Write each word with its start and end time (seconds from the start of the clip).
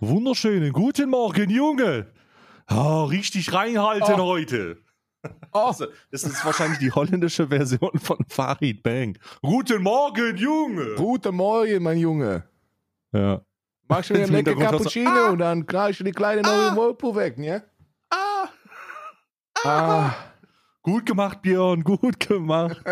Wunderschönen 0.00 0.72
guten 0.72 1.08
Morgen, 1.10 1.50
Junge. 1.50 2.06
Oh, 2.70 3.04
richtig 3.04 3.52
reinhalten 3.52 4.20
oh. 4.20 4.26
heute. 4.26 4.85
Oh, 5.52 5.72
das 6.10 6.24
ist 6.24 6.44
wahrscheinlich 6.44 6.78
die 6.78 6.90
holländische 6.90 7.48
Version 7.48 7.98
von 7.98 8.18
Farid 8.28 8.82
Bang. 8.82 9.18
Guten 9.42 9.82
Morgen, 9.82 10.36
Junge. 10.36 10.94
Guten 10.96 11.34
Morgen, 11.34 11.82
mein 11.82 11.98
Junge. 11.98 12.44
Ja. 13.12 13.40
Machst 13.88 14.10
du 14.10 14.14
mir 14.14 14.24
einen 14.24 14.32
lecker 14.32 14.54
Cappuccino 14.54 15.10
ah. 15.10 15.30
und 15.30 15.38
dann 15.38 15.66
knallst 15.66 16.00
du 16.00 16.04
die 16.04 16.12
kleine 16.12 16.42
neue 16.42 16.70
ah. 16.72 16.76
Whirlpool 16.76 17.14
weg, 17.14 17.38
ne? 17.38 17.62
Ah. 18.10 18.48
ah. 19.64 19.68
ah. 19.68 20.16
Gut 20.82 21.06
gemacht, 21.06 21.42
Björn, 21.42 21.82
gut 21.82 22.20
gemacht. 22.20 22.82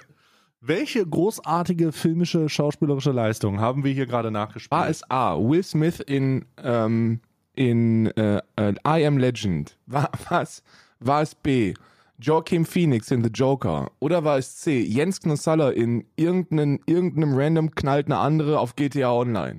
Welche 0.60 1.04
großartige 1.04 1.90
filmische, 1.90 2.48
schauspielerische 2.48 3.10
Leistung 3.10 3.58
haben 3.58 3.82
wir 3.82 3.92
hier 3.92 4.06
gerade 4.06 4.30
nachgespielt? 4.30 4.70
War 4.70 4.88
es 4.88 5.02
A. 5.10 5.36
Will 5.36 5.64
Smith 5.64 5.98
in, 5.98 6.44
ähm, 6.62 7.20
in 7.54 8.06
äh, 8.12 8.40
äh, 8.54 8.74
I 8.86 9.04
Am 9.04 9.18
Legend? 9.18 9.76
Was? 9.86 10.62
War 11.04 11.22
es 11.22 11.34
B. 11.34 11.74
Joaquin 12.18 12.64
Phoenix 12.64 13.10
in 13.10 13.24
The 13.24 13.30
Joker? 13.30 13.90
Oder 13.98 14.22
war 14.22 14.38
es 14.38 14.56
C. 14.56 14.80
Jens 14.80 15.20
Knossalla 15.20 15.70
in 15.70 16.04
irgendeinem, 16.14 16.78
irgendeinem 16.86 17.34
random 17.34 17.74
knallt 17.74 18.06
eine 18.06 18.18
andere 18.18 18.60
auf 18.60 18.76
GTA 18.76 19.12
Online? 19.12 19.56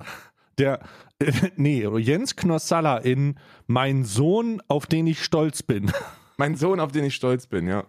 Der, 0.56 0.80
äh, 1.18 1.32
nee, 1.56 1.86
Jens 1.98 2.36
Knossalla 2.36 2.98
in 2.98 3.34
Mein 3.66 4.04
Sohn, 4.04 4.62
auf 4.68 4.86
den 4.86 5.06
ich 5.06 5.22
stolz 5.22 5.62
bin. 5.62 5.92
Mein 6.36 6.56
Sohn, 6.56 6.80
auf 6.80 6.92
den 6.92 7.04
ich 7.04 7.14
stolz 7.14 7.46
bin, 7.46 7.68
ja. 7.68 7.84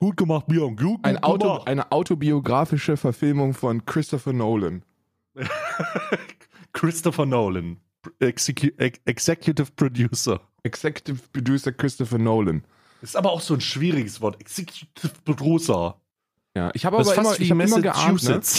Gut 0.00 0.16
gemacht, 0.16 0.46
Björn. 0.46 0.76
Gut, 0.76 0.86
gut 0.86 1.04
Ein 1.04 1.22
Auto, 1.22 1.48
gemacht. 1.48 1.68
Eine 1.68 1.92
autobiografische 1.92 2.96
Verfilmung 2.96 3.52
von 3.52 3.84
Christopher 3.84 4.32
Nolan. 4.32 4.82
Christopher 6.72 7.26
Nolan. 7.26 7.78
Execu 8.20 8.68
Executive 8.78 9.72
Producer. 9.76 10.40
Executive 10.62 11.20
Producer 11.32 11.72
Christopher 11.72 12.18
Nolan. 12.18 12.64
Ist 13.00 13.16
aber 13.16 13.32
auch 13.32 13.40
so 13.40 13.54
ein 13.54 13.60
schwieriges 13.60 14.20
Wort. 14.20 14.40
Executive 14.40 15.12
Producer. 15.24 16.00
Ja, 16.56 16.70
ich 16.74 16.84
habe 16.84 16.98
aber 16.98 17.14
immer, 17.14 17.40
ich 17.40 17.50
hab 17.50 17.60
immer 17.60 17.80
geahnt, 17.80 18.22
ne? 18.24 18.40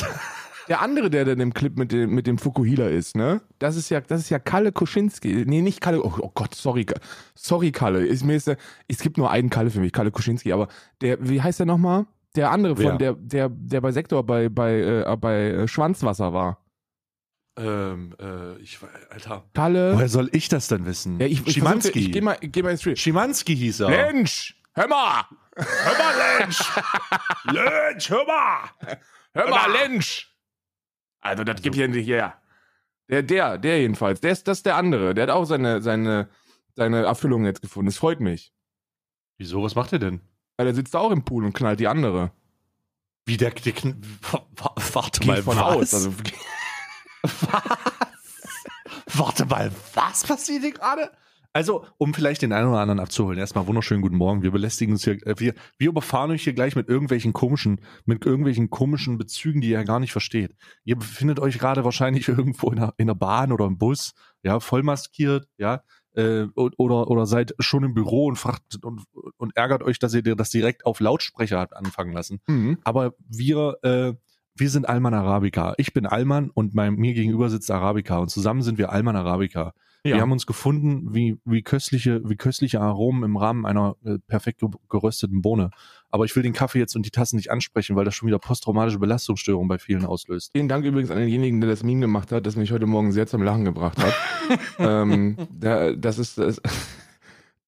Der 0.69 0.81
andere, 0.83 1.09
der 1.09 1.25
dann 1.25 1.39
im 1.39 1.51
Clip 1.51 1.75
mit 1.75 1.91
dem, 1.91 2.11
mit 2.11 2.27
dem 2.27 2.37
Fukuhila 2.37 2.87
ist, 2.87 3.15
ne? 3.15 3.41
Das 3.57 3.75
ist 3.75 3.89
ja, 3.89 4.01
das 4.01 4.21
ist 4.21 4.29
ja 4.29 4.37
Kalle 4.37 4.71
Kuschinski. 4.71 5.43
Nee, 5.47 5.63
nicht 5.63 5.81
Kalle. 5.81 6.03
Oh, 6.03 6.13
oh 6.21 6.31
Gott, 6.31 6.53
sorry. 6.53 6.85
Sorry, 7.33 7.71
Kalle. 7.71 8.05
Ist, 8.05 8.23
mir 8.23 8.35
ist 8.35 8.55
es 8.87 8.99
gibt 8.99 9.17
nur 9.17 9.31
einen 9.31 9.49
Kalle 9.49 9.71
für 9.71 9.79
mich, 9.79 9.91
Kalle 9.91 10.11
Kuschinski. 10.11 10.53
Aber 10.53 10.67
der, 11.01 11.27
wie 11.27 11.41
heißt 11.41 11.57
der 11.57 11.65
nochmal? 11.65 12.05
Der 12.35 12.51
andere 12.51 12.75
von, 12.75 12.85
Wer? 12.85 12.97
der, 12.97 13.13
der, 13.13 13.49
der 13.49 13.81
bei 13.81 13.91
Sektor 13.91 14.23
bei, 14.23 14.47
bei, 14.47 14.79
äh, 14.79 15.17
bei 15.19 15.49
äh, 15.49 15.67
Schwanzwasser 15.67 16.33
war. 16.33 16.63
Ähm, 17.59 18.15
äh, 18.19 18.57
ich, 18.61 18.79
Alter. 19.09 19.43
Kalle. 19.53 19.93
Woher 19.93 20.07
soll 20.07 20.29
ich 20.31 20.47
das 20.47 20.69
denn 20.69 20.85
wissen? 20.85 21.19
Ja, 21.19 21.25
ich, 21.25 21.45
ich 21.45 21.53
Schimanski. 21.55 21.99
Ich, 21.99 22.05
ich 22.07 22.11
geh 22.13 22.21
mal, 22.21 22.37
geh 22.41 22.63
mal 22.63 22.71
ins 22.71 22.81
Stream. 22.81 22.95
Schimanski 22.95 23.55
hieß 23.55 23.81
er. 23.81 23.89
Lensch! 23.89 24.55
Hör 24.73 24.87
mal! 24.87 25.25
Hör 25.55 25.97
mal, 25.97 26.39
Lensch! 26.39 26.59
Lensch, 27.43 28.09
hör 28.09 28.25
mal! 28.25 28.69
Hör 29.33 29.49
mal, 29.49 29.71
Lensch! 29.71 30.33
Also, 31.19 31.43
das 31.43 31.55
also. 31.55 31.63
gibt 31.63 31.75
hier 31.75 31.89
nicht 31.89 32.07
her. 32.07 32.41
Der, 33.09 33.23
der, 33.23 33.57
der 33.57 33.81
jedenfalls. 33.81 34.21
Der 34.21 34.31
ist, 34.31 34.47
das 34.47 34.59
ist 34.59 34.65
der 34.65 34.77
andere. 34.77 35.13
Der 35.13 35.23
hat 35.23 35.31
auch 35.31 35.45
seine, 35.45 35.81
seine, 35.81 36.29
seine 36.75 37.03
Erfüllung 37.03 37.43
jetzt 37.43 37.61
gefunden. 37.61 37.87
Das 37.87 37.97
freut 37.97 38.21
mich. 38.21 38.53
Wieso? 39.37 39.63
Was 39.63 39.75
macht 39.75 39.91
er 39.91 39.99
denn? 39.99 40.21
Weil 40.55 40.67
er 40.67 40.75
sitzt 40.75 40.95
auch 40.95 41.11
im 41.11 41.25
Pool 41.25 41.43
und 41.43 41.53
knallt 41.53 41.79
die 41.79 41.87
andere. 41.87 42.31
Wie 43.25 43.37
der, 43.37 43.51
der 43.51 43.73
warte 44.93 45.27
mal, 45.27 45.43
von 45.43 45.57
was? 45.57 45.63
aus. 45.63 45.93
Also, 45.93 46.13
was? 47.23 49.17
warte 49.17 49.45
mal, 49.45 49.71
was 49.93 50.23
passiert 50.23 50.61
hier 50.61 50.73
gerade? 50.73 51.11
Also, 51.51 51.83
um 51.97 52.13
vielleicht 52.13 52.43
den 52.43 52.53
einen 52.53 52.67
oder 52.67 52.79
anderen 52.79 52.99
abzuholen, 52.99 53.39
erstmal 53.39 53.65
wunderschönen 53.65 54.03
guten 54.03 54.17
Morgen. 54.17 54.43
Wir 54.43 54.51
belästigen 54.51 54.93
uns 54.93 55.03
hier, 55.03 55.15
äh, 55.25 55.33
wir, 55.39 55.55
wir 55.79 55.89
überfahren 55.89 56.29
euch 56.29 56.43
hier 56.43 56.53
gleich 56.53 56.75
mit 56.75 56.87
irgendwelchen 56.87 57.33
komischen, 57.33 57.81
mit 58.05 58.23
irgendwelchen 58.23 58.69
komischen 58.69 59.17
Bezügen, 59.17 59.59
die 59.59 59.69
ihr 59.69 59.79
ja 59.79 59.83
gar 59.83 59.99
nicht 59.99 60.11
versteht. 60.11 60.55
Ihr 60.83 60.95
befindet 60.95 61.39
euch 61.39 61.57
gerade 61.57 61.83
wahrscheinlich 61.83 62.27
irgendwo 62.27 62.69
in 62.69 62.75
der, 62.77 62.93
in 62.97 63.07
der 63.07 63.15
Bahn 63.15 63.51
oder 63.51 63.65
im 63.65 63.79
Bus, 63.79 64.13
ja, 64.43 64.59
voll 64.59 64.83
maskiert, 64.83 65.47
ja, 65.57 65.81
äh, 66.13 66.45
oder, 66.55 67.09
oder 67.09 67.25
seid 67.25 67.55
schon 67.59 67.83
im 67.83 67.95
Büro 67.95 68.27
und 68.27 68.35
fragt 68.35 68.83
und, 68.83 69.03
und 69.37 69.57
ärgert 69.57 69.81
euch, 69.81 69.97
dass 69.97 70.13
ihr 70.13 70.21
das 70.21 70.51
direkt 70.51 70.85
auf 70.85 70.99
Lautsprecher 70.99 71.59
habt 71.59 71.75
anfangen 71.75 72.13
lassen. 72.13 72.41
Mhm. 72.47 72.77
Aber 72.83 73.15
wir, 73.27 73.77
äh, 73.81 74.13
wir 74.59 74.69
sind 74.69 74.87
Alman 74.87 75.13
Arabica. 75.13 75.73
Ich 75.77 75.93
bin 75.93 76.05
Alman 76.05 76.49
und 76.49 76.73
mein, 76.73 76.95
mir 76.95 77.13
gegenüber 77.13 77.49
sitzt 77.49 77.71
Arabica 77.71 78.17
und 78.17 78.29
zusammen 78.29 78.61
sind 78.61 78.77
wir 78.77 78.91
Alman 78.91 79.15
Arabica. 79.15 79.73
Ja. 80.03 80.15
Wir 80.15 80.21
haben 80.21 80.31
uns 80.31 80.45
gefunden, 80.45 81.13
wie, 81.13 81.37
wie 81.43 81.61
köstliche, 81.61 82.21
wie 82.23 82.37
köstliche 82.37 82.79
Aromen 82.79 83.23
im 83.23 83.35
Rahmen 83.35 83.65
einer 83.65 83.97
äh, 84.05 84.17
perfekt 84.27 84.63
gerösteten 84.89 85.41
Bohne. 85.41 85.71
Aber 86.09 86.23
ich 86.23 86.33
will 86.35 86.43
den 86.43 86.53
Kaffee 86.53 86.79
jetzt 86.79 86.95
und 86.95 87.05
die 87.05 87.11
Tassen 87.11 87.35
nicht 87.35 87.51
ansprechen, 87.51 87.97
weil 87.97 88.05
das 88.05 88.15
schon 88.15 88.27
wieder 88.27 88.39
posttraumatische 88.39 88.99
Belastungsstörungen 88.99 89.67
bei 89.67 89.77
vielen 89.77 90.05
auslöst. 90.05 90.51
Vielen 90.53 90.69
Dank 90.69 90.85
übrigens 90.85 91.11
an 91.11 91.17
denjenigen, 91.17 91.59
der 91.59 91.69
das 91.69 91.83
Meme 91.83 92.01
gemacht 92.01 92.31
hat, 92.31 92.45
das 92.45 92.55
mich 92.55 92.71
heute 92.71 92.85
Morgen 92.85 93.11
sehr 93.11 93.27
zum 93.27 93.43
Lachen 93.43 93.65
gebracht 93.65 93.97
hat. 94.01 94.13
ähm, 94.79 95.35
da, 95.51 95.91
das 95.91 96.17
ist, 96.17 96.37
das, 96.37 96.61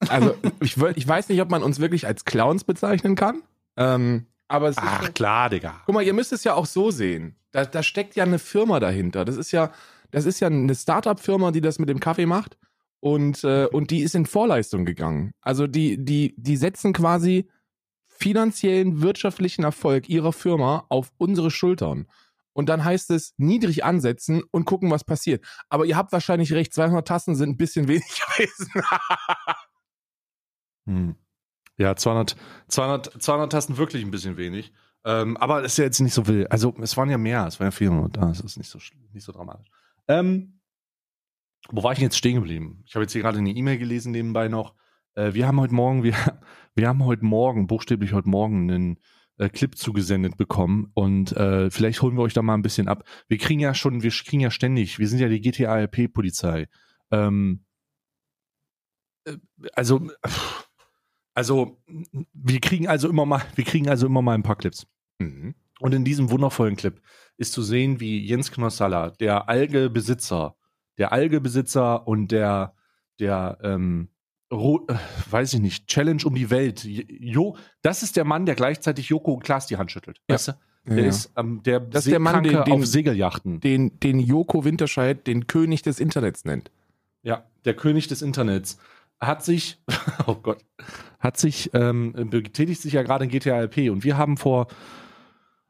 also 0.08 0.34
ich, 0.62 0.78
ich 0.96 1.08
weiß 1.08 1.28
nicht, 1.28 1.41
ob 1.41 1.52
man 1.52 1.63
uns 1.63 1.79
wirklich 1.81 2.08
als 2.08 2.23
Clowns 2.23 2.63
bezeichnen 2.63 3.16
kann. 3.16 3.44
Ähm, 3.75 4.28
aber 4.51 4.69
es 4.69 4.78
Ach 4.78 5.03
ist, 5.03 5.16
klar, 5.16 5.50
Digga. 5.50 5.81
Guck 5.85 5.95
mal, 5.95 6.03
ihr 6.03 6.13
müsst 6.13 6.34
es 6.34 6.44
ja 6.44 6.53
auch 6.53 6.66
so 6.66 6.91
sehen. 6.91 7.35
Da, 7.51 7.66
da 7.66 7.81
steckt 7.81 8.16
ja 8.16 8.23
eine 8.23 8.39
Firma 8.39 8.79
dahinter. 8.79 9.23
Das 9.23 9.38
ist 9.38 9.51
ja, 9.51 9.72
das 10.12 10.25
ist 10.25 10.41
ja 10.41 10.47
eine 10.47 10.75
Startup-Firma, 10.75 11.51
die 11.51 11.62
das 11.62 11.79
mit 11.79 11.89
dem 11.89 12.00
Kaffee 12.00 12.25
macht. 12.25 12.57
Und, 13.00 13.44
äh, 13.44 13.66
und 13.66 13.91
die 13.91 14.01
ist 14.01 14.13
in 14.13 14.25
Vorleistung 14.25 14.85
gegangen. 14.85 15.31
Also 15.41 15.67
die, 15.67 16.03
die, 16.03 16.35
die 16.38 16.57
setzen 16.57 16.94
quasi 16.94 17.50
finanziellen, 18.06 19.01
wirtschaftlichen 19.01 19.63
Erfolg 19.63 20.09
ihrer 20.09 20.34
Firma 20.34 20.85
auf 20.90 21.11
unsere 21.17 21.50
Schultern. 21.50 22.07
Und 22.53 22.67
dann 22.67 22.84
heißt 22.84 23.09
es 23.11 23.34
niedrig 23.38 23.85
ansetzen 23.85 24.44
und 24.51 24.66
gucken, 24.66 24.91
was 24.91 25.06
passiert. 25.06 25.44
Aber 25.69 25.85
ihr 25.85 25.95
habt 25.95 26.11
wahrscheinlich 26.11 26.51
recht, 26.51 26.73
200 26.73 27.07
Tassen 27.07 27.35
sind 27.35 27.51
ein 27.51 27.57
bisschen 27.57 27.88
wenig 27.88 28.22
gewesen. 28.35 28.69
hm. 30.85 31.16
Ja, 31.81 31.95
200, 31.95 32.35
200, 32.67 33.21
200 33.23 33.51
Tasten 33.51 33.77
wirklich 33.77 34.03
ein 34.03 34.11
bisschen 34.11 34.37
wenig. 34.37 34.71
Ähm, 35.03 35.35
aber 35.37 35.63
es 35.63 35.73
ist 35.73 35.77
ja 35.77 35.85
jetzt 35.85 35.99
nicht 35.99 36.13
so 36.13 36.27
wild. 36.27 36.51
Also 36.51 36.75
es 36.79 36.95
waren 36.95 37.09
ja 37.09 37.17
mehr, 37.17 37.47
es 37.47 37.59
waren 37.59 37.67
ja 37.67 37.71
400. 37.71 38.17
Das 38.17 38.39
ist 38.39 38.57
nicht 38.57 38.69
so, 38.69 38.77
nicht 39.13 39.23
so 39.23 39.31
dramatisch. 39.31 39.67
Ähm, 40.07 40.59
wo 41.69 41.83
war 41.83 41.93
ich 41.93 41.99
jetzt 41.99 42.17
stehen 42.17 42.35
geblieben? 42.35 42.83
Ich 42.85 42.93
habe 42.93 43.03
jetzt 43.03 43.13
hier 43.13 43.23
gerade 43.23 43.39
eine 43.39 43.49
E-Mail 43.49 43.79
gelesen 43.79 44.11
nebenbei 44.11 44.47
noch. 44.47 44.75
Äh, 45.15 45.33
wir 45.33 45.47
haben 45.47 45.59
heute 45.59 45.73
Morgen, 45.73 46.03
wir, 46.03 46.13
wir 46.75 46.87
haben 46.87 47.03
heute 47.03 47.25
Morgen, 47.25 47.65
buchstäblich 47.65 48.13
heute 48.13 48.29
Morgen, 48.29 48.69
einen 48.69 48.99
äh, 49.37 49.49
Clip 49.49 49.75
zugesendet 49.75 50.37
bekommen 50.37 50.91
und 50.93 51.31
äh, 51.31 51.71
vielleicht 51.71 52.03
holen 52.03 52.15
wir 52.15 52.21
euch 52.21 52.33
da 52.33 52.43
mal 52.43 52.53
ein 52.53 52.61
bisschen 52.61 52.87
ab. 52.87 53.05
Wir 53.27 53.39
kriegen 53.39 53.59
ja 53.59 53.73
schon, 53.73 54.03
wir 54.03 54.11
kriegen 54.11 54.41
ja 54.41 54.51
ständig, 54.51 54.99
wir 54.99 55.07
sind 55.07 55.17
ja 55.17 55.29
die 55.29 55.41
GTA-RP-Polizei. 55.41 56.67
Ähm, 57.09 57.66
äh, 59.25 59.37
also, 59.73 60.07
also, 61.33 61.81
wir 62.33 62.59
kriegen 62.59 62.87
also 62.87 63.09
immer 63.09 63.25
mal, 63.25 63.41
wir 63.55 63.63
kriegen 63.63 63.89
also 63.89 64.05
immer 64.07 64.22
mal 64.22 64.33
ein 64.33 64.43
paar 64.43 64.57
Clips. 64.57 64.85
Mhm. 65.19 65.55
Und 65.79 65.93
in 65.93 66.05
diesem 66.05 66.29
wundervollen 66.29 66.75
Clip 66.75 67.01
ist 67.37 67.53
zu 67.53 67.61
sehen, 67.61 67.99
wie 67.99 68.23
Jens 68.23 68.51
Knossalla, 68.51 69.09
der 69.09 69.49
Algebesitzer, 69.49 70.55
der 70.97 71.11
Algebesitzer 71.11 72.07
und 72.07 72.31
der, 72.31 72.75
der, 73.19 73.57
ähm, 73.63 74.09
äh, 74.51 74.55
weiß 75.29 75.53
ich 75.53 75.59
nicht, 75.59 75.87
Challenge 75.87 76.23
um 76.25 76.35
die 76.35 76.49
Welt. 76.49 76.83
Jo, 76.83 77.57
das 77.81 78.03
ist 78.03 78.16
der 78.16 78.25
Mann, 78.25 78.45
der 78.45 78.55
gleichzeitig 78.55 79.09
Joko 79.09 79.34
und 79.34 79.43
Klaas 79.43 79.66
die 79.66 79.77
Hand 79.77 79.91
schüttelt. 79.91 80.22
Ja. 80.27 80.35
Weißt 80.35 80.49
du? 80.49 80.53
Der 80.85 80.97
ja. 80.97 81.09
ist 81.09 81.31
ähm, 81.37 81.61
der, 81.63 81.79
das 81.79 82.05
ist 82.05 82.11
der 82.11 82.19
Mann, 82.19 82.43
den, 82.43 82.63
den, 82.63 82.73
auf 82.73 82.85
Segeljachten. 82.85 83.59
Den, 83.59 83.99
den 83.99 84.19
Joko 84.19 84.66
Winterscheid 84.66 85.25
den 85.27 85.45
König 85.45 85.84
des 85.84 85.99
Internets 85.99 86.43
nennt. 86.43 86.72
Ja, 87.23 87.45
der 87.66 87.75
König 87.75 88.07
des 88.07 88.23
Internets 88.23 88.77
hat 89.22 89.46
sich, 89.46 89.82
oh 90.28 90.35
Gott, 90.35 90.66
hat 91.20 91.38
sich, 91.38 91.70
ähm, 91.73 92.14
betätigt 92.29 92.82
sich 92.82 92.94
ja 92.94 93.03
gerade 93.03 93.26
in 93.26 93.29
GTA 93.29 93.62
LP 93.62 93.90
und 93.91 94.03
wir 94.03 94.18
haben 94.18 94.38
vor 94.38 94.68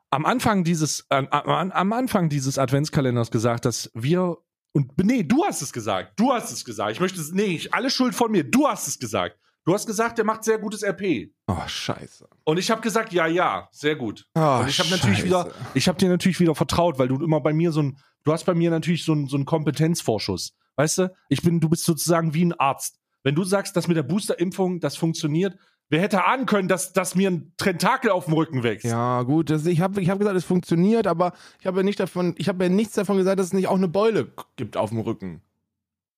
am 0.10 0.26
Anfang 0.26 0.64
dieses, 0.64 1.06
äh, 1.10 1.26
am, 1.30 1.72
am 1.72 1.94
Anfang 1.94 2.30
dieses 2.30 2.58
Adventskalenders 2.58 3.32
gesagt, 3.32 3.66
dass 3.66 3.92
wir 3.94 4.38
und 4.74 4.98
nee, 5.04 5.24
du 5.24 5.44
hast 5.44 5.62
es 5.62 5.74
gesagt. 5.74 6.18
Du 6.18 6.32
hast 6.32 6.52
es 6.52 6.64
gesagt. 6.64 6.94
Ich 6.94 7.00
möchte 7.02 7.20
es, 7.20 7.34
nee, 7.34 7.44
ich, 7.44 7.74
alle 7.74 7.90
Schuld 7.90 8.16
von 8.16 8.32
mir. 8.32 8.44
Du 8.44 8.68
hast 8.68 8.88
es 8.88 9.00
gesagt. 9.00 9.38
Du 9.64 9.74
hast 9.74 9.86
gesagt, 9.86 10.18
der 10.18 10.26
macht 10.26 10.44
sehr 10.44 10.58
gutes 10.58 10.82
RP. 10.82 11.30
Oh, 11.48 11.68
scheiße. 11.68 12.28
Und 12.46 12.58
ich 12.58 12.72
habe 12.72 12.82
gesagt, 12.82 13.14
ja, 13.14 13.28
ja, 13.28 13.68
sehr 13.72 13.96
gut. 13.96 14.26
Oh, 14.34 14.60
Und 14.62 14.70
ich 14.70 14.80
habe 14.80 14.90
natürlich 14.90 15.24
wieder, 15.24 15.52
ich 15.76 15.88
habe 15.88 16.00
dir 16.00 16.10
natürlich 16.10 16.40
wieder 16.40 16.56
vertraut, 16.56 16.98
weil 16.98 17.10
du 17.10 17.24
immer 17.24 17.42
bei 17.42 17.54
mir 17.54 17.72
so 17.72 17.84
ein, 17.84 18.00
du 18.24 18.34
hast 18.34 18.46
bei 18.46 18.56
mir 18.56 18.72
natürlich 18.72 19.06
so 19.06 19.14
ein, 19.14 19.28
so 19.28 19.38
ein 19.38 19.46
Kompetenzvorschuss. 19.46 20.54
Weißt 20.78 20.98
du? 21.00 21.14
Ich 21.30 21.44
bin, 21.44 21.60
du 21.60 21.70
bist 21.70 21.84
sozusagen 21.84 22.34
wie 22.34 22.46
ein 22.46 22.54
Arzt. 22.54 23.01
Wenn 23.24 23.36
du 23.36 23.44
sagst, 23.44 23.76
dass 23.76 23.88
mit 23.88 23.98
der 23.98 24.04
Boosterimpfung 24.04 24.80
das 24.80 24.96
funktioniert, 24.98 25.58
wer 25.90 26.02
hätte 26.02 26.26
ahnen 26.26 26.46
können, 26.46 26.68
dass, 26.68 26.94
dass 26.94 27.16
mir 27.16 27.30
ein 27.30 27.54
Tentakel 27.58 28.10
auf 28.12 28.26
dem 28.26 28.34
Rücken 28.34 28.64
wächst? 28.64 28.86
Ja, 28.86 29.22
gut, 29.24 29.50
das, 29.50 29.66
ich 29.66 29.82
habe 29.82 30.02
ich 30.02 30.10
hab 30.10 30.20
gesagt, 30.20 30.36
es 30.38 30.46
funktioniert, 30.46 31.06
aber 31.08 31.34
ich 31.60 31.68
habe 31.68 31.78
ja 31.78 31.84
nicht 31.84 32.00
davon, 32.00 32.34
ich 32.38 32.48
habe 32.48 32.64
ja 32.64 32.70
nichts 32.70 32.96
davon 32.96 33.18
gesagt, 33.18 33.40
dass 33.40 33.48
es 33.48 33.54
nicht 33.54 33.68
auch 33.68 33.76
eine 33.76 33.88
Beule 33.88 34.32
gibt 34.56 34.78
auf 34.78 34.90
dem 34.90 35.00
Rücken. 35.00 35.42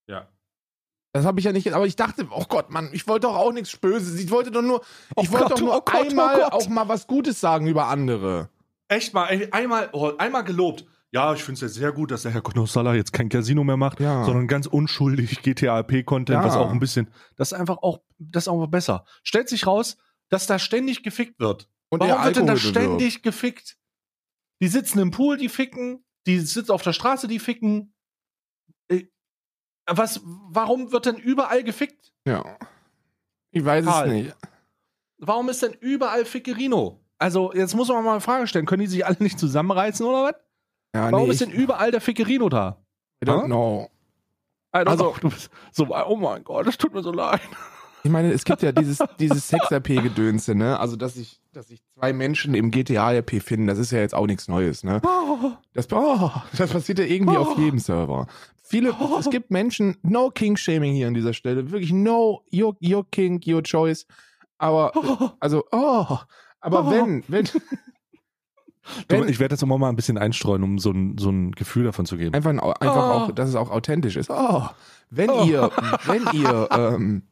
Ja. 0.07 0.27
Das 1.11 1.25
habe 1.25 1.39
ich 1.39 1.45
ja 1.45 1.51
nicht, 1.51 1.71
aber 1.73 1.85
ich 1.85 1.95
dachte, 1.95 2.27
oh 2.31 2.45
Gott, 2.47 2.71
Mann, 2.71 2.89
ich 2.91 3.07
wollte 3.07 3.27
doch 3.27 3.35
auch 3.35 3.51
nichts 3.51 3.75
Böses. 3.77 4.19
Ich 4.19 4.31
wollte 4.31 4.49
doch 4.49 4.61
nur, 4.63 4.81
ich 5.21 5.29
Oh 5.29 5.31
wollte 5.33 5.45
Gott, 5.45 5.51
doch 5.53 5.59
nur 5.59 5.75
oh 5.77 5.81
Gott, 5.81 5.93
oh 5.95 6.09
einmal 6.09 6.39
Gott. 6.39 6.53
auch 6.53 6.67
mal 6.69 6.87
was 6.87 7.05
Gutes 7.05 7.39
sagen 7.39 7.67
über 7.67 7.87
andere. 7.87 8.49
Echt 8.87 9.13
mal, 9.13 9.47
einmal, 9.51 9.89
oh, 9.91 10.11
einmal 10.17 10.43
gelobt. 10.43 10.85
Ja, 11.13 11.33
ich 11.33 11.43
finde 11.43 11.57
es 11.57 11.61
ja 11.61 11.67
sehr 11.67 11.91
gut, 11.91 12.09
dass 12.11 12.23
der 12.23 12.31
Herr 12.31 12.41
Konosala 12.41 12.95
jetzt 12.95 13.13
kein 13.13 13.29
Casino 13.29 13.63
mehr 13.63 13.77
macht, 13.77 13.99
Ja. 13.99 14.23
sondern 14.25 14.47
ganz 14.47 14.65
unschuldig 14.65 15.41
GTA-P-Content, 15.43 16.39
Ja. 16.39 16.43
was 16.43 16.55
auch 16.55 16.71
ein 16.71 16.79
bisschen, 16.79 17.07
das 17.35 17.51
ist 17.51 17.57
einfach 17.59 17.77
auch, 17.83 17.99
das 18.17 18.45
ist 18.45 18.47
auch 18.47 18.65
besser. 18.67 19.05
Stellt 19.21 19.47
sich 19.47 19.67
raus, 19.67 19.97
dass 20.29 20.47
da 20.47 20.57
ständig 20.57 21.03
gefickt 21.03 21.39
wird. 21.39 21.69
Und 21.89 21.99
Warum 21.99 22.23
wird 22.25 22.35
denn 22.37 22.47
da 22.47 22.57
ständig 22.57 23.21
gefickt? 23.21 23.77
Die 24.59 24.67
sitzen 24.67 24.97
im 24.99 25.11
Pool, 25.11 25.37
die 25.37 25.49
ficken, 25.49 26.03
die 26.25 26.39
sitzen 26.39 26.71
auf 26.71 26.81
der 26.81 26.93
Straße, 26.93 27.27
die 27.27 27.37
ficken. 27.39 27.93
Äh, 28.87 29.03
Was, 29.85 30.21
warum 30.23 30.91
wird 30.91 31.05
denn 31.05 31.17
überall 31.17 31.63
gefickt? 31.63 32.11
Ja. 32.25 32.57
Ich 33.51 33.63
weiß 33.63 33.85
Karl. 33.85 34.07
es 34.07 34.13
nicht. 34.13 34.35
Warum 35.19 35.49
ist 35.49 35.61
denn 35.61 35.73
überall 35.73 36.25
Fickerino? 36.25 36.99
Also, 37.19 37.53
jetzt 37.53 37.75
muss 37.75 37.89
man 37.89 38.03
mal 38.03 38.11
eine 38.13 38.21
Frage 38.21 38.47
stellen. 38.47 38.65
Können 38.65 38.81
die 38.81 38.87
sich 38.87 39.05
alle 39.05 39.17
nicht 39.19 39.37
zusammenreißen 39.37 40.03
oder 40.05 40.23
was? 40.23 40.35
Ja, 40.95 41.11
Warum 41.11 41.27
nee, 41.27 41.33
ist 41.33 41.41
denn 41.41 41.49
ich, 41.49 41.55
überall 41.55 41.91
der 41.91 42.01
Fickerino 42.01 42.49
da? 42.49 42.77
I 43.23 43.27
don't 43.27 43.45
know. 43.45 43.89
Also, 44.71 44.89
Also- 44.91 45.15
du 45.21 45.29
bist 45.29 45.49
so, 45.71 45.87
oh 45.95 46.15
mein 46.15 46.43
Gott, 46.43 46.67
das 46.67 46.77
tut 46.77 46.93
mir 46.93 47.03
so 47.03 47.11
leid. 47.11 47.41
Ich 48.05 48.11
meine, 48.11 48.31
es 48.31 48.43
gibt 48.43 48.61
ja 48.61 48.71
dieses, 48.73 48.99
dieses 49.19 49.47
Sex-RP-Gedönse, 49.47 50.55
ne? 50.55 50.77
Also, 50.79 50.95
dass 50.95 51.13
sich 51.13 51.39
dass 51.53 51.67
sich 51.67 51.83
zwei 51.97 52.11
Menschen 52.13 52.55
im 52.55 52.71
GTA-RP 52.71 53.39
finden, 53.41 53.67
das 53.67 53.77
ist 53.77 53.91
ja 53.91 53.99
jetzt 53.99 54.15
auch 54.15 54.25
nichts 54.25 54.47
Neues, 54.47 54.83
ne? 54.83 55.01
Das, 55.73 55.87
oh, 55.91 56.31
das 56.57 56.71
passiert 56.71 56.97
ja 56.99 57.05
irgendwie 57.05 57.37
auf 57.37 57.55
Oh. 57.55 57.59
jedem 57.61 57.77
Server. 57.79 58.25
Viele, 58.63 58.95
es 59.19 59.29
gibt 59.29 59.51
Menschen, 59.51 59.97
no 60.01 60.31
King-Shaming 60.31 60.93
hier 60.95 61.07
an 61.07 61.13
dieser 61.13 61.33
Stelle, 61.33 61.69
wirklich 61.71 61.93
no, 61.93 62.41
your, 62.51 62.75
your 62.83 63.05
King, 63.11 63.39
your 63.45 63.61
choice. 63.61 64.07
Aber, 64.57 65.35
also, 65.39 65.63
oh, 65.71 66.17
aber 66.59 66.87
Oh. 66.87 66.91
wenn, 66.91 67.23
wenn, 67.27 67.47
Du, 69.07 69.23
ich 69.23 69.39
werde 69.39 69.53
das 69.53 69.61
immer 69.61 69.77
mal 69.77 69.89
ein 69.89 69.95
bisschen 69.95 70.17
einstreuen, 70.17 70.61
um 70.63 70.77
so 70.77 70.91
ein, 70.91 71.17
so 71.17 71.29
ein 71.29 71.51
Gefühl 71.53 71.85
davon 71.85 72.05
zu 72.05 72.17
geben. 72.17 72.33
einfach, 72.33 72.49
ein- 72.49 72.59
einfach 72.59 72.95
Oh. 72.95 73.11
auch, 73.25 73.31
dass 73.31 73.47
es 73.49 73.55
auch 73.55 73.69
authentisch 73.71 74.17
ist. 74.17 74.29
Oh, 74.29 74.63
wenn 75.09 75.29
Oh. 75.29 75.45
ihr, 75.45 75.71
wenn 76.05 76.27
ihr, 76.33 76.67
ähm, 76.71 77.23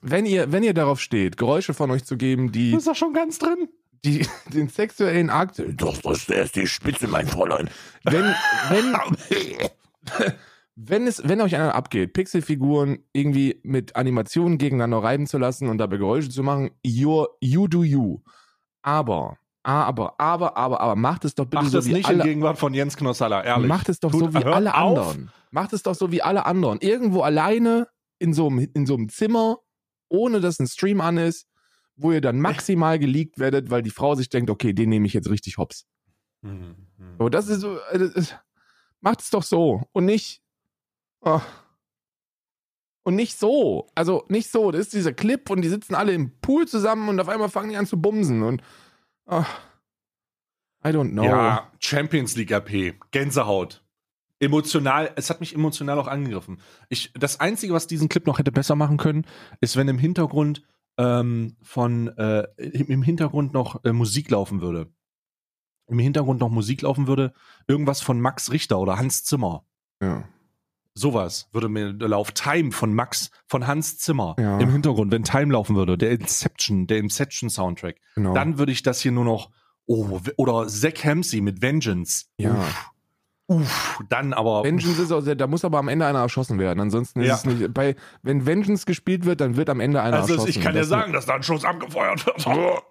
wenn 0.00 0.26
ihr, 0.26 0.52
wenn 0.52 0.62
ihr 0.62 0.74
darauf 0.74 1.00
steht, 1.00 1.36
Geräusche 1.36 1.74
von 1.74 1.90
euch 1.90 2.04
zu 2.04 2.16
geben, 2.16 2.52
die, 2.52 2.72
ist 2.74 2.86
doch 2.86 2.94
schon 2.94 3.12
ganz 3.14 3.38
drin. 3.38 3.68
die 4.04 4.26
den 4.52 4.68
sexuellen 4.68 5.28
Akt, 5.30 5.60
doch, 5.74 5.98
das 6.02 6.28
ist 6.28 6.54
die 6.56 6.66
Spitze, 6.68 7.08
mein 7.08 7.26
Fräulein. 7.26 7.68
Wenn, 8.04 8.32
wenn, 8.70 8.96
wenn 10.76 11.06
es, 11.06 11.22
wenn 11.26 11.40
euch 11.40 11.54
einer 11.56 11.74
abgeht, 11.74 12.12
Pixelfiguren 12.12 12.98
irgendwie 13.12 13.60
mit 13.62 13.96
Animationen 13.96 14.58
gegeneinander 14.58 14.98
reiben 15.02 15.26
zu 15.26 15.38
lassen 15.38 15.68
und 15.68 15.78
dabei 15.78 15.96
Geräusche 15.96 16.28
zu 16.28 16.42
machen, 16.42 16.70
you 16.84 17.26
do 17.40 17.82
you. 17.82 18.20
Aber, 18.82 19.38
aber, 19.66 20.20
aber, 20.20 20.56
aber, 20.56 20.80
aber, 20.80 20.94
macht 20.94 21.24
es 21.24 21.34
doch 21.34 21.44
bitte 21.44 21.64
Mach 21.64 21.70
so 21.70 21.78
das 21.78 21.86
wie 21.86 21.94
nicht 21.94 22.08
in 22.08 22.20
alle, 22.20 22.24
Gegenwart 22.24 22.56
von 22.56 22.72
Jens 22.72 22.96
Knossalla, 22.96 23.42
ehrlich. 23.42 23.66
macht 23.66 23.88
es 23.88 23.98
doch 23.98 24.12
Tut- 24.12 24.20
so 24.20 24.34
wie 24.34 24.44
alle 24.44 24.74
auf. 24.74 24.98
anderen. 24.98 25.30
Macht 25.50 25.72
es 25.72 25.82
doch 25.82 25.96
so 25.96 26.12
wie 26.12 26.22
alle 26.22 26.46
anderen. 26.46 26.78
Irgendwo 26.80 27.22
alleine 27.22 27.88
in 28.20 28.32
so 28.32 28.46
einem, 28.46 28.68
in 28.74 28.86
so 28.86 28.94
einem 28.94 29.08
Zimmer, 29.08 29.58
ohne 30.08 30.40
dass 30.40 30.60
ein 30.60 30.68
Stream 30.68 31.00
an 31.00 31.16
ist, 31.16 31.48
wo 31.96 32.12
ihr 32.12 32.20
dann 32.20 32.38
maximal 32.38 33.00
geleakt 33.00 33.40
werdet, 33.40 33.70
weil 33.70 33.82
die 33.82 33.90
Frau 33.90 34.14
sich 34.14 34.28
denkt, 34.28 34.50
okay, 34.50 34.72
den 34.72 34.88
nehme 34.88 35.06
ich 35.06 35.14
jetzt 35.14 35.28
richtig 35.28 35.58
hops. 35.58 35.84
Hm, 36.42 36.76
hm. 36.98 37.16
So, 37.18 37.28
das 37.28 37.48
ist 37.48 37.60
so, 37.60 37.78
äh, 37.90 37.98
das 37.98 38.10
ist, 38.12 38.38
macht 39.00 39.20
es 39.20 39.30
doch 39.30 39.42
so 39.42 39.82
und 39.90 40.04
nicht, 40.04 40.42
oh. 41.22 41.40
und 43.02 43.16
nicht 43.16 43.36
so. 43.36 43.88
Also 43.96 44.24
nicht 44.28 44.52
so. 44.52 44.70
Das 44.70 44.82
ist 44.82 44.92
dieser 44.92 45.12
Clip 45.12 45.50
und 45.50 45.62
die 45.62 45.68
sitzen 45.68 45.96
alle 45.96 46.12
im 46.12 46.38
Pool 46.38 46.68
zusammen 46.68 47.08
und 47.08 47.18
auf 47.18 47.28
einmal 47.28 47.48
fangen 47.48 47.70
die 47.70 47.76
an 47.76 47.86
zu 47.86 48.00
bumsen 48.00 48.44
und, 48.44 48.62
oh. 49.26 49.44
I 50.84 50.90
don't 50.90 51.12
know. 51.12 51.24
Ja, 51.24 51.72
Champions 51.80 52.36
League 52.36 52.52
RP, 52.52 52.94
Gänsehaut. 53.10 53.82
Emotional, 54.38 55.10
es 55.16 55.30
hat 55.30 55.40
mich 55.40 55.54
emotional 55.54 55.98
auch 55.98 56.08
angegriffen. 56.08 56.60
Ich, 56.90 57.10
das 57.14 57.40
Einzige, 57.40 57.72
was 57.72 57.86
diesen 57.86 58.08
Clip 58.08 58.26
noch 58.26 58.38
hätte 58.38 58.52
besser 58.52 58.76
machen 58.76 58.98
können, 58.98 59.24
ist, 59.60 59.76
wenn 59.76 59.88
im 59.88 59.98
Hintergrund 59.98 60.62
ähm, 60.98 61.56
von 61.62 62.08
äh, 62.18 62.46
im 62.58 62.88
im 62.88 63.02
Hintergrund 63.02 63.52
noch 63.54 63.82
äh, 63.84 63.92
Musik 63.92 64.30
laufen 64.30 64.60
würde. 64.60 64.92
Im 65.88 65.98
Hintergrund 65.98 66.40
noch 66.40 66.50
Musik 66.50 66.82
laufen 66.82 67.06
würde, 67.06 67.32
irgendwas 67.66 68.02
von 68.02 68.20
Max 68.20 68.50
Richter 68.50 68.78
oder 68.78 68.98
Hans 68.98 69.24
Zimmer. 69.24 69.64
ja. 70.02 70.28
Sowas 70.98 71.48
würde 71.52 71.68
mir 71.68 71.92
laufen. 71.92 72.32
Time 72.34 72.72
von 72.72 72.94
Max, 72.94 73.30
von 73.46 73.66
Hans 73.66 73.98
Zimmer 73.98 74.34
Ja. 74.38 74.58
im 74.58 74.70
Hintergrund, 74.70 75.12
wenn 75.12 75.24
Time 75.24 75.52
laufen 75.52 75.76
würde, 75.76 75.98
der 75.98 76.10
Inception, 76.12 76.86
der 76.86 76.98
Inception 76.98 77.50
Soundtrack. 77.50 77.96
Genau. 78.14 78.32
Dann 78.32 78.58
würde 78.58 78.72
ich 78.72 78.82
das 78.82 79.00
hier 79.02 79.12
nur 79.12 79.24
noch, 79.24 79.50
oh, 79.84 80.20
oder 80.38 80.66
Zack 80.68 81.04
Hamsey 81.04 81.42
mit 81.42 81.60
Vengeance. 81.60 82.26
Ja. 82.38 82.54
Uff, 82.54 82.90
uff, 83.48 84.00
dann 84.08 84.32
aber. 84.32 84.64
Vengeance 84.64 85.00
ist 85.02 85.12
auch 85.12 85.20
sehr, 85.20 85.34
da 85.34 85.46
muss 85.46 85.64
aber 85.64 85.78
am 85.78 85.88
Ende 85.88 86.06
einer 86.06 86.20
erschossen 86.20 86.58
werden. 86.58 86.80
Ansonsten 86.80 87.20
ist 87.20 87.28
Ja. 87.28 87.34
es 87.34 87.44
nicht. 87.44 87.72
Bei, 87.74 87.94
wenn 88.22 88.46
Vengeance 88.46 88.86
gespielt 88.86 89.24
wird, 89.24 89.40
dann 89.40 89.56
wird 89.56 89.70
am 89.70 89.80
Ende 89.80 90.00
einer 90.02 90.16
also 90.18 90.34
erschossen. 90.34 90.50
ich 90.50 90.60
kann 90.60 90.72
dir 90.74 90.80
Das- 90.80 90.88
sagen, 90.88 91.12
dass 91.12 91.26
da 91.26 91.34
ein 91.34 91.42
Schuss 91.42 91.64
abgefeuert 91.64 92.24
wird. 92.26 92.46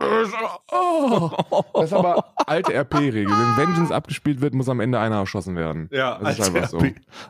Oh, 0.71 1.61
das 1.73 1.85
ist 1.85 1.93
aber 1.93 2.33
alte 2.47 2.73
RP-Regel. 2.73 3.27
Wenn 3.27 3.57
Vengeance 3.67 3.93
abgespielt 3.93 4.41
wird, 4.41 4.53
muss 4.53 4.69
am 4.69 4.79
Ende 4.79 4.99
einer 4.99 5.17
erschossen 5.17 5.55
werden. 5.55 5.89
Ja, 5.91 6.17
Das 6.19 6.39
ist 6.39 6.45
alte 6.45 6.57
einfach 6.57 6.69
so. 6.69 6.85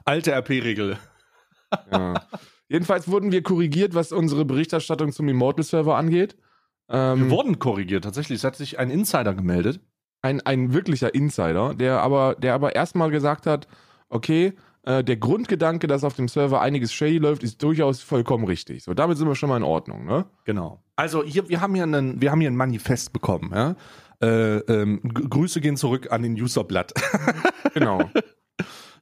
Alte 0.06 0.32
RP-Regel. 0.32 0.98
Ja. 1.92 2.14
Jedenfalls 2.68 3.08
wurden 3.08 3.32
wir 3.32 3.44
korrigiert, 3.44 3.94
was 3.94 4.12
unsere 4.12 4.46
Berichterstattung 4.46 5.12
zum 5.12 5.28
Immortal-Server 5.30 5.96
angeht. 5.96 6.36
Wir 6.88 6.98
Ähm, 6.98 7.30
wurden 7.30 7.60
korrigiert, 7.60 8.04
tatsächlich. 8.04 8.38
Es 8.40 8.44
hat 8.44 8.56
sich 8.56 8.80
ein 8.80 8.90
Insider 8.90 9.34
gemeldet. 9.34 9.80
Ein, 10.26 10.42
ein 10.42 10.74
wirklicher 10.74 11.14
Insider, 11.14 11.76
der 11.76 12.02
aber, 12.02 12.36
der 12.36 12.56
aber 12.56 12.76
erstmal 12.76 13.12
gesagt 13.12 13.46
hat, 13.46 13.68
okay, 14.10 14.54
äh, 14.82 15.04
der 15.04 15.18
Grundgedanke, 15.18 15.86
dass 15.86 16.04
auf 16.04 16.16
dem 16.16 16.28
Server 16.28 16.62
einiges 16.62 16.92
shady 16.92 17.20
läuft, 17.20 17.44
ist 17.44 17.62
durchaus 17.62 18.02
vollkommen 18.02 18.46
richtig. 18.46 18.84
So, 18.84 18.96
damit 18.96 19.20
sind 19.20 19.28
wir 19.28 19.36
schon 19.36 19.50
mal 19.50 19.58
in 19.58 19.64
Ordnung, 19.64 20.06
ne? 20.06 20.26
Genau. 20.44 20.84
Also 20.96 21.24
hier, 21.24 21.48
wir 21.48 21.62
haben 21.62 21.76
hier 21.76 21.84
einen, 21.84 22.22
wir 22.22 22.32
haben 22.32 22.42
hier 22.42 22.50
ein 22.50 22.56
Manifest 22.56 23.14
bekommen. 23.14 23.52
Ja? 23.54 23.76
Äh, 24.20 24.58
ähm, 24.58 25.02
Grüße 25.04 25.62
gehen 25.62 25.78
zurück 25.78 26.12
an 26.12 26.24
den 26.24 26.34
Userblatt. 26.42 26.94
Genau. 27.74 28.10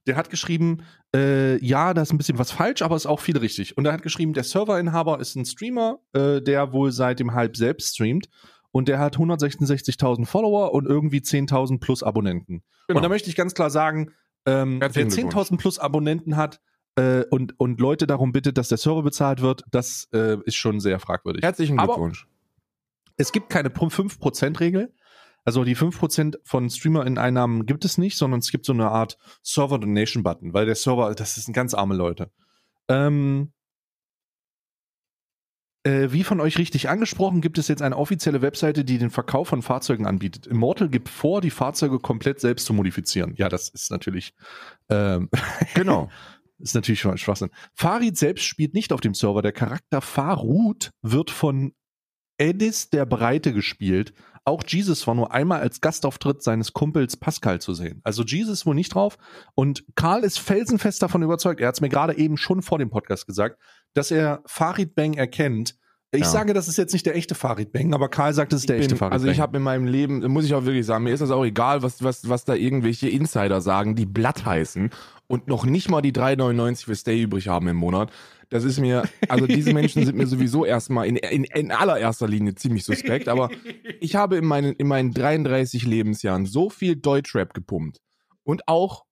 Der 0.08 0.15
hat 0.15 0.32
geschrieben, 0.32 0.80
äh, 1.15 1.63
ja, 1.63 1.94
da 1.94 2.01
ist 2.01 2.12
ein 2.12 2.18
bisschen 2.18 2.39
was 2.39 2.51
falsch, 2.51 2.82
aber 2.82 2.96
ist 2.96 3.06
auch 3.06 3.20
viel 3.20 3.38
richtig. 3.38 3.77
Und 3.77 3.86
er 3.86 3.94
hat 3.94 4.01
geschrieben, 4.01 4.34
der 4.34 4.44
Serverinhaber 4.44 5.20
ist 5.20 5.36
ein 5.36 5.46
Streamer, 5.46 6.00
äh, 6.13 6.42
der 6.42 6.74
wohl 6.74 6.92
seit 6.92 7.20
dem 7.20 7.36
Hype 7.36 7.56
selbst 7.56 7.94
streamt. 7.94 8.30
Und 8.74 8.88
der 8.88 8.98
hat 8.98 9.18
166.000 9.18 10.25
Follower 10.25 10.74
und 10.74 10.88
irgendwie 10.88 11.20
10.000 11.20 11.80
plus 11.80 12.01
Abonnenten. 12.01 12.63
Genau. 12.88 12.98
Und 12.98 13.03
da 13.03 13.10
möchte 13.10 13.30
ich 13.30 13.36
ganz 13.36 13.53
klar 13.53 13.70
sagen, 13.70 14.12
ähm, 14.48 14.82
wer 14.82 14.89
Herzlichen 14.89 15.30
Glückwunsch. 15.30 15.51
10.000 15.51 15.58
plus 15.58 15.80
Abonnenten 15.80 16.36
hat 16.36 16.60
äh, 16.96 17.24
und, 17.30 17.60
und 17.60 17.80
Leute 17.80 18.08
darum 18.08 18.32
bittet, 18.32 18.58
dass 18.58 18.70
der 18.70 18.80
Server 18.80 19.03
bezahlt 19.03 19.42
wird, 19.42 19.63
das 19.70 20.10
äh, 20.12 20.38
ist 20.46 20.56
schon 20.56 20.80
sehr 20.80 21.00
fragwürdig. 21.00 21.44
Herzlichen 21.44 21.77
Aber- 21.80 21.94
Glückwunsch. 21.94 22.27
Es 23.15 23.32
gibt 23.32 23.51
keine 23.51 23.70
5%-Regel. 23.70 24.92
Also 25.46 25.63
die 25.63 25.75
5% 25.75 26.38
von 26.44 26.68
Streamer-Einnahmen 26.70 27.68
gibt 27.68 27.86
es 27.86 28.00
nicht, 28.00 28.18
sondern 28.18 28.39
es 28.39 28.50
gibt 28.50 28.65
so 28.65 28.74
eine 28.74 28.89
Art 28.89 29.20
Server-Donation-Button, 29.44 30.53
weil 30.53 30.65
der 30.65 30.74
Server, 30.74 31.13
das 31.13 31.36
sind 31.36 31.53
ganz 31.53 31.75
arme 31.75 31.94
Leute. 31.96 32.32
Ähm, 32.88 33.51
äh, 33.51 33.62
wie 35.85 36.23
von 36.23 36.39
euch 36.39 36.57
richtig 36.57 36.87
angesprochen, 36.89 37.41
gibt 37.41 37.57
es 37.57 37.67
jetzt 37.67 37.81
eine 37.81 37.97
offizielle 37.97 38.41
Webseite, 38.41 38.85
die 38.85 38.97
den 38.97 39.09
Verkauf 39.09 39.49
von 39.49 39.61
Fahrzeugen 39.61 40.05
anbietet. 40.05 40.47
Immortal 40.47 40.89
gibt 40.89 41.09
vor, 41.09 41.41
die 41.41 41.49
Fahrzeuge 41.49 41.99
komplett 41.99 42.39
selbst 42.39 42.65
zu 42.65 42.73
modifizieren. 42.73 43.33
Ja, 43.37 43.49
das 43.49 43.69
ist 43.69 43.91
natürlich, 43.91 44.33
ähm, 44.89 45.29
Genau. 45.73 46.09
ist 46.59 46.75
natürlich 46.75 47.01
schon 47.01 47.11
ein 47.11 47.17
Schwachsinn. 47.17 47.49
Farid 47.73 48.17
selbst 48.17 48.45
spielt 48.45 48.73
nicht 48.73 48.93
auf 48.93 49.01
dem 49.01 49.13
Server. 49.13 49.41
Der 49.41 49.51
Charakter 49.51 49.99
Farud 49.99 50.91
wird 51.01 51.29
von 51.29 51.73
Edis 52.37 52.89
der 52.89 53.05
Breite 53.05 53.51
gespielt. 53.53 54.13
Auch 54.45 54.63
Jesus 54.67 55.07
war 55.07 55.15
nur 55.15 55.33
einmal 55.33 55.61
als 55.61 55.79
Gastauftritt 55.79 56.43
seines 56.43 56.73
Kumpels 56.73 57.15
Pascal 57.15 57.61
zu 57.61 57.73
sehen. 57.73 58.01
Also 58.03 58.23
Jesus 58.23 58.65
wohl 58.65 58.75
nicht 58.75 58.93
drauf. 58.93 59.17
Und 59.55 59.85
Karl 59.95 60.23
ist 60.23 60.39
felsenfest 60.39 61.01
davon 61.01 61.23
überzeugt, 61.23 61.61
er 61.61 61.69
hat 61.69 61.75
es 61.75 61.81
mir 61.81 61.89
gerade 61.89 62.17
eben 62.17 62.35
schon 62.35 62.61
vor 62.61 62.77
dem 62.77 62.89
Podcast 62.89 63.25
gesagt, 63.25 63.57
dass 63.93 64.12
er 64.12 64.41
Farid 64.45 64.95
Bang 64.95 65.13
erkennt 65.13 65.75
Ich 66.15 66.19
Ja. 66.21 66.25
sage, 66.27 66.53
das 66.53 66.67
ist 66.67 66.77
jetzt 66.77 66.93
nicht 66.93 67.07
der 67.07 67.15
echte 67.15 67.33
Farid 67.33 67.71
Bang, 67.71 67.93
aber 67.95 68.07
Karl 68.07 68.33
sagt, 68.35 68.53
das 68.53 68.59
ist 68.62 68.69
der 68.69 68.75
Ich 68.77 68.81
echte 68.83 68.93
bin, 68.93 69.00
Farid 69.00 69.13
also 69.13 69.25
Bang. 69.25 69.33
ich 69.33 69.39
habe 69.39 69.57
in 69.57 69.63
meinem 69.63 69.85
Leben, 69.88 70.19
muss 70.31 70.45
ich 70.45 70.53
auch 70.53 70.63
wirklich 70.65 70.85
sagen, 70.85 71.05
mir 71.05 71.12
ist 71.13 71.21
das 71.21 71.31
auch 71.31 71.43
egal, 71.43 71.81
was, 71.81 72.03
was, 72.03 72.29
was 72.29 72.45
da 72.45 72.53
irgendwelche 72.53 73.09
Insider 73.09 73.62
sagen, 73.62 73.95
die 73.95 74.05
Blatt 74.05 74.45
heißen 74.45 74.91
und 75.25 75.47
noch 75.47 75.65
nicht 75.65 75.89
mal 75.89 76.01
die 76.03 76.12
3,99 76.12 76.85
für 76.85 76.95
Stay 76.95 77.21
übrig 77.23 77.47
haben 77.47 77.67
im 77.67 77.77
Monat. 77.77 78.12
Das 78.50 78.63
ist 78.63 78.79
mir, 78.79 79.01
also 79.27 79.47
diese 79.47 79.73
Menschen 79.73 80.05
sind 80.05 80.15
mir 80.15 80.27
sowieso 80.27 80.65
erstmal 80.65 81.07
in, 81.07 81.15
in, 81.15 81.45
in 81.45 81.71
allererster 81.71 82.27
Linie 82.27 82.53
ziemlich 82.53 82.85
suspekt, 82.85 83.27
aber 83.27 83.50
ich 84.00 84.15
habe 84.15 84.35
in 84.38 84.45
meinen, 84.45 84.73
in 84.73 84.88
meinen 84.88 85.12
33 85.13 85.88
Lebensjahren 85.88 86.45
so 86.45 86.69
viel 86.69 86.95
Deutschrap 86.95 87.55
gepumpt 87.55 87.97
und 88.43 88.67
auch, 88.67 89.05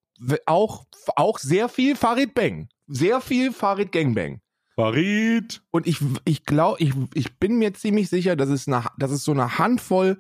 auch, 0.45 0.83
auch 1.15 1.39
sehr 1.39 1.67
viel 1.67 1.95
Farid 1.95 2.35
Bang. 2.35 2.67
Sehr 2.85 3.21
viel 3.21 3.51
Farid 3.51 3.91
Gangbang. 3.91 4.41
Farid. 4.75 5.61
Und 5.71 5.87
ich, 5.87 5.99
ich 6.25 6.45
glaube, 6.45 6.81
ich, 6.81 6.93
ich 7.13 7.37
bin 7.37 7.57
mir 7.57 7.73
ziemlich 7.73 8.09
sicher, 8.09 8.35
dass 8.35 8.49
es, 8.49 8.67
eine, 8.67 8.85
dass 8.97 9.11
es 9.11 9.23
so 9.23 9.31
eine 9.31 9.57
Handvoll, 9.57 10.19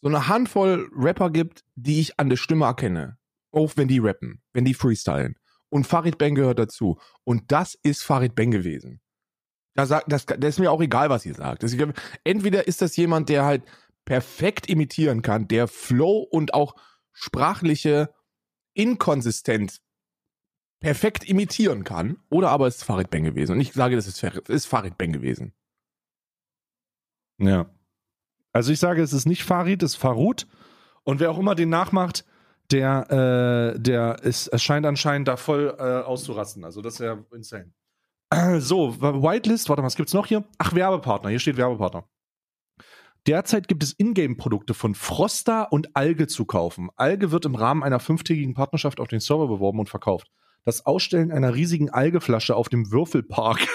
so 0.00 0.08
eine 0.08 0.28
Handvoll 0.28 0.88
Rapper 0.94 1.30
gibt, 1.30 1.64
die 1.74 2.00
ich 2.00 2.18
an 2.18 2.28
der 2.28 2.36
Stimme 2.36 2.66
erkenne. 2.66 3.18
Auch 3.50 3.72
wenn 3.76 3.88
die 3.88 3.98
rappen, 3.98 4.42
wenn 4.52 4.64
die 4.64 4.74
freestylen. 4.74 5.36
Und 5.68 5.86
Farid 5.86 6.18
Bang 6.18 6.34
gehört 6.34 6.58
dazu. 6.58 6.98
Und 7.24 7.50
das 7.52 7.74
ist 7.82 8.02
Farid 8.02 8.34
Bang 8.34 8.50
gewesen. 8.50 9.00
Da 9.74 9.86
sagt, 9.86 10.10
das, 10.12 10.26
das 10.26 10.54
ist 10.54 10.58
mir 10.58 10.70
auch 10.70 10.80
egal, 10.80 11.08
was 11.08 11.24
ihr 11.24 11.34
sagt. 11.34 11.62
Das, 11.62 11.74
entweder 12.24 12.66
ist 12.66 12.82
das 12.82 12.96
jemand, 12.96 13.28
der 13.28 13.44
halt 13.44 13.62
perfekt 14.04 14.68
imitieren 14.68 15.22
kann, 15.22 15.48
der 15.48 15.68
Flow 15.68 16.26
und 16.30 16.54
auch 16.54 16.74
sprachliche 17.12 18.12
Inkonsistenz 18.74 19.80
perfekt 20.82 21.24
imitieren 21.24 21.84
kann, 21.84 22.18
oder 22.28 22.50
aber 22.50 22.66
es 22.66 22.76
ist 22.76 22.84
Farid 22.84 23.10
Bang 23.10 23.24
gewesen. 23.24 23.52
Und 23.52 23.60
ich 23.60 23.72
sage, 23.72 23.96
das 23.96 24.06
ist, 24.06 24.22
ist 24.22 24.66
Farid 24.66 24.98
Bang 24.98 25.12
gewesen. 25.12 25.52
Ja. 27.38 27.70
Also 28.52 28.72
ich 28.72 28.78
sage, 28.78 29.02
es 29.02 29.12
ist 29.12 29.26
nicht 29.26 29.44
Farid, 29.44 29.82
es 29.82 29.92
ist 29.92 29.96
Farut. 29.96 30.46
Und 31.04 31.20
wer 31.20 31.30
auch 31.30 31.38
immer 31.38 31.54
den 31.54 31.70
nachmacht, 31.70 32.24
der, 32.70 33.74
äh, 33.74 33.80
der 33.80 34.22
ist, 34.22 34.50
scheint 34.60 34.86
anscheinend 34.86 35.28
da 35.28 35.36
voll 35.36 35.74
äh, 35.78 35.82
auszurasten. 35.82 36.64
Also 36.64 36.82
das 36.82 36.94
ist 36.94 37.00
ja 37.00 37.18
insane. 37.32 37.72
So, 38.60 39.00
Whitelist, 39.00 39.68
warte 39.68 39.82
mal, 39.82 39.86
was 39.86 39.96
gibt's 39.96 40.14
noch 40.14 40.26
hier? 40.26 40.44
Ach, 40.58 40.74
Werbepartner, 40.74 41.28
hier 41.30 41.38
steht 41.38 41.58
Werbepartner. 41.58 42.08
Derzeit 43.26 43.68
gibt 43.68 43.82
es 43.82 43.92
Ingame-Produkte 43.92 44.74
von 44.74 44.94
Frosta 44.94 45.62
und 45.62 45.94
Alge 45.94 46.26
zu 46.26 46.44
kaufen. 46.44 46.90
Alge 46.96 47.30
wird 47.30 47.44
im 47.44 47.54
Rahmen 47.54 47.82
einer 47.82 48.00
fünftägigen 48.00 48.54
Partnerschaft 48.54 49.00
auf 49.00 49.08
den 49.08 49.20
Server 49.20 49.46
beworben 49.46 49.78
und 49.78 49.88
verkauft. 49.88 50.28
Das 50.64 50.86
Ausstellen 50.86 51.32
einer 51.32 51.54
riesigen 51.54 51.90
Algeflasche 51.90 52.54
auf 52.54 52.68
dem 52.68 52.90
Würfelpark 52.92 53.66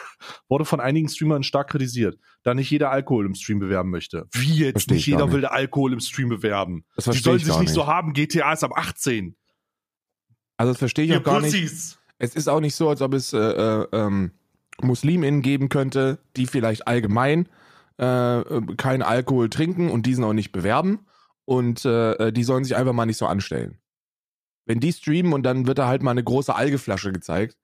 wurde 0.48 0.64
von 0.64 0.80
einigen 0.80 1.08
Streamern 1.08 1.42
stark 1.42 1.70
kritisiert, 1.70 2.18
da 2.42 2.54
nicht 2.54 2.70
jeder 2.70 2.90
Alkohol 2.90 3.26
im 3.26 3.34
Stream 3.34 3.58
bewerben 3.58 3.90
möchte. 3.90 4.26
Wie 4.32 4.54
jetzt? 4.54 4.72
Versteh 4.72 4.94
nicht 4.94 5.06
jeder 5.06 5.24
nicht. 5.24 5.34
will 5.34 5.40
der 5.40 5.52
Alkohol 5.52 5.92
im 5.92 6.00
Stream 6.00 6.28
bewerben. 6.28 6.84
Das 6.94 7.04
Die 7.06 7.18
sollen 7.18 7.38
ich 7.38 7.44
sich 7.44 7.52
nicht 7.54 7.62
nicht. 7.62 7.74
so 7.74 7.86
haben. 7.86 8.12
GTA 8.12 8.52
ist 8.52 8.64
ab 8.64 8.72
18. 8.76 9.36
Also 10.56 10.72
das 10.72 10.78
verstehe 10.78 11.04
ich 11.04 11.10
Ihr 11.10 11.18
auch 11.18 11.24
gar 11.24 11.40
nicht. 11.40 11.52
Pussys. 11.52 11.98
Es 12.18 12.34
ist 12.34 12.48
auch 12.48 12.60
nicht 12.60 12.74
so, 12.74 12.88
als 12.88 13.02
ob 13.02 13.12
es 13.12 13.32
äh, 13.32 13.38
äh, 13.38 13.86
ähm, 13.92 14.30
MuslimInnen 14.80 15.42
geben 15.42 15.68
könnte, 15.68 16.18
die 16.36 16.46
vielleicht 16.46 16.86
allgemein 16.86 17.48
äh, 17.98 18.40
äh, 18.40 18.62
keinen 18.76 19.02
Alkohol 19.02 19.50
trinken 19.50 19.90
und 19.90 20.06
diesen 20.06 20.24
auch 20.24 20.32
nicht 20.32 20.52
bewerben. 20.52 21.00
Und 21.44 21.84
äh, 21.84 22.12
äh, 22.12 22.32
die 22.32 22.42
sollen 22.44 22.64
sich 22.64 22.74
einfach 22.74 22.92
mal 22.92 23.06
nicht 23.06 23.18
so 23.18 23.26
anstellen. 23.26 23.78
Wenn 24.66 24.80
die 24.80 24.92
streamen 24.92 25.32
und 25.32 25.44
dann 25.44 25.66
wird 25.66 25.78
da 25.78 25.86
halt 25.86 26.02
mal 26.02 26.10
eine 26.10 26.24
große 26.24 26.54
Algeflasche 26.54 27.12
gezeigt. 27.12 27.56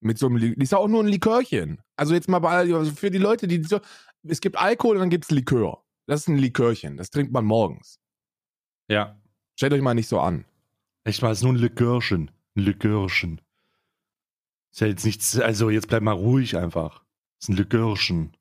Mit 0.00 0.18
so 0.18 0.26
einem, 0.26 0.36
Li- 0.36 0.54
ist 0.58 0.72
ja 0.72 0.78
auch 0.78 0.86
nur 0.86 1.02
ein 1.02 1.08
Likörchen. 1.08 1.80
Also 1.96 2.14
jetzt 2.14 2.28
mal 2.28 2.38
bei, 2.38 2.50
also 2.50 2.84
für 2.92 3.10
die 3.10 3.18
Leute, 3.18 3.48
die 3.48 3.62
so, 3.64 3.80
es 4.22 4.40
gibt 4.40 4.56
Alkohol 4.56 4.96
und 4.96 5.00
dann 5.00 5.10
gibt 5.10 5.24
es 5.24 5.30
Likör. 5.30 5.82
Das 6.06 6.20
ist 6.20 6.28
ein 6.28 6.38
Likörchen. 6.38 6.96
Das 6.96 7.10
trinkt 7.10 7.32
man 7.32 7.44
morgens. 7.44 7.98
Ja. 8.88 9.20
Stellt 9.56 9.72
euch 9.72 9.82
mal 9.82 9.94
nicht 9.94 10.08
so 10.08 10.20
an. 10.20 10.44
Echt 11.04 11.22
mal, 11.22 11.32
es 11.32 11.38
ist 11.38 11.44
nur 11.44 11.52
ein 11.52 11.58
Likörchen. 11.58 12.30
Ein 12.54 12.62
Likörchen. 12.62 13.40
Ist 14.72 14.80
ja 14.80 14.86
jetzt 14.86 15.04
nichts, 15.04 15.38
also 15.40 15.70
jetzt 15.70 15.88
bleib 15.88 16.02
mal 16.02 16.12
ruhig 16.12 16.56
einfach. 16.56 17.04
Ist 17.40 17.48
ein 17.48 17.56
Likörchen. 17.56 18.36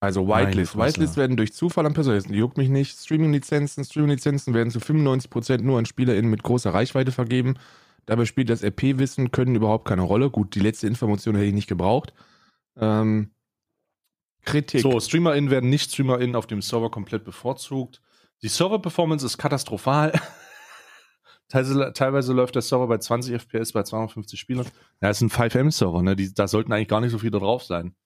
Also 0.00 0.26
Whitelist. 0.26 0.72
Fresse. 0.72 0.94
Whitelist 0.94 1.16
werden 1.18 1.36
durch 1.36 1.52
Zufall 1.52 1.84
an 1.84 1.92
Personen, 1.92 2.32
juckt 2.32 2.56
mich 2.56 2.70
nicht. 2.70 2.98
Streaming-Lizenzen. 2.98 3.84
Streaming-Lizenzen 3.84 4.54
werden 4.54 4.70
zu 4.70 4.78
95% 4.78 5.58
nur 5.58 5.78
an 5.78 5.84
SpielerInnen 5.84 6.30
mit 6.30 6.42
großer 6.42 6.72
Reichweite 6.72 7.12
vergeben. 7.12 7.54
Dabei 8.06 8.24
spielt 8.24 8.48
das 8.48 8.64
RP-Wissen, 8.64 9.30
können 9.30 9.54
überhaupt 9.54 9.86
keine 9.86 10.02
Rolle. 10.02 10.30
Gut, 10.30 10.54
die 10.54 10.60
letzte 10.60 10.86
Information 10.86 11.34
hätte 11.34 11.46
ich 11.46 11.54
nicht 11.54 11.68
gebraucht. 11.68 12.14
Ähm, 12.76 13.30
Kritik. 14.42 14.80
So, 14.80 14.98
StreamerInnen 14.98 15.50
werden 15.50 15.68
nicht 15.68 15.92
StreamerInnen 15.92 16.34
auf 16.34 16.46
dem 16.46 16.62
Server 16.62 16.90
komplett 16.90 17.24
bevorzugt. 17.24 18.00
Die 18.42 18.48
Server-Performance 18.48 19.24
ist 19.26 19.36
katastrophal. 19.36 20.18
Teilweise, 21.48 21.92
teilweise 21.92 22.32
läuft 22.32 22.54
der 22.54 22.62
Server 22.62 22.86
bei 22.86 22.98
20 22.98 23.34
FPS 23.34 23.72
bei 23.72 23.82
250 23.82 24.38
Spielern. 24.38 24.66
Ja, 25.02 25.10
ist 25.10 25.20
ein 25.20 25.30
5M-Server, 25.30 26.00
ne? 26.00 26.14
Die, 26.14 26.32
da 26.32 26.46
sollten 26.46 26.72
eigentlich 26.72 26.86
gar 26.86 27.00
nicht 27.00 27.10
so 27.10 27.18
viele 27.18 27.40
drauf 27.40 27.64
sein. 27.64 27.96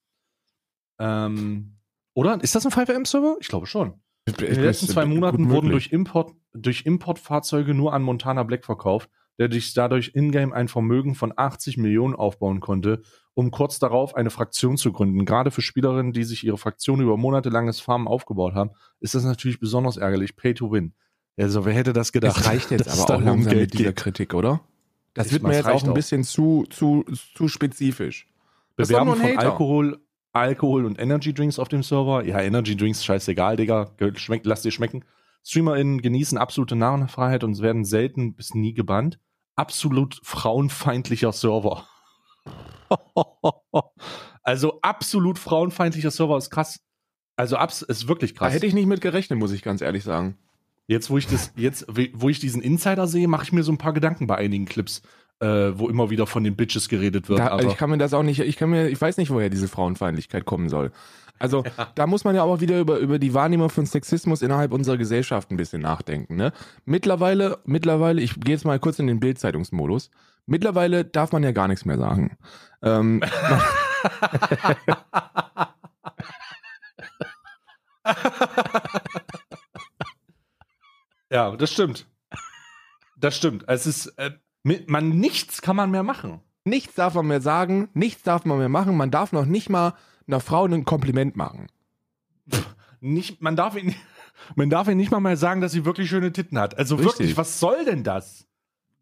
Ähm, 0.99 1.77
oder? 2.15 2.43
Ist 2.43 2.55
das 2.55 2.65
ein 2.65 2.73
5M-Server? 2.73 3.37
Ich 3.41 3.49
glaube 3.49 3.67
schon. 3.67 3.95
In 4.27 4.35
den 4.35 4.63
letzten 4.63 4.89
zwei 4.89 5.05
Monaten 5.05 5.51
wurden 5.51 5.71
durch, 5.71 5.93
Import, 5.93 6.33
durch 6.55 6.87
Importfahrzeuge 6.87 7.75
nur 7.75 7.93
an 7.93 8.03
Montana 8.03 8.43
Black 8.43 8.65
verkauft, 8.65 9.11
der 9.39 9.51
sich 9.53 9.75
dadurch 9.75 10.13
in-game 10.15 10.53
ein 10.53 10.69
Vermögen 10.69 11.15
von 11.15 11.33
80 11.37 11.77
Millionen 11.77 12.15
aufbauen 12.15 12.61
konnte, 12.61 13.03
um 13.35 13.51
kurz 13.51 13.79
darauf 13.79 14.15
eine 14.15 14.31
Fraktion 14.31 14.77
zu 14.77 14.93
gründen. 14.93 15.25
Gerade 15.27 15.51
für 15.51 15.61
Spielerinnen, 15.61 16.13
die 16.13 16.25
sich 16.25 16.45
ihre 16.45 16.57
Fraktion 16.57 17.01
über 17.01 17.17
monatelanges 17.17 17.81
Farmen 17.81 18.09
aufgebaut 18.09 18.55
haben, 18.55 18.71
ist 19.01 19.15
das 19.15 19.25
natürlich 19.25 19.61
besonders 19.61 19.97
ärgerlich. 19.97 20.37
Pay 20.37 20.55
to 20.55 20.73
win. 20.73 20.95
Also, 21.37 21.65
wer 21.65 21.75
hätte 21.75 21.93
das 21.93 22.13
gedacht? 22.13 22.37
Das 22.37 22.47
reicht 22.47 22.71
jetzt 22.71 22.89
aber 22.89 23.17
auch 23.17 23.21
langsam 23.21 23.53
Geld 23.53 23.73
mit 23.73 23.75
dieser 23.75 23.85
geht. 23.87 23.97
Kritik, 23.97 24.35
oder? 24.35 24.61
Das 25.15 25.27
Ich 25.27 25.33
wird 25.33 25.43
mir 25.43 25.55
jetzt 25.55 25.69
auch 25.69 25.83
ein 25.85 25.95
bisschen 25.95 26.23
zu, 26.25 26.65
zu, 26.71 27.05
zu 27.35 27.49
spezifisch. 27.49 28.29
Bewerben 28.77 29.17
von. 29.17 29.39
Alkohol, 29.39 30.01
Alkohol 30.35 30.85
und 30.85 31.01
Energy 31.01 31.33
Drinks 31.33 31.59
auf 31.59 31.69
dem 31.69 31.83
Server. 31.83 32.25
Ja, 32.25 32.41
Energy 32.41 32.77
Drinks, 32.77 33.05
scheißegal, 33.05 33.57
Digga. 33.57 33.93
Schmeckt, 34.17 34.47
lass 34.47 34.63
dir 34.63 34.73
schmecken. 34.73 35.05
StreamerInnen 35.45 36.03
genießen 36.03 36.39
absolute 36.39 36.75
Narrenfreiheit 36.75 37.45
und 37.45 37.61
werden 37.61 37.85
selten 37.85 38.35
bis 38.35 38.55
nie 38.55 38.75
gebannt. 38.75 39.19
Absolut 39.57 40.21
frauenfeindlicher 40.23 41.33
Server. 41.33 41.87
also 44.43 44.81
absolut 44.81 45.39
frauenfeindlicher 45.39 46.11
Server 46.11 46.37
ist 46.37 46.51
krass. 46.51 46.81
Also 47.37 47.57
abs 47.57 47.83
ist 47.83 48.09
wirklich 48.09 48.35
Da 48.35 48.39
krass. 48.39 48.55
hätte 48.55 48.67
ich 48.67 48.75
nicht 48.75 48.87
mit 48.87 49.01
gerechnet, 49.01 49.39
muss 49.39 49.53
ich 49.53 49.63
ganz 49.63 49.81
ehrlich 49.81 50.03
sagen. 50.03 50.37
Jetzt, 50.87 51.11
wo 51.11 51.17
ich 51.17 51.27
das, 51.27 51.53
jetzt, 51.57 51.87
wo 51.89 52.29
ich 52.29 52.41
diesen 52.41 52.61
Insider 52.61 53.07
sehe, 53.07 53.29
mache 53.29 53.45
ich 53.45 53.53
mir 53.53 53.63
so 53.63 53.73
ein 53.73 53.79
paar 53.79 53.93
Gedanken 53.95 54.27
bei 54.27 54.37
einigen 54.37 54.67
Clips, 54.67 55.03
äh, 55.41 55.73
wo 55.79 55.89
immer 55.89 56.11
wieder 56.11 56.27
von 56.27 56.45
den 56.45 56.57
Bitches 56.57 56.89
geredet 56.89 57.29
wird. 57.29 57.41
Da, 57.41 57.59
ich 57.61 57.77
kann 57.77 57.91
mir 57.91 57.99
das 57.99 58.15
auch 58.15 58.23
nicht, 58.23 58.41
ich 58.41 58.57
kann 58.57 58.71
mir, 58.71 58.89
ich 58.89 59.01
weiß 59.01 59.17
nicht, 59.17 59.31
woher 59.31 59.51
diese 59.51 59.69
Frauenfeindlichkeit 59.69 60.45
kommen 60.45 60.69
soll. 60.69 60.91
Also, 61.39 61.65
da 61.97 62.07
muss 62.07 62.25
man 62.25 62.37
ja 62.37 62.43
auch 62.45 62.61
wieder 62.61 62.79
über, 62.79 62.99
über 62.99 63.19
die 63.19 63.35
Wahrnehmung 63.35 63.69
von 63.69 63.87
Sexismus 63.87 64.41
innerhalb 64.41 64.73
unserer 64.73 64.97
Gesellschaft 64.97 65.51
ein 65.51 65.57
bisschen 65.57 65.83
nachdenken, 65.83 66.37
ne? 66.37 66.53
Mittlerweile, 66.85 67.59
mittlerweile, 67.65 68.21
ich 68.23 68.39
gehe 68.39 68.55
jetzt 68.55 68.65
mal 68.65 68.79
kurz 68.79 69.01
in 69.01 69.09
den 69.09 69.19
Bildzeitungsmodus. 69.19 70.11
Mittlerweile 70.47 71.05
darf 71.05 71.33
man 71.33 71.43
ja 71.43 71.51
gar 71.53 71.67
nichts 71.69 71.85
mehr 71.85 71.99
sagen. 71.99 72.37
Ähm, 72.83 73.21
ja, 81.31 81.57
das 81.57 81.73
stimmt. 81.73 82.07
Das 83.17 83.37
stimmt. 83.37 83.65
Es 83.67 83.87
ist, 83.87 84.07
äh, 84.19 84.33
mit, 84.65 84.91
man, 84.91 85.11
nichts 85.11 85.63
kann 85.63 85.77
man 85.77 85.91
mehr 85.93 86.03
machen. 86.03 86.41
nichts 86.65 86.95
darf 86.95 87.15
man 87.15 87.27
mehr 87.29 87.41
sagen, 87.41 87.89
nichts 87.95 88.23
darf 88.25 88.45
man 88.45 88.59
mehr 88.59 88.69
machen, 88.69 88.97
man 88.97 89.11
darf 89.13 89.31
noch 89.33 89.45
nicht 89.47 89.71
mal 89.71 89.95
einer 90.27 90.41
Frau 90.41 90.65
ein 90.65 90.85
Kompliment 90.85 91.37
machen. 91.37 91.67
Nicht, 93.01 93.43
man, 93.43 93.57
darf 93.57 93.77
ihn, 93.77 93.95
man 94.57 94.71
darf 94.71 94.89
ihn 94.89 94.97
nicht 94.97 95.11
mal 95.11 95.21
mehr 95.21 95.37
sagen, 95.37 95.61
dass 95.61 95.73
sie 95.73 95.85
wirklich 95.85 96.09
schöne 96.09 96.33
Titten 96.33 96.59
hat. 96.59 96.77
Also 96.79 96.97
Richtig. 96.97 97.13
wirklich, 97.19 97.37
was 97.37 97.61
soll 97.61 97.85
denn 97.85 98.03
das? 98.03 98.47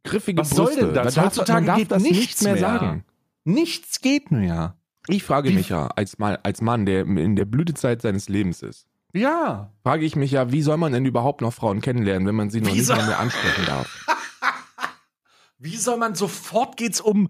Griffige 0.04 0.40
Was 0.40 0.50
soll 0.50 0.66
Brüste. 0.66 0.80
denn 0.86 0.94
das? 0.94 1.04
Man 1.04 1.14
darf, 1.14 1.24
Heutzutage 1.26 1.66
man 1.66 1.78
darf 1.78 1.88
das 1.88 2.02
nichts 2.02 2.40
nicht 2.40 2.42
mehr, 2.42 2.52
mehr. 2.54 2.60
sagen. 2.60 3.04
Nichts 3.44 4.00
geht 4.00 4.30
mehr. 4.32 4.76
Ich 5.08 5.22
frage 5.22 5.50
mich 5.50 5.68
ja, 5.68 5.86
als, 5.88 6.18
Mann, 6.18 6.36
als 6.42 6.60
Mann, 6.60 6.86
der 6.86 7.02
in 7.02 7.36
der 7.36 7.44
Blütezeit 7.44 8.02
seines 8.02 8.28
Lebens 8.28 8.62
ist, 8.62 8.86
Ja. 9.12 9.72
frage 9.84 10.04
ich 10.04 10.16
mich 10.16 10.30
ja, 10.32 10.50
wie 10.52 10.62
soll 10.62 10.76
man 10.76 10.92
denn 10.92 11.04
überhaupt 11.06 11.40
noch 11.40 11.52
Frauen 11.52 11.80
kennenlernen, 11.80 12.26
wenn 12.26 12.34
man 12.36 12.50
sie 12.50 12.60
noch 12.60 12.68
Wie 12.72 12.74
nicht 12.78 12.86
soll- 12.86 12.96
mal 12.96 13.06
mehr 13.06 13.18
ansprechen 13.20 13.64
darf? 13.66 14.06
Wie 15.62 15.76
soll 15.76 15.96
man 15.96 16.14
sofort 16.14 16.76
geht's 16.76 17.00
um 17.00 17.28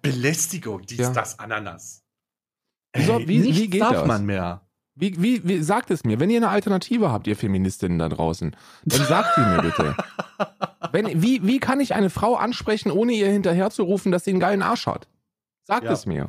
Belästigung, 0.00 0.82
dies, 0.82 0.98
Ja. 0.98 1.12
das, 1.12 1.38
Ananas. 1.38 2.02
Wie 2.94 3.04
soll- 3.04 3.28
wie- 3.28 3.44
wie 3.44 3.68
geht 3.68 3.80
darf 3.82 3.92
das? 3.92 4.06
man 4.06 4.26
mehr. 4.26 4.62
Wie, 4.94 5.20
wie, 5.22 5.46
wie, 5.48 5.62
sagt 5.62 5.90
es 5.90 6.04
mir, 6.04 6.20
wenn 6.20 6.28
ihr 6.30 6.36
eine 6.38 6.50
Alternative 6.50 7.10
habt, 7.10 7.26
ihr 7.26 7.36
Feministinnen 7.36 7.98
da 7.98 8.08
draußen, 8.10 8.54
dann 8.84 9.06
sagt 9.06 9.34
sie 9.36 9.40
mir 9.40 9.62
bitte. 9.62 9.96
Wenn, 10.92 11.22
wie, 11.22 11.46
wie 11.46 11.58
kann 11.58 11.80
ich 11.80 11.94
eine 11.94 12.10
Frau 12.10 12.34
ansprechen, 12.34 12.90
ohne 12.90 13.12
ihr 13.14 13.28
hinterherzurufen, 13.28 14.12
dass 14.12 14.24
sie 14.24 14.30
einen 14.32 14.40
geilen 14.40 14.60
Arsch 14.60 14.86
hat? 14.86 15.08
Sagt 15.64 15.84
Ja. 15.84 15.92
es 15.92 16.04
mir. 16.04 16.28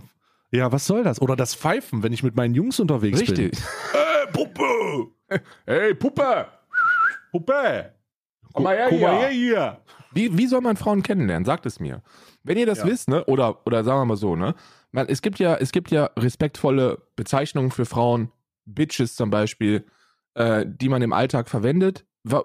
Ja, 0.52 0.72
was 0.72 0.86
soll 0.86 1.04
das? 1.04 1.22
Oder 1.22 1.36
das 1.36 1.54
Pfeifen, 1.56 2.02
wenn 2.04 2.14
ich 2.14 2.24
mit 2.24 2.36
meinen 2.38 2.54
Jungs 2.56 2.80
unterwegs 2.80 3.20
Richtig. 3.20 3.52
bin. 3.52 3.60
Äh, 3.94 4.28
Puppe! 4.32 5.08
Hey, 5.66 5.94
Puppe! 5.96 6.48
Puppe! 7.32 7.94
Komm 8.54 8.64
mal 8.64 8.76
her 8.76 8.88
Komm 8.90 9.02
mal 9.02 9.18
her 9.18 9.30
hier! 9.30 9.78
Wie, 10.14 10.38
wie 10.38 10.48
soll 10.48 10.62
man 10.62 10.78
Frauen 10.78 11.02
kennenlernen? 11.04 11.44
Sagt 11.46 11.66
es 11.66 11.80
mir. 11.80 12.02
Wenn 12.44 12.58
ihr 12.58 12.66
das 12.66 12.80
Ja. 12.80 12.86
wisst, 12.86 13.10
ne, 13.10 13.26
oder, 13.26 13.66
oder 13.66 13.84
sagen 13.84 14.02
wir 14.02 14.06
mal 14.06 14.18
so, 14.18 14.36
ne, 14.36 14.54
man, 14.92 15.08
es 15.08 15.22
gibt 15.22 15.40
ja, 15.40 15.56
es 15.56 15.72
gibt 15.72 15.90
ja 15.92 16.10
respektvolle 16.18 17.02
Bezeichnungen 17.16 17.72
für 17.72 17.86
Frauen, 17.86 18.32
Bitches 18.66 19.16
zum 19.16 19.30
Beispiel, 19.30 19.86
äh, 20.36 20.66
die 20.68 20.90
man 20.90 21.02
im 21.02 21.14
Alltag 21.14 21.50
verwendet. 21.50 22.06
Wa, 22.26 22.44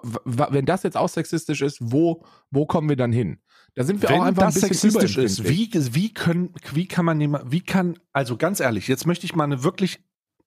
wenn 0.51 0.65
das 0.65 0.83
jetzt 0.83 0.97
auch 0.97 1.07
sexistisch 1.07 1.61
ist, 1.61 1.77
wo, 1.79 2.25
wo 2.51 2.65
kommen 2.65 2.89
wir 2.89 2.97
dann 2.97 3.13
hin? 3.13 3.39
Da 3.75 3.85
sind 3.85 4.01
wir 4.01 4.09
auch 4.09 4.15
Wenn 4.15 4.21
einfach 4.23 4.43
das 4.47 4.61
ein 4.61 4.69
bisschen 4.69 4.89
sexistisch 4.91 5.17
ist, 5.17 5.43
wie, 5.47 5.71
wie, 5.93 6.13
können, 6.13 6.53
wie 6.73 6.85
kann 6.85 7.05
man 7.05 7.51
wie 7.51 7.61
kann, 7.61 7.97
also 8.11 8.35
ganz 8.35 8.59
ehrlich, 8.59 8.89
jetzt 8.89 9.05
möchte 9.05 9.25
ich 9.25 9.35
mal 9.35 9.45
eine 9.45 9.63
wirklich, 9.63 9.99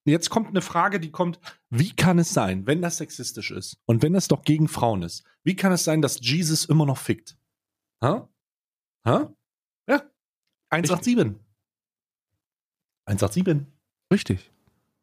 jetzt 0.05 0.31
kommt 0.31 0.49
eine 0.49 0.63
Frage, 0.63 1.01
die 1.01 1.11
kommt, 1.11 1.39
wie 1.71 1.95
kann 1.95 2.19
es 2.19 2.33
sein, 2.33 2.67
wenn 2.67 2.83
das 2.83 2.99
sexistisch 2.99 3.51
ist 3.51 3.79
und 3.87 4.03
wenn 4.03 4.13
das 4.13 4.29
doch 4.29 4.43
gegen 4.43 4.69
Frauen 4.69 5.03
ist, 5.03 5.25
wie 5.45 5.57
kann 5.57 5.73
es 5.73 5.85
sein, 5.85 6.03
dass 6.03 6.21
Jesus 6.21 6.65
immer 6.65 6.87
noch 6.87 6.99
fickt? 6.99 7.37
Hä? 8.03 8.23
Hä? 9.05 9.27
Ja. 9.89 10.03
187. 10.71 11.39
187. 13.07 13.67
Richtig. 14.13 14.51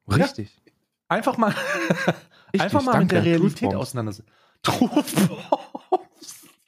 Ja. 0.09 0.15
Richtig. 0.17 0.61
Einfach 1.07 1.37
mal, 1.37 1.49
Richtig, 2.53 2.61
einfach 2.61 2.83
mal 2.83 2.91
mit 2.99 3.11
danke. 3.11 3.15
der 3.15 3.25
Realität 3.25 3.73
auseinandersetzen. 3.75 4.31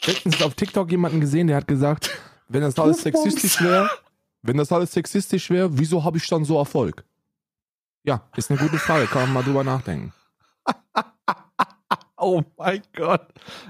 Letztens 0.04 0.42
auf 0.42 0.56
TikTok 0.56 0.90
jemanden 0.90 1.20
gesehen, 1.22 1.48
der 1.48 1.58
hat 1.58 1.68
gesagt, 1.68 2.10
wenn 2.48 2.62
das 2.62 2.78
alles 2.80 3.02
sexistisch 3.02 3.62
wäre, 3.62 3.90
wenn 4.42 4.58
das 4.58 4.72
alles 4.72 4.92
sexistisch 4.92 5.50
wäre, 5.50 5.78
wieso 5.78 6.04
habe 6.04 6.18
ich 6.18 6.28
dann 6.28 6.44
so 6.44 6.58
Erfolg? 6.58 7.06
Ja, 8.04 8.28
ist 8.36 8.50
eine 8.52 8.60
gute 8.60 8.78
Frage, 8.78 9.06
kann 9.06 9.24
man 9.24 9.34
mal 9.34 9.44
drüber 9.44 9.64
nachdenken. 9.64 10.14
Oh 12.24 12.44
mein 12.56 12.84
Gott. 12.96 13.28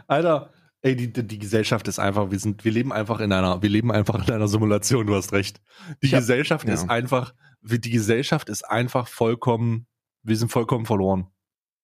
Alter, 0.07 0.49
ey, 0.81 0.93
die, 0.97 1.11
die, 1.13 1.39
Gesellschaft 1.39 1.87
ist 1.87 1.99
einfach, 1.99 2.31
wir 2.31 2.37
sind, 2.39 2.65
wir 2.65 2.71
leben 2.73 2.91
einfach 2.91 3.21
in 3.21 3.31
einer, 3.31 3.61
wir 3.61 3.69
leben 3.69 3.93
einfach 3.93 4.27
in 4.27 4.33
einer 4.33 4.49
Simulation, 4.49 5.07
du 5.07 5.15
hast 5.15 5.31
recht. 5.31 5.61
Die 6.03 6.07
Ich 6.07 6.13
hab- 6.13 6.19
Gesellschaft 6.19 6.67
ja. 6.67 6.73
ist 6.73 6.89
einfach, 6.89 7.33
wir- 7.61 7.79
die 7.79 7.91
Gesellschaft 7.91 8.49
ist 8.49 8.63
einfach 8.69 9.07
vollkommen, 9.07 9.87
wir 10.23 10.35
sind 10.35 10.51
vollkommen 10.51 10.85
verloren. 10.85 11.27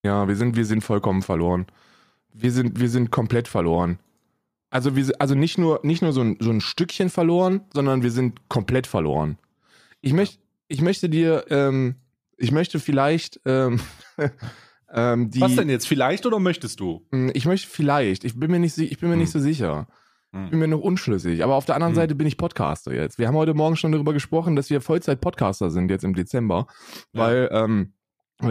Ja, 0.04 0.28
wir 0.28 0.36
sind, 0.36 0.58
wir 0.58 0.66
sind 0.66 0.84
vollkommen 0.84 1.22
verloren. 1.22 1.68
Wir 2.34 2.52
sind, 2.52 2.80
wir 2.82 2.90
sind 2.90 3.12
komplett 3.12 3.48
verloren. 3.48 4.00
Also, 4.70 4.98
wir, 4.98 5.10
also 5.20 5.36
nicht 5.36 5.58
nur, 5.58 5.80
nicht 5.84 6.02
nur 6.02 6.12
so 6.12 6.20
ein, 6.22 6.36
so 6.42 6.50
ein 6.52 6.60
Stückchen 6.60 7.10
verloren, 7.10 7.62
sondern 7.74 8.04
wir 8.04 8.12
sind 8.12 8.50
komplett 8.50 8.88
verloren. 8.88 9.38
Ich 10.02 10.12
möchte, 10.12 10.40
ich 10.68 10.82
möchte 10.82 11.08
dir, 11.08 11.46
ähm, 11.50 11.96
ich 12.38 12.52
möchte 12.52 12.80
vielleicht, 12.80 13.40
ähm, 13.46 13.80
ähm, 14.94 15.30
die, 15.30 15.42
Was 15.42 15.56
denn 15.56 15.70
jetzt? 15.70 15.88
Vielleicht 15.88 16.26
oder 16.26 16.40
möchtest 16.40 16.80
du? 16.80 17.06
Hm, 17.12 17.32
Ich 17.34 17.46
möchte 17.46 17.68
vielleicht, 17.68 18.24
ich 18.24 18.40
bin 18.40 18.52
mir 18.52 18.60
nicht, 18.60 18.78
ich 18.78 19.00
bin 19.00 19.10
mir 19.10 19.18
nicht 19.18 19.32
so 19.32 19.40
sicher. 19.40 19.88
Ich 20.34 20.40
bin 20.40 20.52
Hm. 20.52 20.60
mir 20.60 20.68
noch 20.68 20.82
unschlüssig. 20.82 21.44
Aber 21.44 21.56
auf 21.56 21.66
der 21.66 21.76
anderen 21.76 21.94
Hm. 21.94 21.96
Seite 21.96 22.16
bin 22.16 22.28
ich 22.28 22.38
Podcaster 22.38 22.94
jetzt. 22.94 23.18
Wir 23.18 23.28
haben 23.28 23.36
heute 23.36 23.54
Morgen 23.54 23.76
schon 23.78 23.92
darüber 23.94 24.14
gesprochen, 24.14 24.56
dass 24.56 24.70
wir 24.70 24.82
Vollzeit-Podcaster 24.82 25.72
sind 25.72 25.90
jetzt 25.90 26.04
im 26.04 26.14
Dezember, 26.14 26.68
Ja. 27.14 27.22
weil 27.22 27.50
ähm, 27.52 27.94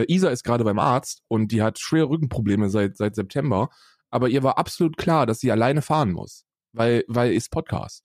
Isa 0.08 0.30
ist 0.30 0.42
gerade 0.42 0.64
beim 0.64 0.78
Arzt 0.78 1.22
und 1.28 1.52
die 1.52 1.62
hat 1.62 1.78
schwere 1.78 2.08
Rückenprobleme 2.08 2.70
seit, 2.70 2.96
seit 2.96 3.14
September. 3.14 3.68
Aber 4.10 4.28
ihr 4.28 4.42
war 4.42 4.56
absolut 4.58 4.96
klar, 4.96 5.26
dass 5.26 5.38
sie 5.40 5.52
alleine 5.52 5.82
fahren 5.82 6.12
muss, 6.12 6.44
weil, 6.72 7.04
weil 7.08 7.32
ist 7.34 7.50
Podcast. 7.50 8.02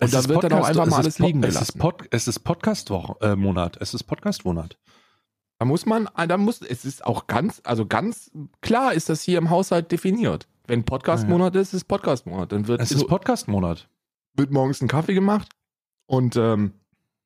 Und 0.00 0.06
Es 0.06 0.10
da 0.12 0.18
ist 0.20 0.28
wird 0.28 0.44
dann 0.44 0.52
auch 0.54 0.58
Podcast- 0.66 0.70
einfach 0.80 0.86
es 0.86 0.90
mal 0.90 0.98
ist 1.00 1.04
alles 1.04 1.18
liegen 1.20 1.42
Es 1.44 1.48
ist, 1.50 1.54
gelassen. 1.54 1.78
Pod, 1.78 2.02
es 2.10 2.28
ist 2.28 2.38
Podcast-Monat. 2.40 3.76
es 3.80 3.94
ist 3.94 4.04
Podcast-Monat. 4.04 4.78
Da 5.58 5.64
muss 5.66 5.86
man, 5.86 6.08
da 6.26 6.36
muss, 6.38 6.60
es 6.60 6.84
ist 6.84 7.04
auch 7.06 7.28
ganz, 7.28 7.60
also 7.64 7.86
ganz 7.86 8.30
klar 8.62 8.94
ist 8.94 9.08
das 9.08 9.22
hier 9.22 9.38
im 9.38 9.50
Haushalt 9.50 9.92
definiert. 9.92 10.48
Wenn 10.66 10.84
Podcast-Monat 10.84 11.54
ist, 11.56 11.72
ist 11.74 11.84
Podcast-Monat. 11.84 12.50
Dann 12.52 12.66
wird 12.66 12.80
Es 12.80 12.90
ist 12.90 13.06
Podcast-Monat. 13.06 13.88
wird 14.34 14.50
morgens 14.50 14.80
ein 14.80 14.88
Kaffee 14.88 15.14
gemacht 15.14 15.48
und 16.06 16.36
ähm, 16.36 16.72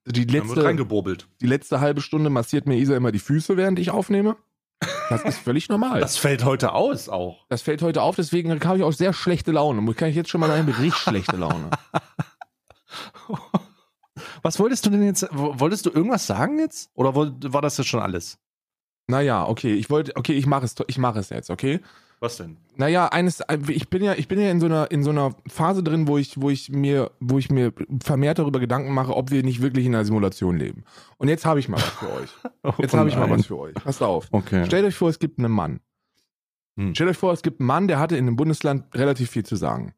die 0.07 0.27
Dann 0.27 0.35
wird 0.35 0.47
letzte, 0.49 0.65
reingebobelt. 0.65 1.29
die 1.41 1.47
letzte 1.47 1.81
halbe 1.81 2.01
Stunde 2.01 2.29
massiert 2.31 2.67
mir 2.67 2.77
Isa 2.77 2.97
immer 2.97 3.11
die 3.13 3.19
Füße, 3.21 3.57
während 3.57 3.79
ich 3.79 3.91
aufnehme. 3.91 4.37
Das 5.09 5.23
ist 5.25 5.39
völlig 5.39 5.69
normal. 5.69 6.01
Das, 6.01 6.13
Das 6.13 6.19
fällt 6.19 6.45
heute 6.45 6.73
aus 6.73 7.09
auch. 7.09 7.47
fällt 7.63 7.81
heute 7.83 8.03
auf, 8.03 8.17
deswegen 8.17 8.51
habe 8.65 8.79
ich 8.79 8.85
auch 8.85 8.93
sehr 8.93 9.13
schlechte 9.15 9.53
Laune. 9.53 9.81
Muss- 9.81 9.97
Kann 9.97 10.09
ich 10.11 10.17
jetzt 10.17 10.29
schon 10.29 10.41
mal 10.41 10.49
sagen, 10.49 10.67
mit 10.67 10.79
richtig 10.79 10.97
schlechte 11.01 11.37
Laune. 11.37 11.71
Was 14.43 14.59
wolltest 14.59 14.87
du 14.87 14.91
denn 14.91 15.05
jetzt? 15.05 15.29
Wolltest 15.33 15.87
du 15.87 15.91
irgendwas 15.91 16.27
sagen 16.27 16.59
jetzt? 16.59 16.91
Oder 16.95 17.15
war 17.15 17.63
das 17.63 17.77
jetzt 17.77 17.89
schon 17.89 18.01
alles? 18.01 18.39
Naja, 19.09 19.47
okay, 19.47 19.75
ich 19.75 19.91
wollte, 19.91 20.17
okay, 20.17 20.33
ich 20.33 20.47
mache 20.47 20.65
es, 20.65 20.75
ich 20.87 20.99
mache 20.99 21.19
es 21.19 21.29
jetzt, 21.31 21.51
okay? 21.51 21.81
Was 22.19 22.39
denn? 22.39 22.57
Naja, 22.77 23.09
eines, 23.09 23.43
ich 23.69 23.91
bin 23.91 24.03
ja, 24.03 24.15
ich 24.15 24.27
bin 24.27 24.41
ja 24.41 24.51
in 24.51 24.59
so 24.59 24.67
einer, 24.67 24.91
in 24.91 25.03
so 25.03 25.11
einer 25.11 25.35
Phase 25.47 25.83
drin, 25.83 26.09
wo 26.09 26.17
ich, 26.17 26.41
wo 26.41 26.49
ich 26.49 26.71
mir, 26.71 27.11
wo 27.21 27.39
ich 27.39 27.51
mir 27.51 27.73
vermehrt 28.03 28.39
darüber 28.39 28.59
Gedanken 28.59 28.93
mache, 28.95 29.15
ob 29.15 29.31
wir 29.31 29.43
nicht 29.43 29.61
wirklich 29.61 29.85
in 29.85 29.95
einer 29.95 30.05
Simulation 30.05 30.57
leben. 30.57 30.85
Und 31.19 31.29
jetzt 31.29 31.45
habe 31.45 31.61
ich 31.61 31.69
mal 31.69 31.77
was 31.77 31.85
für 31.85 32.13
euch. 32.13 32.31
Jetzt 32.79 32.95
Oh 32.95 32.99
habe 32.99 33.09
ich 33.11 33.17
mal 33.17 33.31
was 33.31 33.47
für 33.47 33.59
euch. 33.59 33.75
Passt 33.75 34.03
auf. 34.03 34.29
Okay. 34.33 34.65
Stellt 34.65 34.87
euch 34.87 34.95
vor, 34.95 35.11
es 35.11 35.19
gibt 35.19 35.39
einen 35.39 35.53
Mann. 35.53 35.81
Hm. 36.77 36.95
Stellt 36.95 37.11
euch 37.11 37.19
vor, 37.19 37.33
es 37.33 37.43
gibt 37.43 37.61
einen 37.61 37.67
Mann, 37.67 37.87
der 37.87 37.99
hatte 37.99 38.17
in 38.17 38.27
einem 38.27 38.37
Bundesland 38.37 38.95
relativ 38.95 39.31
viel 39.31 39.45
zu 39.45 39.57
sagen. 39.57 39.95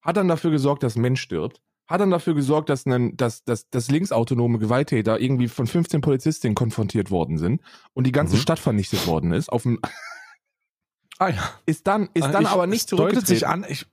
Hat 0.00 0.16
dann 0.16 0.28
dafür 0.28 0.50
gesorgt, 0.50 0.82
dass 0.82 0.96
ein 0.96 1.02
Mensch 1.02 1.20
stirbt. 1.20 1.60
Hat 1.88 2.00
dann 2.00 2.10
dafür 2.10 2.34
gesorgt, 2.34 2.68
dass, 2.68 2.84
ein, 2.86 3.16
dass, 3.16 3.44
dass, 3.44 3.68
dass 3.70 3.90
linksautonome 3.90 4.58
Gewalttäter 4.58 5.18
irgendwie 5.20 5.48
von 5.48 5.66
15 5.66 6.00
Polizistinnen 6.02 6.54
konfrontiert 6.54 7.10
worden 7.10 7.38
sind 7.38 7.62
und 7.94 8.06
die 8.06 8.12
ganze 8.12 8.36
Mhm. 8.36 8.40
Stadt 8.40 8.58
vernichtet 8.58 9.06
worden 9.06 9.32
ist. 9.32 9.48
Auf 9.50 9.62
dem, 9.62 9.78
Ah 11.18 11.30
ja. 11.30 11.50
ist 11.66 11.86
dann, 11.86 12.08
ist 12.14 12.26
dann 12.26 12.42
Ich- 12.42 12.48
aber 12.48 12.66
nicht 12.66 12.80
es 12.82 12.86
deutet 12.86 12.98
zurückgetreten. 13.26 13.34
sich 13.34 13.46
an. 13.48 13.66
Ich, 13.68 13.86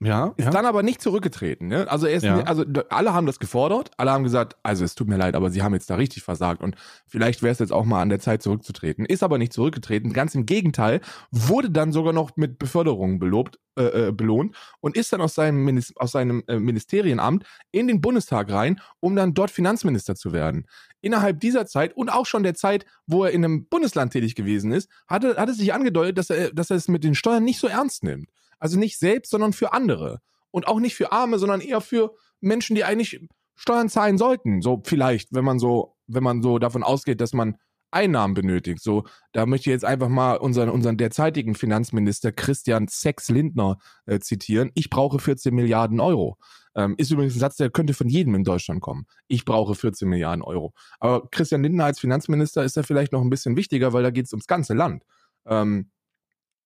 ja, 0.00 0.32
Ist 0.36 0.44
ja. 0.46 0.50
dann 0.50 0.64
aber 0.64 0.82
nicht 0.84 1.02
zurückgetreten. 1.02 1.68
Ne? 1.68 1.90
Also, 1.90 2.06
er 2.06 2.14
ist, 2.16 2.22
Ja. 2.22 2.40
also 2.42 2.64
alle 2.88 3.12
haben 3.12 3.26
das 3.26 3.38
gefordert, 3.40 3.90
alle 3.96 4.12
haben 4.12 4.22
gesagt, 4.22 4.56
also 4.62 4.84
es 4.84 4.94
tut 4.94 5.08
mir 5.08 5.16
leid, 5.16 5.34
aber 5.34 5.50
sie 5.50 5.62
haben 5.62 5.74
jetzt 5.74 5.90
da 5.90 5.96
richtig 5.96 6.22
versagt 6.22 6.62
und 6.62 6.76
vielleicht 7.06 7.42
wäre 7.42 7.52
es 7.52 7.58
jetzt 7.58 7.72
auch 7.72 7.84
mal 7.84 8.00
an 8.00 8.08
der 8.08 8.20
Zeit 8.20 8.42
zurückzutreten. 8.42 9.04
Ist 9.04 9.22
aber 9.24 9.38
nicht 9.38 9.52
zurückgetreten. 9.52 10.12
Ganz 10.12 10.34
im 10.36 10.46
Gegenteil, 10.46 11.00
wurde 11.32 11.70
dann 11.70 11.92
sogar 11.92 12.12
noch 12.12 12.36
mit 12.36 12.58
Beförderung 12.58 13.18
belobt, 13.18 13.58
äh, 13.76 14.08
äh, 14.08 14.12
belohnt 14.12 14.56
und 14.80 14.96
ist 14.96 15.12
dann 15.12 15.20
aus 15.20 15.34
seinem, 15.34 15.64
Minis 15.64 15.92
aus 15.96 16.12
seinem 16.12 16.44
äh, 16.46 16.58
Ministerienamt 16.58 17.44
in 17.72 17.88
den 17.88 18.00
Bundestag 18.00 18.50
rein, 18.52 18.80
um 19.00 19.16
dann 19.16 19.34
dort 19.34 19.50
Finanzminister 19.50 20.14
zu 20.14 20.32
werden. 20.32 20.66
Innerhalb 21.00 21.40
dieser 21.40 21.66
Zeit 21.66 21.96
und 21.96 22.08
auch 22.08 22.26
schon 22.26 22.42
der 22.42 22.54
Zeit, 22.54 22.86
wo 23.06 23.24
er 23.24 23.30
in 23.32 23.44
einem 23.44 23.66
Bundesland 23.66 24.12
tätig 24.12 24.34
gewesen 24.34 24.72
ist, 24.72 24.88
hatte, 25.06 25.36
hat 25.36 25.48
es 25.48 25.58
sich 25.58 25.72
angedeutet, 25.74 26.18
dass 26.18 26.30
er, 26.30 26.52
dass 26.52 26.70
er 26.70 26.76
es 26.76 26.88
mit 26.88 27.04
den 27.04 27.14
Steuern 27.14 27.44
nicht 27.44 27.58
so 27.58 27.66
ernst 27.66 28.04
nimmt. 28.04 28.28
Also 28.58 28.78
nicht 28.78 28.98
selbst, 28.98 29.30
sondern 29.30 29.52
für 29.52 29.72
andere. 29.72 30.20
Und 30.50 30.66
auch 30.66 30.80
nicht 30.80 30.94
für 30.94 31.12
Arme, 31.12 31.38
sondern 31.38 31.60
eher 31.60 31.80
für 31.80 32.14
Menschen, 32.40 32.74
die 32.74 32.84
eigentlich 32.84 33.20
Steuern 33.54 33.88
zahlen 33.88 34.18
sollten. 34.18 34.62
So 34.62 34.82
vielleicht, 34.84 35.32
wenn 35.32 35.44
man 35.44 35.58
so, 35.58 35.96
wenn 36.06 36.22
man 36.22 36.42
so 36.42 36.58
davon 36.58 36.82
ausgeht, 36.82 37.20
dass 37.20 37.32
man 37.32 37.56
Einnahmen 37.90 38.34
benötigt. 38.34 38.82
So, 38.82 39.04
da 39.32 39.46
möchte 39.46 39.70
ich 39.70 39.72
jetzt 39.72 39.84
einfach 39.84 40.08
mal 40.08 40.36
unseren, 40.36 40.68
unseren 40.68 40.96
derzeitigen 40.96 41.54
Finanzminister 41.54 42.32
Christian 42.32 42.86
Sex 42.88 43.28
Lindner 43.28 43.78
äh, 44.06 44.18
zitieren. 44.20 44.70
Ich 44.74 44.90
brauche 44.90 45.18
14 45.18 45.54
Milliarden 45.54 46.00
Euro. 46.00 46.36
Ähm, 46.74 46.94
ist 46.98 47.10
übrigens 47.10 47.34
ein 47.36 47.40
Satz, 47.40 47.56
der 47.56 47.70
könnte 47.70 47.94
von 47.94 48.08
jedem 48.08 48.34
in 48.34 48.44
Deutschland 48.44 48.80
kommen. 48.80 49.06
Ich 49.26 49.44
brauche 49.44 49.74
14 49.74 50.08
Milliarden 50.08 50.42
Euro. 50.42 50.74
Aber 51.00 51.28
Christian 51.30 51.62
Lindner 51.62 51.86
als 51.86 51.98
Finanzminister 51.98 52.62
ist 52.62 52.76
da 52.76 52.82
vielleicht 52.82 53.12
noch 53.12 53.22
ein 53.22 53.30
bisschen 53.30 53.56
wichtiger, 53.56 53.92
weil 53.92 54.02
da 54.02 54.10
geht 54.10 54.26
es 54.26 54.32
ums 54.32 54.46
ganze 54.46 54.74
Land. 54.74 55.04
Ähm, 55.46 55.90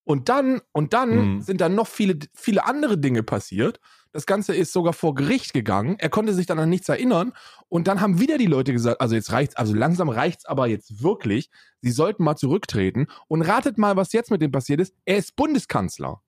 und 0.04 0.28
dann, 0.28 0.60
und 0.72 0.92
dann 0.92 1.36
Mhm. 1.36 1.40
sind 1.42 1.60
dann 1.60 1.74
noch 1.74 1.86
viele, 1.86 2.18
viele 2.34 2.64
andere 2.64 2.98
Dinge 2.98 3.22
passiert. 3.22 3.80
Das 4.12 4.26
Ganze 4.26 4.54
ist 4.54 4.72
sogar 4.72 4.92
vor 4.92 5.14
Gericht 5.14 5.54
gegangen. 5.54 5.96
Er 5.98 6.10
konnte 6.10 6.34
sich 6.34 6.46
dann 6.46 6.58
an 6.58 6.68
nichts 6.68 6.88
erinnern. 6.88 7.32
Und 7.68 7.88
dann 7.88 8.00
haben 8.02 8.20
wieder 8.20 8.36
die 8.36 8.46
Leute 8.46 8.72
gesagt, 8.72 9.00
also 9.00 9.14
jetzt 9.14 9.32
reicht's, 9.32 9.56
also 9.56 9.72
langsam 9.74 10.08
reicht's 10.10 10.44
aber 10.44 10.66
jetzt 10.66 11.02
wirklich. 11.02 11.50
Sie 11.80 11.90
sollten 11.90 12.22
mal 12.24 12.36
zurücktreten. 12.36 13.06
Und 13.28 13.40
ratet 13.42 13.78
mal, 13.78 13.96
was 13.96 14.12
jetzt 14.12 14.30
mit 14.30 14.42
dem 14.42 14.52
passiert 14.52 14.80
ist. 14.80 14.94
Er 15.06 15.16
ist 15.16 15.34
Bundeskanzler. 15.36 16.20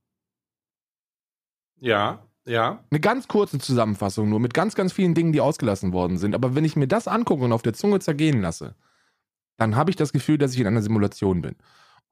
Ja, 1.81 2.27
ja. 2.47 2.85
Eine 2.91 3.01
ganz 3.01 3.29
kurze 3.29 3.59
Zusammenfassung 3.59 4.29
nur 4.29 4.41
mit 4.41 4.55
ganz, 4.55 4.75
ganz 4.75 4.93
vielen 4.93 5.15
Dingen, 5.15 5.33
die 5.33 5.41
ausgelassen 5.41 5.93
worden 5.93 6.19
sind. 6.19 6.35
Aber 6.35 6.55
wenn 6.55 6.65
ich 6.65 6.77
mir 6.77 6.89
das 6.89 7.09
angucke 7.09 7.45
und 7.45 7.53
auf 7.53 7.63
der 7.63 7.75
Zunge 7.75 8.01
zergehen 8.01 8.41
lasse, 8.41 8.77
dann 9.59 9.77
habe 9.77 9.91
ich 9.91 9.97
das 9.97 10.13
Gefühl, 10.13 10.39
dass 10.39 10.55
ich 10.55 10.61
in 10.61 10.67
einer 10.67 10.83
Simulation 10.83 11.43
bin. 11.43 11.57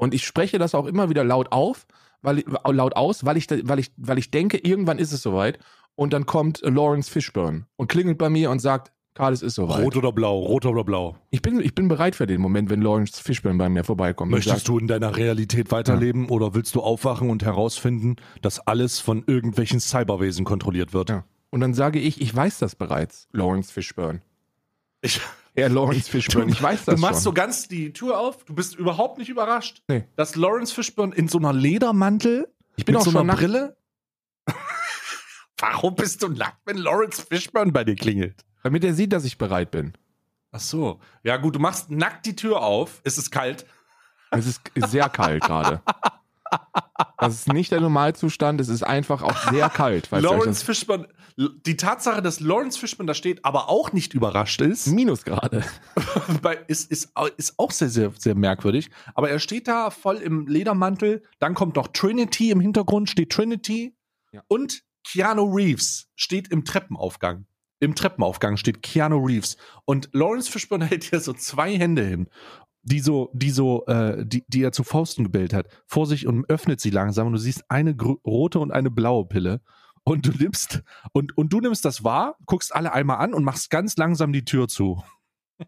Und 0.02 0.14
ich 0.14 0.26
spreche 0.26 0.58
das 0.58 0.74
auch 0.74 0.86
immer 0.86 1.10
wieder 1.10 1.22
laut 1.22 1.52
auf, 1.52 1.86
weil 2.22 2.40
ich, 2.40 2.46
laut 2.66 2.96
aus, 2.96 3.24
weil 3.24 3.36
ich, 3.36 3.46
weil 3.48 3.78
ich, 3.78 3.92
weil 3.96 4.18
ich 4.18 4.32
denke, 4.32 4.58
irgendwann 4.58 4.98
ist 4.98 5.12
es 5.12 5.22
soweit. 5.22 5.60
Und 5.94 6.12
dann 6.12 6.26
kommt 6.26 6.60
äh, 6.64 6.70
Lawrence 6.70 7.08
Fishburne 7.08 7.66
und 7.76 7.86
klingelt 7.88 8.18
bei 8.18 8.28
mir 8.28 8.50
und 8.50 8.58
sagt, 8.58 8.90
Karl, 9.14 9.32
es 9.32 9.42
ist 9.42 9.54
soweit. 9.54 9.84
Rot 9.84 9.94
oder 9.96 10.10
blau, 10.10 10.40
rot 10.40 10.66
oder 10.66 10.82
blau. 10.82 11.16
Ich 11.30 11.40
bin, 11.40 11.60
ich 11.60 11.76
bin 11.76 11.86
bereit 11.86 12.16
für 12.16 12.26
den 12.26 12.40
Moment, 12.40 12.68
wenn 12.68 12.82
Lawrence 12.82 13.22
Fishburne 13.22 13.58
bei 13.58 13.68
mir 13.68 13.84
vorbeikommt. 13.84 14.32
Möchtest 14.32 14.56
sagt, 14.56 14.68
du 14.68 14.80
in 14.80 14.88
deiner 14.88 15.16
Realität 15.16 15.70
weiterleben 15.70 16.28
oder 16.30 16.52
willst 16.52 16.74
du 16.74 16.80
aufwachen 16.80 17.30
und 17.30 17.44
herausfinden, 17.44 18.16
dass 18.40 18.58
alles 18.58 18.98
von 18.98 19.22
irgendwelchen 19.28 19.78
Cyberwesen 19.78 20.44
kontrolliert 20.44 20.92
wird? 20.92 21.10
Ja. 21.10 21.24
Und 21.50 21.60
dann 21.60 21.74
sage 21.74 22.00
ich, 22.00 22.20
ich 22.20 22.34
weiß 22.34 22.58
das 22.58 22.74
bereits, 22.74 23.28
Lawrence 23.30 23.72
Fishburne. 23.72 24.20
Ich, 25.00 25.20
Herr 25.54 25.68
Lawrence 25.68 26.08
Fishburne, 26.10 26.50
ich 26.50 26.62
weiß 26.62 26.86
das 26.86 26.94
Du 26.94 27.00
machst 27.00 27.16
schon. 27.16 27.22
so 27.24 27.32
ganz 27.34 27.68
die 27.68 27.92
Tür 27.92 28.18
auf, 28.18 28.44
du 28.44 28.54
bist 28.54 28.74
überhaupt 28.74 29.18
nicht 29.18 29.28
überrascht, 29.28 29.82
Nee. 29.88 30.04
dass 30.16 30.34
Lawrence 30.36 30.72
Fishburne 30.74 31.14
in 31.14 31.28
so 31.28 31.38
einer 31.38 31.52
Ledermantel 31.52 32.48
ich 32.76 32.84
bin 32.86 32.94
mit 32.94 33.00
auch 33.02 33.04
so 33.04 33.10
schon 33.10 33.20
einer 33.20 33.26
nackt. 33.34 33.40
Brille. 33.40 33.76
Warum 35.58 35.94
bist 35.94 36.22
du 36.22 36.28
nackt, 36.28 36.58
wenn 36.64 36.76
Lawrence 36.78 37.22
Fishburne 37.22 37.70
bei 37.72 37.84
dir 37.84 37.94
klingelt? 37.96 38.44
Damit 38.62 38.82
er 38.84 38.94
sieht, 38.94 39.12
dass 39.12 39.24
ich 39.24 39.38
bereit 39.38 39.70
bin. 39.70 39.92
Ach 40.52 40.60
so. 40.60 41.00
Ja, 41.22 41.36
gut, 41.36 41.54
du 41.54 41.60
machst 41.60 41.90
nackt 41.90 42.26
die 42.26 42.36
Tür 42.36 42.62
auf. 42.62 43.00
Es 43.04 43.18
ist 43.18 43.30
kalt. 43.30 43.66
Es 44.30 44.46
ist 44.46 44.60
sehr 44.74 45.08
kalt 45.08 45.42
gerade. 45.42 45.82
Das 47.16 47.32
ist 47.34 47.50
nicht 47.50 47.72
der 47.72 47.80
Normalzustand, 47.80 48.60
es 48.60 48.68
ist 48.68 48.82
einfach 48.82 49.22
auch 49.22 49.50
sehr 49.50 49.70
kalt. 49.70 50.08
falls 50.08 50.22
ihr 50.22 50.30
euch 50.30 50.36
Lawrence 50.38 50.62
Fishburne, 50.64 51.08
die 51.36 51.76
Tatsache, 51.76 52.22
dass 52.22 52.40
Lawrence 52.40 52.78
Fishburne 52.78 53.08
da 53.08 53.14
steht, 53.14 53.44
aber 53.44 53.68
auch 53.68 53.92
nicht 53.92 54.14
überrascht 54.14 54.60
ist, 54.60 54.86
das 54.86 54.92
Minusgrade. 54.92 55.64
bei- 56.42 56.56
ist, 56.68 56.90
ist, 56.90 57.12
ist 57.36 57.58
auch 57.58 57.70
sehr, 57.70 57.88
sehr, 57.88 58.12
sehr 58.18 58.34
merkwürdig. 58.34 58.90
Aber 59.14 59.30
er 59.30 59.38
steht 59.38 59.68
da 59.68 59.90
voll 59.90 60.16
im 60.16 60.46
Ledermantel. 60.46 61.22
Dann 61.38 61.54
kommt 61.54 61.76
noch 61.76 61.88
Trinity 61.88 62.50
im 62.50 62.60
Hintergrund, 62.60 63.08
steht 63.10 63.30
Trinity. 63.30 63.94
Ja. 64.32 64.42
Und 64.48 64.82
Keanu 65.04 65.44
Reeves 65.54 66.08
steht 66.14 66.48
im 66.48 66.64
Treppenaufgang. 66.64 67.46
Im 67.80 67.94
Treppenaufgang 67.94 68.56
steht 68.56 68.82
Keanu 68.82 69.18
Reeves. 69.24 69.56
Und 69.84 70.08
Lawrence 70.12 70.50
Fishburne 70.50 70.86
hält 70.90 71.04
hier 71.04 71.20
so 71.20 71.32
zwei 71.32 71.76
Hände 71.76 72.04
hin, 72.04 72.28
die 72.84 73.00
so, 73.00 73.30
die 73.34 73.50
so, 73.50 73.84
äh, 73.86 74.24
die, 74.24 74.44
die 74.48 74.62
er 74.62 74.72
zu 74.72 74.84
Fausten 74.84 75.24
gebildet 75.24 75.52
hat, 75.54 75.66
vor 75.86 76.06
sich 76.06 76.26
und 76.26 76.48
öffnet 76.48 76.80
sie 76.80 76.90
langsam. 76.90 77.26
Und 77.28 77.32
du 77.34 77.38
siehst 77.38 77.64
eine 77.70 77.96
rote 78.24 78.58
und 78.60 78.70
eine 78.70 78.90
blaue 78.90 79.26
Pille. 79.26 79.60
Und 80.04 80.26
du 80.26 80.32
nimmst, 80.32 80.82
und, 81.12 81.36
und 81.38 81.52
du 81.52 81.60
nimmst 81.60 81.84
das 81.84 82.02
wahr, 82.02 82.36
guckst 82.46 82.74
alle 82.74 82.92
einmal 82.92 83.18
an 83.18 83.34
und 83.34 83.44
machst 83.44 83.70
ganz 83.70 83.96
langsam 83.96 84.32
die 84.32 84.44
Tür 84.44 84.68
zu. 84.68 85.02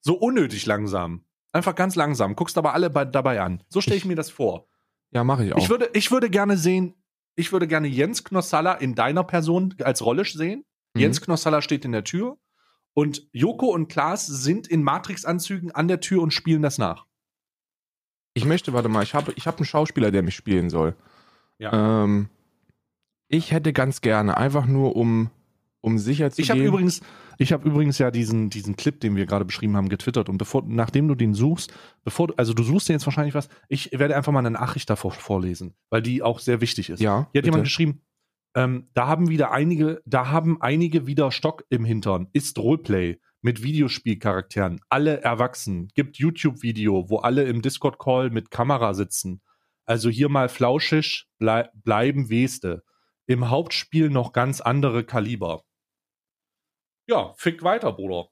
So 0.00 0.14
unnötig 0.14 0.64
langsam. 0.64 1.24
Einfach 1.52 1.74
ganz 1.74 1.96
langsam. 1.96 2.36
Guckst 2.36 2.56
aber 2.56 2.72
alle 2.72 2.88
bei, 2.88 3.04
dabei 3.04 3.42
an. 3.42 3.62
So 3.68 3.80
stelle 3.80 3.96
ich 3.96 4.04
mir 4.04 4.14
das 4.14 4.30
vor. 4.30 4.66
Ja, 5.10 5.24
mache 5.24 5.44
ich 5.44 5.52
auch. 5.52 5.58
Ich 5.58 5.68
würde, 5.68 5.90
ich 5.92 6.10
würde 6.10 6.30
gerne 6.30 6.56
sehen, 6.56 6.94
ich 7.34 7.52
würde 7.52 7.66
gerne 7.66 7.88
Jens 7.88 8.24
Knossalla 8.24 8.74
in 8.74 8.94
deiner 8.94 9.24
Person 9.24 9.74
als 9.82 10.02
Rolle 10.02 10.24
sehen. 10.24 10.64
Mhm. 10.94 11.00
Jens 11.00 11.20
Knossalla 11.20 11.60
steht 11.62 11.84
in 11.84 11.92
der 11.92 12.04
Tür 12.04 12.38
und 12.94 13.28
Joko 13.32 13.66
und 13.66 13.88
Klaas 13.88 14.26
sind 14.26 14.66
in 14.66 14.82
Matrix-Anzügen 14.82 15.72
an 15.72 15.88
der 15.88 16.00
Tür 16.00 16.22
und 16.22 16.32
spielen 16.32 16.62
das 16.62 16.78
nach. 16.78 17.06
Ich 18.34 18.44
möchte, 18.44 18.72
warte 18.72 18.88
mal, 18.88 19.02
ich 19.02 19.14
habe 19.14 19.32
ich 19.36 19.46
hab 19.46 19.58
einen 19.58 19.66
Schauspieler, 19.66 20.10
der 20.10 20.22
mich 20.22 20.36
spielen 20.36 20.70
soll. 20.70 20.96
Ja. 21.58 22.04
Ähm, 22.04 22.28
ich 23.28 23.52
hätte 23.52 23.72
ganz 23.72 24.00
gerne, 24.00 24.36
einfach 24.36 24.66
nur 24.66 24.96
um, 24.96 25.30
um 25.80 25.98
sicher 25.98 26.30
zu 26.30 26.42
Ich 26.42 26.50
habe 26.50 26.60
gehen. 26.60 26.68
übrigens, 26.68 27.00
ich 27.38 27.52
habe 27.52 27.68
übrigens 27.68 27.98
ja 27.98 28.10
diesen, 28.10 28.50
diesen 28.50 28.76
Clip, 28.76 28.98
den 29.00 29.16
wir 29.16 29.26
gerade 29.26 29.44
beschrieben 29.44 29.76
haben, 29.76 29.88
getwittert. 29.88 30.28
Und 30.28 30.38
bevor, 30.38 30.64
nachdem 30.66 31.08
du 31.08 31.14
den 31.14 31.34
suchst, 31.34 31.72
bevor, 32.04 32.28
also 32.36 32.52
du 32.54 32.62
suchst 32.62 32.88
dir 32.88 32.94
jetzt 32.94 33.06
wahrscheinlich 33.06 33.34
was, 33.34 33.48
ich 33.68 33.92
werde 33.92 34.16
einfach 34.16 34.32
mal 34.32 34.40
eine 34.40 34.50
Nachricht 34.50 34.90
davor 34.90 35.12
vorlesen, 35.12 35.74
weil 35.90 36.02
die 36.02 36.22
auch 36.22 36.40
sehr 36.40 36.60
wichtig 36.60 36.90
ist. 36.90 37.00
ja, 37.00 37.10
Hier 37.10 37.20
hat 37.20 37.32
bitte. 37.32 37.46
jemand 37.46 37.64
geschrieben, 37.64 38.02
ähm, 38.54 38.88
da 38.94 39.06
haben 39.06 39.28
wieder 39.28 39.52
einige, 39.52 40.02
da 40.04 40.30
haben 40.30 40.60
einige 40.60 41.06
wieder 41.06 41.30
Stock 41.30 41.64
im 41.68 41.84
Hintern. 41.84 42.28
Ist 42.32 42.58
Roleplay 42.58 43.20
mit 43.40 43.62
Videospielcharakteren. 43.62 44.80
Alle 44.88 45.20
erwachsen. 45.20 45.88
Gibt 45.94 46.16
YouTube-Video, 46.16 47.08
wo 47.08 47.18
alle 47.18 47.44
im 47.44 47.62
Discord-Call 47.62 48.30
mit 48.30 48.50
Kamera 48.50 48.94
sitzen. 48.94 49.42
Also 49.84 50.10
hier 50.10 50.28
mal 50.28 50.48
flauschig 50.48 51.26
blei 51.38 51.68
bleiben 51.74 52.30
Weste. 52.30 52.82
Im 53.28 53.50
Hauptspiel 53.50 54.08
noch 54.10 54.32
ganz 54.32 54.60
andere 54.60 55.04
Kaliber. 55.04 55.62
Ja, 57.08 57.34
fick 57.36 57.62
weiter, 57.62 57.92
Bruder. 57.92 58.28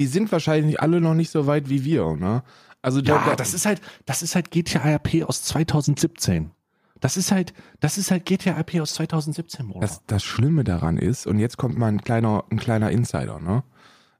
die 0.00 0.06
sind 0.06 0.30
wahrscheinlich 0.30 0.80
alle 0.80 1.00
noch 1.00 1.14
nicht 1.14 1.30
so 1.30 1.46
weit 1.48 1.68
wie 1.68 1.84
wir, 1.84 2.14
ne? 2.16 2.44
Also 2.82 3.00
da, 3.02 3.16
Ja, 3.16 3.24
da, 3.30 3.36
das 3.36 3.54
ist 3.54 3.66
halt, 3.66 3.80
das 4.06 4.22
ist 4.22 4.36
halt 4.36 4.52
GTA 4.52 4.94
RP 4.94 5.24
aus 5.24 5.42
2017. 5.42 6.52
Das 7.00 7.16
ist 7.16 7.32
halt, 7.32 7.52
das 7.80 7.98
ist 7.98 8.12
halt 8.12 8.24
GTA 8.24 8.52
RP 8.60 8.80
aus 8.80 8.94
2017, 8.94 9.66
Bruder. 9.68 9.80
das, 9.80 10.04
das 10.06 10.22
Schlimme 10.22 10.62
daran 10.62 10.96
ist, 10.96 11.26
und 11.26 11.40
jetzt 11.40 11.56
kommt 11.56 11.76
mal 11.76 11.88
ein 11.88 12.00
kleiner, 12.00 12.44
ein 12.50 12.58
kleiner 12.60 12.90
Insider, 12.92 13.40
ne? 13.40 13.64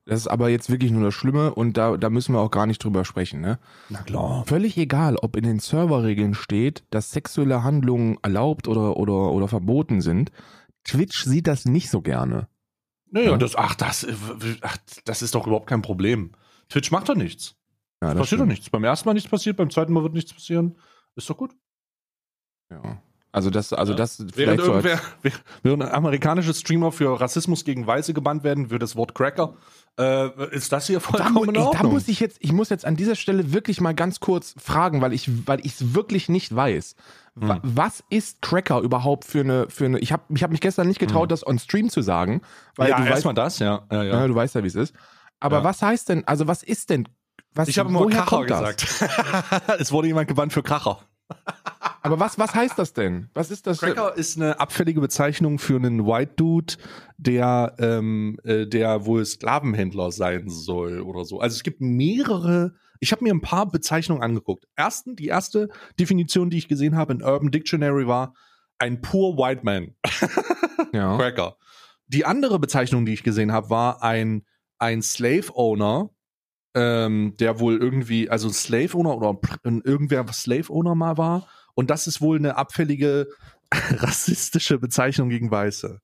Das 0.09 0.21
ist 0.21 0.27
aber 0.29 0.49
jetzt 0.49 0.71
wirklich 0.71 0.91
nur 0.91 1.03
das 1.03 1.13
Schlimme 1.13 1.55
und 1.55 1.77
da, 1.77 1.99
da 1.99 2.09
müssen 2.09 2.33
wir 2.35 2.41
auch 2.41 2.51
gar 2.51 2.65
nicht 2.65 2.83
drüber 2.83 3.05
sprechen, 3.05 3.43
ne? 3.43 3.59
Na 3.91 4.01
klar. 4.03 4.43
Völlig 4.47 4.79
egal, 4.79 5.17
ob 5.17 5.37
in 5.37 5.43
den 5.45 5.59
Serverregeln 5.59 6.33
steht, 6.33 6.85
dass 6.89 7.11
sexuelle 7.11 7.63
Handlungen 7.63 8.17
erlaubt 8.23 8.69
oder, 8.69 8.97
oder, 8.97 9.33
oder 9.33 9.49
verboten 9.49 10.01
sind. 10.01 10.33
Twitch 10.85 11.25
sieht 11.25 11.47
das 11.47 11.67
nicht 11.67 11.91
so 11.91 12.01
gerne. 12.01 12.49
Naja, 13.11 13.33
Ja. 13.33 13.37
das, 13.37 13.55
ach, 13.55 13.75
das, 13.75 14.05
äh, 14.05 14.15
ach, 14.63 14.79
das 15.05 15.21
ist 15.21 15.35
doch 15.35 15.47
überhaupt 15.47 15.67
kein 15.67 15.83
Problem. 15.83 16.33
Twitch 16.71 16.91
macht 16.91 17.11
doch 17.11 17.15
nichts. 17.15 17.57
Ja, 18.01 18.09
passiert 18.09 18.27
stimmt. 18.29 18.41
doch 18.43 18.47
nichts. 18.47 18.71
Beim 18.71 18.85
ersten 18.85 19.09
Mal 19.09 19.13
nichts 19.13 19.29
passiert, 19.29 19.59
beim 19.59 19.69
zweiten 19.69 19.93
Mal 19.93 20.03
wird 20.05 20.15
nichts 20.15 20.33
passieren. 20.33 20.79
Ist 21.17 21.29
doch 21.29 21.37
gut. 21.37 21.53
Ja. 22.71 23.03
Also 23.31 23.51
das, 23.51 23.75
also 23.75 23.93
Ja. 23.93 23.99
das 23.99 24.19
Während, 24.21 24.35
vielleicht 24.35 24.63
so 24.65 24.73
als, 24.73 25.43
während 25.63 25.83
amerikanische 25.83 26.55
Streamer 26.55 26.93
für 26.93 27.21
Rassismus 27.21 27.65
gegen 27.65 27.87
Weiße 27.87 28.15
gebannt 28.15 28.43
werden, 28.43 28.69
für 28.71 28.79
das 28.79 28.97
Wort 28.97 29.15
Cracker, 29.15 29.55
äh, 29.99 30.55
ist 30.55 30.73
das 30.73 30.87
hier 30.87 31.01
da, 31.01 31.01
vollkommen 31.01 31.55
in 31.55 31.61
ich, 31.61 31.71
da 31.71 31.83
muss 31.83 32.09
ich 32.09 32.21
jetzt, 32.21 32.39
ich 32.41 32.53
muss 32.53 32.69
jetzt 32.69 32.85
an 32.85 32.97
dieser 32.97 33.17
Stelle 33.17 33.53
wirklich 33.53 33.81
mal 33.81 33.95
ganz 33.95 34.21
kurz 34.21 34.55
fragen, 34.59 35.01
weil 35.01 35.13
ich, 35.13 35.47
weil 35.47 35.61
ich 35.61 35.81
es 35.81 35.95
wirklich 35.95 36.29
nicht 36.29 36.55
weiß. 36.55 36.95
Hm. 37.39 37.61
Was 37.63 38.05
ist 38.09 38.41
Cracker 38.43 38.81
überhaupt 38.81 39.25
für 39.25 39.41
eine, 39.41 39.69
für 39.69 39.87
eine? 39.87 39.99
Ich 39.99 40.13
habe, 40.13 40.23
ich 40.35 40.43
habe 40.43 40.53
mich 40.53 40.61
gestern 40.61 40.89
nicht 40.89 41.01
getraut, 41.01 41.25
Hm. 41.25 41.29
das 41.29 41.47
on 41.47 41.59
Stream 41.59 41.91
zu 41.91 42.03
sagen, 42.03 42.43
weil 42.77 42.91
ja, 42.91 42.97
du 42.97 43.03
weißt, 43.03 43.13
erstmal 43.13 43.35
das, 43.35 43.59
ja. 43.59 43.87
ja, 43.91 44.03
ja. 44.03 44.21
ja, 44.21 44.27
du 44.27 44.35
weißt 44.35 44.55
ja, 44.55 44.63
wie 44.63 44.69
es 44.69 44.75
ist. 44.75 44.95
Aber 45.41 45.63
was 45.65 45.83
heißt 45.83 46.09
denn? 46.09 46.27
Also 46.27 46.47
was 46.49 46.63
ist 46.63 46.91
denn? 46.91 47.09
Was, 47.55 47.69
Ich 47.69 47.79
habe 47.79 47.89
immer 47.89 48.07
Kracher 48.09 48.45
gesagt. 48.45 48.87
es 49.79 49.93
wurde 49.93 50.09
jemand 50.09 50.29
gebannt 50.29 50.53
für 50.53 50.63
Kracher. 50.63 51.01
Aber 52.03 52.19
was, 52.21 52.39
was 52.39 52.55
heißt 52.55 52.79
das 52.79 52.93
denn? 52.93 53.31
Was 53.35 53.51
ist 53.51 53.67
das? 53.67 53.81
Cracker 53.81 54.17
ist 54.17 54.37
eine 54.37 54.61
abfällige 54.61 55.01
Bezeichnung 55.01 55.59
für 55.59 55.77
einen 55.77 56.07
White 56.07 56.33
Dude, 56.37 56.75
der, 57.17 57.75
ähm, 57.79 58.39
äh, 58.45 58.67
der 58.67 59.07
wohl 59.07 59.25
Sklavenhändler 59.25 60.13
sein 60.13 60.49
soll 60.49 61.01
oder 61.01 61.25
so. 61.25 61.41
Also 61.41 61.55
es 61.55 61.63
gibt 61.63 61.81
mehrere. 61.81 62.75
Ich 63.01 63.13
habe 63.13 63.23
mir 63.25 63.33
ein 63.33 63.41
paar 63.41 63.67
Bezeichnungen 63.67 64.23
angeguckt. 64.23 64.67
Ersten, 64.75 65.17
die 65.17 65.27
erste 65.27 65.69
Definition, 66.01 66.51
die 66.51 66.59
ich 66.59 66.69
gesehen 66.69 66.97
habe 66.97 67.13
in 67.13 67.23
Urban 67.23 67.51
Dictionary 67.51 68.07
war 68.07 68.35
ein 68.81 69.01
poor 69.01 69.37
white 69.37 69.63
man, 69.65 69.95
Ja. 70.93 71.17
Cracker. 71.17 71.57
Die 72.07 72.25
andere 72.25 72.59
Bezeichnung, 72.59 73.05
die 73.05 73.13
ich 73.13 73.23
gesehen 73.23 73.53
habe, 73.53 73.71
war 73.71 74.03
ein 74.03 74.45
ein 74.79 75.03
Slave 75.03 75.55
Owner, 75.55 76.11
ähm, 76.75 77.35
der 77.39 77.61
wohl 77.61 77.77
irgendwie, 77.79 78.31
also 78.31 78.49
Slave 78.51 78.97
Owner 78.97 79.17
oder 79.17 79.41
irgendwer 79.65 80.29
was 80.29 80.43
Slave 80.43 80.73
Owner 80.73 80.95
mal 80.95 81.19
war. 81.19 81.49
Und 81.79 81.91
das 81.91 82.09
ist 82.09 82.21
wohl 82.21 82.39
eine 82.39 82.57
abfällige 82.57 83.29
rassistische 83.73 84.79
Bezeichnung 84.81 85.29
gegen 85.29 85.49
Weiße. 85.49 86.01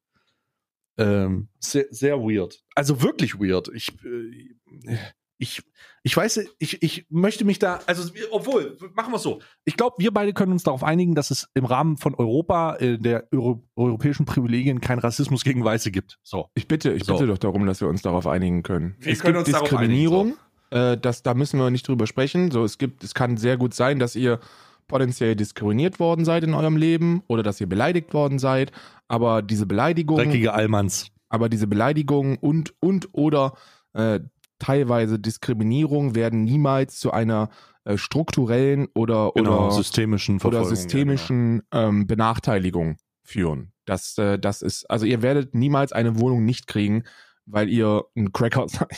Ähm, 0.99 1.49
sehr, 1.59 1.87
sehr 1.91 2.21
weird. 2.21 2.63
Also 2.77 3.03
wirklich 3.03 3.41
weird. 3.41 3.73
Ich, 3.75 3.89
äh, 4.05 4.99
ich, 5.37 5.65
ich 6.05 6.17
weiß, 6.17 6.47
ich, 6.61 6.81
ich 6.81 7.07
möchte 7.11 7.45
mich 7.45 7.59
da, 7.59 7.81
also 7.87 8.09
obwohl, 8.31 8.79
machen 8.95 9.13
wir 9.13 9.17
es 9.17 9.25
so. 9.25 9.41
Ich 9.65 9.77
glaube, 9.77 9.97
wir 9.99 10.13
beide 10.13 10.33
können 10.33 10.53
uns 10.53 10.63
darauf 10.63 10.85
einigen, 10.85 11.17
dass 11.17 11.33
es 11.33 11.49
im 11.55 11.65
Rahmen 11.65 11.97
von 11.97 12.15
Europa, 12.15 12.77
äh, 12.77 12.97
der 12.97 13.27
Euro 13.33 13.65
europäischen 13.75 14.27
Privilegien, 14.27 14.81
keinen 14.81 15.01
Rassismus 15.01 15.43
gegen 15.43 15.65
Weiße 15.65 15.91
gibt. 15.91 16.21
So. 16.23 16.51
Ich 16.55 16.69
bitte, 16.69 16.93
ich 16.93 17.03
So. 17.03 17.15
bitte 17.15 17.27
doch 17.27 17.39
darum, 17.39 17.67
dass 17.67 17.81
wir 17.81 17.89
uns 17.89 18.01
darauf 18.01 18.29
einigen 18.29 18.63
können. 18.63 18.95
Wir 19.01 19.13
es 19.13 19.19
können 19.19 19.35
gibt 19.35 19.49
uns 19.49 19.51
darauf 19.51 19.69
Diskriminierung, 19.69 20.37
äh, 20.71 20.97
das, 20.97 21.25
da 21.25 21.35
müssen 21.35 21.59
wir 21.59 21.69
nicht 21.73 21.89
drüber 21.89 22.07
sprechen. 22.07 22.53
So, 22.53 22.63
es 22.63 22.79
gibt, 22.79 23.03
es 23.03 23.13
kann 23.13 23.37
sehr 23.39 23.57
gut 23.57 23.75
sein, 23.75 23.99
dass 23.99 24.15
ihr 24.15 24.39
potenziell 24.87 25.37
diskriminiert 25.37 25.99
worden 26.01 26.25
seid 26.25 26.45
in 26.45 26.55
eurem 26.55 26.77
Leben 26.77 27.23
oder 27.27 27.43
dass 27.43 27.61
ihr 27.61 27.69
beleidigt 27.69 28.15
worden 28.15 28.39
seid. 28.39 28.73
Aber 29.09 29.43
diese 29.43 29.67
Beleidigung, 29.67 30.17
Dreckige 30.17 30.53
Allmanns. 30.55 31.09
aber 31.29 31.49
diese 31.49 31.67
Beleidigung 31.67 32.37
und 32.39 32.75
und 32.81 33.09
oder 33.13 33.55
äh, 33.93 34.21
teilweise 34.59 35.19
Diskriminierung 35.19 36.15
werden 36.15 36.45
niemals 36.45 36.99
zu 36.99 37.11
einer 37.13 37.51
äh, 37.85 37.99
strukturellen 37.99 38.89
oder 38.95 39.33
Genau, 39.35 39.67
oder 39.67 39.71
systemischen 39.73 40.41
oder 40.41 40.65
systemischen 40.65 41.63
ähm, 41.73 42.07
Benachteiligung 42.07 42.97
führen. 43.23 43.73
Das, 43.85 44.17
äh, 44.19 44.39
das 44.39 44.63
ist, 44.63 44.91
also 44.91 45.05
ihr 45.07 45.21
werdet 45.23 45.55
niemals 45.55 45.93
eine 45.93 46.19
Wohnung 46.19 46.45
nicht 46.45 46.67
kriegen, 46.67 47.05
weil 47.47 47.69
ihr 47.69 48.05
ein 48.17 48.33
Cracker 48.33 48.67
seid. 48.69 48.89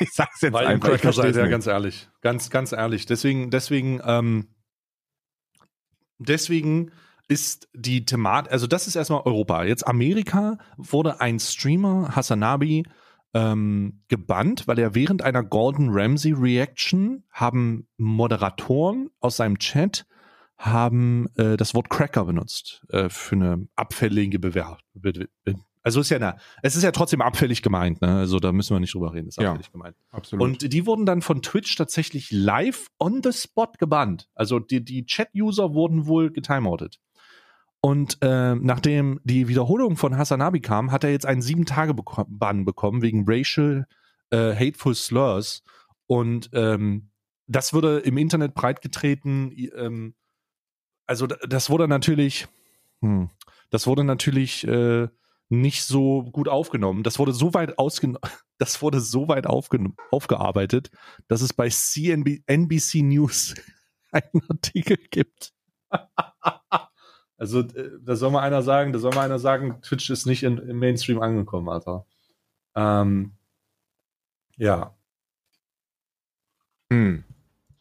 ich 0.00 0.10
sag's 0.12 0.42
jetzt 0.42 0.52
Weil 0.52 0.64
ihr 0.64 0.68
einfach. 0.70 0.88
ich 0.94 1.00
Cracker 1.00 1.12
seid, 1.14 1.36
ja, 1.36 1.46
ganz 1.46 1.66
ehrlich. 1.66 2.08
Ganz, 2.20 2.50
ganz 2.50 2.72
ehrlich. 2.72 3.06
Deswegen, 3.06 3.50
deswegen, 3.50 4.00
ähm, 4.04 4.48
deswegen 6.18 6.90
ist 7.28 7.68
die 7.72 8.04
Thematik, 8.04 8.52
also 8.52 8.66
das 8.66 8.86
ist 8.86 8.96
erstmal 8.96 9.22
Europa. 9.22 9.64
Jetzt 9.64 9.86
Amerika 9.86 10.58
wurde 10.76 11.20
ein 11.20 11.38
Streamer, 11.38 12.14
Hasanabi, 12.14 12.84
ähm, 13.32 14.02
gebannt, 14.08 14.68
weil 14.68 14.78
er 14.78 14.94
während 14.94 15.22
einer 15.22 15.42
Gordon 15.42 15.88
Ramsay 15.90 16.32
Reaction 16.32 17.24
haben 17.30 17.88
Moderatoren 17.96 19.10
aus 19.20 19.36
seinem 19.36 19.58
Chat 19.58 20.06
haben 20.56 21.26
äh, 21.36 21.56
das 21.56 21.74
Wort 21.74 21.90
Cracker 21.90 22.24
benutzt 22.26 22.84
äh, 22.90 23.08
für 23.08 23.34
eine 23.34 23.68
abfällige 23.74 24.38
Bewer 24.38 24.78
Be 24.94 25.28
Be 25.44 25.54
Also 25.84 26.00
ist 26.00 26.08
ja 26.10 26.18
na, 26.18 26.36
es 26.62 26.76
ist 26.76 26.82
ja 26.82 26.90
trotzdem 26.92 27.20
abfällig 27.20 27.60
gemeint, 27.62 28.00
ne? 28.00 28.16
Also 28.16 28.40
da 28.40 28.52
müssen 28.52 28.74
wir 28.74 28.80
nicht 28.80 28.94
drüber 28.94 29.12
reden, 29.12 29.28
ist 29.28 29.38
Ja. 29.38 29.50
abfällig 29.50 29.70
gemeint. 29.70 29.96
Absolut. 30.10 30.42
Und 30.42 30.72
die 30.72 30.86
wurden 30.86 31.04
dann 31.04 31.20
von 31.20 31.42
Twitch 31.42 31.76
tatsächlich 31.76 32.30
live 32.32 32.88
on 32.98 33.20
the 33.22 33.32
spot 33.32 33.72
gebannt. 33.78 34.28
Also 34.34 34.58
die, 34.58 34.82
die 34.82 35.04
Chat-User 35.04 35.74
wurden 35.74 36.06
wohl 36.06 36.30
getimeoutet. 36.32 37.00
Und 37.82 38.16
äh, 38.22 38.54
nachdem 38.54 39.20
die 39.24 39.46
Wiederholung 39.46 39.98
von 39.98 40.16
Hasanabi 40.16 40.60
kam, 40.60 40.90
hat 40.90 41.04
er 41.04 41.10
jetzt 41.10 41.26
einen 41.26 41.42
sieben 41.42 41.66
Tage 41.66 41.94
Bann 41.94 42.64
bekommen 42.64 43.02
wegen 43.02 43.24
racial 43.28 43.86
äh, 44.30 44.54
hateful 44.54 44.94
slurs. 44.94 45.62
Und 46.06 46.48
ähm, 46.54 47.10
das 47.46 47.74
wurde 47.74 47.98
im 47.98 48.16
Internet 48.16 48.54
breitgetreten. 48.54 49.52
Ähm, 49.76 50.14
also 51.06 51.26
das 51.26 51.68
wurde 51.68 51.86
natürlich, 51.86 52.48
hm, 53.02 53.28
das 53.68 53.86
wurde 53.86 54.02
natürlich 54.02 54.66
äh, 54.66 55.08
nicht 55.48 55.84
so 55.84 56.22
gut 56.24 56.48
aufgenommen. 56.48 57.02
Das 57.02 57.18
wurde 57.18 57.32
so 57.32 57.54
weit 57.54 57.78
ausgen 57.78 58.18
das 58.58 58.80
wurde 58.82 59.00
so 59.00 59.28
weit 59.28 59.46
aufgearbeitet, 59.46 60.90
dass 61.28 61.42
es 61.42 61.52
bei 61.52 61.68
CNB 61.68 62.42
NBC 62.46 63.02
News 63.02 63.54
einen 64.12 64.42
Artikel 64.48 64.96
gibt. 65.10 65.52
also 67.36 67.60
äh, 67.60 67.90
da 68.00 68.16
soll 68.16 68.30
mal 68.30 68.42
einer 68.42 68.62
sagen, 68.62 68.92
da 68.92 68.98
soll 68.98 69.14
mal 69.14 69.24
einer 69.24 69.38
sagen, 69.38 69.80
Twitch 69.82 70.10
ist 70.10 70.26
nicht 70.26 70.42
in, 70.42 70.58
im 70.58 70.78
Mainstream 70.78 71.20
angekommen, 71.20 71.68
Alter. 71.68 72.06
Ähm, 72.76 73.32
ja, 74.56 74.94
hm. 76.90 77.24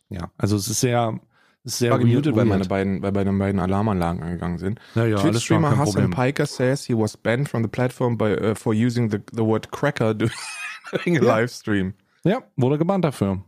ja, 0.09 0.31
also 0.37 0.55
es 0.55 0.67
ist 0.67 0.79
sehr, 0.79 1.19
sehr 1.63 1.91
war 1.91 1.99
gemutet, 1.99 2.35
weil 2.35 2.45
meine 2.45 2.65
beiden, 2.65 3.01
weil 3.01 3.11
meine 3.11 3.31
beiden 3.33 3.59
Alarmanlagen 3.59 4.21
angegangen 4.23 4.57
sind. 4.57 4.79
ja, 4.95 5.05
ja, 5.05 5.15
alles 5.15 5.21
klar, 5.21 5.31
Twitch-Streamer 5.31 5.69
kein 5.69 5.79
Hassan. 5.79 6.11
Piker 6.11 6.45
says 6.45 6.85
he 6.85 6.93
was 6.93 7.15
banned 7.17 7.47
from 7.49 7.63
the 7.63 7.69
platform 7.69 8.17
by, 8.17 8.35
uh, 8.35 8.55
for 8.55 8.73
using 8.73 9.09
the, 9.09 9.19
the 9.33 9.43
word 9.43 9.71
cracker 9.71 10.13
during 10.93 11.17
a 11.17 11.23
Ja. 11.23 11.37
livestream. 11.39 11.93
Ja, 12.23 12.43
wurde 12.55 12.77
gebannt 12.77 13.05
dafür. 13.05 13.43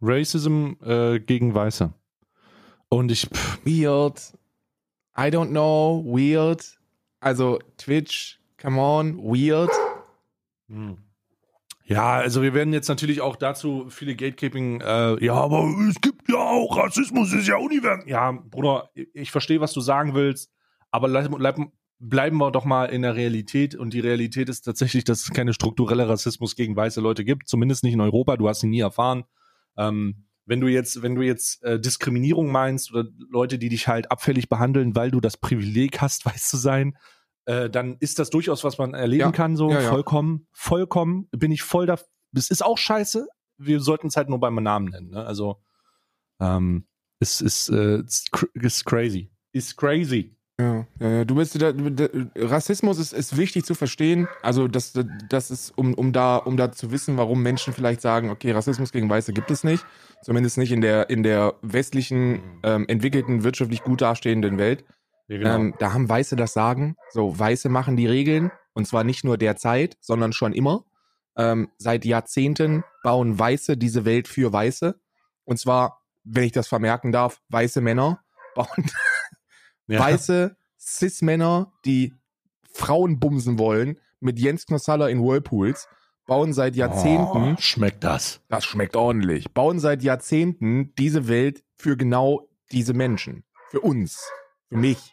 Racism 0.00 0.72
äh, 0.84 1.18
gegen 1.20 1.54
Weiße. 1.54 1.92
Und 2.88 3.10
ich, 3.10 3.28
pff, 3.28 3.58
Weird. 3.64 4.32
I 5.18 5.28
don't 5.30 5.48
know. 5.50 6.04
Weird. 6.06 6.78
Also 7.20 7.58
Twitch, 7.78 8.38
come 8.60 8.78
on, 8.80 9.18
weird. 9.18 9.70
Hm. 10.68 10.98
Ja, 11.88 12.14
also 12.14 12.42
wir 12.42 12.52
werden 12.52 12.72
jetzt 12.72 12.88
natürlich 12.88 13.20
auch 13.20 13.36
dazu 13.36 13.86
viele 13.90 14.16
Gatekeeping, 14.16 14.80
äh, 14.80 15.24
ja, 15.24 15.34
aber 15.34 15.72
es 15.88 16.00
gibt 16.00 16.28
ja 16.28 16.36
auch 16.36 16.76
Rassismus, 16.76 17.32
ist 17.32 17.46
ja 17.46 17.56
universell. 17.56 18.08
Ja, 18.08 18.32
Bruder, 18.32 18.90
ich 18.94 19.30
verstehe, 19.30 19.60
was 19.60 19.72
du 19.72 19.80
sagen 19.80 20.14
willst, 20.14 20.50
aber 20.90 21.08
bleib, 21.08 21.60
bleiben 22.00 22.38
wir 22.38 22.50
doch 22.50 22.64
mal 22.64 22.86
in 22.86 23.02
der 23.02 23.14
Realität 23.14 23.76
und 23.76 23.94
die 23.94 24.00
Realität 24.00 24.48
ist 24.48 24.62
tatsächlich, 24.62 25.04
dass 25.04 25.20
es 25.20 25.30
keine 25.30 25.52
strukturelle 25.52 26.08
Rassismus 26.08 26.56
gegen 26.56 26.74
weiße 26.74 27.00
Leute 27.00 27.24
gibt, 27.24 27.48
zumindest 27.48 27.84
nicht 27.84 27.94
in 27.94 28.00
Europa, 28.00 28.36
du 28.36 28.48
hast 28.48 28.64
ihn 28.64 28.70
nie 28.70 28.80
erfahren. 28.80 29.24
Ähm, 29.76 30.26
wenn 30.44 30.60
du 30.60 30.66
jetzt, 30.66 31.02
wenn 31.02 31.14
du 31.14 31.22
jetzt 31.22 31.62
äh, 31.62 31.78
Diskriminierung 31.78 32.50
meinst 32.50 32.92
oder 32.92 33.08
Leute, 33.30 33.58
die 33.58 33.68
dich 33.68 33.86
halt 33.86 34.10
abfällig 34.10 34.48
behandeln, 34.48 34.96
weil 34.96 35.12
du 35.12 35.20
das 35.20 35.36
Privileg 35.36 36.00
hast, 36.00 36.26
weiß 36.26 36.48
zu 36.48 36.56
sein, 36.56 36.96
äh, 37.46 37.70
dann 37.70 37.96
ist 38.00 38.18
das 38.18 38.30
durchaus, 38.30 38.64
was 38.64 38.78
man 38.78 38.94
erleben 38.94 39.20
Ja, 39.20 39.32
kann, 39.32 39.56
so 39.56 39.70
ja, 39.70 39.80
ja. 39.80 39.88
vollkommen, 39.88 40.46
vollkommen, 40.52 41.28
bin 41.30 41.52
ich 41.52 41.62
voll 41.62 41.86
da. 41.86 41.98
Es 42.34 42.50
ist 42.50 42.64
auch 42.64 42.76
scheiße. 42.76 43.28
Wir 43.58 43.80
sollten 43.80 44.08
es 44.08 44.16
halt 44.16 44.28
nur 44.28 44.40
beim 44.40 44.56
Namen 44.56 44.88
nennen. 44.88 45.10
Ne? 45.10 45.24
Also 45.24 45.62
ähm, 46.40 46.86
es 47.20 47.40
ist, 47.40 47.68
äh, 47.70 48.02
ist 48.02 48.84
crazy. 48.84 49.30
Ist 49.52 49.76
crazy. 49.76 50.36
Ja, 50.58 50.86
ja, 51.00 51.24
du 51.26 51.34
bist 51.34 51.60
da, 51.60 51.72
da, 51.72 52.08
Rassismus 52.34 52.98
ist, 52.98 53.12
ist 53.12 53.36
wichtig 53.36 53.66
zu 53.66 53.74
verstehen. 53.74 54.26
Also 54.42 54.68
das, 54.68 54.94
das 55.28 55.50
ist, 55.50 55.76
um, 55.76 55.92
um 55.92 56.12
da, 56.14 56.38
um 56.38 56.56
da 56.56 56.72
zu 56.72 56.90
wissen, 56.90 57.18
warum 57.18 57.42
Menschen 57.42 57.74
vielleicht 57.74 58.00
sagen, 58.00 58.30
okay, 58.30 58.52
Rassismus 58.52 58.90
gegen 58.90 59.08
Weiße 59.08 59.34
gibt 59.34 59.50
es 59.50 59.64
nicht. 59.64 59.84
Zumindest 60.22 60.56
nicht 60.56 60.72
in 60.72 60.80
der, 60.80 61.10
in 61.10 61.22
der 61.22 61.54
westlichen, 61.60 62.40
ähm, 62.62 62.86
entwickelten, 62.88 63.44
wirtschaftlich 63.44 63.82
gut 63.82 64.00
dastehenden 64.00 64.56
Welt. 64.56 64.84
Ja, 65.28 65.38
genau. 65.38 65.54
Ähm, 65.56 65.74
da 65.78 65.92
haben 65.92 66.08
Weiße 66.08 66.36
das 66.36 66.52
Sagen. 66.52 66.96
So, 67.10 67.38
Weiße 67.38 67.68
machen 67.68 67.96
die 67.96 68.06
Regeln. 68.06 68.50
Und 68.74 68.86
zwar 68.86 69.04
nicht 69.04 69.24
nur 69.24 69.38
derzeit, 69.38 69.96
sondern 70.00 70.32
schon 70.32 70.52
immer. 70.52 70.84
Ähm, 71.36 71.70
seit 71.78 72.04
Jahrzehnten 72.04 72.84
bauen 73.02 73.38
Weiße 73.38 73.76
diese 73.76 74.04
Welt 74.04 74.28
für 74.28 74.52
Weiße. 74.52 74.98
Und 75.44 75.58
zwar, 75.58 76.02
wenn 76.24 76.44
ich 76.44 76.52
das 76.52 76.68
vermerken 76.68 77.12
darf, 77.12 77.40
weiße 77.48 77.80
Männer 77.80 78.20
bauen 78.54 78.90
ja. 79.86 79.98
weiße 80.00 80.56
Cis-Männer, 80.78 81.72
die 81.84 82.14
Frauen 82.72 83.18
bumsen 83.18 83.58
wollen, 83.58 83.98
mit 84.20 84.38
Jens 84.38 84.66
Knossalla 84.66 85.08
in 85.08 85.20
Whirlpools, 85.22 85.88
bauen 86.26 86.52
seit 86.52 86.76
Jahrzehnten, 86.76 87.54
Oh, 87.54 87.56
schmeckt 87.58 88.02
das. 88.04 88.40
das 88.48 88.64
schmeckt 88.64 88.96
ordentlich, 88.96 89.52
bauen 89.52 89.78
seit 89.78 90.02
Jahrzehnten 90.02 90.94
diese 90.96 91.28
Welt 91.28 91.64
für 91.74 91.96
genau 91.96 92.48
diese 92.72 92.94
Menschen. 92.94 93.44
Für 93.70 93.80
uns. 93.80 94.22
Für 94.68 94.76
mich. 94.76 95.12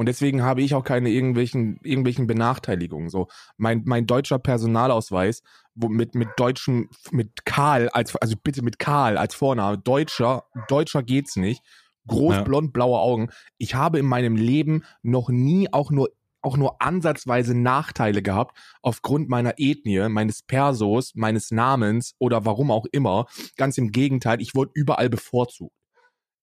Und 0.00 0.06
deswegen 0.06 0.42
habe 0.42 0.62
ich 0.62 0.74
auch 0.74 0.82
keine 0.82 1.10
irgendwelchen, 1.10 1.78
irgendwelchen 1.82 2.26
Benachteiligungen. 2.26 3.10
So, 3.10 3.28
mein, 3.58 3.82
mein 3.84 4.06
deutscher 4.06 4.38
Personalausweis, 4.38 5.42
wo 5.74 5.90
mit, 5.90 6.14
mit 6.14 6.30
deutschen, 6.38 6.88
mit 7.10 7.44
Karl 7.44 7.90
als, 7.90 8.16
also 8.16 8.34
bitte 8.42 8.62
mit 8.62 8.78
Karl 8.78 9.18
als 9.18 9.34
Vorname, 9.34 9.76
Deutscher, 9.76 10.44
Deutscher 10.68 11.02
geht's 11.02 11.36
nicht. 11.36 11.62
Groß, 12.06 12.36
Ja. 12.36 12.42
blond, 12.44 12.72
blaue 12.72 12.98
Augen. 12.98 13.28
Ich 13.58 13.74
habe 13.74 13.98
in 13.98 14.06
meinem 14.06 14.36
Leben 14.36 14.84
noch 15.02 15.28
nie 15.28 15.70
auch 15.70 15.90
nur, 15.90 16.08
auch 16.40 16.56
nur 16.56 16.80
ansatzweise 16.80 17.54
Nachteile 17.54 18.22
gehabt 18.22 18.56
aufgrund 18.80 19.28
meiner 19.28 19.58
Ethnie, 19.58 20.08
meines 20.08 20.42
Persos, 20.42 21.12
meines 21.14 21.50
Namens 21.50 22.14
oder 22.18 22.46
warum 22.46 22.70
auch 22.70 22.86
immer. 22.90 23.26
Ganz 23.58 23.76
im 23.76 23.90
Gegenteil, 23.92 24.40
ich 24.40 24.54
wurde 24.54 24.70
überall 24.72 25.10
bevorzugt. 25.10 25.74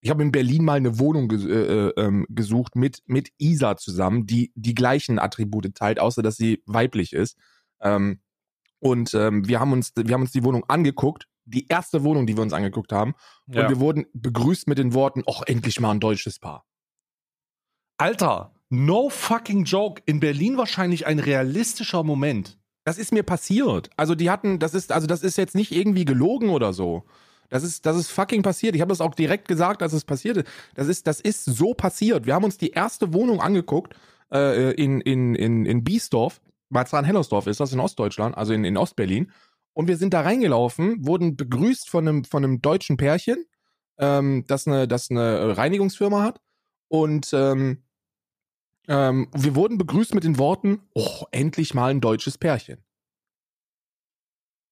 Ich 0.08 0.12
habe 0.12 0.24
in 0.24 0.32
Berlin 0.32 0.63
mal 0.63 0.78
eine 0.78 1.00
Wohnung 1.00 1.28
ges 1.28 1.43
äh, 1.43 1.50
äh, 1.50 1.93
ähm, 1.98 2.26
gesucht 2.30 2.78
mit, 2.78 3.04
mit 3.08 3.34
Isa 3.39 3.76
zusammen, 3.76 4.26
die 4.26 4.54
die 4.56 4.74
gleichen 4.74 5.20
Attribute 5.20 5.76
teilt, 5.76 6.00
außer 6.00 6.24
dass 6.24 6.38
sie 6.38 6.63
weiblich 6.65 7.12
ist. 7.12 7.36
Ähm, 7.82 8.22
und 8.80 9.13
ähm, 9.13 9.50
wir, 9.50 9.60
haben 9.60 9.74
uns, 9.74 9.91
wir 9.98 10.13
haben 10.13 10.22
uns 10.22 10.32
die 10.32 10.46
Wohnung 10.46 10.63
angeguckt, 10.70 11.28
die 11.43 11.67
erste 11.67 12.06
Wohnung, 12.06 12.26
die 12.26 12.38
wir 12.38 12.41
uns 12.41 12.54
angeguckt 12.54 12.93
haben. 12.93 13.15
Ja. 13.48 13.63
Und 13.63 13.70
wir 13.70 13.82
wurden 13.82 14.06
begrüßt 14.13 14.70
mit 14.70 14.78
den 14.78 14.93
Worten, 14.93 15.24
ach, 15.30 15.41
endlich 15.46 15.82
mal 15.82 15.91
ein 15.91 16.00
deutsches 16.00 16.39
Paar. 16.39 16.65
Alter, 17.98 18.54
no 18.70 19.10
fucking 19.10 19.65
joke. 19.65 20.02
In 20.06 20.22
Berlin 20.22 20.56
wahrscheinlich 20.56 21.06
ein 21.06 21.20
realistischer 21.20 22.04
Moment. 22.04 22.58
Das 22.86 22.98
ist 22.98 23.12
mir 23.12 23.24
passiert. 23.24 23.89
Also 23.98 24.15
die 24.15 24.30
hatten, 24.30 24.58
das 24.58 24.74
ist, 24.74 24.93
also 24.93 25.06
das 25.06 25.22
ist 25.22 25.38
jetzt 25.38 25.54
nicht 25.54 25.74
irgendwie 25.74 26.06
gelogen 26.06 26.48
oder 26.48 26.72
so. 26.72 27.04
Das 27.49 27.63
ist, 27.63 27.86
das 27.86 27.97
ist 27.97 28.10
fucking 28.10 28.41
passiert. 28.41 28.75
Ich 28.75 28.81
habe 28.81 28.89
das 28.89 29.01
auch 29.01 29.15
direkt 29.15 29.47
gesagt, 29.47 29.81
als 29.81 29.93
es 29.93 30.03
passiert 30.03 30.38
ist. 30.38 30.47
Das 30.75 30.88
ist, 30.88 31.07
das 31.07 31.21
ist 31.21 31.45
so 31.45 31.73
passiert. 31.73 32.25
Wir 32.25 32.36
haben 32.36 32.43
uns 32.43 32.57
die 32.57 32.71
erste 32.71 33.13
Wohnung 33.13 33.41
angeguckt 33.41 33.95
äh, 34.31 34.71
in, 34.73 35.01
in, 35.01 35.36
in, 35.36 35.65
in 35.65 35.83
Biesdorf. 35.83 36.41
Marzahn-Hellersdorf 36.69 37.47
ist 37.47 37.60
das 37.60 37.71
in 37.71 37.79
Ostdeutschland, 37.79 38.38
also 38.38 38.53
in, 38.53 38.65
in 38.65 38.77
Ostberlin. 38.77 39.31
Und 39.73 39.88
wir 39.88 39.97
sind 39.97 40.13
da 40.13 40.21
reingelaufen, 40.21 41.05
wurden 41.05 41.38
begrüßt 41.38 41.89
von 41.89 42.07
einem, 42.07 42.23
von 42.23 42.43
einem 42.43 42.62
deutschen 42.62 42.97
Pärchen, 42.97 43.45
ähm, 43.99 44.43
das, 44.47 44.67
eine, 44.67 44.88
das 44.88 45.10
eine 45.10 45.55
Reinigungsfirma 45.55 46.23
hat. 46.23 46.41
Und 46.89 47.31
ähm, 47.33 47.83
ähm, 48.88 49.27
wir 49.33 49.55
wurden 49.55 49.77
begrüßt 49.77 50.15
mit 50.15 50.23
den 50.23 50.38
Worten, 50.38 50.81
oh, 50.93 51.25
endlich 51.31 51.73
mal 51.73 51.91
ein 51.91 52.01
deutsches 52.01 52.38
Pärchen. 52.38 52.79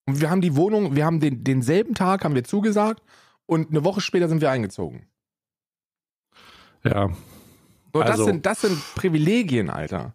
Und 0.05 0.21
wir 0.21 0.29
haben 0.29 0.41
die 0.41 0.55
Wohnung, 0.55 0.95
wir 0.95 1.05
haben 1.05 1.19
den, 1.19 1.43
denselben 1.43 1.95
Tag 1.95 2.23
haben 2.23 2.35
wir 2.35 2.43
zugesagt 2.43 3.01
und 3.45 3.69
eine 3.69 3.83
Woche 3.83 4.01
später 4.01 4.29
sind 4.29 4.41
wir 4.41 4.51
eingezogen. 4.51 5.07
Ja. 6.83 7.09
So, 7.93 8.01
das, 8.01 8.11
Also- 8.11 8.25
sind, 8.25 8.45
das 8.45 8.61
sind 8.61 8.77
Privilegien, 8.95 9.69
Alter. 9.69 10.13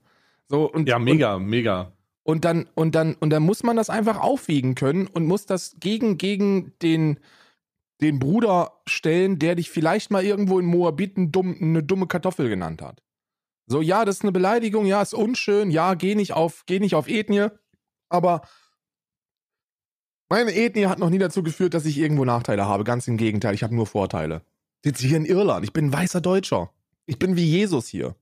So, 0.49 0.71
und, 0.71 0.89
Ja, 0.89 0.99
mega, 0.99 1.39
mega. 1.39 1.93
Und, 2.23 2.35
und 2.37 2.45
dann, 2.45 2.69
und 2.75 2.95
dann, 2.95 3.15
und 3.15 3.31
dann 3.31 3.43
muss 3.43 3.63
man 3.63 3.77
das 3.77 3.91
einfach 3.91 4.21
aufwiegen 4.21 4.75
können 4.75 5.07
und 5.07 5.27
muss 5.27 5.47
das 5.47 5.77
gegen, 5.81 6.19
gegen 6.19 6.73
den, 6.83 7.19
den 8.01 8.19
Bruder 8.19 8.73
stellen, 8.87 9.39
der 9.39 9.55
dich 9.57 9.71
vielleicht 9.71 10.11
mal 10.11 10.25
irgendwo 10.25 10.59
in 10.61 10.67
Moabit 10.67 11.17
eine 11.17 11.83
dumme 11.83 12.07
Kartoffel 12.07 12.49
genannt 12.49 12.83
hat. 12.83 13.03
So, 13.67 13.81
ja, 13.81 14.05
das 14.05 14.17
ist 14.17 14.23
eine 14.23 14.33
Beleidigung, 14.33 14.85
ja, 14.87 15.01
ist 15.01 15.15
unschön, 15.15 15.71
ja, 15.71 15.95
geh 15.95 16.15
nicht 16.15 16.33
auf, 16.33 16.65
geh 16.67 16.79
nicht 16.81 16.95
auf 16.95 17.09
Ethnie, 17.09 17.49
aber 18.09 18.43
meine 20.31 20.55
Ethnie 20.55 20.87
hat 20.87 20.99
noch 20.99 21.11
nie 21.11 21.19
dazu 21.19 21.43
geführt, 21.43 21.75
dass 21.75 21.85
ich 21.85 21.99
irgendwo 21.99 22.25
Nachteile 22.25 22.65
habe. 22.67 22.85
Ganz 22.85 23.07
im 23.09 23.17
Gegenteil, 23.19 23.55
ich 23.55 23.63
habe 23.63 23.75
nur 23.75 23.87
Vorteile. 23.87 24.43
Ich 24.83 24.91
sitze 24.93 25.07
hier 25.07 25.17
in 25.19 25.27
Irland, 25.27 25.65
ich 25.65 25.73
bin 25.75 25.87
ein 25.87 25.93
weißer 25.93 26.21
Deutscher. 26.23 26.71
Ich 27.07 27.19
bin 27.19 27.37
wie 27.37 27.45
Jesus 27.45 27.89
hier. 27.89 28.15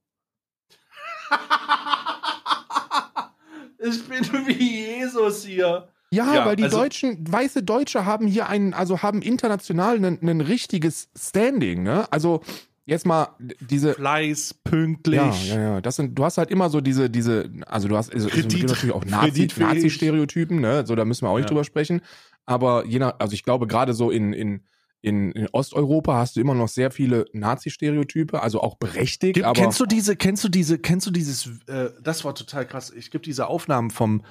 Ich 3.81 4.09
bin 4.09 4.25
wie 4.47 4.97
Jesus 4.99 5.45
hier. 5.45 5.89
Ja, 6.11 6.35
Ja, 6.35 6.47
weil 6.47 6.57
die 6.57 6.65
also- 6.65 6.79
Deutschen, 6.79 7.31
weiße 7.31 7.63
Deutsche 7.63 8.05
haben 8.07 8.27
hier 8.27 8.49
ein, 8.49 8.73
also 8.75 9.03
haben 9.03 9.21
international 9.23 9.97
ein, 10.05 10.19
ein 10.23 10.41
richtiges 10.41 11.09
Standing, 11.17 11.83
ne? 11.83 12.11
Also 12.11 12.41
jetzt 12.89 13.07
mal 13.07 13.29
diese. 13.61 13.95
Fleiß, 13.95 14.55
pünktlich. 14.65 15.49
Ja, 15.49 15.55
ja, 15.55 15.61
ja. 15.61 15.81
Das 15.81 15.97
sind, 15.97 16.19
du 16.19 16.25
hast 16.25 16.39
halt 16.39 16.51
immer 16.51 16.71
so 16.71 16.81
diese, 16.81 17.09
diese, 17.09 17.51
also 17.67 17.87
du 17.89 17.97
hast 17.97 18.13
also, 18.13 18.29
Kredit- 18.29 18.67
natürlich 18.67 18.95
auch 18.95 19.05
Nazi. 19.05 19.49
Nazi-Stereotypen, 19.57 20.61
ne? 20.61 20.85
So, 20.87 20.97
da 20.97 21.05
müssen 21.05 21.25
wir 21.25 21.31
auch 21.31 21.37
nicht 21.37 21.45
Ja. 21.45 21.49
drüber 21.49 21.65
sprechen. 21.65 22.01
Aber 22.47 22.85
je 22.87 22.99
nach, 22.99 23.15
also 23.19 23.35
ich 23.35 23.43
glaube, 23.45 23.67
gerade 23.67 23.93
so 23.95 24.11
in, 24.11 24.33
in, 24.33 24.65
in, 25.01 25.33
in 25.33 25.49
Osteuropa 25.53 26.17
hast 26.17 26.37
du 26.37 26.41
immer 26.41 26.55
noch 26.55 26.69
sehr 26.69 26.91
viele 26.91 27.27
Nazi-Stereotype, 27.33 28.43
also 28.43 28.61
auch 28.63 28.77
berechtigt, 28.77 29.35
Gibt, 29.35 29.47
aber. 29.47 29.61
kennst 29.61 29.79
du 29.79 29.87
diese, 29.87 30.17
kennst 30.17 30.43
du 30.45 30.49
diese, 30.49 30.79
kennst 30.79 31.07
du 31.07 31.11
dieses, 31.11 31.47
äh, 31.67 31.91
das 32.03 32.25
war 32.25 32.35
total 32.35 32.67
krass. 32.67 32.91
Ich 32.91 33.11
gibt 33.11 33.27
diese 33.27 33.47
Aufnahmen 33.47 33.91
vom, 33.91 34.23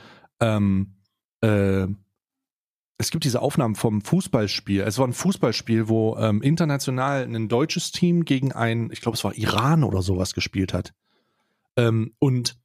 ähm, 0.42 0.96
äh, 1.42 1.88
es 2.98 3.12
gibt 3.12 3.26
diese 3.26 3.42
Aufnahmen 3.42 3.76
vom 3.76 4.02
Fußballspiel. 4.02 4.82
Es 4.82 4.98
war 4.98 5.08
ein 5.08 5.14
Fußballspiel, 5.14 5.88
wo 5.88 6.18
ähm, 6.18 6.42
international 6.42 7.24
ein 7.24 7.48
deutsches 7.48 7.92
Team 7.92 8.26
gegen 8.26 8.52
ein, 8.52 8.90
ich 8.92 9.02
glaube, 9.02 9.16
es 9.16 9.24
war 9.24 9.36
Iran 9.36 9.84
oder 9.84 10.02
sowas 10.02 10.34
gespielt 10.34 10.74
hat. 10.74 10.94
Ähm, 11.76 12.16
und 12.18 12.58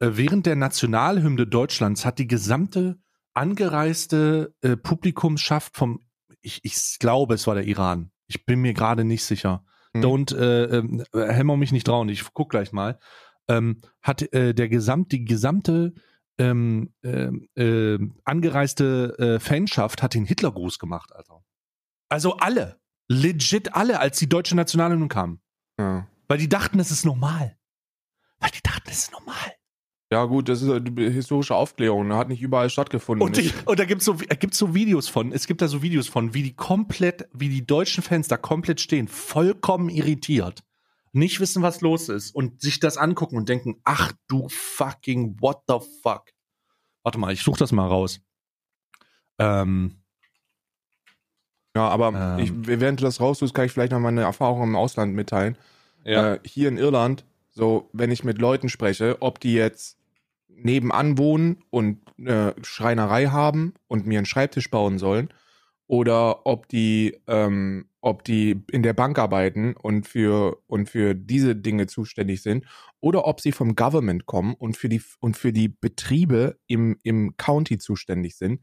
äh, 0.00 0.10
während 0.12 0.44
der 0.44 0.56
Nationalhymne 0.56 1.46
Deutschlands 1.46 2.04
hat 2.04 2.18
die 2.18 2.28
gesamte 2.28 2.98
angereiste 3.32 4.54
äh, 4.60 4.76
Publikumsschaft 4.76 5.76
vom, 5.76 6.00
ich, 6.42 6.60
ich 6.64 6.98
glaube, 6.98 7.34
es 7.34 7.46
war 7.46 7.54
der 7.54 7.64
Iran. 7.64 8.10
Ich 8.26 8.44
bin 8.44 8.60
mir 8.60 8.74
gerade 8.74 9.04
nicht 9.04 9.24
sicher. 9.24 9.64
Hm. 9.94 10.02
Don't 10.02 10.36
äh, 10.36 10.78
äh, 11.18 11.32
hämmer 11.32 11.56
mich 11.56 11.72
nicht 11.72 11.86
trauen. 11.86 12.10
Ich 12.10 12.24
guck 12.34 12.50
gleich 12.50 12.72
mal. 12.72 12.98
Ähm, 13.48 13.80
hat 14.02 14.20
äh, 14.34 14.54
der 14.54 14.68
gesamt, 14.68 15.12
die 15.12 15.24
gesamte 15.24 15.94
ähm, 16.38 16.92
äh, 17.02 17.98
angereiste 18.24 19.16
äh, 19.18 19.40
Fanschaft 19.40 20.02
hat 20.02 20.14
den 20.14 20.24
Hitlergruß 20.24 20.78
gemacht, 20.78 21.12
Alter. 21.12 21.42
Also 22.08 22.36
alle, 22.36 22.80
legit 23.08 23.74
alle, 23.74 24.00
als 24.00 24.18
die 24.18 24.28
deutsche 24.28 24.56
Nationalhymne 24.56 25.08
kam, 25.08 25.40
ja. 25.78 26.06
weil 26.26 26.38
die 26.38 26.48
dachten, 26.48 26.78
es 26.78 26.90
ist 26.90 27.04
normal. 27.04 27.56
Weil 28.38 28.50
die 28.50 28.62
dachten, 28.62 28.88
es 28.88 28.98
ist 28.98 29.12
normal. 29.12 29.54
ja, 30.12 30.24
gut, 30.24 30.48
das 30.48 30.62
ist 30.62 30.68
äh, 30.68 31.10
historische 31.10 31.54
Aufklärung, 31.54 32.12
hat 32.14 32.28
nicht 32.28 32.40
überall 32.40 32.70
stattgefunden. 32.70 33.26
Und, 33.26 33.36
die, 33.36 33.52
und 33.66 33.78
da 33.78 33.84
gibt's 33.84 34.04
so, 34.04 34.16
äh, 34.28 34.36
gibt's 34.36 34.58
so 34.58 34.74
Videos 34.74 35.08
von, 35.08 35.32
es 35.32 35.46
gibt 35.46 35.60
da 35.60 35.68
so 35.68 35.82
Videos 35.82 36.08
von, 36.08 36.34
wie 36.34 36.42
die 36.42 36.54
komplett, 36.54 37.28
wie 37.32 37.48
die 37.48 37.66
deutschen 37.66 38.02
Fans 38.02 38.28
da 38.28 38.36
komplett 38.36 38.80
stehen, 38.80 39.08
vollkommen 39.08 39.88
irritiert, 39.88 40.62
nicht 41.18 41.40
wissen, 41.40 41.62
was 41.62 41.80
los 41.80 42.08
ist 42.08 42.34
und 42.34 42.60
sich 42.60 42.80
das 42.80 42.96
angucken 42.96 43.36
und 43.36 43.48
denken, 43.48 43.80
ach 43.84 44.12
du 44.28 44.48
fucking 44.48 45.36
what 45.40 45.62
the 45.68 45.78
fuck. 46.02 46.32
Warte 47.02 47.18
mal, 47.18 47.32
ich 47.32 47.42
suche 47.42 47.58
das 47.58 47.72
mal 47.72 47.86
raus. 47.86 48.20
Ähm, 49.38 50.02
ja, 51.76 51.88
aber 51.88 52.38
Ähm. 52.38 52.44
ich, 52.44 52.52
während 52.54 53.00
du 53.00 53.04
das 53.04 53.20
raustust, 53.20 53.54
kann 53.54 53.66
ich 53.66 53.72
vielleicht 53.72 53.92
noch 53.92 54.00
meine 54.00 54.22
Erfahrung 54.22 54.62
im 54.62 54.76
Ausland 54.76 55.14
mitteilen. 55.14 55.56
Äh, 56.04 56.38
hier 56.44 56.68
in 56.68 56.78
Irland, 56.78 57.24
so 57.50 57.88
wenn 57.92 58.10
ich 58.10 58.24
mit 58.24 58.38
Leuten 58.38 58.68
spreche, 58.68 59.18
ob 59.20 59.40
die 59.40 59.52
jetzt 59.52 59.98
nebenan 60.48 61.18
wohnen 61.18 61.62
und 61.70 62.00
äh, 62.18 62.52
Schreinerei 62.62 63.26
haben 63.26 63.74
und 63.86 64.06
mir 64.06 64.18
einen 64.18 64.26
Schreibtisch 64.26 64.70
bauen 64.70 64.98
sollen, 64.98 65.28
oder 65.88 66.46
ob 66.46 66.68
die, 66.68 67.18
ähm, 67.26 67.88
ob 68.00 68.22
die 68.22 68.62
in 68.70 68.82
der 68.84 68.92
Bank 68.92 69.18
arbeiten 69.18 69.74
und 69.74 70.06
für 70.06 70.62
und 70.68 70.88
für 70.88 71.14
diese 71.14 71.56
Dinge 71.56 71.88
zuständig 71.88 72.42
sind, 72.42 72.64
oder 73.00 73.26
ob 73.26 73.40
sie 73.40 73.50
vom 73.52 73.74
Government 73.74 74.26
kommen 74.26 74.54
und 74.54 74.76
für 74.76 74.88
die 74.88 75.02
und 75.18 75.36
für 75.36 75.52
die 75.52 75.68
Betriebe 75.68 76.58
im 76.68 77.00
im 77.02 77.36
County 77.36 77.78
zuständig 77.78 78.36
sind. 78.36 78.60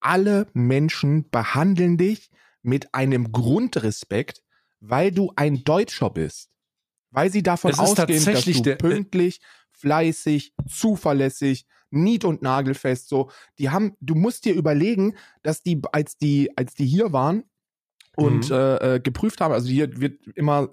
Alle 0.00 0.48
Menschen 0.54 1.30
behandeln 1.30 1.96
dich 1.98 2.30
mit 2.62 2.94
einem 2.94 3.30
Grundrespekt, 3.30 4.42
weil 4.80 5.12
du 5.12 5.32
ein 5.36 5.64
Deutscher 5.64 6.10
bist. 6.10 6.50
Weil 7.10 7.30
sie 7.30 7.42
davon 7.42 7.70
ausgehen, 7.74 8.24
dass 8.24 8.44
du 8.44 8.62
der- 8.62 8.74
äh, 8.74 8.76
pünktlich, 8.76 9.40
fleißig, 9.72 10.54
zuverlässig, 10.68 11.66
nied- 11.94 12.24
und 12.24 12.42
nagelfest 12.42 13.08
so. 13.08 13.30
Die 13.58 13.70
haben, 13.70 13.94
du 14.00 14.14
musst 14.14 14.44
dir 14.44 14.54
überlegen, 14.54 15.14
dass 15.42 15.62
die, 15.62 15.80
als 15.92 16.16
die, 16.18 16.50
als 16.56 16.74
die 16.74 16.86
hier 16.86 17.12
waren 17.12 17.44
und 18.16 18.50
Mhm. 18.50 18.54
äh, 18.54 18.96
äh, 18.96 19.00
geprüft 19.00 19.40
haben, 19.40 19.52
also 19.52 19.68
hier 19.68 20.00
wird 20.00 20.26
immer, 20.36 20.70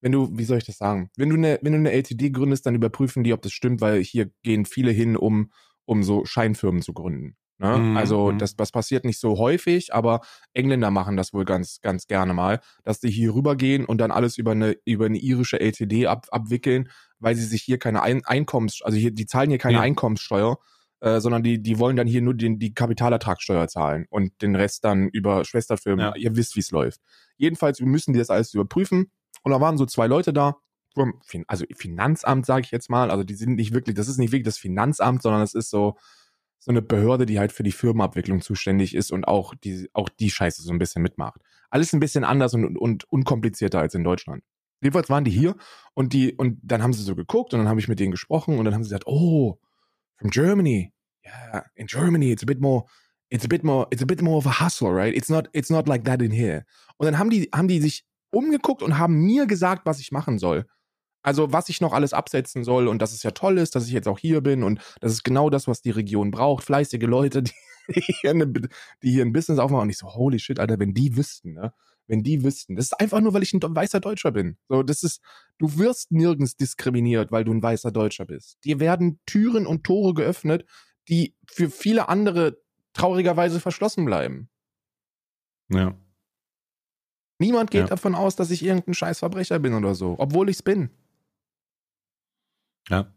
wenn 0.00 0.12
du, 0.12 0.36
wie 0.38 0.44
soll 0.44 0.58
ich 0.58 0.64
das 0.66 0.78
sagen, 0.78 1.10
wenn 1.16 1.28
du 1.30 1.36
eine, 1.36 1.58
wenn 1.62 1.72
du 1.72 1.78
eine 1.78 1.92
LTD 1.92 2.30
gründest, 2.30 2.66
dann 2.66 2.74
überprüfen 2.74 3.24
die, 3.24 3.32
ob 3.32 3.42
das 3.42 3.52
stimmt, 3.52 3.80
weil 3.80 4.02
hier 4.02 4.30
gehen 4.42 4.64
viele 4.64 4.90
hin, 4.92 5.16
um, 5.16 5.52
um 5.86 6.02
so 6.02 6.24
Scheinfirmen 6.24 6.82
zu 6.82 6.92
gründen. 6.94 7.36
Ne? 7.58 7.76
Mhm, 7.76 7.96
Also 7.96 8.32
mhm. 8.32 8.38
das, 8.38 8.54
das 8.56 8.70
passiert 8.70 9.04
nicht 9.04 9.18
so 9.18 9.38
häufig, 9.38 9.92
aber 9.92 10.20
Engländer 10.54 10.90
machen 10.90 11.16
das 11.16 11.32
wohl 11.32 11.44
ganz, 11.44 11.80
ganz 11.80 12.06
gerne 12.06 12.32
mal, 12.32 12.60
dass 12.84 13.00
die 13.00 13.10
hier 13.10 13.34
rübergehen 13.34 13.84
und 13.84 13.98
dann 14.00 14.10
alles 14.10 14.38
über 14.38 14.52
eine, 14.52 14.76
über 14.84 15.06
eine 15.06 15.18
irische 15.18 15.60
LTD 15.60 16.06
ab, 16.06 16.26
abwickeln, 16.30 16.88
weil 17.18 17.34
sie 17.34 17.44
sich 17.44 17.62
hier 17.62 17.78
keine 17.78 18.02
Ein 18.02 18.24
Einkommens, 18.24 18.80
also 18.82 18.96
hier, 18.96 19.10
die 19.10 19.26
zahlen 19.26 19.50
hier 19.50 19.58
keine 19.58 19.78
Ja. 19.78 19.82
Einkommenssteuer, 19.82 20.58
äh, 21.00 21.20
sondern 21.20 21.42
die, 21.42 21.60
die 21.60 21.78
wollen 21.78 21.96
dann 21.96 22.06
hier 22.06 22.22
nur 22.22 22.34
den, 22.34 22.58
die 22.58 22.74
Kapitalertragssteuer 22.74 23.66
zahlen 23.68 24.06
und 24.08 24.40
den 24.40 24.54
Rest 24.54 24.84
dann 24.84 25.08
über 25.08 25.44
Schwesterfirmen. 25.44 26.06
Ja. 26.06 26.16
Ihr 26.16 26.36
wisst, 26.36 26.54
wie 26.54 26.60
es 26.60 26.70
läuft. 26.70 27.00
Jedenfalls, 27.36 27.80
wir 27.80 27.86
müssen 27.86 28.12
die 28.12 28.18
das 28.18 28.30
alles 28.30 28.54
überprüfen. 28.54 29.10
Und 29.42 29.52
da 29.52 29.60
waren 29.60 29.78
so 29.78 29.86
zwei 29.86 30.06
Leute 30.06 30.32
da, 30.32 30.56
also 31.46 31.64
Finanzamt, 31.76 32.46
sage 32.46 32.62
ich 32.64 32.70
jetzt 32.72 32.90
mal. 32.90 33.10
Also 33.10 33.22
die 33.22 33.34
sind 33.34 33.54
nicht 33.54 33.72
wirklich, 33.72 33.94
das 33.94 34.08
ist 34.08 34.18
nicht 34.18 34.32
wirklich 34.32 34.46
das 34.46 34.58
Finanzamt, 34.58 35.22
sondern 35.22 35.42
es 35.42 35.54
ist 35.54 35.70
so, 35.70 35.96
so 36.58 36.70
eine 36.70 36.82
Behörde, 36.82 37.26
die 37.26 37.38
halt 37.38 37.52
für 37.52 37.62
die 37.62 37.72
Firmenabwicklung 37.72 38.40
zuständig 38.40 38.94
ist 38.94 39.12
und 39.12 39.26
auch 39.26 39.54
die, 39.54 39.88
auch 39.92 40.08
die 40.08 40.30
Scheiße 40.30 40.62
so 40.62 40.72
ein 40.72 40.78
bisschen 40.78 41.02
mitmacht. 41.02 41.40
Alles 41.70 41.92
ein 41.92 42.00
bisschen 42.00 42.24
anders 42.24 42.54
und, 42.54 42.76
und 42.76 43.04
unkomplizierter 43.10 43.80
als 43.80 43.94
in 43.94 44.04
Deutschland. 44.04 44.42
Jedenfalls 44.80 45.08
waren 45.08 45.24
die 45.24 45.30
hier 45.30 45.56
und 45.94 46.12
die, 46.12 46.34
und 46.34 46.58
dann 46.62 46.82
haben 46.82 46.92
sie 46.92 47.02
so 47.02 47.14
geguckt 47.14 47.52
und 47.52 47.60
dann 47.60 47.68
habe 47.68 47.80
ich 47.80 47.88
mit 47.88 47.98
denen 48.00 48.12
gesprochen 48.12 48.58
und 48.58 48.64
dann 48.64 48.74
haben 48.74 48.82
sie 48.82 48.90
gesagt, 48.90 49.06
oh, 49.06 49.58
from 50.16 50.30
Germany. 50.30 50.92
Yeah, 51.24 51.64
in 51.74 51.86
Germany 51.86 52.32
it's 52.32 52.42
a 52.42 52.46
bit 52.46 52.60
more, 52.60 52.84
it's 53.28 53.44
a 53.44 53.48
bit 53.48 53.62
more, 53.64 53.86
it's 53.90 54.02
a 54.02 54.06
bit 54.06 54.22
more 54.22 54.38
of 54.38 54.46
a 54.46 54.64
hustle, 54.64 54.90
right? 54.90 55.14
It's 55.14 55.28
not, 55.28 55.48
it's 55.52 55.70
not 55.70 55.88
like 55.88 56.04
that 56.04 56.22
in 56.22 56.30
here. 56.30 56.64
Und 56.96 57.06
dann 57.06 57.18
haben 57.18 57.30
die, 57.30 57.48
haben 57.52 57.68
die 57.68 57.80
sich 57.80 58.04
umgeguckt 58.30 58.82
und 58.82 58.98
haben 58.98 59.14
mir 59.14 59.46
gesagt, 59.46 59.82
was 59.84 60.00
ich 60.00 60.12
machen 60.12 60.38
soll. 60.38 60.66
Also 61.28 61.52
was 61.52 61.68
ich 61.68 61.82
noch 61.82 61.92
alles 61.92 62.14
absetzen 62.14 62.64
soll 62.64 62.88
und 62.88 63.02
dass 63.02 63.12
es 63.12 63.22
ja 63.22 63.32
toll 63.32 63.58
ist, 63.58 63.74
dass 63.74 63.86
ich 63.86 63.92
jetzt 63.92 64.08
auch 64.08 64.18
hier 64.18 64.40
bin 64.40 64.62
und 64.62 64.80
das 65.02 65.12
ist 65.12 65.24
genau 65.24 65.50
das, 65.50 65.68
was 65.68 65.82
die 65.82 65.90
Region 65.90 66.30
braucht. 66.30 66.64
Fleißige 66.64 67.02
Leute, 67.02 67.42
die, 67.42 67.52
hier, 67.90 68.30
eine, 68.30 68.46
die 68.46 69.10
hier 69.12 69.26
ein 69.26 69.34
Business 69.34 69.58
aufmachen. 69.58 69.82
Und 69.82 69.90
ich 69.90 69.98
so, 69.98 70.06
holy 70.14 70.38
shit, 70.38 70.58
Alter, 70.58 70.78
wenn 70.78 70.94
die 70.94 71.16
wüssten, 71.18 71.52
ne? 71.52 71.74
Wenn 72.06 72.22
die 72.22 72.42
wüssten. 72.42 72.76
Das 72.76 72.86
ist 72.86 72.98
einfach 72.98 73.20
nur, 73.20 73.34
weil 73.34 73.42
ich 73.42 73.52
ein 73.52 73.60
weißer 73.62 74.00
Deutscher 74.00 74.32
bin. 74.32 74.56
So, 74.70 74.82
das 74.82 75.02
ist, 75.02 75.20
du 75.58 75.76
wirst 75.76 76.10
nirgends 76.10 76.56
diskriminiert, 76.56 77.30
weil 77.30 77.44
du 77.44 77.52
ein 77.52 77.62
weißer 77.62 77.92
Deutscher 77.92 78.24
bist. 78.24 78.56
Dir 78.64 78.80
werden 78.80 79.20
Türen 79.26 79.66
und 79.66 79.84
Tore 79.84 80.14
geöffnet, 80.14 80.64
die 81.10 81.34
für 81.46 81.68
viele 81.68 82.08
andere 82.08 82.56
traurigerweise 82.94 83.60
verschlossen 83.60 84.06
bleiben. 84.06 84.48
ja. 85.68 85.94
Niemand 87.40 87.70
geht 87.70 87.82
Ja. 87.82 87.86
davon 87.86 88.14
aus, 88.16 88.34
dass 88.36 88.50
ich 88.50 88.64
irgendein 88.64 88.94
scheiß 88.94 89.20
Verbrecher 89.20 89.58
bin 89.60 89.74
oder 89.74 89.94
so, 89.94 90.16
obwohl 90.18 90.48
ich's 90.48 90.62
bin. 90.62 90.90
Ja. 92.88 93.12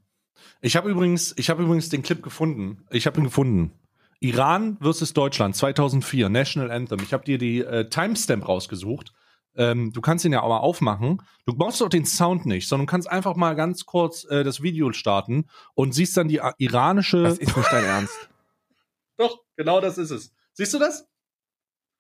Ich 0.62 0.76
habe 0.76 0.90
übrigens, 0.90 1.34
ich 1.38 1.50
habe 1.50 1.64
übrigens 1.64 1.90
den 1.90 2.04
Clip 2.04 2.22
gefunden. 2.22 2.86
Ich 2.90 3.08
habe 3.08 3.20
ihn 3.20 3.26
gefunden. 3.26 3.74
Iran 4.20 4.78
versus 4.80 5.14
Deutschland 5.14 5.56
2004 5.56 6.30
National 6.30 6.72
Anthem. 6.72 7.00
Ich 7.02 7.12
habe 7.14 7.26
dir 7.26 7.38
die 7.38 7.62
äh, 7.62 7.90
Timestamp 7.90 8.48
rausgesucht. 8.48 9.14
Ähm, 9.56 9.92
du 9.92 10.00
kannst 10.00 10.24
ihn 10.24 10.32
ja 10.32 10.42
auch 10.42 10.50
mal 10.50 10.60
aufmachen. 10.60 11.22
Du 11.46 11.56
brauchst 11.56 11.82
doch 11.82 11.90
den 11.90 12.06
Sound 12.06 12.46
nicht, 12.46 12.68
sondern 12.68 12.88
kannst 12.88 13.10
einfach 13.10 13.36
mal 13.36 13.56
ganz 13.56 13.86
kurz 13.86 14.24
äh, 14.26 14.44
das 14.44 14.62
Video 14.62 14.94
starten 14.94 15.46
und 15.74 15.94
siehst 15.94 16.16
dann 16.16 16.28
die 16.28 16.38
äh, 16.38 16.52
iranische. 16.58 17.24
Das 17.24 17.38
ist 17.38 17.58
nicht 17.58 17.72
dein 17.72 17.84
Ernst. 17.84 18.30
Doch, 19.18 19.40
genau 19.56 19.82
das 19.82 19.98
ist 19.98 20.12
es. 20.12 20.34
Siehst 20.54 20.74
du 20.74 20.80
das? 20.80 21.08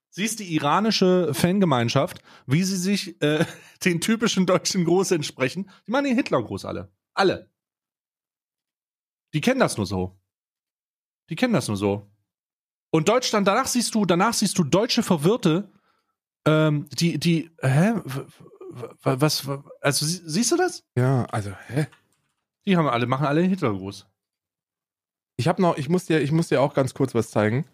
Siehst 0.09 0.39
die 0.39 0.53
iranische 0.55 1.33
Fangemeinschaft, 1.33 2.21
wie 2.45 2.63
sie 2.63 2.77
sich 2.77 3.21
äh, 3.21 3.45
den 3.85 3.99
typischen 3.99 4.45
deutschen 4.45 4.85
Gruß 4.85 5.11
entsprechen. 5.11 5.69
Die 5.87 5.91
machen 5.91 6.05
den 6.05 6.15
Hitlergruß 6.15 6.65
alle. 6.65 6.91
Alle. 7.13 7.50
Die 9.33 9.41
kennen 9.41 9.59
das 9.59 9.77
nur 9.77 9.85
so. 9.85 10.17
Die 11.29 11.35
kennen 11.35 11.53
das 11.53 11.67
nur 11.67 11.77
so. 11.77 12.11
Und 12.91 13.07
Deutschland, 13.07 13.47
danach 13.47 13.67
siehst 13.67 13.95
du, 13.95 14.05
danach 14.05 14.33
siehst 14.33 14.57
du 14.57 14.63
deutsche 14.63 15.01
Verwirrte, 15.03 15.71
ähm, 16.45 16.87
die, 16.91 17.17
die, 17.19 17.51
hä? 17.61 17.93
Was, 19.03 19.47
was, 19.47 19.59
also 19.81 20.05
sie- 20.05 20.21
siehst 20.25 20.51
du 20.51 20.57
das? 20.57 20.83
Ja, 20.95 21.25
also, 21.25 21.51
hä? 21.67 21.87
Die 22.65 22.75
haben 22.77 22.87
alle, 22.87 23.05
machen 23.07 23.25
alle 23.25 23.41
Hitlergruß. 23.41 24.07
Ich 25.37 25.47
habe 25.47 25.61
noch, 25.61 25.77
ich 25.77 25.89
muss 25.89 26.05
dir, 26.05 26.21
ich 26.21 26.31
muss 26.31 26.49
dir 26.49 26.61
auch 26.61 26.73
ganz 26.73 26.93
kurz 26.93 27.15
was 27.15 27.31
zeigen. 27.31 27.65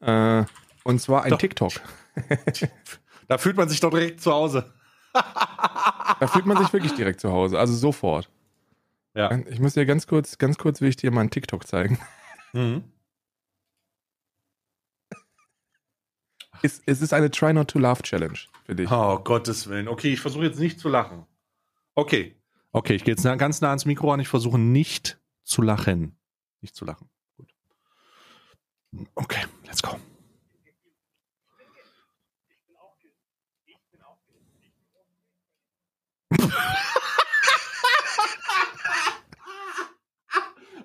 Äh, 0.00 0.44
und 0.84 1.00
zwar 1.00 1.22
ein 1.22 1.30
Doch. 1.30 1.38
TikTok. 1.38 1.72
Da 3.26 3.38
fühlt 3.38 3.56
man 3.56 3.70
sich 3.70 3.80
doch 3.80 3.88
direkt 3.90 4.20
zu 4.20 4.30
Hause. 4.32 4.70
Da 5.14 6.26
fühlt 6.26 6.44
man 6.44 6.58
sich 6.58 6.70
wirklich 6.74 6.94
direkt 6.94 7.20
zu 7.20 7.32
Hause, 7.32 7.58
also 7.58 7.74
sofort. 7.74 8.28
Ja. 9.14 9.38
Ich 9.48 9.60
muss 9.60 9.74
dir 9.74 9.86
ganz 9.86 10.06
kurz, 10.06 10.38
ganz 10.38 10.58
kurz 10.58 10.80
will 10.80 10.88
ich 10.88 10.96
dir 10.96 11.10
mal 11.10 11.20
einen 11.20 11.30
TikTok 11.30 11.66
zeigen. 11.66 11.98
Mhm. 12.52 12.84
Es, 16.62 16.80
es 16.86 17.02
ist 17.02 17.12
eine 17.12 17.30
Try 17.30 17.52
Not 17.52 17.68
to 17.68 17.78
Laugh 17.78 18.00
Challenge 18.02 18.38
für 18.64 18.74
dich. 18.74 18.90
Oh, 18.90 19.18
Gottes 19.18 19.68
Willen. 19.68 19.86
Okay, 19.86 20.14
ich 20.14 20.20
versuche 20.20 20.44
jetzt 20.44 20.58
nicht 20.58 20.80
zu 20.80 20.88
lachen. 20.88 21.26
Okay. 21.94 22.36
Okay, 22.72 22.94
ich 22.94 23.04
gehe 23.04 23.14
jetzt 23.14 23.22
ganz 23.38 23.60
nah 23.60 23.68
ans 23.68 23.84
Mikro 23.84 24.12
an. 24.12 24.20
Ich 24.20 24.28
versuche 24.28 24.58
nicht 24.58 25.20
zu 25.42 25.60
lachen. 25.60 26.16
Nicht 26.62 26.74
zu 26.74 26.86
lachen. 26.86 27.10
Gut. 27.36 27.52
Okay, 29.14 29.44
let's 29.66 29.82
go. 29.82 29.98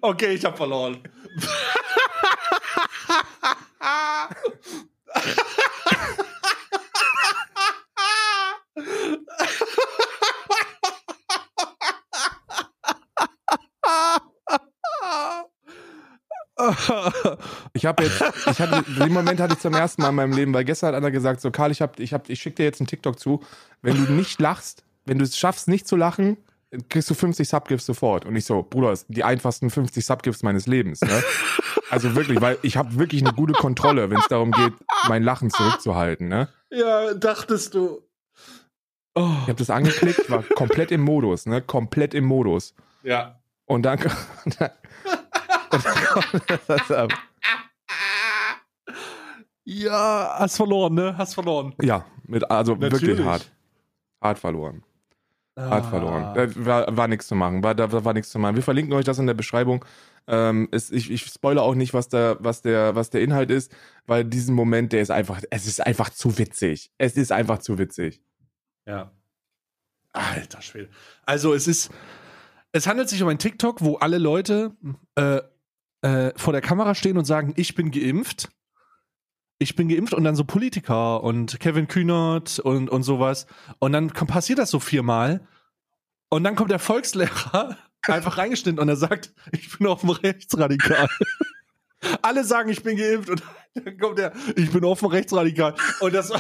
Okay, 0.02 0.34
ich 0.34 0.46
habe 0.46 0.56
verloren. 0.56 1.04
Ich 17.74 17.86
habe 17.86 18.04
jetzt, 18.04 18.22
ich 18.52 18.60
hatte, 18.60 18.84
den 18.92 19.14
Moment 19.14 19.40
hatte 19.40 19.54
ich 19.54 19.60
zum 19.60 19.74
ersten 19.74 20.02
Mal 20.02 20.10
in 20.10 20.16
meinem 20.16 20.34
Leben, 20.34 20.54
weil 20.54 20.66
gestern 20.66 20.90
hat 20.90 20.96
einer 20.96 21.12
gesagt, 21.12 21.40
so 21.42 21.52
Karl, 21.52 21.72
ich 21.72 21.82
hab, 21.82 22.00
ich 22.00 22.14
hab, 22.14 22.30
ich 22.30 22.42
schicke 22.42 22.58
dir 22.58 22.64
jetzt 22.64 22.82
einen 22.82 22.88
TikTok 22.88 23.18
zu. 23.20 23.42
Wenn 23.82 24.06
du 24.06 24.12
nicht 24.12 24.42
lachst, 24.42 24.84
wenn 25.06 25.18
du 25.18 25.24
es 25.24 25.38
schaffst, 25.38 25.68
nicht 25.68 25.88
zu 25.88 25.96
lachen, 25.96 26.38
kriegst 26.90 27.10
du 27.10 27.14
50 27.14 27.48
Subgifts 27.48 27.86
sofort. 27.86 28.26
Und 28.26 28.36
ich 28.36 28.46
so, 28.46 28.64
Bruder, 28.64 28.94
die 29.08 29.24
einfachsten 29.24 29.70
50 29.70 30.06
Subgifts 30.06 30.44
meines 30.44 30.68
Lebens. 30.68 31.02
Ne? 31.02 31.24
Also 31.92 32.14
wirklich, 32.14 32.40
weil 32.40 32.60
ich 32.62 32.78
habe 32.78 33.00
wirklich 33.00 33.26
eine 33.26 33.34
gute 33.34 33.54
Kontrolle, 33.54 34.12
wenn 34.12 34.20
es 34.20 34.28
darum 34.28 34.52
geht, 34.52 34.74
mein 35.08 35.24
Lachen 35.24 35.50
zurückzuhalten. 35.50 36.28
Ne? 36.28 36.48
Ja, 36.70 37.16
dachtest 37.16 37.74
du. 37.74 38.04
Oh. 39.16 39.28
Ich 39.42 39.48
habe 39.48 39.56
das 39.56 39.72
angeklickt, 39.72 40.30
war 40.30 40.44
komplett 40.44 40.92
im 40.92 41.02
Modus, 41.02 41.48
ne? 41.48 41.64
Komplett 41.64 42.14
im 42.14 42.26
Modus. 42.26 42.76
Ja. 43.02 43.40
Und 43.66 43.84
dann, 43.84 44.00
und 44.46 44.62
dann, 44.62 44.70
und 45.72 46.44
dann 46.48 46.60
das 46.68 46.92
ab. 46.92 47.12
Ja, 49.66 50.36
hast 50.38 50.58
verloren, 50.58 50.94
ne? 50.94 51.18
Hast 51.18 51.34
verloren. 51.34 51.74
Ja, 51.82 52.06
mit, 52.28 52.50
also 52.52 52.76
Natürlich. 52.76 53.02
wirklich 53.02 53.26
hart. 53.26 53.52
Hart 54.22 54.38
verloren. 54.38 54.84
Ah. 55.60 55.82
verloren. 55.82 56.34
Da 56.36 56.66
war, 56.66 56.98
war 56.98 57.08
nichts 57.08 57.28
zu 57.28 57.36
machen. 57.36 57.64
War, 57.64 57.76
da 57.76 57.92
war 57.92 58.14
nichts 58.14 58.30
zu 58.30 58.40
machen. 58.40 58.56
Wir 58.56 58.64
verlinken 58.64 58.94
euch 58.94 59.06
das 59.06 59.20
in 59.20 59.28
der 59.28 59.34
Beschreibung. 59.34 59.84
Ähm, 60.28 60.70
es, 60.72 60.92
ich, 60.92 61.12
ich 61.12 61.26
spoilere 61.26 61.64
auch 61.64 61.76
nicht, 61.76 61.94
was 61.94 62.08
der, 62.08 62.38
was, 62.40 62.62
der, 62.62 62.96
was 62.96 63.10
der 63.10 63.22
Inhalt 63.22 63.52
ist, 63.52 63.76
weil 64.06 64.24
diesen 64.24 64.56
Moment, 64.56 64.94
der 64.94 65.02
ist 65.02 65.12
einfach, 65.12 65.42
es 65.50 65.66
ist 65.68 65.86
einfach 65.86 66.10
zu 66.10 66.38
witzig. 66.38 66.92
Es 66.98 67.18
ist 67.18 67.32
einfach 67.32 67.60
zu 67.60 67.78
witzig. 67.78 68.22
Ja. 68.86 69.12
Alter 70.14 70.62
Schwede. 70.62 70.90
Also 71.26 71.54
es 71.54 71.68
ist, 71.68 71.92
es 72.72 72.88
handelt 72.88 73.10
sich 73.10 73.22
um 73.22 73.30
ein 73.30 73.40
TikTok, 73.40 73.82
wo 73.82 73.98
alle 73.98 74.18
Leute 74.18 74.76
äh, 75.16 75.42
äh, 76.02 76.32
vor 76.36 76.54
der 76.54 76.62
Kamera 76.62 76.96
stehen 76.96 77.18
und 77.18 77.26
sagen, 77.26 77.54
ich 77.56 77.76
bin 77.76 77.92
geimpft. 77.92 78.50
Ich 79.62 79.76
bin 79.76 79.90
geimpft 79.90 80.14
und 80.14 80.24
dann 80.24 80.38
so 80.38 80.46
Politiker 80.46 81.22
und 81.22 81.60
Kevin 81.60 81.90
Kühnert 81.90 82.60
und, 82.60 82.90
und 82.90 83.04
sowas. 83.04 83.46
Und 83.80 83.92
dann 83.92 84.08
passiert 84.08 84.58
das 84.58 84.72
so 84.72 84.80
viermal. 84.80 85.46
Und 86.30 86.46
dann 86.46 86.56
kommt 86.56 86.72
der 86.72 86.80
Volkslehrer 86.80 87.76
einfach 88.04 88.38
reingeschnitten 88.38 88.80
und 88.80 88.88
er 88.88 88.96
sagt, 88.96 89.34
ich 89.52 89.78
bin 89.78 89.88
offen 89.88 90.10
rechtsradikal. 90.10 91.10
Alle 92.22 92.46
sagen, 92.46 92.70
ich 92.70 92.84
bin 92.84 92.96
geimpft 92.96 93.30
und 93.30 93.44
dann 93.74 93.98
kommt 93.98 94.18
der, 94.18 94.32
ich 94.56 94.72
bin 94.72 94.86
offen 94.86 95.10
rechtsradikal. 95.10 95.76
Und 96.00 96.14
das 96.14 96.32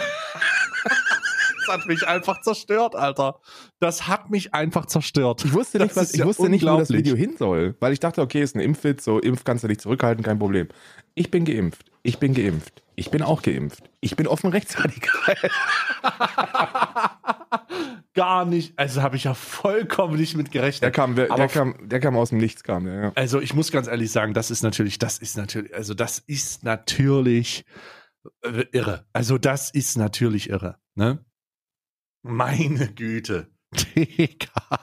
hat 1.69 1.85
mich 1.85 2.07
einfach 2.07 2.41
zerstört, 2.41 2.95
Alter. 2.95 3.39
Das 3.79 4.07
hat 4.07 4.29
mich 4.29 4.53
einfach 4.53 4.85
zerstört. 4.85 5.43
Ich 5.45 5.53
wusste 5.53 5.77
nicht, 5.79 5.91
Das 5.91 5.97
was, 5.97 6.13
ich 6.13 6.19
ja 6.19 6.25
wusste 6.25 6.49
nicht, 6.49 6.65
wo 6.65 6.77
das. 6.77 6.89
Video 6.89 7.15
hin 7.15 7.35
soll, 7.37 7.75
weil 7.79 7.93
ich 7.93 7.99
dachte, 7.99 8.21
okay, 8.21 8.41
ist 8.41 8.55
ein 8.55 8.59
Impfwitz, 8.59 9.03
so 9.05 9.19
Impf 9.19 9.43
kannst 9.43 9.63
du 9.63 9.67
dich 9.67 9.79
zurückhalten, 9.79 10.23
kein 10.23 10.39
Problem. 10.39 10.67
Ich 11.15 11.31
bin 11.31 11.45
geimpft. 11.45 11.85
Ich 12.03 12.17
bin 12.19 12.33
geimpft. 12.33 12.83
Ich 12.95 13.11
bin 13.11 13.21
auch 13.21 13.41
geimpft. 13.41 13.89
Ich 14.01 14.15
bin 14.17 14.27
offen 14.27 14.49
rechtsradikal. 14.49 15.35
Gar 18.13 18.45
nicht. 18.45 18.77
Also 18.77 19.01
habe 19.01 19.15
ich 19.15 19.23
ja 19.23 19.33
vollkommen 19.33 20.17
nicht 20.17 20.35
mit 20.35 20.51
gerechnet. 20.51 20.81
Der 20.81 20.91
kam, 20.91 21.15
der, 21.15 21.31
Aber 21.31 21.47
kam, 21.47 21.75
der 21.87 21.99
kam 21.99 22.17
aus 22.17 22.29
dem 22.29 22.39
Nichts, 22.39 22.63
kam 22.63 22.85
der, 22.85 23.01
ja. 23.01 23.11
Also 23.15 23.39
ich 23.39 23.53
muss 23.53 23.71
ganz 23.71 23.87
ehrlich 23.87 24.11
sagen, 24.11 24.33
das 24.33 24.51
ist 24.51 24.63
natürlich, 24.63 24.99
das 24.99 25.17
ist 25.19 25.37
natürlich, 25.37 25.73
also 25.73 25.93
das 25.93 26.19
ist 26.19 26.63
natürlich 26.63 27.63
irre. 28.71 29.05
Also 29.13 29.37
das 29.37 29.71
ist 29.71 29.97
natürlich 29.97 30.49
irre, 30.49 30.77
ne? 30.95 31.23
Meine 32.21 32.87
Güte. 32.93 33.49
Digga. 33.95 34.79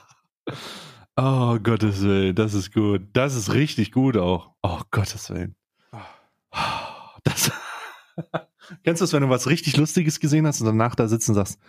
Oh 1.15 1.57
Gottes 1.59 2.01
Willen, 2.01 2.35
das 2.35 2.53
ist 2.53 2.73
gut. 2.73 3.01
Das 3.13 3.35
ist 3.35 3.53
richtig 3.53 3.91
gut 3.91 4.17
auch. 4.17 4.51
Oh 4.63 4.81
Gottes 4.91 5.29
Willen. 5.29 5.55
Das 7.23 7.51
Kennst 8.83 9.01
du 9.01 9.03
das, 9.03 9.13
wenn 9.13 9.23
du 9.23 9.29
was 9.29 9.47
richtig 9.47 9.77
Lustiges 9.77 10.19
gesehen 10.19 10.45
hast 10.45 10.61
und 10.61 10.67
danach 10.67 10.95
da 10.95 11.07
sitzen 11.07 11.31
und 11.31 11.35
sagst, 11.35 11.59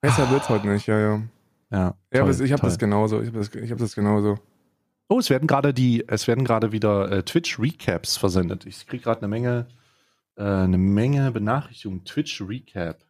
Besser 0.00 0.30
wird's 0.30 0.48
heute 0.48 0.68
nicht, 0.68 0.86
ja, 0.86 0.98
ja. 0.98 1.22
ja. 1.70 1.94
Ja, 2.12 2.20
toll, 2.24 2.44
ich 2.44 2.52
habe 2.52 2.62
das 2.62 2.78
genauso. 2.78 3.20
Ich 3.20 3.28
habe 3.28 3.38
das, 3.38 3.54
ich 3.54 3.70
hab 3.70 3.78
das 3.78 3.94
genauso. 3.94 4.38
Oh, 5.08 5.18
es 5.18 5.30
werden 5.30 5.46
gerade 5.46 5.72
die, 5.72 6.04
es 6.06 6.26
werden 6.26 6.44
gerade 6.44 6.72
wieder 6.72 7.10
äh, 7.10 7.22
Twitch 7.22 7.58
Recaps 7.58 8.16
versendet. 8.16 8.66
Ich 8.66 8.86
kriege 8.86 9.04
gerade 9.04 9.20
eine 9.20 9.28
Menge, 9.28 9.68
äh, 10.36 10.42
eine 10.42 10.78
Menge 10.78 11.30
Benachrichtigungen. 11.32 12.04
Twitch 12.04 12.42
Recap. 12.42 13.05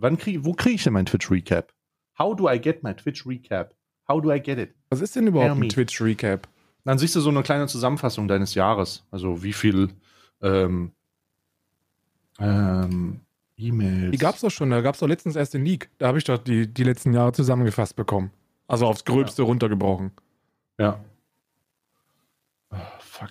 Wann 0.00 0.18
krieg, 0.18 0.44
wo 0.44 0.52
kriege 0.54 0.76
ich 0.76 0.84
denn 0.84 0.92
mein 0.92 1.06
Twitch 1.06 1.30
Recap? 1.30 1.72
How 2.18 2.34
do 2.36 2.50
I 2.50 2.60
get 2.60 2.82
my 2.82 2.94
Twitch 2.94 3.26
Recap? 3.26 3.74
How 4.10 4.20
do 4.20 4.32
I 4.32 4.40
get 4.40 4.58
it? 4.58 4.74
Was 4.90 5.00
ist 5.00 5.14
denn 5.14 5.28
überhaupt 5.28 5.60
ein 5.60 5.68
Twitch-Recap? 5.68 6.48
Dann 6.84 6.98
siehst 6.98 7.14
du 7.14 7.20
so 7.20 7.30
eine 7.30 7.44
kleine 7.44 7.68
Zusammenfassung 7.68 8.26
deines 8.26 8.54
Jahres. 8.54 9.06
Also 9.12 9.44
wie 9.44 9.52
viel 9.52 9.90
ähm, 10.42 10.90
ähm, 12.40 13.20
E-Mails. 13.56 14.10
Die 14.10 14.18
gab's 14.18 14.40
doch 14.40 14.50
schon, 14.50 14.70
da 14.70 14.80
gab's 14.80 14.98
doch 14.98 15.06
letztens 15.06 15.36
erst 15.36 15.54
den 15.54 15.64
Leak. 15.64 15.90
Da 15.98 16.08
habe 16.08 16.18
ich 16.18 16.24
doch 16.24 16.38
die, 16.38 16.66
die 16.66 16.82
letzten 16.82 17.12
Jahre 17.12 17.32
zusammengefasst 17.32 17.94
bekommen. 17.94 18.32
Also 18.66 18.86
aufs 18.86 19.04
Gröbste 19.04 19.42
runtergebrochen. 19.42 20.10
Ja. 20.78 20.98
Oh, 22.70 22.76
fuck. 22.98 23.30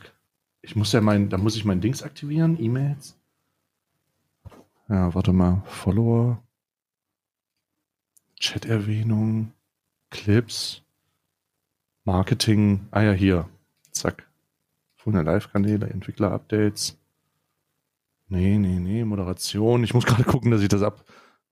Ich 0.61 0.78
muss 0.78 0.93
ja 0.93 1.01
mein, 1.01 1.28
da 1.28 1.38
muss 1.38 1.57
ich 1.57 1.65
mein 1.65 1.82
Dings 1.82 2.03
aktivieren, 2.03 2.57
E-Mails. 2.57 3.17
Ja, 4.88 5.13
warte 5.13 5.34
mal. 5.34 5.61
Follower. 5.65 6.41
Chat-Erwähnung. 8.40 9.54
Clips. 10.10 10.82
Marketing. 12.04 12.88
Ah 12.92 13.02
ja, 13.02 13.12
hier. 13.12 13.50
Zack. 13.92 14.28
Von 14.96 15.14
Live-Kanäle, 15.14 15.90
Entwickler-Updates. 15.90 16.98
Nee, 18.28 18.58
nee, 18.58 18.80
nee, 18.80 19.04
Moderation. 19.04 19.84
Ich 19.84 19.94
muss 19.94 20.06
gerade 20.08 20.24
gucken, 20.24 20.52
dass 20.52 20.62
ich 20.62 20.70
das 20.70 20.84
ab. 20.84 21.04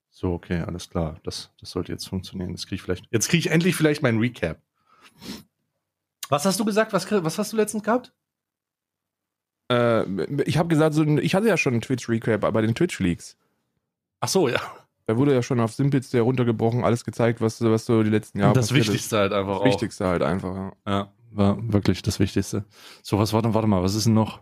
So, 0.10 0.34
okay, 0.34 0.62
alles 0.62 0.90
klar. 0.90 1.20
Das, 1.24 1.52
das 1.60 1.72
sollte 1.72 1.92
jetzt 1.92 2.08
funktionieren. 2.08 2.54
Das 2.54 2.66
kriege 2.66 2.76
ich 2.76 2.82
vielleicht. 2.82 3.06
Jetzt 3.12 3.30
kriege 3.30 3.40
ich 3.40 3.52
endlich 3.52 3.76
vielleicht 3.76 4.02
mein 4.02 4.18
Recap. 4.18 4.60
Was 6.30 6.46
hast 6.46 6.60
du 6.60 6.66
gesagt? 6.66 6.94
Was, 6.94 7.12
was 7.12 7.38
hast 7.38 7.54
du 7.54 7.58
letztens 7.58 7.84
gehabt? 7.84 8.14
Äh, 9.72 10.24
ich 10.44 10.58
habe 10.58 10.70
gesagt, 10.70 10.96
so, 10.96 11.04
ich 11.04 11.36
hatte 11.36 11.48
ja 11.48 11.58
schon 11.58 11.74
einen 11.74 11.82
Twitch-Recap 11.82 12.42
bei 12.42 12.62
den 12.62 12.76
Twitch-Leaks. 12.76 13.38
Ach 14.20 14.28
so, 14.28 14.48
ja. 14.50 14.62
Da 15.08 15.16
wurde 15.18 15.34
ja 15.34 15.42
schon 15.42 15.60
auf 15.62 15.74
Simpelste 15.74 16.18
heruntergebrochen, 16.18 16.84
alles 16.84 17.06
gezeigt, 17.06 17.40
was, 17.42 17.62
was 17.62 17.86
so 17.86 18.04
die 18.04 18.10
letzten 18.10 18.40
Jahre 18.40 18.54
das 18.54 18.68
passiert 18.68 18.88
Wichtigste 18.88 19.18
halt 19.18 19.32
einfach 19.34 19.54
ist. 19.54 19.58
auch. 19.60 19.64
Das 19.64 19.74
Wichtigste 19.74 20.06
halt 20.06 20.22
einfach. 20.22 20.56
Ja. 20.56 20.72
Ja, 20.86 21.12
war 21.32 21.58
wirklich 21.74 22.02
das 22.02 22.20
Wichtigste. 22.20 22.66
So, 23.04 23.18
was 23.18 23.32
war 23.34 23.42
denn, 23.42 23.54
warte 23.54 23.68
mal, 23.68 23.82
was 23.82 23.96
ist 23.96 24.06
denn 24.06 24.14
noch? 24.14 24.40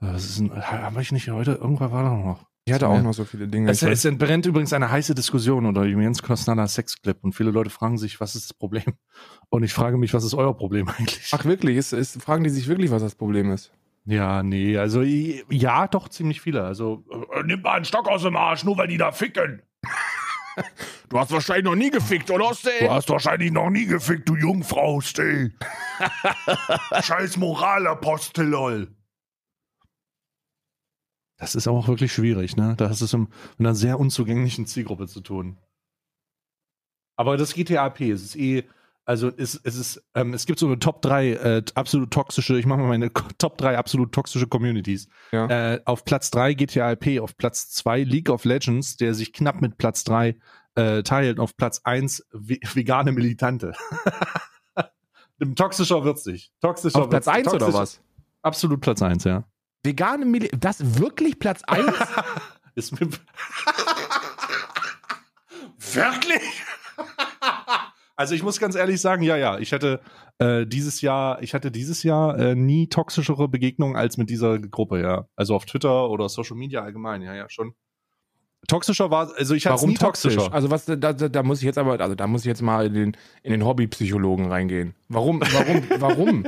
Äh, 0.00 0.06
Was 0.12 0.24
ist 0.24 0.38
denn, 0.38 0.52
habe 0.54 1.02
ich 1.02 1.10
nicht 1.10 1.28
heute, 1.28 1.52
irgendwann 1.52 1.90
war 1.90 2.04
da 2.04 2.10
noch. 2.10 2.46
Ich 2.66 2.72
hatte 2.72 2.84
Ja. 2.84 2.90
auch 2.90 3.02
noch 3.02 3.14
so 3.14 3.24
viele 3.24 3.46
Dinge. 3.48 3.70
Es, 3.70 3.82
es 3.82 4.04
entbrennt 4.04 4.44
übrigens 4.46 4.72
eine 4.72 4.90
heiße 4.90 5.14
Diskussion 5.14 5.66
unter 5.66 5.84
Jens 5.84 6.22
Kostner 6.22 6.66
Sexclip 6.68 7.18
und 7.22 7.32
viele 7.32 7.50
Leute 7.50 7.70
fragen 7.70 7.96
sich, 7.98 8.20
was 8.20 8.34
ist 8.34 8.50
das 8.50 8.54
Problem? 8.54 8.94
Und 9.50 9.62
ich 9.62 9.72
frage 9.72 9.96
mich, 9.96 10.14
was 10.14 10.24
ist 10.24 10.34
euer 10.34 10.56
Problem 10.56 10.88
eigentlich? 10.88 11.30
Ach 11.32 11.44
wirklich? 11.44 11.76
Ist, 11.76 11.92
ist, 11.92 12.20
fragen 12.22 12.44
die 12.44 12.50
sich 12.50 12.68
wirklich, 12.68 12.90
was 12.90 13.02
das 13.02 13.14
Problem 13.14 13.50
ist? 13.52 13.72
Ja, 14.04 14.42
nee, 14.44 14.76
also 14.78 15.02
ja, 15.02 15.88
doch 15.88 16.08
ziemlich 16.08 16.40
viele. 16.40 16.62
Also 16.64 17.04
äh, 17.34 17.42
nimm 17.44 17.62
mal 17.62 17.72
einen 17.74 17.84
Stock 17.84 18.08
aus 18.08 18.22
dem 18.22 18.36
Arsch, 18.36 18.62
nur 18.64 18.78
weil 18.78 18.86
die 18.88 18.98
da 18.98 19.10
ficken. 19.10 19.62
Du 21.08 21.20
hast 21.20 21.30
wahrscheinlich 21.30 21.64
noch 21.64 21.76
nie 21.76 21.90
gefickt, 21.90 22.30
oder? 22.30 22.50
Du 22.80 22.90
hast 22.90 23.08
wahrscheinlich 23.10 23.52
noch 23.52 23.70
nie 23.70 23.86
gefickt, 23.86 24.28
du 24.28 24.34
Jungfrau, 24.34 25.00
steh. 25.00 25.52
Scheiß 27.02 27.36
Moralapostel, 27.36 28.46
lol. 28.46 28.88
Das 31.38 31.54
ist 31.54 31.68
aber 31.68 31.78
auch 31.78 31.88
wirklich 31.88 32.12
schwierig, 32.12 32.56
ne? 32.56 32.74
Da 32.76 32.88
hast 32.88 33.02
du 33.02 33.04
es 33.04 33.12
mit 33.12 33.28
einer 33.58 33.74
sehr 33.74 34.00
unzugänglichen 34.00 34.66
Zielgruppe 34.66 35.06
zu 35.06 35.20
tun. 35.20 35.58
Aber 37.16 37.36
das 37.36 37.54
GTA-P, 37.54 38.10
es 38.10 38.22
ist 38.22 38.36
eh, 38.36 38.64
also 39.06 39.30
es, 39.36 39.58
es 39.62 39.76
ist, 39.76 40.04
ähm, 40.14 40.34
es 40.34 40.46
gibt 40.46 40.58
so 40.58 40.66
eine 40.66 40.80
Top 40.80 41.00
3 41.00 41.30
äh, 41.30 41.62
absolut 41.76 42.10
toxische, 42.10 42.58
ich 42.58 42.66
mache 42.66 42.80
mal 42.80 42.88
meine 42.88 43.12
Top 43.38 43.56
3 43.56 43.78
absolut 43.78 44.12
toxische 44.12 44.48
Communities. 44.48 45.08
Ja. 45.30 45.46
Äh, 45.74 45.80
auf 45.84 46.04
Platz 46.04 46.30
3 46.32 46.54
GTA-P, 46.54 47.20
auf 47.20 47.36
Platz 47.36 47.70
2 47.70 48.02
League 48.02 48.28
of 48.28 48.44
Legends, 48.44 48.96
der 48.96 49.14
sich 49.14 49.32
knapp 49.32 49.60
mit 49.62 49.78
Platz 49.78 50.02
3 50.04 50.36
äh, 50.74 51.02
teilen 51.04 51.38
auf 51.38 51.56
Platz 51.56 51.80
1 51.84 52.26
vegane 52.32 53.12
Militante. 53.12 53.74
Toxischer 55.54 56.02
wird's 56.04 56.26
nicht. 56.26 56.52
Toxischer 56.60 57.02
auf 57.02 57.08
Platz 57.08 57.28
1 57.28 57.48
oder 57.48 57.72
was? 57.72 58.00
Absolut 58.42 58.80
Platz 58.80 59.02
1, 59.02 59.22
ja. 59.22 59.44
Vegane 59.84 60.24
Militante. 60.24 60.58
Das 60.58 60.98
wirklich 60.98 61.38
Platz 61.38 61.62
1? 61.64 61.86
Ist 62.74 63.00
mir 63.00 63.08
Wirklich? 65.78 66.42
Also 68.16 68.34
ich 68.34 68.42
muss 68.42 68.58
ganz 68.58 68.74
ehrlich 68.74 69.00
sagen, 69.00 69.22
ja, 69.22 69.36
ja, 69.36 69.58
ich 69.58 69.72
hatte 69.72 70.00
äh, 70.38 70.66
dieses 70.66 71.02
Jahr, 71.02 71.42
ich 71.42 71.54
hatte 71.54 71.70
dieses 71.70 72.02
Jahr 72.02 72.38
äh, 72.38 72.54
nie 72.54 72.88
toxischere 72.88 73.46
Begegnungen 73.48 73.94
als 73.94 74.16
mit 74.16 74.30
dieser 74.30 74.58
Gruppe, 74.58 75.00
ja. 75.00 75.28
Also 75.36 75.54
auf 75.54 75.66
Twitter 75.66 76.08
oder 76.08 76.28
Social 76.28 76.56
Media 76.56 76.82
allgemein, 76.82 77.22
ja, 77.22 77.34
ja, 77.34 77.48
schon. 77.48 77.74
Toxischer 78.68 79.10
war, 79.10 79.30
also 79.36 79.54
ich 79.54 79.66
hatte 79.66 79.86
nie 79.86 79.94
toxisch? 79.94 80.34
toxischer. 80.34 80.54
Also 80.54 80.70
was, 80.70 80.86
da, 80.86 80.96
da, 80.96 81.12
da, 81.12 81.42
muss 81.42 81.58
ich 81.58 81.64
jetzt 81.64 81.78
aber, 81.78 82.00
also 82.00 82.14
da 82.14 82.26
muss 82.26 82.40
ich 82.40 82.46
jetzt 82.46 82.62
mal 82.62 82.86
in 82.86 82.94
den, 82.94 83.16
in 83.42 83.52
den 83.52 83.64
Hobbypsychologen 83.64 84.46
reingehen. 84.46 84.94
Warum, 85.08 85.40
warum, 85.40 85.82
warum? 86.00 86.44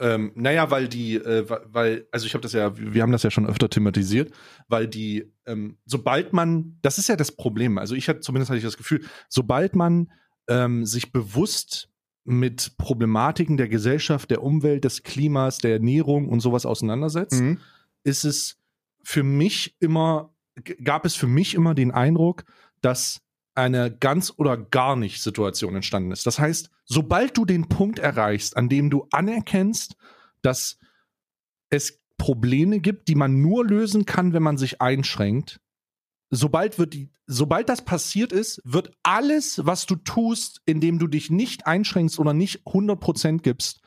Ähm, 0.00 0.32
naja, 0.34 0.70
weil 0.70 0.88
die, 0.88 1.16
äh, 1.16 1.44
weil, 1.66 2.06
also 2.10 2.26
ich 2.26 2.32
habe 2.32 2.40
das 2.40 2.54
ja, 2.54 2.72
wir 2.76 3.02
haben 3.02 3.12
das 3.12 3.22
ja 3.22 3.30
schon 3.30 3.46
öfter 3.46 3.68
thematisiert, 3.68 4.32
weil 4.66 4.88
die, 4.88 5.30
ähm, 5.46 5.76
sobald 5.84 6.32
man, 6.32 6.78
das 6.80 6.96
ist 6.96 7.08
ja 7.08 7.16
das 7.16 7.32
Problem, 7.32 7.76
also 7.76 7.94
ich 7.94 8.08
hatte, 8.08 8.20
zumindest 8.20 8.48
hatte 8.50 8.58
ich 8.58 8.64
das 8.64 8.78
Gefühl, 8.78 9.04
sobald 9.28 9.76
man 9.76 10.10
ähm, 10.50 10.84
sich 10.84 11.12
bewusst 11.12 11.88
mit 12.24 12.76
Problematiken 12.76 13.56
der 13.56 13.68
Gesellschaft, 13.68 14.30
der 14.30 14.42
Umwelt, 14.42 14.84
des 14.84 15.02
Klimas, 15.02 15.58
der 15.58 15.72
Ernährung 15.72 16.28
und 16.28 16.40
sowas 16.40 16.66
auseinandersetzt, 16.66 17.40
mhm. 17.40 17.58
ist 18.04 18.24
es 18.24 18.58
für 19.02 19.22
mich 19.22 19.76
immer, 19.80 20.34
gab 20.84 21.06
es 21.06 21.14
für 21.14 21.26
mich 21.26 21.54
immer 21.54 21.74
den 21.74 21.92
Eindruck, 21.92 22.44
dass 22.82 23.22
eine 23.54 23.90
ganz 23.90 24.32
oder 24.36 24.56
gar 24.56 24.96
nicht 24.96 25.22
Situation 25.22 25.74
entstanden 25.74 26.12
ist. 26.12 26.26
Das 26.26 26.38
heißt, 26.38 26.70
sobald 26.84 27.36
du 27.36 27.44
den 27.44 27.68
Punkt 27.68 27.98
erreichst, 27.98 28.56
an 28.56 28.68
dem 28.68 28.90
du 28.90 29.06
anerkennst, 29.10 29.96
dass 30.42 30.78
es 31.70 32.00
Probleme 32.16 32.80
gibt, 32.80 33.08
die 33.08 33.14
man 33.14 33.40
nur 33.40 33.66
lösen 33.66 34.04
kann, 34.04 34.32
wenn 34.32 34.42
man 34.42 34.58
sich 34.58 34.80
einschränkt, 34.80 35.60
sobald 36.30 36.78
wird 36.78 36.94
die, 36.94 37.10
sobald 37.26 37.68
das 37.68 37.82
passiert 37.82 38.32
ist, 38.32 38.60
wird 38.64 38.92
alles, 39.02 39.60
was 39.64 39.86
du 39.86 39.96
tust, 39.96 40.62
indem 40.64 40.98
du 40.98 41.06
dich 41.06 41.30
nicht 41.30 41.66
einschränkst 41.66 42.18
oder 42.18 42.32
nicht 42.32 42.66
100% 42.66 43.42
gibst, 43.42 43.80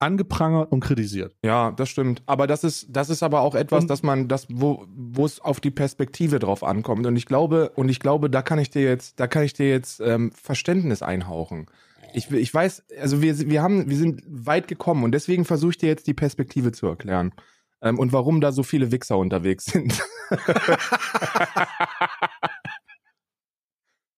angeprangert 0.00 0.70
und 0.70 0.80
kritisiert. 0.80 1.34
Ja, 1.42 1.72
das 1.72 1.88
stimmt. 1.88 2.22
Aber 2.26 2.46
das 2.46 2.62
ist, 2.62 2.86
das 2.88 3.10
ist 3.10 3.22
aber 3.22 3.40
auch 3.40 3.54
etwas, 3.54 3.86
dass 3.86 4.02
man, 4.02 4.28
das, 4.28 4.46
wo, 4.48 4.86
wo 4.88 5.26
es 5.26 5.40
auf 5.40 5.60
die 5.60 5.72
Perspektive 5.72 6.38
drauf 6.38 6.62
ankommt. 6.62 7.04
Und 7.06 7.16
ich 7.16 7.26
glaube, 7.26 7.72
und 7.74 7.88
ich 7.88 7.98
glaube, 7.98 8.30
da 8.30 8.42
kann 8.42 8.60
ich 8.60 8.70
dir 8.70 8.82
jetzt, 8.82 9.18
da 9.18 9.26
kann 9.26 9.42
ich 9.42 9.54
dir 9.54 9.68
jetzt 9.68 10.00
ähm, 10.00 10.30
Verständnis 10.32 11.02
einhauchen. 11.02 11.66
Ich, 12.14 12.30
ich 12.30 12.54
weiß, 12.54 12.84
also 13.00 13.20
wir, 13.22 13.38
wir 13.50 13.60
haben, 13.60 13.90
wir 13.90 13.96
sind 13.96 14.22
weit 14.26 14.68
gekommen 14.68 15.02
und 15.02 15.12
deswegen 15.12 15.44
versuche 15.44 15.70
ich 15.70 15.78
dir 15.78 15.88
jetzt 15.88 16.06
die 16.06 16.14
Perspektive 16.14 16.72
zu 16.72 16.86
erklären. 16.86 17.32
Ähm, 17.82 17.98
und 17.98 18.12
warum 18.12 18.40
da 18.40 18.52
so 18.52 18.62
viele 18.62 18.92
Wichser 18.92 19.18
unterwegs 19.18 19.66
sind. 19.66 20.00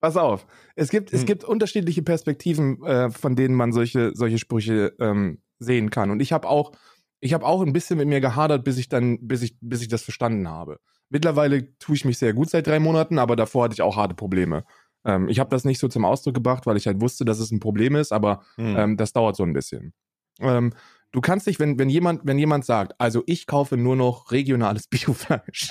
Pass 0.00 0.16
auf, 0.16 0.46
es 0.76 0.88
gibt, 0.90 1.10
hm. 1.10 1.18
es 1.18 1.26
gibt 1.26 1.44
unterschiedliche 1.44 2.02
Perspektiven, 2.02 2.82
äh, 2.84 3.10
von 3.10 3.36
denen 3.36 3.54
man 3.54 3.72
solche, 3.72 4.12
solche 4.14 4.38
Sprüche 4.38 4.94
ähm, 4.98 5.42
sehen 5.58 5.90
kann. 5.90 6.10
Und 6.10 6.20
ich 6.20 6.32
habe 6.32 6.48
auch, 6.48 6.72
ich 7.20 7.34
habe 7.34 7.44
auch 7.44 7.60
ein 7.60 7.74
bisschen 7.74 7.98
mit 7.98 8.08
mir 8.08 8.20
gehadert, 8.20 8.64
bis 8.64 8.78
ich 8.78 8.88
dann, 8.88 9.18
bis 9.26 9.42
ich, 9.42 9.58
bis 9.60 9.82
ich 9.82 9.88
das 9.88 10.02
verstanden 10.02 10.48
habe. 10.48 10.78
Mittlerweile 11.10 11.76
tue 11.78 11.96
ich 11.96 12.06
mich 12.06 12.16
sehr 12.18 12.32
gut 12.32 12.48
seit 12.48 12.66
drei 12.66 12.80
Monaten, 12.80 13.18
aber 13.18 13.36
davor 13.36 13.64
hatte 13.64 13.74
ich 13.74 13.82
auch 13.82 13.96
harte 13.96 14.14
Probleme. 14.14 14.64
Ähm, 15.04 15.28
ich 15.28 15.38
habe 15.38 15.50
das 15.50 15.64
nicht 15.64 15.78
so 15.78 15.88
zum 15.88 16.06
Ausdruck 16.06 16.34
gebracht, 16.34 16.64
weil 16.66 16.78
ich 16.78 16.86
halt 16.86 17.02
wusste, 17.02 17.26
dass 17.26 17.38
es 17.38 17.50
ein 17.50 17.60
Problem 17.60 17.94
ist, 17.94 18.12
aber 18.12 18.42
hm. 18.56 18.76
ähm, 18.76 18.96
das 18.96 19.12
dauert 19.12 19.36
so 19.36 19.42
ein 19.42 19.52
bisschen. 19.52 19.92
Ähm, 20.40 20.72
du 21.12 21.20
kannst 21.20 21.46
dich, 21.46 21.58
wenn, 21.58 21.78
wenn 21.78 21.88
jemand, 21.88 22.22
wenn 22.24 22.38
jemand 22.38 22.64
sagt, 22.64 22.94
also 22.98 23.22
ich 23.26 23.46
kaufe 23.46 23.76
nur 23.76 23.96
noch 23.96 24.30
regionales 24.30 24.86
Biofleisch, 24.90 25.70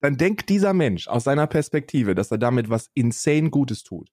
dann 0.00 0.16
denkt 0.16 0.48
dieser 0.48 0.74
Mensch 0.74 1.08
aus 1.08 1.24
seiner 1.24 1.46
Perspektive, 1.46 2.14
dass 2.14 2.30
er 2.30 2.38
damit 2.38 2.70
was 2.70 2.90
insane 2.94 3.50
Gutes 3.50 3.82
tut 3.82 4.10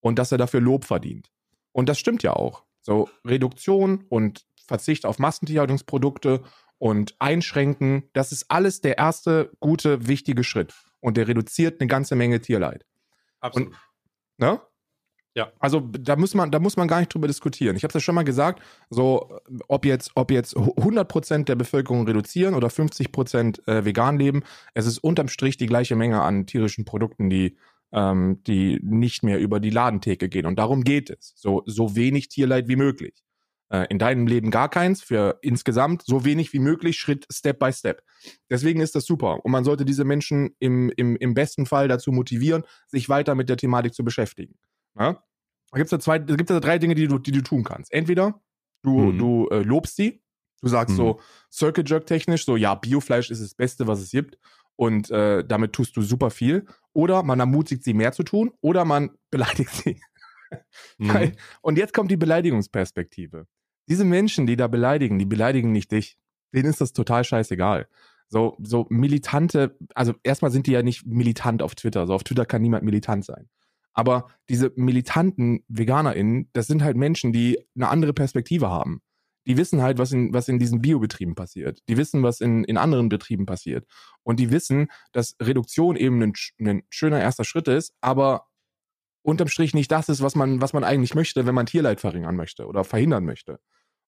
und 0.00 0.18
dass 0.18 0.32
er 0.32 0.38
dafür 0.38 0.60
Lob 0.60 0.84
verdient. 0.84 1.30
Und 1.72 1.88
das 1.88 1.98
stimmt 1.98 2.22
ja 2.22 2.32
auch. 2.32 2.64
So 2.80 3.08
Reduktion 3.24 4.04
und 4.08 4.46
Verzicht 4.66 5.04
auf 5.04 5.18
Massentierhaltungsprodukte 5.18 6.42
und 6.78 7.14
Einschränken, 7.18 8.08
das 8.12 8.32
ist 8.32 8.50
alles 8.50 8.80
der 8.80 8.98
erste 8.98 9.52
gute, 9.60 10.06
wichtige 10.08 10.44
Schritt. 10.44 10.74
Und 11.00 11.16
der 11.16 11.28
reduziert 11.28 11.80
eine 11.80 11.88
ganze 11.88 12.16
Menge 12.16 12.40
Tierleid. 12.40 12.84
Absolut. 13.40 13.68
Und, 13.68 13.76
ne? 14.38 14.60
Ja. 15.36 15.52
Also 15.58 15.80
da 15.80 16.16
muss 16.16 16.34
man, 16.34 16.50
da 16.50 16.58
muss 16.58 16.78
man 16.78 16.88
gar 16.88 16.98
nicht 16.98 17.12
drüber 17.12 17.26
diskutieren. 17.28 17.76
Ich 17.76 17.84
habe 17.84 17.90
es 17.90 17.94
ja 17.94 18.00
schon 18.00 18.14
mal 18.14 18.24
gesagt, 18.24 18.62
so 18.88 19.38
ob 19.68 19.84
jetzt, 19.84 20.12
ob 20.14 20.30
jetzt 20.30 20.56
100% 20.56 21.44
der 21.44 21.56
Bevölkerung 21.56 22.06
reduzieren 22.06 22.54
oder 22.54 22.68
50% 22.68 23.68
äh, 23.68 23.84
vegan 23.84 24.18
leben, 24.18 24.44
es 24.72 24.86
ist 24.86 24.98
unterm 24.98 25.28
Strich 25.28 25.58
die 25.58 25.66
gleiche 25.66 25.94
Menge 25.94 26.22
an 26.22 26.46
tierischen 26.46 26.86
Produkten, 26.86 27.28
die 27.28 27.58
ähm, 27.92 28.42
die 28.46 28.80
nicht 28.82 29.22
mehr 29.22 29.38
über 29.38 29.60
die 29.60 29.70
Ladentheke 29.70 30.28
gehen. 30.28 30.46
Und 30.46 30.58
darum 30.58 30.82
geht 30.84 31.10
es. 31.10 31.34
So, 31.36 31.62
so 31.66 31.94
wenig 31.94 32.28
Tierleid 32.28 32.66
wie 32.66 32.76
möglich. 32.76 33.22
Äh, 33.68 33.86
in 33.90 33.98
deinem 33.98 34.26
Leben 34.26 34.50
gar 34.50 34.68
keins, 34.68 35.02
für 35.02 35.38
insgesamt 35.42 36.02
so 36.04 36.24
wenig 36.24 36.52
wie 36.52 36.58
möglich, 36.60 36.98
Schritt 36.98 37.26
Step 37.30 37.58
by 37.58 37.72
Step. 37.72 38.02
Deswegen 38.50 38.80
ist 38.80 38.94
das 38.94 39.04
super. 39.04 39.44
Und 39.44 39.52
man 39.52 39.64
sollte 39.64 39.84
diese 39.84 40.04
Menschen 40.04 40.56
im, 40.60 40.90
im, 40.96 41.16
im 41.16 41.34
besten 41.34 41.66
Fall 41.66 41.88
dazu 41.88 42.10
motivieren, 42.10 42.64
sich 42.86 43.08
weiter 43.08 43.34
mit 43.34 43.48
der 43.48 43.56
Thematik 43.56 43.94
zu 43.94 44.04
beschäftigen. 44.04 44.56
Ja? 44.98 45.22
Da 45.72 45.78
gibt 45.78 45.92
es 45.92 46.06
ja, 46.06 46.18
da 46.18 46.36
gibt's 46.36 46.50
ja 46.50 46.60
drei 46.60 46.78
Dinge, 46.78 46.94
die 46.94 47.08
du, 47.08 47.18
die 47.18 47.32
du 47.32 47.42
tun 47.42 47.64
kannst. 47.64 47.92
Entweder 47.92 48.40
du, 48.82 48.98
mhm. 48.98 49.18
du 49.18 49.48
äh, 49.48 49.62
lobst 49.62 49.96
sie, 49.96 50.22
du 50.62 50.68
sagst 50.68 50.94
mhm. 50.94 50.96
so 50.96 51.20
Circle 51.52 51.84
Jerk 51.86 52.06
technisch, 52.06 52.44
so 52.44 52.56
ja, 52.56 52.74
Biofleisch 52.74 53.30
ist 53.30 53.42
das 53.42 53.54
Beste, 53.54 53.86
was 53.86 54.00
es 54.00 54.10
gibt 54.10 54.38
und 54.76 55.10
äh, 55.10 55.44
damit 55.44 55.72
tust 55.72 55.96
du 55.96 56.02
super 56.02 56.30
viel. 56.30 56.66
Oder 56.92 57.22
man 57.22 57.40
ermutigt 57.40 57.82
sie 57.82 57.94
mehr 57.94 58.12
zu 58.12 58.22
tun 58.22 58.52
oder 58.60 58.84
man 58.84 59.10
beleidigt 59.30 59.72
sie. 59.72 60.00
mhm. 60.98 61.32
Und 61.62 61.78
jetzt 61.78 61.92
kommt 61.92 62.10
die 62.10 62.16
Beleidigungsperspektive. 62.16 63.46
Diese 63.88 64.04
Menschen, 64.04 64.46
die 64.46 64.56
da 64.56 64.68
beleidigen, 64.68 65.18
die 65.18 65.26
beleidigen 65.26 65.72
nicht 65.72 65.92
dich. 65.92 66.18
Denen 66.54 66.70
ist 66.70 66.80
das 66.80 66.92
total 66.92 67.24
scheißegal. 67.24 67.88
So, 68.28 68.56
so 68.60 68.86
militante, 68.88 69.76
also 69.94 70.14
erstmal 70.22 70.50
sind 70.50 70.66
die 70.66 70.72
ja 70.72 70.82
nicht 70.82 71.06
militant 71.06 71.62
auf 71.62 71.74
Twitter. 71.74 72.06
So 72.06 72.14
auf 72.14 72.24
Twitter 72.24 72.46
kann 72.46 72.62
niemand 72.62 72.84
militant 72.84 73.24
sein. 73.24 73.48
Aber 73.96 74.28
diese 74.48 74.72
militanten 74.76 75.64
VeganerInnen, 75.68 76.50
das 76.52 76.68
sind 76.68 76.84
halt 76.84 76.96
Menschen, 76.96 77.32
die 77.32 77.58
eine 77.74 77.88
andere 77.88 78.12
Perspektive 78.12 78.68
haben 78.68 79.00
die 79.46 79.56
wissen 79.56 79.80
halt, 79.80 79.98
was 79.98 80.12
in, 80.12 80.32
was 80.34 80.48
in 80.48 80.58
diesen 80.58 80.82
Biobetrieben 80.82 81.34
passiert. 81.34 81.80
Die 81.88 81.96
wissen, 81.96 82.22
was 82.22 82.40
in, 82.40 82.64
in 82.64 82.76
anderen 82.76 83.08
Betrieben 83.08 83.46
passiert. 83.46 83.86
Und 84.22 84.40
die 84.40 84.50
wissen, 84.50 84.88
dass 85.12 85.36
Reduktion 85.40 85.96
eben 85.96 86.20
ein, 86.22 86.32
ein 86.60 86.82
schöner 86.90 87.20
erster 87.20 87.44
Schritt 87.44 87.68
ist, 87.68 87.94
aber 88.00 88.46
unterm 89.22 89.48
Strich 89.48 89.72
nicht 89.72 89.90
das 89.90 90.08
ist, 90.08 90.20
was 90.20 90.34
man, 90.34 90.60
was 90.60 90.72
man 90.72 90.84
eigentlich 90.84 91.14
möchte, 91.14 91.46
wenn 91.46 91.54
man 91.54 91.66
Tierleid 91.66 92.00
verringern 92.00 92.36
möchte 92.36 92.66
oder 92.66 92.84
verhindern 92.84 93.24
möchte. 93.24 93.60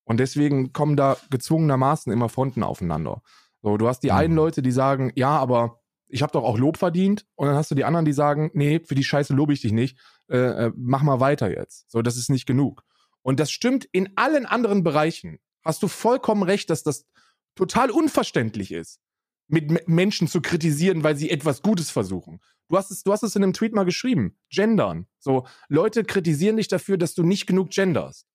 Und 0.05 0.19
deswegen 0.19 0.73
kommen 0.73 0.97
da 0.97 1.17
gezwungenermaßen 1.31 2.13
immer 2.13 2.29
Fronten 2.29 2.63
aufeinander. 2.63 3.23
So, 3.63 3.77
du 3.77 3.89
hast 3.89 4.01
die 4.01 4.11
mhm. 4.11 4.17
einen 4.17 4.35
Leute, 4.35 4.63
die 4.63 4.73
sagen, 4.73 5.13
ja, 5.15 5.37
aber 5.39 5.78
ich 6.09 6.23
habe 6.23 6.33
doch 6.33 6.43
auch 6.43 6.59
Lob 6.59 6.77
verdient. 6.77 7.27
Und 7.35 7.49
dann 7.49 7.57
hast 7.57 7.71
du 7.71 7.75
die 7.75 7.85
anderen, 7.85 8.05
die 8.05 8.13
sagen, 8.13 8.51
nee, 8.55 8.81
für 8.81 8.95
die 8.95 9.05
Scheiße 9.05 9.35
lobe 9.35 9.53
ich 9.53 9.61
dich 9.61 9.73
nicht. 9.73 9.99
Äh, 10.29 10.39
äh, 10.39 10.73
mach 10.77 11.03
mal 11.03 11.21
weiter 11.21 11.51
jetzt. 11.51 11.91
So, 11.91 12.03
das 12.03 12.17
ist 12.17 12.31
nicht 12.31 12.47
genug. 12.47 12.83
Und 13.23 13.41
das 13.41 13.51
stimmt 13.51 13.85
in 13.93 14.11
allen 14.17 14.47
anderen 14.47 14.83
Bereichen. 14.83 15.39
Hast 15.65 15.83
du 15.83 15.89
vollkommen 15.89 16.43
recht, 16.43 16.71
dass 16.71 16.83
das 16.83 17.07
total 17.55 17.91
unverständlich 17.91 18.73
ist, 18.73 19.01
mit 19.49 19.89
Menschen 19.89 20.29
zu 20.29 20.41
kritisieren, 20.41 21.05
weil 21.05 21.17
sie 21.17 21.31
etwas 21.31 21.63
Gutes 21.63 21.91
versuchen. 21.91 22.41
Du 22.69 22.77
hast 22.77 22.91
es, 22.91 23.03
du 23.03 23.13
hast 23.13 23.23
es 23.23 23.35
in 23.35 23.43
einem 23.43 23.53
Tweet 23.53 23.75
mal 23.75 23.85
geschrieben. 23.85 24.37
Gendern. 24.51 25.07
So, 25.19 25.47
Leute 25.69 26.05
kritisieren 26.05 26.57
dich 26.57 26.69
dafür, 26.69 26.99
dass 26.99 27.15
du 27.15 27.23
nicht 27.23 27.47
genug 27.47 27.71
genderst. 27.71 28.27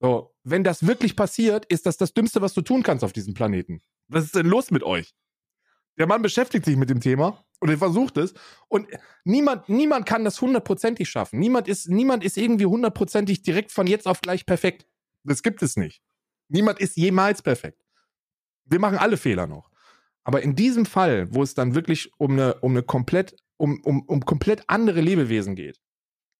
So, 0.00 0.34
wenn 0.44 0.64
das 0.64 0.86
wirklich 0.86 1.16
passiert, 1.16 1.64
ist 1.66 1.86
das 1.86 1.96
das 1.96 2.12
Dümmste, 2.12 2.42
was 2.42 2.54
du 2.54 2.62
tun 2.62 2.82
kannst 2.82 3.04
auf 3.04 3.12
diesem 3.12 3.34
Planeten. 3.34 3.80
Was 4.08 4.24
ist 4.24 4.34
denn 4.34 4.46
los 4.46 4.70
mit 4.70 4.82
euch? 4.82 5.14
Der 5.98 6.06
Mann 6.06 6.22
beschäftigt 6.22 6.64
sich 6.64 6.76
mit 6.76 6.90
dem 6.90 7.00
Thema 7.00 7.44
und 7.60 7.70
er 7.70 7.78
versucht 7.78 8.16
es. 8.18 8.34
Und 8.68 8.86
niemand, 9.24 9.68
niemand 9.68 10.06
kann 10.06 10.24
das 10.24 10.40
hundertprozentig 10.40 11.08
schaffen. 11.08 11.38
Niemand 11.38 11.68
ist, 11.68 11.88
niemand 11.88 12.22
ist 12.24 12.36
irgendwie 12.36 12.66
hundertprozentig 12.66 13.42
direkt 13.42 13.72
von 13.72 13.86
jetzt 13.86 14.06
auf 14.06 14.20
gleich 14.20 14.44
perfekt. 14.46 14.86
Das 15.24 15.42
gibt 15.42 15.62
es 15.62 15.76
nicht. 15.76 16.02
Niemand 16.48 16.78
ist 16.78 16.96
jemals 16.96 17.42
perfekt. 17.42 17.82
Wir 18.64 18.78
machen 18.78 18.98
alle 18.98 19.16
Fehler 19.16 19.46
noch. 19.46 19.70
Aber 20.24 20.42
in 20.42 20.54
diesem 20.54 20.86
Fall, 20.86 21.32
wo 21.32 21.42
es 21.42 21.54
dann 21.54 21.74
wirklich 21.74 22.10
um 22.18 22.32
eine, 22.32 22.54
um 22.56 22.72
eine 22.72 22.82
komplett, 22.82 23.36
um, 23.56 23.80
um, 23.84 24.02
um 24.02 24.24
komplett 24.24 24.64
andere 24.68 25.00
Lebewesen 25.00 25.54
geht, 25.54 25.80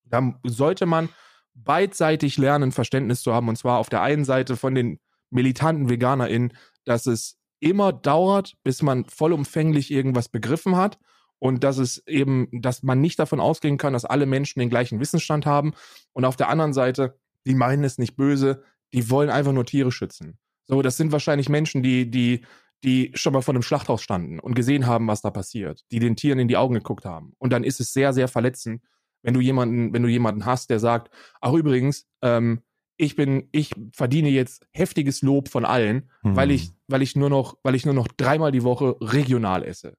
da 0.04 0.38
sollte 0.44 0.86
man 0.86 1.08
beidseitig 1.54 2.36
lernen, 2.36 2.72
Verständnis 2.72 3.22
zu 3.22 3.32
haben. 3.32 3.48
Und 3.48 3.56
zwar 3.56 3.78
auf 3.78 3.88
der 3.88 4.02
einen 4.02 4.24
Seite 4.24 4.56
von 4.56 4.74
den 4.74 5.00
militanten 5.30 5.88
VeganerInnen, 5.88 6.52
dass 6.84 7.06
es 7.06 7.38
immer 7.60 7.92
dauert, 7.92 8.54
bis 8.62 8.82
man 8.82 9.04
vollumfänglich 9.06 9.90
irgendwas 9.90 10.28
begriffen 10.28 10.76
hat 10.76 10.98
und 11.38 11.64
dass 11.64 11.78
es 11.78 12.06
eben, 12.06 12.48
dass 12.52 12.82
man 12.82 13.00
nicht 13.00 13.18
davon 13.18 13.40
ausgehen 13.40 13.78
kann, 13.78 13.92
dass 13.92 14.04
alle 14.04 14.26
Menschen 14.26 14.60
den 14.60 14.70
gleichen 14.70 15.00
Wissensstand 15.00 15.46
haben. 15.46 15.74
Und 16.12 16.24
auf 16.24 16.36
der 16.36 16.48
anderen 16.48 16.72
Seite, 16.72 17.18
die 17.46 17.54
meinen 17.54 17.84
es 17.84 17.98
nicht 17.98 18.16
böse, 18.16 18.62
die 18.92 19.10
wollen 19.10 19.30
einfach 19.30 19.52
nur 19.52 19.66
Tiere 19.66 19.92
schützen. 19.92 20.38
So, 20.66 20.82
das 20.82 20.96
sind 20.96 21.12
wahrscheinlich 21.12 21.48
Menschen, 21.48 21.82
die, 21.82 22.10
die, 22.10 22.44
die 22.82 23.12
schon 23.14 23.32
mal 23.32 23.42
vor 23.42 23.54
einem 23.54 23.62
Schlachthaus 23.62 24.02
standen 24.02 24.40
und 24.40 24.54
gesehen 24.54 24.86
haben, 24.86 25.06
was 25.06 25.22
da 25.22 25.30
passiert, 25.30 25.84
die 25.92 25.98
den 25.98 26.16
Tieren 26.16 26.38
in 26.38 26.48
die 26.48 26.56
Augen 26.56 26.74
geguckt 26.74 27.04
haben. 27.04 27.34
Und 27.38 27.52
dann 27.52 27.64
ist 27.64 27.80
es 27.80 27.92
sehr, 27.92 28.12
sehr 28.12 28.28
verletzend, 28.28 28.82
wenn 29.22 29.34
du 29.34 29.40
jemanden, 29.40 29.92
wenn 29.92 30.02
du 30.02 30.08
jemanden 30.08 30.44
hast, 30.44 30.70
der 30.70 30.78
sagt, 30.78 31.12
ach 31.40 31.52
übrigens, 31.52 32.06
ähm, 32.22 32.62
ich 32.96 33.16
bin, 33.16 33.48
ich 33.52 33.72
verdiene 33.92 34.28
jetzt 34.28 34.66
heftiges 34.72 35.22
Lob 35.22 35.48
von 35.48 35.64
allen, 35.64 36.10
mhm. 36.22 36.36
weil 36.36 36.50
ich, 36.50 36.72
weil 36.88 37.02
ich 37.02 37.16
nur 37.16 37.30
noch, 37.30 37.58
weil 37.62 37.74
ich 37.74 37.84
nur 37.84 37.94
noch 37.94 38.08
dreimal 38.08 38.52
die 38.52 38.62
Woche 38.62 38.96
regional 39.00 39.62
esse. 39.64 39.96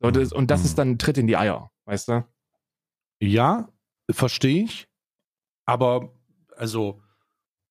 So, 0.00 0.10
das, 0.10 0.32
und 0.32 0.50
das 0.50 0.60
mhm. 0.60 0.66
ist 0.66 0.78
dann 0.78 0.90
ein 0.90 0.98
Tritt 0.98 1.18
in 1.18 1.26
die 1.26 1.36
Eier, 1.36 1.70
weißt 1.86 2.08
du? 2.08 2.26
Ja, 3.20 3.68
verstehe 4.10 4.64
ich. 4.64 4.88
Aber, 5.64 6.14
also, 6.54 7.00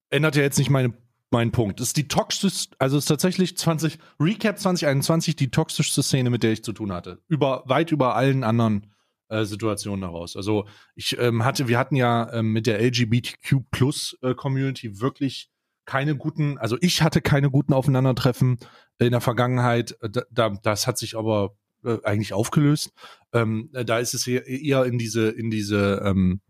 ändert 0.09 0.35
ja 0.35 0.41
jetzt 0.41 0.57
nicht 0.57 0.69
meine, 0.69 0.93
meinen 1.29 1.51
Punkt. 1.51 1.79
Das 1.79 1.87
ist 1.87 1.97
die 1.97 2.07
toxischste, 2.07 2.75
also 2.79 2.97
ist 2.97 3.05
tatsächlich 3.05 3.55
20, 3.55 3.99
Recap 4.19 4.57
2021 4.57 5.35
die 5.35 5.51
toxischste 5.51 6.01
Szene, 6.01 6.29
mit 6.29 6.43
der 6.43 6.51
ich 6.51 6.63
zu 6.63 6.73
tun 6.73 6.91
hatte. 6.91 7.21
Über, 7.27 7.63
weit 7.67 7.91
über 7.91 8.15
allen 8.15 8.43
anderen 8.43 8.87
äh, 9.29 9.45
Situationen 9.45 10.03
heraus. 10.03 10.35
Also 10.35 10.67
ich 10.95 11.17
ähm, 11.17 11.43
hatte, 11.43 11.67
wir 11.67 11.79
hatten 11.79 11.95
ja 11.95 12.31
ähm, 12.33 12.51
mit 12.53 12.67
der 12.67 12.81
LGBTQ 12.81 13.71
Plus 13.71 14.17
äh, 14.21 14.33
Community 14.35 14.99
wirklich 14.99 15.49
keine 15.85 16.15
guten, 16.15 16.57
also 16.57 16.77
ich 16.81 17.01
hatte 17.01 17.21
keine 17.21 17.49
guten 17.49 17.73
Aufeinandertreffen 17.73 18.57
in 18.99 19.11
der 19.11 19.21
Vergangenheit. 19.21 19.97
Äh, 20.01 20.09
da, 20.31 20.49
das 20.49 20.87
hat 20.87 20.97
sich 20.97 21.17
aber 21.17 21.55
äh, 21.83 21.97
eigentlich 22.03 22.33
aufgelöst. 22.33 22.91
Ähm, 23.33 23.69
äh, 23.73 23.85
da 23.85 23.99
ist 23.99 24.13
es 24.13 24.27
eher, 24.27 24.47
eher 24.47 24.85
in 24.85 24.97
diese, 24.97 25.29
in 25.29 25.49
diese, 25.49 26.01
ähm, 26.03 26.41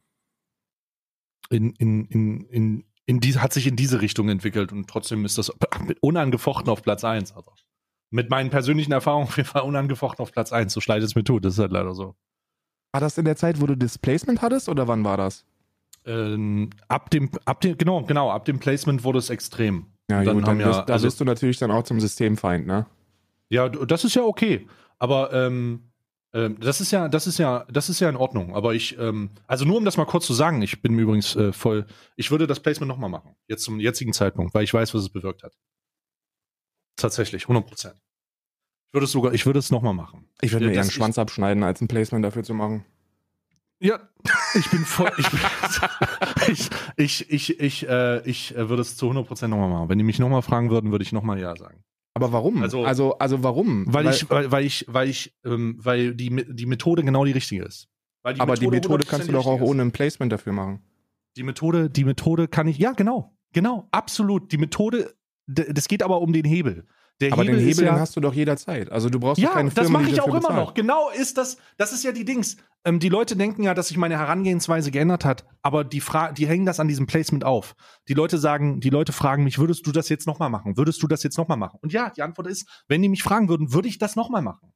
in, 1.50 1.72
in, 1.74 2.06
in, 2.06 2.42
in, 2.48 2.86
in 3.06 3.20
diese, 3.20 3.42
hat 3.42 3.54
sich 3.54 3.68
in 3.68 3.76
diese 3.76 4.02
Richtung 4.02 4.30
entwickelt 4.30 4.72
und 4.72 4.90
trotzdem 4.90 5.26
ist 5.26 5.38
das 5.38 5.52
unangefochten 6.02 6.70
auf 6.70 6.82
Platz 6.82 7.04
1. 7.04 7.34
Also 7.34 7.52
mit 8.12 8.30
meinen 8.30 8.50
persönlichen 8.50 8.92
Erfahrungen 8.94 9.28
auf 9.28 9.38
jeden 9.38 9.50
Fall 9.50 9.64
unangefochten 9.64 10.24
auf 10.24 10.32
Platz 10.32 10.54
1. 10.54 10.74
So 10.74 10.82
schlecht 10.82 11.04
es 11.04 11.16
mir 11.16 11.24
tut, 11.24 11.46
das 11.46 11.54
ist 11.54 11.60
halt 11.60 11.72
leider 11.72 11.94
so. 11.94 12.16
War 12.96 13.02
das 13.02 13.18
in 13.18 13.26
der 13.26 13.36
Zeit, 13.36 13.60
wo 13.60 13.68
du 13.68 13.76
Displacement 13.76 14.42
hattest 14.42 14.70
oder 14.70 14.88
wann 14.88 15.04
war 15.04 15.18
das? 15.18 15.44
Ähm, 16.06 16.70
ab 16.88 17.10
dem, 17.10 17.30
ab 17.44 17.60
dem, 17.60 17.78
genau, 17.78 18.02
genau, 18.04 18.32
ab 18.32 18.46
dem 18.46 18.58
Placement 18.58 19.04
wurde 19.04 19.20
es 19.20 19.30
extrem. 19.30 19.88
Ja, 20.10 20.24
dann 20.24 20.38
gut, 20.38 20.48
dann 20.48 20.62
ja, 20.62 20.68
bist, 20.68 20.84
da 20.88 20.94
also, 20.94 21.08
bist 21.08 21.20
du 21.20 21.26
natürlich 21.26 21.58
dann 21.58 21.72
auch 21.72 21.84
zum 21.84 22.00
Systemfeind, 22.00 22.66
ne? 22.66 22.86
Ja, 23.50 23.68
das 23.68 24.06
ist 24.06 24.16
ja 24.16 24.24
okay. 24.24 24.66
Aber 24.98 25.34
ähm, 25.34 25.92
ähm, 26.34 26.58
das 26.58 26.80
ist 26.80 26.92
ja, 26.92 27.10
das 27.10 27.28
ist 27.28 27.38
ja, 27.38 27.66
das 27.70 27.90
ist 27.90 28.00
ja 28.00 28.08
in 28.08 28.16
Ordnung. 28.16 28.56
Aber 28.56 28.74
ich, 28.74 28.98
ähm, 28.98 29.32
also 29.46 29.66
nur 29.66 29.76
um 29.76 29.84
das 29.84 29.98
mal 29.98 30.06
kurz 30.06 30.26
zu 30.26 30.34
sagen, 30.34 30.62
ich 30.62 30.82
bin 30.82 30.98
übrigens 30.98 31.36
äh, 31.36 31.52
voll, 31.52 31.88
ich 32.16 32.32
würde 32.32 32.48
das 32.48 32.62
Placement 32.62 32.88
nochmal 32.88 33.10
machen, 33.10 33.36
jetzt 33.50 33.66
zum 33.66 33.82
jetzigen 33.82 34.14
Zeitpunkt, 34.14 34.54
weil 34.54 34.64
ich 34.64 34.74
weiß, 34.74 34.94
was 34.94 35.02
es 35.02 35.10
bewirkt 35.10 35.44
hat. 35.44 35.52
Tatsächlich, 36.96 37.44
100 37.44 37.68
Prozent. 37.68 38.05
Ich 38.88 38.94
würde 38.94 39.06
es 39.06 39.12
sogar, 39.12 39.34
ich 39.34 39.46
würde 39.46 39.60
es 39.60 39.72
nochmal 39.72 39.94
machen. 39.94 40.28
Ich 40.42 40.54
würde 40.54 40.68
mir 40.68 40.74
eher 40.74 40.82
einen 40.82 40.92
Schwanz 40.92 41.18
abschneiden, 41.18 41.64
als 41.64 41.82
ein 41.82 41.88
Placement 41.88 42.24
dafür 42.24 42.44
zu 42.44 42.54
machen. 42.54 42.86
Ja, 43.80 44.00
ich 44.54 44.70
bin 44.72 44.86
voll. 44.86 45.12
Ich, 45.18 45.28
ich, 46.48 46.70
ich, 46.96 47.30
ich, 47.30 47.60
ich, 47.60 47.90
äh, 47.90 48.22
ich 48.30 48.56
äh, 48.56 48.70
würde 48.70 48.82
es 48.82 48.96
zu 48.96 49.10
100% 49.10 49.48
nochmal 49.48 49.70
machen. 49.70 49.90
Wenn 49.90 49.98
die 49.98 50.04
mich 50.04 50.20
nochmal 50.20 50.42
fragen 50.42 50.70
würden, 50.70 50.92
würde 50.92 51.04
ich 51.04 51.12
nochmal 51.12 51.40
Ja 51.40 51.56
sagen. 51.56 51.84
Aber 52.14 52.32
warum? 52.32 52.64
Also, 52.64 52.86
also, 52.86 53.18
also 53.18 53.44
warum? 53.44 53.86
Weil, 53.94 54.06
weil 54.06 54.14
ich, 54.14 54.30
weil, 54.30 54.52
weil 54.52 54.66
ich, 54.66 54.86
weil 54.88 55.10
ich, 55.10 55.36
ähm, 55.44 55.78
weil 55.80 56.16
die, 56.16 56.46
die 56.50 56.66
Methode 56.66 57.04
genau 57.04 57.26
die 57.26 57.34
richtige 57.34 57.64
ist. 57.64 57.90
Die 58.26 58.40
aber 58.40 58.54
Methode 58.54 58.60
die 58.60 58.68
Methode 58.68 59.06
kannst 59.06 59.28
du 59.28 59.34
doch 59.34 59.46
auch 59.46 59.60
ohne 59.60 59.82
ein 59.82 59.92
Placement 59.92 60.32
dafür 60.32 60.54
machen. 60.54 60.82
Die 61.36 61.44
Methode, 61.44 61.90
die 61.90 62.06
Methode 62.06 62.48
kann 62.48 62.68
ich, 62.68 62.78
ja, 62.78 62.94
genau, 62.94 63.36
genau, 63.52 63.90
absolut. 63.92 64.54
Die 64.54 64.58
Methode, 64.58 65.14
das 65.46 65.90
geht 65.90 66.02
aber 66.02 66.22
um 66.22 66.32
den 66.32 66.46
Hebel. 66.46 66.88
Der 67.22 67.32
aber 67.32 67.44
Hebel 67.44 67.58
den 67.58 67.68
Hebel 67.68 67.86
ja, 67.86 68.00
hast 68.00 68.16
du 68.16 68.20
doch 68.20 68.34
jederzeit. 68.34 68.92
Also 68.92 69.10
du 69.10 69.20
brauchst 69.20 69.42
ja, 69.42 69.52
keine 69.52 69.72
Firma, 69.72 69.84
das 69.84 69.90
mache 69.90 70.12
ich 70.12 70.22
auch 70.22 70.34
immer 70.34 70.54
noch. 70.54 70.74
Genau 70.74 71.10
ist 71.10 71.38
das. 71.38 71.58
Das 71.78 71.94
ist 71.94 72.04
ja 72.04 72.12
die 72.12 72.26
Dings. 72.26 72.58
Ähm, 72.84 73.00
die 73.00 73.10
Leute 73.10 73.38
denken 73.38 73.64
ja, 73.64 73.74
dass 73.74 73.88
sich 73.88 73.98
meine 73.98 74.18
Herangehensweise 74.18 74.92
geändert 74.92 75.24
hat, 75.24 75.46
aber 75.62 75.84
die, 75.84 76.02
Fra 76.02 76.34
die 76.34 76.48
hängen 76.48 76.66
das 76.66 76.80
an 76.80 76.88
diesem 76.88 77.08
Placement 77.08 77.46
auf. 77.46 77.76
Die 78.10 78.14
Leute 78.14 78.38
sagen, 78.38 78.82
die 78.82 78.90
Leute 78.90 79.14
fragen 79.14 79.44
mich, 79.44 79.58
würdest 79.58 79.88
du 79.88 79.92
das 79.92 80.10
jetzt 80.10 80.28
nochmal 80.28 80.50
machen? 80.50 80.78
Würdest 80.78 81.02
du 81.02 81.08
das 81.08 81.24
jetzt 81.24 81.38
nochmal 81.38 81.58
machen? 81.58 81.80
Und 81.82 81.94
ja, 81.94 82.10
die 82.10 82.22
Antwort 82.22 82.48
ist, 82.48 82.68
wenn 82.88 83.02
die 83.02 83.10
mich 83.10 83.24
fragen 83.24 83.48
würden, 83.48 83.74
würde 83.74 83.88
ich 83.88 83.98
das 83.98 84.16
nochmal 84.16 84.42
machen. 84.42 84.74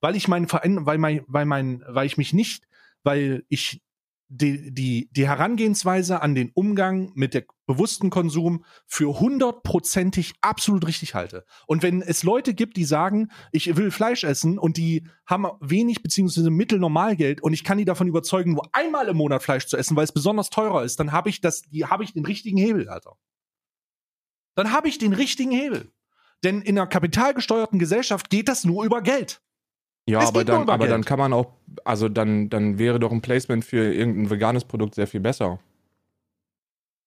Weil 0.00 0.16
ich 0.16 0.28
meine 0.28 0.46
weil 0.50 0.98
mein, 0.98 1.22
weil 1.26 1.46
mein, 1.46 1.82
weil 1.88 2.06
ich 2.06 2.18
mich 2.18 2.32
nicht, 2.32 2.66
weil 3.04 3.44
ich 3.48 3.80
die, 4.28 4.72
die, 4.72 5.08
die 5.12 5.26
Herangehensweise 5.26 6.20
an 6.20 6.34
den 6.34 6.50
Umgang 6.54 7.12
mit 7.14 7.34
der 7.34 7.44
bewussten 7.66 8.10
Konsum 8.10 8.64
für 8.86 9.20
hundertprozentig 9.20 10.34
absolut 10.40 10.86
richtig 10.86 11.14
halte. 11.14 11.44
Und 11.66 11.82
wenn 11.82 12.02
es 12.02 12.22
Leute 12.22 12.54
gibt, 12.54 12.76
die 12.76 12.84
sagen, 12.84 13.28
ich 13.52 13.76
will 13.76 13.90
Fleisch 13.90 14.24
essen 14.24 14.58
und 14.58 14.76
die 14.76 15.06
haben 15.26 15.46
wenig 15.60 16.02
beziehungsweise 16.02 16.50
Mittelnormalgeld 16.50 17.42
und 17.42 17.52
ich 17.52 17.64
kann 17.64 17.78
die 17.78 17.84
davon 17.84 18.08
überzeugen, 18.08 18.52
nur 18.52 18.68
einmal 18.72 19.08
im 19.08 19.16
Monat 19.16 19.42
Fleisch 19.42 19.66
zu 19.66 19.76
essen, 19.76 19.96
weil 19.96 20.04
es 20.04 20.12
besonders 20.12 20.50
teurer 20.50 20.84
ist, 20.84 20.98
dann 20.98 21.12
habe 21.12 21.28
ich 21.28 21.40
das, 21.40 21.62
die 21.62 21.84
habe 21.84 22.04
ich 22.04 22.12
den 22.12 22.24
richtigen 22.24 22.58
Hebel, 22.58 22.88
Alter. 22.88 23.16
Dann 24.54 24.72
habe 24.72 24.88
ich 24.88 24.98
den 24.98 25.12
richtigen 25.12 25.52
Hebel. 25.52 25.92
Denn 26.42 26.62
in 26.62 26.78
einer 26.78 26.86
kapitalgesteuerten 26.86 27.78
Gesellschaft 27.78 28.30
geht 28.30 28.48
das 28.48 28.64
nur 28.64 28.84
über 28.84 29.02
Geld. 29.02 29.40
Ja, 30.08 30.22
es 30.22 30.28
aber 30.28 30.44
dann, 30.44 30.68
aber 30.68 30.86
dann 30.86 31.04
kann 31.04 31.18
man 31.18 31.32
auch, 31.32 31.52
also 31.84 32.08
dann, 32.08 32.48
dann 32.48 32.78
wäre 32.78 33.00
doch 33.00 33.10
ein 33.10 33.22
Placement 33.22 33.64
für 33.64 33.92
irgendein 33.92 34.30
veganes 34.30 34.64
Produkt 34.64 34.94
sehr 34.94 35.08
viel 35.08 35.20
besser. 35.20 35.58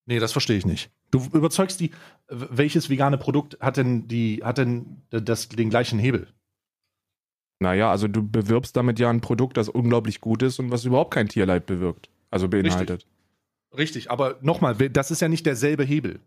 Nee, 0.05 0.19
das 0.19 0.31
verstehe 0.31 0.57
ich 0.57 0.65
nicht. 0.65 0.91
Du 1.11 1.23
überzeugst 1.33 1.79
die, 1.79 1.91
welches 2.27 2.89
vegane 2.89 3.17
Produkt 3.17 3.57
hat 3.61 3.77
denn 3.77 4.07
die, 4.07 4.41
hat 4.43 4.57
denn 4.57 5.03
das, 5.11 5.47
den 5.49 5.69
gleichen 5.69 5.97
Hebel? 5.97 6.27
Naja, 7.59 7.91
also 7.91 8.07
du 8.07 8.27
bewirbst 8.27 8.75
damit 8.75 8.99
ja 8.99 9.09
ein 9.09 9.21
Produkt, 9.21 9.57
das 9.57 9.69
unglaublich 9.69 10.19
gut 10.19 10.43
ist 10.43 10.59
und 10.59 10.71
was 10.71 10.85
überhaupt 10.85 11.13
kein 11.13 11.27
Tierleid 11.27 11.65
bewirkt, 11.65 12.09
also 12.31 12.47
beinhaltet. 12.47 13.05
Richtig, 13.71 13.79
Richtig 13.79 14.11
aber 14.11 14.37
nochmal, 14.41 14.75
das 14.75 15.11
ist 15.11 15.21
ja 15.21 15.27
nicht 15.27 15.45
derselbe 15.45 15.83
Hebel. 15.83 16.19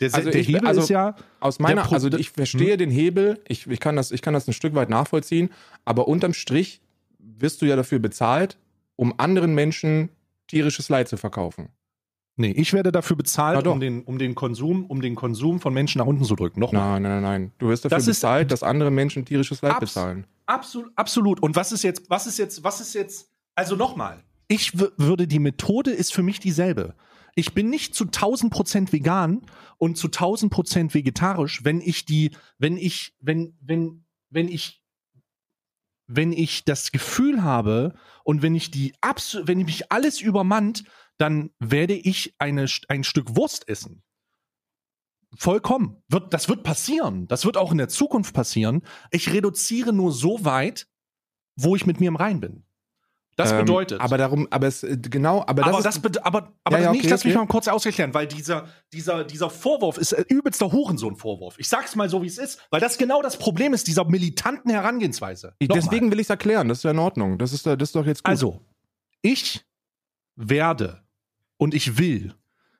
Der, 0.00 0.14
also 0.14 0.30
der 0.30 0.40
ich, 0.40 0.48
Hebel 0.48 0.66
also 0.66 0.82
ist 0.82 0.90
ja. 0.90 1.16
Aus 1.40 1.58
meiner, 1.58 1.82
Pro 1.82 1.94
also 1.94 2.08
ich 2.08 2.30
verstehe 2.30 2.72
hm? 2.72 2.78
den 2.78 2.90
Hebel, 2.90 3.40
ich, 3.48 3.66
ich, 3.66 3.80
kann 3.80 3.96
das, 3.96 4.12
ich 4.12 4.22
kann 4.22 4.34
das 4.34 4.46
ein 4.46 4.52
Stück 4.52 4.74
weit 4.74 4.90
nachvollziehen, 4.90 5.50
aber 5.84 6.06
unterm 6.06 6.34
Strich 6.34 6.80
wirst 7.18 7.62
du 7.62 7.66
ja 7.66 7.76
dafür 7.76 7.98
bezahlt, 7.98 8.58
um 8.96 9.14
anderen 9.18 9.54
Menschen 9.54 10.10
tierisches 10.46 10.88
Leid 10.88 11.08
zu 11.08 11.16
verkaufen. 11.16 11.68
Nee, 12.36 12.52
ich 12.52 12.72
werde 12.72 12.92
dafür 12.92 13.16
bezahlt, 13.16 13.66
um 13.66 13.80
den, 13.80 14.02
um 14.02 14.16
den 14.16 14.36
Konsum, 14.36 14.86
um 14.86 15.00
den 15.00 15.16
Konsum 15.16 15.58
von 15.60 15.74
Menschen 15.74 15.98
nach 15.98 16.06
unten 16.06 16.24
zu 16.24 16.36
drücken. 16.36 16.60
Noch 16.60 16.72
nein, 16.72 17.02
nein, 17.02 17.20
nein, 17.20 17.22
nein. 17.22 17.52
Du 17.58 17.68
wirst 17.68 17.84
dafür 17.84 17.98
das 17.98 18.06
bezahlt, 18.06 18.46
ist, 18.46 18.52
dass 18.52 18.62
andere 18.62 18.92
Menschen 18.92 19.24
tierisches 19.24 19.60
Leid 19.60 19.72
abs 19.72 19.80
bezahlen. 19.80 20.24
Absolut, 20.46 20.92
absolut. 20.94 21.40
Und 21.40 21.56
was 21.56 21.72
ist 21.72 21.82
jetzt, 21.82 22.08
was 22.08 22.28
ist 22.28 22.38
jetzt, 22.38 22.62
was 22.62 22.80
ist 22.80 22.94
jetzt, 22.94 23.28
also 23.56 23.74
nochmal, 23.74 24.22
ich 24.46 24.72
würde, 24.78 25.26
die 25.26 25.40
Methode 25.40 25.90
ist 25.90 26.14
für 26.14 26.22
mich 26.22 26.38
dieselbe 26.38 26.94
ich 27.34 27.54
bin 27.54 27.70
nicht 27.70 27.94
zu 27.94 28.04
1000 28.04 28.52
Prozent 28.52 28.92
vegan 28.92 29.42
und 29.76 29.96
zu 29.96 30.08
1000 30.08 30.52
Prozent 30.52 30.94
vegetarisch, 30.94 31.64
wenn 31.64 31.80
ich 31.80 32.04
die, 32.04 32.32
wenn 32.58 32.76
ich, 32.76 33.14
wenn, 33.20 33.56
wenn, 33.60 34.04
wenn 34.30 34.48
ich, 34.48 34.82
wenn 36.06 36.32
ich 36.32 36.64
das 36.64 36.90
Gefühl 36.90 37.42
habe 37.42 37.94
und 38.24 38.42
wenn 38.42 38.54
ich 38.54 38.70
die 38.70 38.94
wenn 39.02 39.60
ich 39.60 39.66
mich 39.66 39.92
alles 39.92 40.20
übermannt, 40.20 40.84
dann 41.18 41.50
werde 41.58 41.94
ich 41.94 42.34
eine, 42.38 42.66
ein 42.88 43.04
Stück 43.04 43.36
Wurst 43.36 43.68
essen. 43.68 44.02
Vollkommen. 45.36 46.02
Wird, 46.08 46.32
das 46.32 46.48
wird 46.48 46.62
passieren. 46.62 47.26
Das 47.28 47.44
wird 47.44 47.56
auch 47.56 47.72
in 47.72 47.78
der 47.78 47.88
Zukunft 47.88 48.34
passieren. 48.34 48.82
Ich 49.10 49.32
reduziere 49.32 49.92
nur 49.92 50.12
so 50.12 50.44
weit, 50.44 50.88
wo 51.56 51.76
ich 51.76 51.84
mit 51.84 52.00
mir 52.00 52.08
im 52.08 52.16
Rein 52.16 52.40
bin. 52.40 52.64
Das 53.38 53.52
ähm, 53.52 53.58
bedeutet. 53.58 54.00
aber 54.00 54.18
darum, 54.18 54.48
aber 54.50 54.66
es, 54.66 54.82
äh, 54.82 54.98
genau, 55.00 55.44
aber 55.46 55.62
das. 55.62 55.72
Aber, 55.72 55.82
das, 55.84 55.96
ist, 55.96 56.26
aber, 56.26 56.52
aber 56.64 56.76
ja, 56.76 56.82
ja, 56.82 56.88
okay, 56.90 56.98
nicht, 56.98 57.08
lass 57.08 57.24
mich 57.24 57.36
mal 57.36 57.46
kurz 57.46 57.68
auserklären, 57.68 58.12
weil 58.12 58.26
dieser, 58.26 58.66
dieser, 58.92 59.22
dieser 59.22 59.48
Vorwurf 59.48 59.96
ist 59.96 60.10
äh, 60.10 60.24
übelster 60.28 60.72
Hurensohn-Vorwurf. 60.72 61.54
Ich 61.56 61.68
sag's 61.68 61.94
mal 61.94 62.08
so, 62.08 62.20
wie 62.20 62.26
es 62.26 62.36
ist, 62.36 62.60
weil 62.70 62.80
das 62.80 62.98
genau 62.98 63.22
das 63.22 63.36
Problem 63.36 63.74
ist, 63.74 63.86
dieser 63.86 64.04
militanten 64.04 64.72
Herangehensweise. 64.72 65.54
Deswegen 65.62 65.78
Nochmal. 65.84 66.10
will 66.10 66.20
ich's 66.20 66.30
erklären, 66.30 66.68
das 66.68 66.78
ist 66.78 66.84
ja 66.84 66.90
in 66.90 66.98
Ordnung. 66.98 67.38
Das 67.38 67.52
ist, 67.52 67.64
das 67.64 67.76
ist 67.80 67.94
doch 67.94 68.06
jetzt 68.06 68.24
gut. 68.24 68.28
Also, 68.28 68.60
ich 69.22 69.64
werde 70.34 71.04
und 71.58 71.74
ich 71.74 71.96
will 71.96 72.34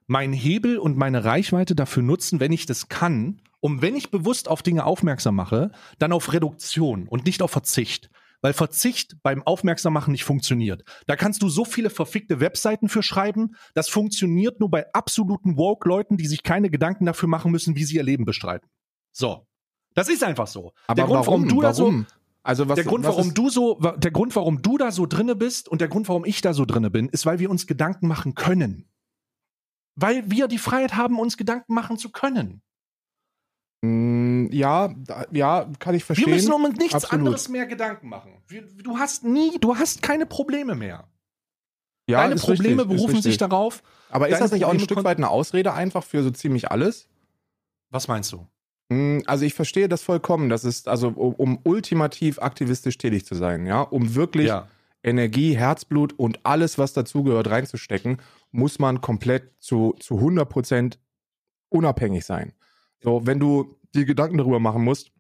meinen 0.08 0.32
Hebel 0.32 0.78
und 0.78 0.96
meine 0.96 1.24
Reichweite 1.24 1.76
dafür 1.76 2.02
nutzen, 2.02 2.40
wenn 2.40 2.50
ich 2.50 2.66
das 2.66 2.88
kann, 2.88 3.40
um, 3.60 3.80
wenn 3.80 3.94
ich 3.94 4.10
bewusst 4.10 4.48
auf 4.48 4.62
Dinge 4.62 4.84
aufmerksam 4.84 5.36
mache, 5.36 5.70
dann 6.00 6.12
auf 6.12 6.32
Reduktion 6.32 7.06
und 7.06 7.26
nicht 7.26 7.42
auf 7.42 7.52
Verzicht 7.52 8.10
weil 8.40 8.52
Verzicht 8.52 9.16
beim 9.22 9.42
Aufmerksammachen 9.42 10.12
nicht 10.12 10.24
funktioniert. 10.24 10.84
Da 11.06 11.16
kannst 11.16 11.42
du 11.42 11.48
so 11.48 11.64
viele 11.64 11.90
verfickte 11.90 12.40
Webseiten 12.40 12.88
für 12.88 13.02
schreiben. 13.02 13.56
Das 13.74 13.88
funktioniert 13.88 14.60
nur 14.60 14.70
bei 14.70 14.86
absoluten 14.92 15.56
Woke-Leuten, 15.56 16.16
die 16.16 16.26
sich 16.26 16.42
keine 16.42 16.70
Gedanken 16.70 17.06
dafür 17.06 17.28
machen 17.28 17.50
müssen, 17.50 17.76
wie 17.76 17.84
sie 17.84 17.96
ihr 17.96 18.02
Leben 18.02 18.24
bestreiten. 18.24 18.68
So. 19.12 19.46
Das 19.94 20.08
ist 20.08 20.22
einfach 20.22 20.46
so. 20.46 20.72
Aber 20.86 21.02
Grund, 21.06 21.26
warum? 21.26 21.26
warum, 21.26 21.48
du 21.48 21.62
warum? 21.62 22.06
So, 22.08 22.14
Also 22.44 22.68
was, 22.68 22.76
der 22.76 22.84
Grund, 22.84 23.04
was 23.04 23.16
warum 23.16 23.34
du 23.34 23.50
so, 23.50 23.80
der 23.96 24.10
Grund, 24.10 24.36
warum 24.36 24.62
du 24.62 24.78
da 24.78 24.92
so 24.92 25.06
drinne 25.06 25.34
bist 25.34 25.68
und 25.68 25.80
der 25.80 25.88
Grund, 25.88 26.08
warum 26.08 26.24
ich 26.24 26.40
da 26.40 26.54
so 26.54 26.64
drinne 26.64 26.90
bin, 26.90 27.08
ist, 27.08 27.26
weil 27.26 27.40
wir 27.40 27.50
uns 27.50 27.66
Gedanken 27.66 28.06
machen 28.06 28.34
können. 28.34 28.88
Weil 29.96 30.30
wir 30.30 30.46
die 30.46 30.58
Freiheit 30.58 30.94
haben, 30.94 31.18
uns 31.18 31.36
Gedanken 31.36 31.74
machen 31.74 31.98
zu 31.98 32.10
können. 32.10 32.62
Ja, 34.52 34.94
ja, 35.32 35.68
kann 35.78 35.94
ich 35.94 36.04
verstehen. 36.04 36.26
Wir 36.28 36.34
müssen 36.34 36.52
um 36.52 36.62
nichts 36.62 36.94
Absolut. 36.94 37.12
anderes 37.26 37.48
mehr 37.48 37.66
Gedanken 37.66 38.08
machen. 38.08 38.32
Du 38.82 38.98
hast 38.98 39.24
nie, 39.24 39.58
du 39.60 39.76
hast 39.76 40.02
keine 40.02 40.26
Probleme 40.26 40.74
mehr. 40.74 41.08
ja, 42.08 42.22
Deine 42.22 42.36
Probleme 42.36 42.82
richtig, 42.82 42.96
berufen 42.96 43.22
sich 43.22 43.36
darauf. 43.36 43.82
Aber 44.10 44.28
ist 44.28 44.40
das 44.40 44.52
nicht 44.52 44.64
auch 44.64 44.72
ein 44.72 44.80
Stück 44.80 45.04
weit 45.04 45.18
eine 45.18 45.28
Ausrede 45.28 45.74
einfach 45.74 46.02
für 46.04 46.22
so 46.22 46.30
ziemlich 46.30 46.70
alles? 46.70 47.08
Was 47.90 48.08
meinst 48.08 48.32
du? 48.32 48.46
Mm, 48.88 49.20
Also 49.26 49.44
ich 49.44 49.54
verstehe 49.54 49.88
das 49.88 50.02
vollkommen. 50.02 50.48
Das 50.48 50.64
ist 50.64 50.88
also 50.88 51.08
um, 51.08 51.34
um 51.34 51.58
ultimativ 51.64 52.38
aktivistisch 52.38 52.96
tätig 52.98 53.26
zu 53.26 53.34
sein, 53.34 53.66
ja, 53.66 53.82
um 53.82 54.14
wirklich 54.14 54.50
Energie, 55.02 55.56
Herzblut 55.56 56.12
und 56.18 56.44
alles, 56.44 56.76
was 56.78 56.92
dazugehört, 56.92 57.48
reinzustecken, 57.48 58.18
muss 58.50 58.78
man 58.78 59.00
komplett 59.00 59.52
zu, 59.60 59.94
zu 60.00 60.16
100% 60.16 60.98
unabhängig 61.68 62.24
sein. 62.24 62.52
So, 63.02 63.26
wenn 63.26 63.38
du 63.38 63.76
dir 63.94 64.04
Gedanken 64.04 64.38
darüber 64.38 64.60
machen 64.60 64.82
musst, 64.82 65.10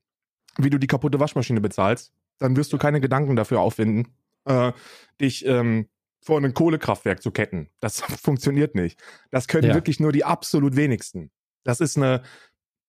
wie 0.58 0.70
du 0.70 0.78
die 0.78 0.86
kaputte 0.86 1.20
Waschmaschine 1.20 1.60
bezahlst, 1.60 2.12
dann 2.38 2.56
wirst 2.56 2.72
du 2.72 2.78
keine 2.78 3.00
Gedanken 3.00 3.36
dafür 3.36 3.60
auffinden, 3.60 4.14
äh, 4.44 4.72
dich 5.20 5.44
ähm, 5.46 5.88
vor 6.20 6.40
ein 6.40 6.54
Kohlekraftwerk 6.54 7.22
zu 7.22 7.30
ketten. 7.30 7.68
Das 7.80 8.00
funktioniert 8.22 8.74
nicht. 8.74 9.00
Das 9.30 9.48
können 9.48 9.68
Ja. 9.68 9.74
wirklich 9.74 10.00
nur 10.00 10.12
die 10.12 10.24
absolut 10.24 10.76
wenigsten. 10.76 11.30
Das 11.64 11.80
ist 11.80 11.96
eine 11.96 12.22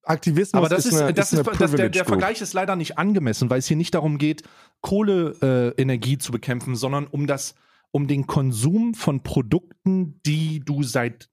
Aktivismus 0.04 0.58
Aber 0.58 0.70
das 0.70 0.86
ist, 0.86 0.96
eine, 0.96 1.14
das 1.14 1.34
ist 1.34 1.40
ist, 1.40 1.60
das, 1.62 1.72
der, 1.72 1.90
der. 1.90 2.06
Vergleich 2.06 2.42
ist 2.42 2.54
leider 2.54 2.76
nicht 2.76 2.98
angemessen, 2.98 3.50
weil 3.50 3.60
es 3.60 3.68
hier 3.68 3.78
nicht 3.78 3.94
darum 3.94 4.18
geht, 4.18 4.44
Kohleenergie 4.82 6.14
äh, 6.14 6.18
zu 6.18 6.32
bekämpfen, 6.32 6.76
sondern 6.76 7.06
um 7.06 7.28
das, 7.28 7.54
um 7.92 8.08
den 8.08 8.26
Konsum 8.26 8.94
von 8.94 9.22
Produkten, 9.22 10.22
die 10.26 10.62
du 10.62 10.84
seit 10.84 11.30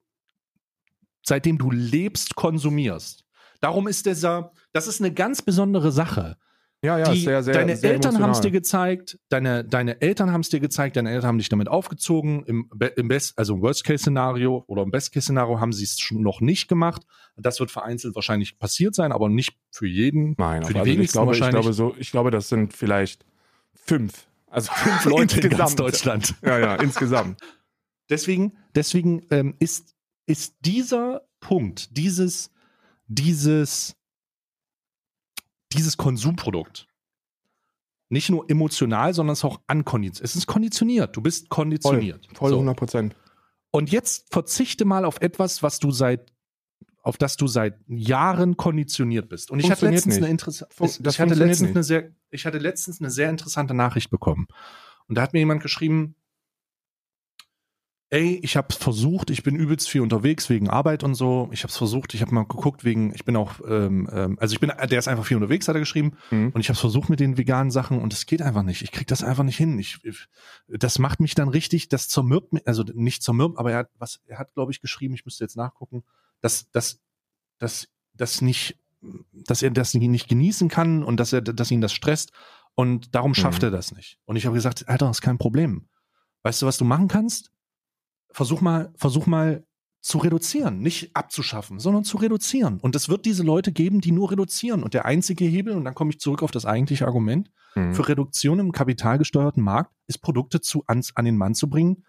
seitdem 1.22 1.58
du 1.58 1.70
lebst, 1.70 2.36
konsumierst. 2.36 3.24
Darum 3.60 3.88
ist 3.88 4.06
dieser, 4.06 4.52
das 4.72 4.86
ist 4.86 5.00
eine 5.00 5.12
ganz 5.12 5.42
besondere 5.42 5.92
Sache. 5.92 6.36
Ja, 6.82 6.98
ja, 6.98 7.10
die, 7.10 7.20
sehr, 7.20 7.42
sehr, 7.42 7.54
deine 7.54 7.76
sehr 7.76 7.94
Eltern 7.94 8.20
haben 8.20 8.30
es 8.30 8.42
dir 8.42 8.50
gezeigt, 8.50 9.18
deine, 9.30 9.64
deine 9.64 10.00
Eltern 10.02 10.30
haben 10.30 10.42
es 10.42 10.50
dir 10.50 10.60
gezeigt, 10.60 10.96
deine 10.96 11.10
Eltern 11.10 11.28
haben 11.28 11.38
dich 11.38 11.48
damit 11.48 11.68
aufgezogen. 11.68 12.44
Im, 12.44 12.70
im 12.96 13.08
Best, 13.08 13.36
also 13.38 13.54
im 13.54 13.62
Worst-Case-Szenario 13.62 14.62
oder 14.66 14.82
im 14.82 14.90
Best-Case-Szenario 14.90 15.58
haben 15.58 15.72
sie 15.72 15.84
es 15.84 15.98
schon 15.98 16.22
noch 16.22 16.40
nicht 16.40 16.68
gemacht. 16.68 17.02
Das 17.36 17.60
wird 17.60 17.70
vereinzelt 17.70 18.14
wahrscheinlich 18.14 18.58
passiert 18.58 18.94
sein, 18.94 19.10
aber 19.10 19.28
nicht 19.28 19.56
für 19.70 19.86
jeden. 19.86 20.34
Nein, 20.36 20.64
für 20.64 20.74
die 20.74 20.78
also 20.78 20.90
ich 20.90 20.96
wenigsten 20.96 21.16
glaube, 21.16 21.32
ich 21.34 21.40
wahrscheinlich. 21.40 21.62
glaube 21.62 21.72
so, 21.72 21.94
ich 21.98 22.10
glaube, 22.10 22.30
das 22.30 22.48
sind 22.48 22.74
vielleicht 22.74 23.24
fünf. 23.74 24.26
Also 24.46 24.70
fünf 24.74 25.04
Leute 25.06 25.40
in 25.40 25.50
ganz 25.50 25.76
Deutschland. 25.76 26.34
Ja, 26.42 26.58
ja, 26.58 26.76
insgesamt. 26.76 27.40
Deswegen, 28.10 28.52
deswegen 28.74 29.26
ähm, 29.30 29.54
ist, 29.58 29.96
ist 30.26 30.56
dieser 30.60 31.22
Punkt, 31.40 31.96
dieses, 31.96 32.50
dieses, 33.06 33.96
dieses 35.72 35.96
Konsumprodukt 35.96 36.86
nicht 38.08 38.30
nur 38.30 38.48
emotional, 38.48 39.12
sondern 39.14 39.32
es 39.32 39.40
ist 39.40 39.44
auch 39.44 39.60
ankonditioniert. 39.66 40.24
Es 40.30 40.36
ist 40.36 40.46
konditioniert. 40.46 41.16
Du 41.16 41.20
bist 41.20 41.48
konditioniert. 41.48 42.28
Voll 42.34 42.50
So. 42.50 42.56
100 42.56 42.76
Prozent. 42.76 43.16
Und 43.72 43.90
jetzt 43.90 44.32
verzichte 44.32 44.84
mal 44.84 45.04
auf 45.04 45.20
etwas, 45.20 45.62
was 45.64 45.80
du 45.80 45.90
seit, 45.90 46.32
auf 47.02 47.16
das 47.18 47.36
du 47.36 47.48
seit 47.48 47.80
Jahren 47.88 48.56
konditioniert 48.56 49.28
bist. 49.28 49.50
Und 49.50 49.58
ich 49.58 49.70
hatte 49.70 49.88
letztens 49.90 50.16
eine 50.18 50.28
interessante, 50.28 50.72
Fun- 50.72 50.86
ich 50.88 51.20
hatte 51.20 51.34
letztens 51.34 51.70
eine 51.70 51.82
sehr, 51.82 52.12
ich 52.30 52.46
hatte 52.46 52.58
letztens 52.58 53.00
eine 53.00 53.10
sehr 53.10 53.28
interessante 53.28 53.74
Nachricht 53.74 54.10
bekommen. 54.10 54.46
Und 55.08 55.16
da 55.18 55.22
hat 55.22 55.32
mir 55.32 55.40
jemand 55.40 55.62
geschrieben, 55.62 56.14
ey, 58.10 58.38
ich 58.42 58.56
habe 58.56 58.72
versucht, 58.72 59.30
ich 59.30 59.42
bin 59.42 59.56
übelst 59.56 59.88
viel 59.88 60.00
unterwegs 60.00 60.48
wegen 60.48 60.70
Arbeit 60.70 61.02
und 61.02 61.14
so. 61.14 61.48
Ich 61.52 61.62
habe 61.64 61.70
es 61.70 61.76
versucht, 61.76 62.14
ich 62.14 62.22
habe 62.22 62.32
mal 62.34 62.44
geguckt 62.44 62.84
wegen, 62.84 63.12
ich 63.14 63.24
bin 63.24 63.36
auch, 63.36 63.54
ähm, 63.68 64.08
ähm, 64.12 64.38
also 64.40 64.52
ich 64.54 64.60
bin, 64.60 64.70
der 64.70 64.98
ist 64.98 65.08
einfach 65.08 65.26
viel 65.26 65.36
unterwegs, 65.36 65.66
hat 65.66 65.74
er 65.74 65.80
geschrieben. 65.80 66.16
Mhm. 66.30 66.50
Und 66.54 66.60
ich 66.60 66.68
habe 66.68 66.74
es 66.74 66.80
versucht 66.80 67.08
mit 67.10 67.18
den 67.18 67.36
veganen 67.36 67.70
Sachen 67.70 68.00
und 68.00 68.12
es 68.12 68.26
geht 68.26 68.42
einfach 68.42 68.62
nicht. 68.62 68.82
Ich 68.82 68.92
krieg 68.92 69.08
das 69.08 69.24
einfach 69.24 69.42
nicht 69.42 69.56
hin. 69.56 69.78
Ich, 69.78 69.98
ich, 70.04 70.28
das 70.68 70.98
macht 71.00 71.18
mich 71.20 71.34
dann 71.34 71.48
richtig, 71.48 71.88
das 71.88 72.08
zermürbt 72.08 72.52
mich, 72.52 72.66
also 72.66 72.84
nicht 72.94 73.22
zermürbt, 73.24 73.58
aber 73.58 73.72
er 73.72 73.78
hat, 73.78 73.90
was, 73.98 74.20
er 74.26 74.38
hat, 74.38 74.54
glaube 74.54 74.70
ich, 74.70 74.80
geschrieben, 74.80 75.14
ich 75.14 75.24
müsste 75.24 75.42
jetzt 75.42 75.56
nachgucken, 75.56 76.04
dass, 76.40 76.70
dass, 76.70 77.00
dass, 77.58 77.88
dass 78.14 78.40
nicht, 78.40 78.78
dass 79.32 79.62
er 79.62 79.70
das 79.70 79.94
nicht 79.94 80.28
genießen 80.28 80.68
kann 80.68 81.02
und 81.02 81.18
dass 81.18 81.32
er, 81.32 81.40
dass 81.40 81.70
ihn 81.70 81.80
das 81.80 81.92
stresst 81.92 82.30
und 82.76 83.14
darum 83.14 83.34
schafft 83.34 83.62
Mhm. 83.62 83.68
er 83.68 83.70
das 83.72 83.92
nicht. 83.92 84.18
Und 84.26 84.36
ich 84.36 84.46
habe 84.46 84.54
gesagt, 84.54 84.88
Alter, 84.88 85.06
das 85.08 85.16
ist 85.18 85.22
kein 85.22 85.38
Problem. 85.38 85.88
Weißt 86.42 86.62
du, 86.62 86.66
was 86.66 86.78
du 86.78 86.84
machen 86.84 87.08
kannst? 87.08 87.50
Versuch 88.36 88.60
mal, 88.60 88.92
versuch 88.96 89.26
mal 89.26 89.64
zu 90.02 90.18
reduzieren, 90.18 90.78
nicht 90.80 91.16
abzuschaffen, 91.16 91.80
sondern 91.80 92.04
zu 92.04 92.18
reduzieren. 92.18 92.78
Und 92.80 92.94
es 92.94 93.08
wird 93.08 93.24
diese 93.24 93.42
Leute 93.42 93.72
geben, 93.72 94.00
die 94.02 94.12
nur 94.12 94.30
reduzieren. 94.30 94.82
Und 94.84 94.92
der 94.94 95.06
einzige 95.06 95.46
Hebel, 95.46 95.74
und 95.74 95.84
dann 95.84 95.94
komme 95.94 96.10
ich 96.10 96.20
zurück 96.20 96.42
auf 96.42 96.50
das 96.50 96.66
eigentliche 96.66 97.06
Argument, 97.06 97.50
Mhm. 97.74 97.94
für 97.94 98.06
Reduktion 98.08 98.58
im 98.58 98.72
kapitalgesteuerten 98.72 99.62
Markt 99.62 99.92
ist 100.06 100.18
Produkte 100.18 100.60
zu, 100.60 100.84
ans, 100.86 101.14
an 101.16 101.24
den 101.24 101.36
Mann 101.36 101.54
zu 101.54 101.68
bringen, 101.68 102.04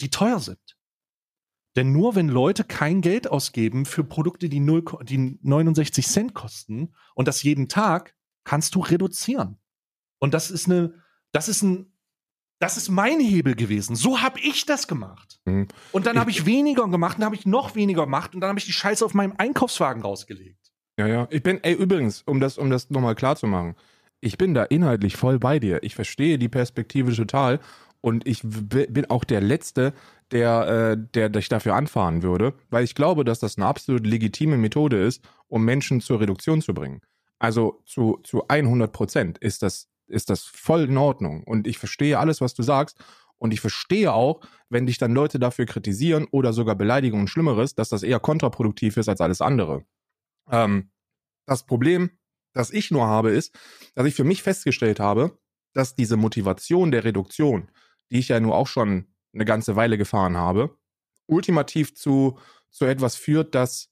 die 0.00 0.10
teuer 0.10 0.38
sind. 0.38 0.76
Denn 1.76 1.92
nur 1.92 2.14
wenn 2.14 2.28
Leute 2.28 2.64
kein 2.64 3.00
Geld 3.02 3.30
ausgeben 3.30 3.84
für 3.84 4.02
Produkte, 4.04 4.48
die, 4.48 4.60
0, 4.60 4.82
ko- 4.82 5.02
die 5.02 5.38
69 5.42 6.06
Cent 6.06 6.34
kosten 6.34 6.94
und 7.14 7.28
das 7.28 7.42
jeden 7.42 7.68
Tag, 7.68 8.14
kannst 8.44 8.74
du 8.74 8.80
reduzieren. 8.80 9.58
Und 10.18 10.34
das 10.34 10.50
ist 10.50 10.66
eine, 10.66 10.94
das 11.32 11.48
ist 11.48 11.62
ein, 11.62 11.92
das 12.58 12.76
ist 12.76 12.88
mein 12.88 13.20
Hebel 13.20 13.54
gewesen. 13.54 13.94
So 13.94 14.20
habe 14.20 14.40
ich 14.40 14.66
das 14.66 14.88
gemacht. 14.88 15.40
Mhm. 15.44 15.68
Und 15.92 16.06
dann 16.06 16.18
habe 16.18 16.30
ich 16.30 16.46
weniger 16.46 16.88
gemacht, 16.88 17.18
dann 17.18 17.24
habe 17.24 17.36
ich 17.36 17.46
noch 17.46 17.74
weniger 17.74 18.04
gemacht 18.04 18.34
und 18.34 18.40
dann 18.40 18.48
habe 18.48 18.58
ich 18.58 18.66
die 18.66 18.72
Scheiße 18.72 19.04
auf 19.04 19.14
meinem 19.14 19.34
Einkaufswagen 19.38 20.02
rausgelegt. 20.02 20.72
Ja, 20.98 21.06
ja. 21.06 21.28
Ich 21.30 21.42
bin, 21.42 21.62
ey, 21.62 21.74
übrigens, 21.74 22.22
um 22.22 22.40
das, 22.40 22.58
um 22.58 22.70
das 22.70 22.90
nochmal 22.90 23.14
klar 23.14 23.36
zu 23.36 23.46
machen, 23.46 23.76
ich 24.20 24.36
bin 24.36 24.54
da 24.54 24.64
inhaltlich 24.64 25.16
voll 25.16 25.38
bei 25.38 25.60
dir. 25.60 25.82
Ich 25.82 25.94
verstehe 25.94 26.38
die 26.38 26.48
Perspektive 26.48 27.14
total 27.14 27.60
und 28.00 28.26
ich 28.26 28.42
bin 28.42 29.06
auch 29.08 29.24
der 29.24 29.40
Letzte, 29.40 29.92
der, 30.32 30.96
äh, 30.96 30.96
der 31.14 31.28
dich 31.28 31.48
dafür 31.48 31.74
anfahren 31.74 32.22
würde, 32.22 32.54
weil 32.70 32.84
ich 32.84 32.94
glaube, 32.94 33.24
dass 33.24 33.38
das 33.38 33.56
eine 33.56 33.66
absolut 33.66 34.06
legitime 34.06 34.58
Methode 34.58 35.02
ist, 35.02 35.22
um 35.46 35.64
Menschen 35.64 36.00
zur 36.00 36.20
Reduktion 36.20 36.60
zu 36.60 36.74
bringen. 36.74 37.00
Also 37.38 37.82
zu, 37.86 38.18
zu 38.24 38.48
100 38.48 38.92
Prozent 38.92 39.38
ist 39.38 39.62
das, 39.62 39.88
ist 40.08 40.30
das 40.30 40.42
voll 40.42 40.84
in 40.84 40.96
Ordnung 40.96 41.44
und 41.44 41.66
ich 41.66 41.78
verstehe 41.78 42.18
alles, 42.18 42.40
was 42.40 42.54
du 42.54 42.62
sagst 42.62 42.98
und 43.38 43.52
ich 43.52 43.60
verstehe 43.60 44.12
auch, 44.12 44.40
wenn 44.68 44.86
dich 44.86 44.98
dann 44.98 45.14
Leute 45.14 45.38
dafür 45.38 45.66
kritisieren 45.66 46.26
oder 46.30 46.52
sogar 46.52 46.74
beleidigen 46.74 47.20
und 47.20 47.28
Schlimmeres, 47.28 47.74
dass 47.74 47.88
das 47.88 48.02
eher 48.02 48.20
kontraproduktiv 48.20 48.96
ist 48.96 49.08
als 49.08 49.20
alles 49.20 49.40
andere. 49.40 49.84
Ähm, 50.50 50.90
das 51.46 51.64
Problem, 51.64 52.10
das 52.52 52.70
ich 52.70 52.90
nur 52.90 53.06
habe, 53.06 53.30
ist, 53.30 53.56
dass 53.94 54.06
ich 54.06 54.14
für 54.14 54.24
mich 54.24 54.42
festgestellt 54.42 55.00
habe, 55.00 55.38
dass 55.72 55.94
diese 55.94 56.16
Motivation 56.16 56.90
der 56.90 57.04
Reduktion, 57.04 57.70
die 58.10 58.18
ich 58.18 58.28
ja 58.28 58.40
nur 58.40 58.56
auch 58.56 58.66
schon 58.66 59.06
eine 59.32 59.44
ganze 59.44 59.76
Weile 59.76 59.98
gefahren 59.98 60.36
habe, 60.36 60.76
ultimativ 61.26 61.94
zu, 61.94 62.38
zu 62.70 62.84
etwas 62.86 63.16
führt, 63.16 63.54
das, 63.54 63.90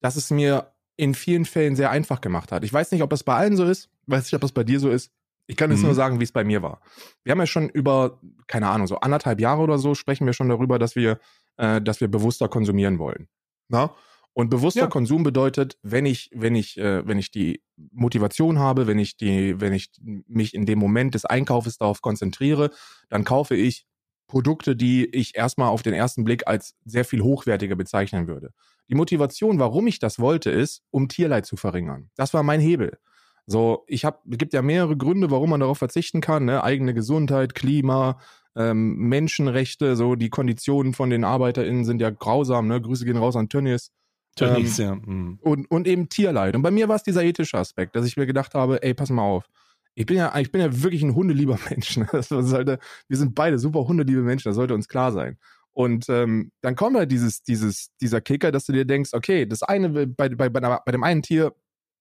das 0.00 0.16
es 0.16 0.30
mir 0.30 0.71
in 1.02 1.14
vielen 1.14 1.44
Fällen 1.44 1.74
sehr 1.74 1.90
einfach 1.90 2.20
gemacht 2.20 2.52
hat. 2.52 2.62
Ich 2.64 2.72
weiß 2.72 2.92
nicht, 2.92 3.02
ob 3.02 3.10
das 3.10 3.24
bei 3.24 3.34
allen 3.34 3.56
so 3.56 3.64
ist, 3.64 3.90
weiß 4.06 4.24
nicht, 4.24 4.34
ob 4.34 4.40
das 4.40 4.52
bei 4.52 4.62
dir 4.62 4.78
so 4.78 4.88
ist. 4.88 5.10
Ich 5.48 5.56
kann 5.56 5.70
jetzt 5.70 5.80
Mhm. 5.80 5.86
nur 5.86 5.94
sagen, 5.96 6.20
wie 6.20 6.24
es 6.24 6.30
bei 6.32 6.44
mir 6.44 6.62
war. 6.62 6.80
Wir 7.24 7.32
haben 7.32 7.40
ja 7.40 7.46
schon 7.46 7.68
über, 7.68 8.20
keine 8.46 8.68
Ahnung, 8.68 8.86
so 8.86 8.96
anderthalb 9.00 9.40
Jahre 9.40 9.62
oder 9.62 9.78
so 9.78 9.94
sprechen 9.96 10.26
wir 10.26 10.32
schon 10.32 10.48
darüber, 10.48 10.78
dass 10.78 10.94
wir, 10.94 11.18
äh, 11.56 11.82
dass 11.82 12.00
wir 12.00 12.06
bewusster 12.08 12.48
konsumieren 12.48 13.00
wollen. 13.00 13.26
Na? 13.68 13.90
Und 14.32 14.48
bewusster 14.48 14.82
Ja. 14.82 14.86
Konsum 14.86 15.24
bedeutet, 15.24 15.76
wenn 15.82 16.06
ich, 16.06 16.30
wenn 16.32 16.54
ich, 16.54 16.78
äh, 16.78 17.06
wenn 17.06 17.18
ich 17.18 17.32
die 17.32 17.62
Motivation 17.90 18.60
habe, 18.60 18.86
wenn 18.86 18.98
ich 19.00 19.16
die, 19.16 19.60
wenn 19.60 19.72
ich 19.72 19.90
mich 20.28 20.54
in 20.54 20.64
dem 20.64 20.78
Moment 20.78 21.14
des 21.14 21.24
Einkaufes 21.24 21.78
darauf 21.78 22.00
konzentriere, 22.00 22.70
dann 23.10 23.24
kaufe 23.24 23.56
ich 23.56 23.84
Produkte, 24.28 24.74
die 24.76 25.04
ich 25.06 25.36
erstmal 25.36 25.68
auf 25.68 25.82
den 25.82 25.92
ersten 25.92 26.24
Blick 26.24 26.46
als 26.46 26.74
sehr 26.86 27.04
viel 27.04 27.20
hochwertiger 27.20 27.76
bezeichnen 27.76 28.26
würde. 28.28 28.52
Die 28.92 28.96
Motivation, 28.96 29.58
warum 29.58 29.86
ich 29.86 30.00
das 30.00 30.18
wollte, 30.18 30.50
ist, 30.50 30.82
um 30.90 31.08
Tierleid 31.08 31.46
zu 31.46 31.56
verringern. 31.56 32.10
Das 32.14 32.34
war 32.34 32.42
mein 32.42 32.60
Hebel. 32.60 32.98
So, 33.46 33.84
ich 33.86 34.04
habe, 34.04 34.18
es 34.30 34.36
gibt 34.36 34.52
ja 34.52 34.60
mehrere 34.60 34.98
Gründe, 34.98 35.30
warum 35.30 35.48
man 35.48 35.60
darauf 35.60 35.78
verzichten 35.78 36.20
kann, 36.20 36.44
ne? 36.44 36.62
eigene 36.62 36.92
Gesundheit, 36.92 37.54
Klima, 37.54 38.20
ähm, 38.54 38.96
Menschenrechte, 38.96 39.96
so 39.96 40.14
die 40.14 40.28
Konditionen 40.28 40.92
von 40.92 41.08
den 41.08 41.24
ArbeiterInnen 41.24 41.86
sind 41.86 42.02
ja 42.02 42.10
grausam, 42.10 42.68
ne? 42.68 42.82
Grüße 42.82 43.06
gehen 43.06 43.16
raus 43.16 43.34
an 43.34 43.48
Tönnies. 43.48 43.92
Tönnies, 44.36 44.76
ja. 44.76 44.94
mm. 44.94 45.38
Und, 45.40 45.70
und 45.70 45.88
eben 45.88 46.10
Tierleid. 46.10 46.54
Und 46.54 46.60
bei 46.60 46.70
mir 46.70 46.86
war 46.90 46.96
es 46.96 47.02
dieser 47.02 47.24
ethische 47.24 47.56
Aspekt, 47.56 47.96
dass 47.96 48.04
ich 48.04 48.18
mir 48.18 48.26
gedacht 48.26 48.52
habe, 48.52 48.82
ey, 48.82 48.92
pass 48.92 49.08
mal 49.08 49.22
auf. 49.22 49.48
Ich 49.94 50.04
bin 50.04 50.18
ja, 50.18 50.38
ich 50.38 50.52
bin 50.52 50.60
ja 50.60 50.82
wirklich 50.82 51.02
ein 51.02 51.14
hundelieber 51.14 51.58
Mensch. 51.70 51.96
ne? 51.96 52.06
Das 52.12 52.28
sollte, 52.28 52.78
wir 53.08 53.16
sind 53.16 53.34
beide 53.34 53.58
super 53.58 53.88
hundeliebe 53.88 54.20
Menschen, 54.20 54.50
das 54.50 54.56
sollte 54.56 54.74
uns 54.74 54.86
klar 54.86 55.12
sein. 55.12 55.38
Und 55.72 56.08
ähm, 56.08 56.52
dann 56.60 56.76
kommt 56.76 56.96
halt 56.96 57.10
dieses, 57.10 57.42
dieses, 57.42 57.90
dieser 58.00 58.20
Kicker, 58.20 58.52
dass 58.52 58.66
du 58.66 58.72
dir 58.72 58.84
denkst, 58.84 59.14
okay, 59.14 59.46
das 59.46 59.62
eine, 59.62 60.06
bei, 60.06 60.28
bei, 60.28 60.48
bei, 60.48 60.92
dem 60.92 61.02
einen 61.02 61.22
Tier 61.22 61.54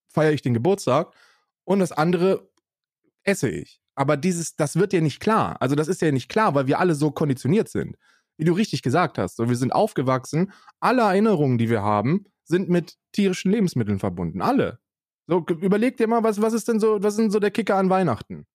feiere 0.10 0.34
ich 0.34 0.42
den 0.42 0.54
Geburtstag 0.54 1.14
und 1.64 1.80
das 1.80 1.92
andere 1.92 2.50
esse 3.24 3.50
ich. 3.50 3.80
Aber 3.96 4.18
dieses, 4.18 4.56
das 4.56 4.76
wird 4.76 4.92
dir 4.92 5.02
nicht 5.02 5.20
klar. 5.20 5.58
Also 5.62 5.76
das 5.76 5.88
ist 5.88 6.02
ja 6.02 6.12
nicht 6.12 6.30
klar, 6.30 6.56
weil 6.56 6.68
wir 6.68 6.80
alle 6.80 6.96
so 6.96 7.12
konditioniert 7.12 7.70
sind. 7.70 7.98
Wie 8.38 8.46
du 8.46 8.54
richtig 8.54 8.82
gesagt 8.82 9.18
hast. 9.18 9.38
So, 9.38 9.48
wir 9.48 9.56
sind 9.56 9.72
aufgewachsen. 9.72 10.52
Alle 10.80 11.04
Erinnerungen, 11.04 11.58
die 11.58 11.70
wir 11.70 11.82
haben, 11.82 12.26
sind 12.44 12.70
mit 12.70 12.96
tierischen 13.12 13.52
Lebensmitteln 13.52 14.00
verbunden. 14.00 14.42
Alle. 14.42 14.80
So, 15.28 15.46
überleg 15.48 15.98
dir 15.98 16.08
mal, 16.08 16.24
was, 16.24 16.42
was 16.42 16.54
ist 16.54 16.68
denn 16.68 16.80
so, 16.80 17.02
was 17.02 17.14
ist 17.14 17.20
denn 17.20 17.32
so 17.32 17.40
der 17.40 17.52
Kicker 17.52 17.76
an 17.78 17.90
Weihnachten? 17.90 18.48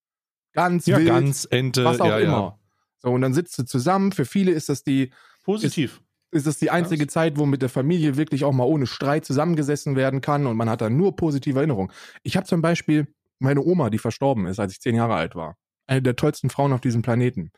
Ganz 0.53 0.87
Ja, 0.87 0.99
wild, 0.99 1.09
ganz, 1.09 1.47
Ente, 1.51 1.85
was 1.85 2.01
auch 2.01 2.07
ja, 2.09 2.19
immer. 2.19 2.33
ja. 2.33 2.59
So, 2.99 3.11
und 3.11 3.21
dann 3.23 3.35
sitzt 3.35 3.59
du 3.59 3.65
zusammen. 3.65 4.13
Für 4.13 4.25
viele 4.25 4.53
ist 4.53 4.69
das 4.69 4.83
die, 4.83 5.13
Positiv. 5.45 6.03
ist 6.33 6.47
das 6.47 6.59
die 6.59 6.71
einzige 6.71 7.07
Zeit, 7.07 7.39
wo 7.39 7.47
mit 7.47 7.63
der 7.63 7.69
Familie 7.69 8.17
wirklich 8.17 8.45
auch 8.45 8.53
mal 8.53 8.65
ohne 8.65 8.87
Streit 8.87 9.25
zusammengesessen 9.25 9.97
werden 9.97 10.21
kann 10.21 10.47
und 10.47 10.57
man 10.57 10.69
hat 10.69 10.81
dann 10.81 10.97
nur 10.97 11.17
positive 11.17 11.59
Erinnerungen. 11.59 11.93
Ich 12.23 12.37
habe 12.37 12.47
zum 12.47 12.63
Beispiel 12.63 13.07
meine 13.39 13.63
Oma, 13.63 13.91
die 13.91 13.99
verstorben 13.99 14.47
ist, 14.47 14.59
als 14.59 14.73
ich 14.73 14.81
zehn 14.81 14.95
Jahre 14.97 15.15
alt 15.15 15.35
war. 15.35 15.57
Eine 15.87 16.03
der 16.03 16.17
tollsten 16.17 16.51
Frauen 16.51 16.73
auf 16.73 16.81
diesem 16.81 17.03
Planeten. 17.03 17.51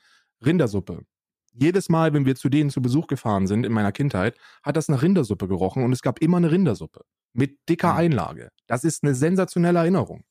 Rindersuppe. 0.45 1.03
Jedes 1.53 1.89
Mal, 1.89 2.13
wenn 2.15 2.27
wir 2.27 2.37
zu 2.37 2.49
denen 2.49 2.71
zu 2.71 2.83
Besuch 2.83 3.07
gefahren 3.07 3.47
sind 3.47 3.65
in 3.65 3.73
meiner 3.73 3.91
Kindheit, 3.93 4.37
hat 4.63 4.77
das 4.77 4.89
nach 4.89 5.03
Rindersuppe 5.03 5.49
gerochen 5.49 5.83
und 5.83 5.93
es 5.93 6.03
gab 6.03 6.21
immer 6.21 6.37
eine 6.37 6.51
Rindersuppe. 6.53 7.01
Mit 7.33 7.59
dicker 7.69 7.93
Mhm. 7.93 7.99
Einlage. 7.99 8.49
Das 8.67 8.85
ist 8.85 9.03
eine 9.03 9.15
sensationelle 9.15 9.79
Erinnerung. 9.81 10.25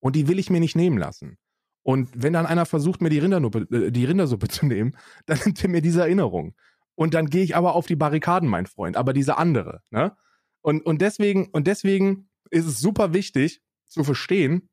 Und 0.00 0.16
die 0.16 0.28
will 0.28 0.38
ich 0.38 0.48
mir 0.50 0.60
nicht 0.60 0.76
nehmen 0.76 0.96
lassen. 0.98 1.36
Und 1.82 2.10
wenn 2.14 2.32
dann 2.32 2.46
einer 2.46 2.66
versucht, 2.66 3.00
mir 3.00 3.08
die, 3.08 3.18
Rindernuppe, 3.18 3.66
äh, 3.70 3.90
die 3.90 4.04
Rindersuppe 4.04 4.48
zu 4.48 4.66
nehmen, 4.66 4.96
dann 5.26 5.38
nimmt 5.44 5.62
er 5.62 5.70
mir 5.70 5.82
diese 5.82 6.02
Erinnerung. 6.02 6.54
Und 6.94 7.14
dann 7.14 7.26
gehe 7.26 7.42
ich 7.42 7.56
aber 7.56 7.74
auf 7.74 7.86
die 7.86 7.96
Barrikaden, 7.96 8.48
mein 8.48 8.66
Freund, 8.66 8.96
aber 8.96 9.12
diese 9.12 9.38
andere. 9.38 9.82
Ne? 9.90 10.16
Und, 10.60 10.84
und, 10.84 11.00
deswegen, 11.00 11.48
und 11.48 11.66
deswegen 11.66 12.28
ist 12.50 12.66
es 12.66 12.80
super 12.80 13.14
wichtig 13.14 13.62
zu 13.86 14.04
verstehen, 14.04 14.68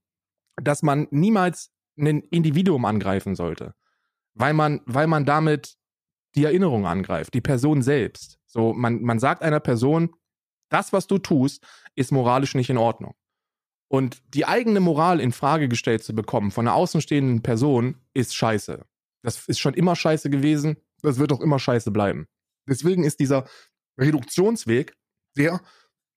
dass 0.62 0.84
man 0.84 1.08
niemals 1.12 1.72
ein 1.98 2.22
Individuum 2.24 2.86
angreifen 2.86 3.36
sollte. 3.36 3.74
Weil 4.34 4.54
man, 4.54 4.82
weil 4.86 5.08
man 5.08 5.26
damit 5.26 5.78
die 6.36 6.44
Erinnerung 6.44 6.86
angreift, 6.86 7.34
die 7.34 7.42
Person 7.42 7.82
selbst. 7.82 8.40
So, 8.46 8.74
man, 8.74 9.02
man 9.02 9.20
sagt 9.20 9.42
einer 9.42 9.60
Person, 9.60 10.14
das, 10.70 10.94
was 10.94 11.08
du 11.08 11.18
tust, 11.18 11.66
ist 11.96 12.12
moralisch 12.12 12.56
nicht 12.56 12.70
in 12.70 12.78
Ordnung. 12.78 13.16
Und 13.90 14.22
die 14.34 14.46
eigene 14.46 14.80
Moral 14.80 15.20
in 15.20 15.32
Frage 15.32 15.70
gestellt 15.70 16.04
zu 16.04 16.14
bekommen 16.14 16.52
von 16.52 16.68
einer 16.68 16.76
außenstehenden 16.76 17.42
Person 17.42 17.96
ist 18.14 18.36
scheiße. 18.36 18.86
Das 19.24 19.48
ist 19.48 19.60
schon 19.60 19.74
immer 19.74 19.96
scheiße 19.96 20.30
gewesen. 20.30 20.78
Das 21.02 21.20
wird 21.20 21.32
auch 21.32 21.42
immer 21.42 21.60
scheiße 21.60 21.92
bleiben. 21.92 22.28
Deswegen 22.68 23.04
ist 23.04 23.20
dieser 23.20 23.48
Reduktionsweg 23.98 24.96
der, 25.38 25.62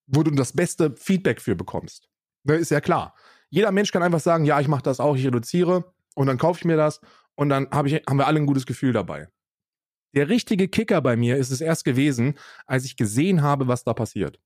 wo 0.07 0.23
du 0.23 0.31
das 0.33 0.53
beste 0.53 0.95
Feedback 0.97 1.41
für 1.41 1.55
bekommst. 1.55 2.09
Ne, 2.45 2.55
ist 2.55 2.71
ja 2.71 2.81
klar. 2.81 3.15
Jeder 3.51 3.73
Mensch 3.73 3.93
kann 3.93 4.03
einfach 4.03 4.21
sagen, 4.21 4.45
ja, 4.45 4.61
ich 4.61 4.69
mache 4.69 4.83
das 4.83 5.01
auch, 5.01 5.17
ich 5.17 5.27
reduziere 5.27 5.93
und 6.15 6.27
dann 6.27 6.39
kaufe 6.39 6.59
ich 6.59 6.65
mir 6.65 6.77
das 6.77 7.01
und 7.35 7.49
dann 7.49 7.69
hab 7.71 7.87
ich, 7.87 7.95
haben 8.09 8.19
wir 8.19 8.27
alle 8.27 8.41
ein 8.41 8.47
gutes 8.47 8.67
Gefühl 8.67 8.93
dabei. 8.93 9.29
Der 10.15 10.29
richtige 10.29 10.69
Kicker 10.69 11.01
bei 11.03 11.17
mir 11.17 11.37
ist 11.37 11.51
es 11.51 11.61
erst 11.61 11.85
gewesen, 11.85 12.35
als 12.67 12.85
ich 12.85 12.97
gesehen 12.97 13.43
habe, 13.43 13.69
was 13.69 13.85
da 13.85 13.95
passiert. 13.95 14.41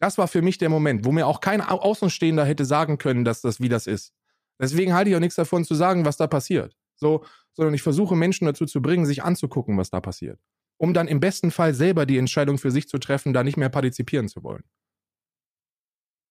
Das 0.00 0.18
war 0.18 0.28
für 0.28 0.42
mich 0.42 0.58
der 0.58 0.68
Moment, 0.68 1.04
wo 1.04 1.12
mir 1.12 1.26
auch 1.26 1.40
kein 1.40 1.60
Au- 1.60 1.80
Außenstehender 1.80 2.44
hätte 2.44 2.64
sagen 2.64 2.98
können, 2.98 3.24
dass 3.24 3.40
das 3.40 3.60
wie 3.60 3.68
das 3.68 3.86
ist. 3.86 4.12
Deswegen 4.60 4.94
halte 4.94 5.10
ich 5.10 5.16
auch 5.16 5.20
nichts 5.20 5.36
davon 5.36 5.64
zu 5.64 5.74
sagen, 5.74 6.04
was 6.04 6.16
da 6.16 6.26
passiert. 6.26 6.76
So, 6.96 7.24
sondern 7.52 7.74
ich 7.74 7.82
versuche 7.82 8.16
Menschen 8.16 8.46
dazu 8.46 8.66
zu 8.66 8.80
bringen, 8.82 9.06
sich 9.06 9.22
anzugucken, 9.22 9.78
was 9.78 9.90
da 9.90 10.00
passiert. 10.00 10.40
Um 10.76 10.94
dann 10.94 11.08
im 11.08 11.20
besten 11.20 11.50
Fall 11.50 11.74
selber 11.74 12.06
die 12.06 12.18
Entscheidung 12.18 12.58
für 12.58 12.70
sich 12.70 12.88
zu 12.88 12.98
treffen, 12.98 13.32
da 13.32 13.42
nicht 13.42 13.56
mehr 13.56 13.68
partizipieren 13.68 14.28
zu 14.28 14.42
wollen. 14.42 14.64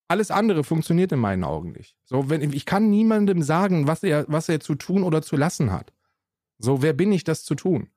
Alles 0.09 0.32
andere 0.32 0.64
funktioniert 0.64 1.11
in 1.11 1.20
meinen 1.20 1.43
Augen 1.43 1.72
nicht. 1.72 1.95
So, 2.03 2.30
wenn, 2.30 2.41
ich 2.53 2.66
kann 2.66 2.89
niemandem 2.89 3.41
sagen, 3.41 3.88
was 3.88 4.03
er, 4.03 4.26
was 4.28 4.49
er 4.49 4.59
zu 4.59 4.76
tun 4.76 5.03
oder 5.03 5.22
zu 5.22 5.36
lassen 5.38 5.72
hat. 5.72 5.93
So, 6.59 6.82
wer 6.82 6.93
bin 6.93 7.11
ich, 7.11 7.24
das 7.24 7.43
zu 7.43 7.55
tun? 7.55 7.89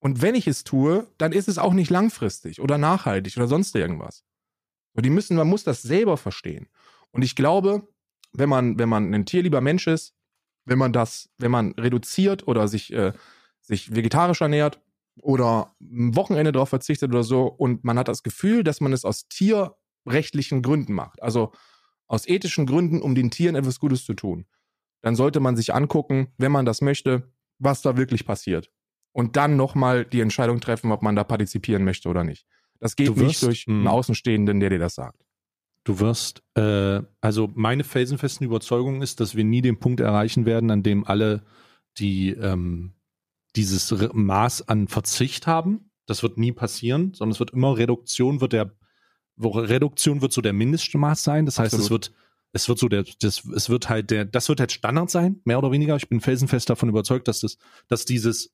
Und 0.00 0.20
wenn 0.20 0.34
ich 0.34 0.46
es 0.46 0.64
tue, 0.64 1.08
dann 1.16 1.32
ist 1.32 1.48
es 1.48 1.56
auch 1.56 1.72
nicht 1.72 1.90
langfristig 1.90 2.60
oder 2.60 2.78
nachhaltig 2.78 3.36
oder 3.36 3.46
sonst 3.46 3.74
irgendwas. 3.74 4.24
Die 4.94 5.10
müssen, 5.10 5.36
man 5.36 5.48
muss 5.48 5.64
das 5.64 5.82
selber 5.82 6.16
verstehen. 6.16 6.68
Und 7.10 7.22
ich 7.22 7.34
glaube, 7.34 7.88
wenn 8.32 8.48
man, 8.48 8.78
wenn 8.78 8.88
man 8.88 9.12
ein 9.14 9.26
tierlieber 9.26 9.60
Mensch 9.60 9.86
ist, 9.86 10.14
wenn 10.64 10.78
man 10.78 10.92
das, 10.92 11.30
wenn 11.38 11.50
man 11.50 11.72
reduziert 11.72 12.46
oder 12.46 12.68
sich, 12.68 12.92
äh, 12.92 13.12
sich 13.60 13.94
vegetarisch 13.94 14.40
ernährt 14.40 14.80
oder 15.20 15.74
ein 15.80 16.16
Wochenende 16.16 16.52
darauf 16.52 16.68
verzichtet 16.68 17.10
oder 17.10 17.22
so 17.22 17.44
und 17.44 17.84
man 17.84 17.98
hat 17.98 18.08
das 18.08 18.22
Gefühl, 18.22 18.64
dass 18.64 18.80
man 18.80 18.92
es 18.92 19.04
aus 19.04 19.28
tierrechtlichen 19.28 20.62
Gründen 20.62 20.92
macht, 20.92 21.22
also 21.22 21.52
aus 22.06 22.28
ethischen 22.28 22.66
Gründen, 22.66 23.00
um 23.00 23.14
den 23.14 23.30
Tieren 23.30 23.56
etwas 23.56 23.80
Gutes 23.80 24.04
zu 24.04 24.14
tun, 24.14 24.46
dann 25.00 25.16
sollte 25.16 25.40
man 25.40 25.56
sich 25.56 25.74
angucken, 25.74 26.32
wenn 26.38 26.52
man 26.52 26.64
das 26.64 26.80
möchte, 26.80 27.32
was 27.58 27.82
da 27.82 27.96
wirklich 27.96 28.26
passiert. 28.26 28.70
Und 29.12 29.36
dann 29.36 29.56
nochmal 29.56 30.04
die 30.04 30.20
Entscheidung 30.20 30.60
treffen, 30.60 30.90
ob 30.90 31.02
man 31.02 31.14
da 31.14 31.24
partizipieren 31.24 31.84
möchte 31.84 32.08
oder 32.08 32.24
nicht. 32.24 32.46
Das 32.84 32.96
geht 32.96 33.08
Du 33.08 33.12
nicht 33.14 33.22
wirst- 33.40 33.42
durch 33.42 33.66
einen 33.66 33.80
Mhm. 33.80 33.86
Außenstehenden, 33.88 34.60
der 34.60 34.68
dir 34.70 34.78
das 34.78 34.94
sagt. 34.94 35.24
Du 35.84 36.00
wirst, 36.00 36.42
äh, 36.54 37.00
also 37.22 37.50
meine 37.54 37.82
felsenfesten 37.82 38.46
Überzeugung 38.46 39.00
ist, 39.02 39.20
dass 39.20 39.34
wir 39.34 39.44
nie 39.44 39.62
den 39.62 39.78
Punkt 39.80 40.00
erreichen 40.00 40.44
werden, 40.46 40.70
an 40.70 40.82
dem 40.82 41.04
alle 41.06 41.42
die 41.98 42.30
ähm, 42.30 42.92
dieses 43.56 43.90
Maß 44.12 44.68
an 44.68 44.88
Verzicht 44.88 45.46
haben. 45.46 45.90
Das 46.06 46.22
wird 46.22 46.36
nie 46.38 46.52
passieren, 46.52 47.14
sondern 47.14 47.32
es 47.32 47.40
wird 47.40 47.52
immer 47.52 47.78
Reduktion 47.78 48.40
wird 48.42 48.52
der 48.52 48.70
Reduktion 49.38 50.20
wird 50.22 50.32
so 50.32 50.40
der 50.42 50.52
Mindestmaß 50.52 51.24
sein. 51.24 51.46
Das 51.46 51.58
heißt, 51.58 51.72
es 51.74 51.80
Absolut. 51.80 52.06
wird 52.08 52.14
es 52.52 52.68
wird 52.68 52.78
so 52.78 52.88
der 52.88 53.04
das 53.20 53.44
es 53.46 53.68
wird 53.70 53.88
halt 53.88 54.10
der 54.10 54.24
das 54.26 54.48
wird 54.48 54.60
halt 54.60 54.72
Standard 54.72 55.08
sein, 55.10 55.40
mehr 55.44 55.58
oder 55.58 55.72
weniger. 55.72 55.96
Ich 55.96 56.08
bin 56.08 56.20
felsenfest 56.20 56.68
davon 56.70 56.88
überzeugt, 56.90 57.28
dass 57.28 57.40
das 57.40 57.56
dass 57.88 58.04
dieses 58.04 58.52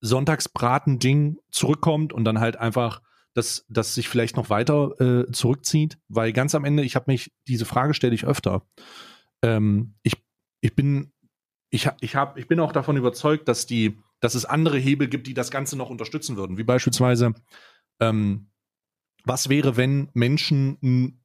Sonntagsbraten-Ding 0.00 1.38
zurückkommt 1.50 2.12
und 2.12 2.24
dann 2.24 2.40
halt 2.40 2.56
einfach 2.56 3.00
dass 3.34 3.64
das 3.68 3.94
sich 3.94 4.08
vielleicht 4.08 4.36
noch 4.36 4.50
weiter 4.50 5.00
äh, 5.00 5.32
zurückzieht, 5.32 5.98
weil 6.08 6.32
ganz 6.32 6.54
am 6.54 6.64
Ende, 6.64 6.82
ich 6.82 6.96
habe 6.96 7.10
mich, 7.10 7.32
diese 7.48 7.64
Frage 7.64 7.94
stelle 7.94 8.14
ich 8.14 8.24
öfter. 8.24 8.66
Ähm, 9.42 9.94
ich, 10.02 10.16
ich 10.60 10.74
bin, 10.74 11.12
ich, 11.70 11.88
ich, 12.00 12.16
hab, 12.16 12.36
ich 12.38 12.48
bin 12.48 12.60
auch 12.60 12.72
davon 12.72 12.96
überzeugt, 12.96 13.48
dass 13.48 13.66
die, 13.66 13.98
dass 14.20 14.34
es 14.34 14.44
andere 14.44 14.78
Hebel 14.78 15.08
gibt, 15.08 15.26
die 15.26 15.34
das 15.34 15.50
Ganze 15.50 15.76
noch 15.76 15.90
unterstützen 15.90 16.36
würden. 16.36 16.58
Wie 16.58 16.64
beispielsweise, 16.64 17.34
ähm, 18.00 18.50
was 19.24 19.48
wäre, 19.48 19.76
wenn 19.76 20.10
Menschen, 20.14 21.18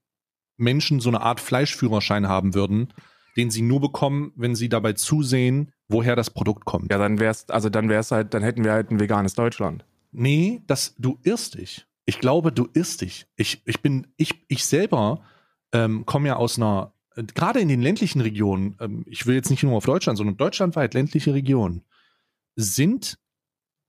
Menschen 0.57 0.99
so 0.99 1.09
eine 1.09 1.21
Art 1.21 1.39
Fleischführerschein 1.39 2.27
haben 2.27 2.53
würden, 2.53 2.93
den 3.35 3.51
sie 3.51 3.61
nur 3.61 3.81
bekommen, 3.81 4.31
wenn 4.35 4.55
sie 4.55 4.69
dabei 4.69 4.93
zusehen, 4.93 5.71
woher 5.87 6.15
das 6.15 6.29
Produkt 6.29 6.65
kommt. 6.65 6.91
Ja, 6.91 6.97
dann 6.97 7.19
wär's, 7.19 7.49
also 7.49 7.69
dann 7.69 7.89
wär's 7.89 8.11
halt, 8.11 8.33
dann 8.33 8.43
hätten 8.43 8.63
wir 8.63 8.71
halt 8.71 8.91
ein 8.91 8.99
veganes 8.99 9.35
Deutschland. 9.35 9.85
Nee, 10.11 10.63
das, 10.67 10.95
du 10.97 11.19
irrst 11.23 11.55
dich. 11.55 11.86
Ich 12.07 12.19
glaube, 12.19 12.51
du 12.51 12.67
irrst 12.73 13.01
dich. 13.01 13.27
Ich, 13.35 13.61
ich 13.65 13.81
bin, 13.81 14.07
ich, 14.17 14.45
ich 14.47 14.65
selber 14.65 15.21
ähm, 15.73 16.05
komme 16.05 16.29
ja 16.29 16.37
aus 16.37 16.57
einer, 16.57 16.93
gerade 17.35 17.59
in 17.59 17.67
den 17.67 17.81
ländlichen 17.81 18.21
Regionen, 18.21 18.77
ähm, 18.79 19.03
ich 19.07 19.27
will 19.27 19.35
jetzt 19.35 19.49
nicht 19.49 19.61
nur 19.61 19.75
auf 19.75 19.85
Deutschland, 19.85 20.17
sondern 20.17 20.37
deutschlandweit 20.37 20.93
ländliche 20.93 21.33
Regionen, 21.33 21.83
sind 22.55 23.19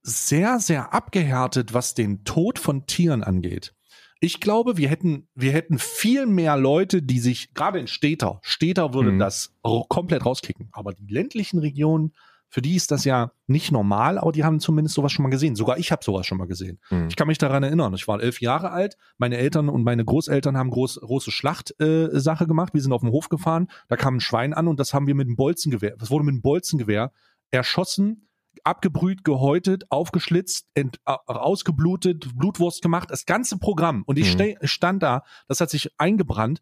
sehr, 0.01 0.59
sehr 0.59 0.93
abgehärtet, 0.93 1.73
was 1.73 1.93
den 1.93 2.25
Tod 2.25 2.59
von 2.59 2.85
Tieren 2.85 3.23
angeht. 3.23 3.73
Ich 4.19 4.41
glaube, 4.41 4.75
wir 4.75 4.89
hätten, 4.89 5.29
wir 5.33 5.53
hätten 5.53 5.79
viel 5.79 6.25
mehr 6.25 6.57
Leute, 6.57 7.01
die 7.01 7.19
sich, 7.19 7.53
gerade 7.53 7.79
in 7.79 7.87
Städter, 7.87 8.39
Städter 8.43 8.93
würde 8.93 9.13
Mhm. 9.13 9.19
das 9.19 9.55
komplett 9.87 10.25
rauskicken. 10.25 10.67
Aber 10.73 10.91
die 10.93 11.07
ländlichen 11.07 11.59
Regionen, 11.59 12.13
für 12.49 12.61
die 12.63 12.75
ist 12.75 12.89
das 12.91 13.05
ja 13.05 13.31
nicht 13.45 13.71
normal, 13.71 14.17
aber 14.17 14.31
die 14.31 14.43
haben 14.43 14.59
zumindest 14.59 14.95
sowas 14.95 15.11
schon 15.11 15.23
mal 15.23 15.29
gesehen. 15.29 15.55
Sogar 15.55 15.77
ich 15.77 15.91
habe 15.91 16.03
sowas 16.03 16.25
schon 16.25 16.39
mal 16.39 16.47
gesehen. 16.47 16.79
Ich 17.07 17.15
kann 17.15 17.27
mich 17.27 17.37
daran 17.37 17.61
erinnern. 17.63 17.93
Ich 17.93 18.07
war 18.07 18.19
elf 18.19 18.41
Jahre 18.41 18.71
alt. 18.71 18.97
Meine 19.19 19.37
Eltern 19.37 19.69
und 19.69 19.83
meine 19.83 20.03
Großeltern 20.03 20.57
haben 20.57 20.71
groß, 20.71 20.99
große 21.01 21.29
Schlachtsache 21.31 22.43
äh, 22.43 22.47
gemacht. 22.47 22.73
Wir 22.73 22.81
sind 22.81 22.91
auf 22.91 23.01
dem 23.01 23.11
Hof 23.11 23.29
gefahren. 23.29 23.67
Da 23.87 23.95
kam 23.97 24.15
ein 24.17 24.19
Schwein 24.19 24.53
an 24.53 24.67
und 24.67 24.79
das 24.79 24.93
haben 24.93 25.05
wir 25.05 25.13
mit 25.15 25.27
einem 25.27 25.35
Bolzengewehr. 25.35 25.95
Das 25.97 26.09
wurde 26.09 26.25
mit 26.25 26.33
einem 26.33 26.41
Bolzengewehr 26.41 27.11
erschossen, 27.51 28.27
abgebrüht, 28.63 29.23
gehäutet, 29.23 29.85
aufgeschlitzt, 29.91 30.67
ent, 30.73 30.99
ausgeblutet, 31.05 32.35
Blutwurst 32.35 32.81
gemacht. 32.81 33.11
Das 33.11 33.25
ganze 33.25 33.57
Programm. 33.59 34.03
Und 34.07 34.17
ich 34.17 34.35
Mhm. 34.35 34.55
stand 34.63 35.03
da. 35.03 35.23
Das 35.47 35.61
hat 35.61 35.69
sich 35.69 35.91
eingebrannt. 35.99 36.61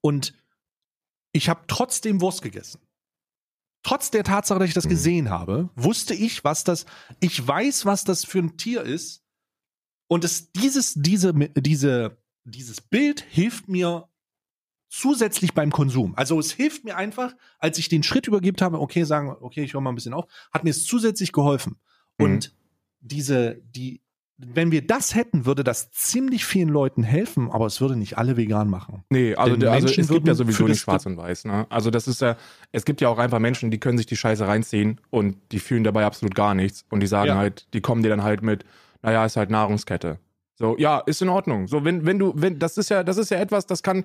Und 0.00 0.34
ich 1.32 1.48
habe 1.48 1.62
trotzdem 1.66 2.20
Wurst 2.20 2.42
gegessen. 2.42 2.80
Trotz 3.84 4.10
der 4.10 4.24
Tatsache, 4.24 4.58
dass 4.58 4.68
ich 4.68 4.74
das 4.74 4.86
Mhm. 4.86 4.90
gesehen 4.90 5.30
habe, 5.30 5.70
wusste 5.76 6.14
ich, 6.14 6.42
was 6.42 6.64
das, 6.64 6.86
ich 7.20 7.46
weiß, 7.46 7.86
was 7.86 8.02
das 8.02 8.24
für 8.24 8.40
ein 8.40 8.56
Tier 8.56 8.82
ist. 8.82 9.22
Und 10.08 10.24
es, 10.24 10.50
dieses, 10.52 10.94
diese, 10.94 11.32
diese, 11.34 12.18
dieses 12.44 12.80
Bild 12.80 13.20
hilft 13.20 13.68
mir 13.68 14.08
zusätzlich 14.88 15.54
beim 15.54 15.70
Konsum. 15.70 16.14
Also 16.16 16.38
es 16.38 16.52
hilft 16.52 16.84
mir 16.84 16.96
einfach, 16.96 17.34
als 17.58 17.78
ich 17.78 17.88
den 17.88 18.02
Schritt 18.02 18.26
übergibt 18.26 18.62
habe, 18.62 18.80
okay, 18.80 19.04
sagen, 19.04 19.34
okay, 19.40 19.64
ich 19.64 19.74
höre 19.74 19.80
mal 19.80 19.90
ein 19.90 19.96
bisschen 19.96 20.14
auf, 20.14 20.26
hat 20.52 20.64
mir 20.64 20.70
es 20.70 20.84
zusätzlich 20.86 21.32
geholfen. 21.32 21.76
Mhm. 22.18 22.24
Und 22.24 22.54
diese, 23.00 23.60
die, 23.64 24.00
wenn 24.36 24.72
wir 24.72 24.84
das 24.86 25.14
hätten, 25.14 25.46
würde 25.46 25.62
das 25.62 25.90
ziemlich 25.92 26.44
vielen 26.44 26.68
Leuten 26.68 27.02
helfen, 27.04 27.50
aber 27.50 27.66
es 27.66 27.80
würde 27.80 27.96
nicht 27.96 28.18
alle 28.18 28.36
vegan 28.36 28.68
machen. 28.68 29.04
Nee, 29.10 29.34
also, 29.36 29.56
der, 29.56 29.70
also 29.72 29.86
es 29.88 30.08
gibt 30.08 30.26
ja 30.26 30.34
sowieso 30.34 30.66
nicht 30.66 30.80
schwarz 30.80 31.06
und 31.06 31.16
weiß. 31.16 31.44
Ne? 31.44 31.66
Also 31.70 31.90
das 31.90 32.08
ist 32.08 32.20
ja, 32.20 32.36
es 32.72 32.84
gibt 32.84 33.00
ja 33.00 33.08
auch 33.08 33.18
einfach 33.18 33.38
Menschen, 33.38 33.70
die 33.70 33.78
können 33.78 33.96
sich 33.96 34.06
die 34.06 34.16
Scheiße 34.16 34.46
reinziehen 34.46 35.00
und 35.10 35.36
die 35.52 35.60
fühlen 35.60 35.84
dabei 35.84 36.04
absolut 36.04 36.34
gar 36.34 36.54
nichts. 36.54 36.84
Und 36.90 37.00
die 37.00 37.06
sagen 37.06 37.28
Ja. 37.28 37.36
halt, 37.36 37.72
die 37.74 37.80
kommen 37.80 38.02
dir 38.02 38.08
dann 38.08 38.24
halt 38.24 38.42
mit, 38.42 38.64
naja, 39.02 39.24
ist 39.24 39.36
halt 39.36 39.50
Nahrungskette. 39.50 40.18
So, 40.56 40.76
ja, 40.78 40.98
ist 40.98 41.22
in 41.22 41.28
Ordnung. 41.28 41.68
So, 41.68 41.84
wenn, 41.84 42.04
wenn 42.06 42.18
du, 42.18 42.32
wenn, 42.36 42.58
das 42.58 42.76
ist 42.76 42.88
ja, 42.88 43.04
das 43.04 43.18
ist 43.18 43.30
ja 43.30 43.38
etwas, 43.38 43.66
das 43.66 43.82
kann, 43.84 44.04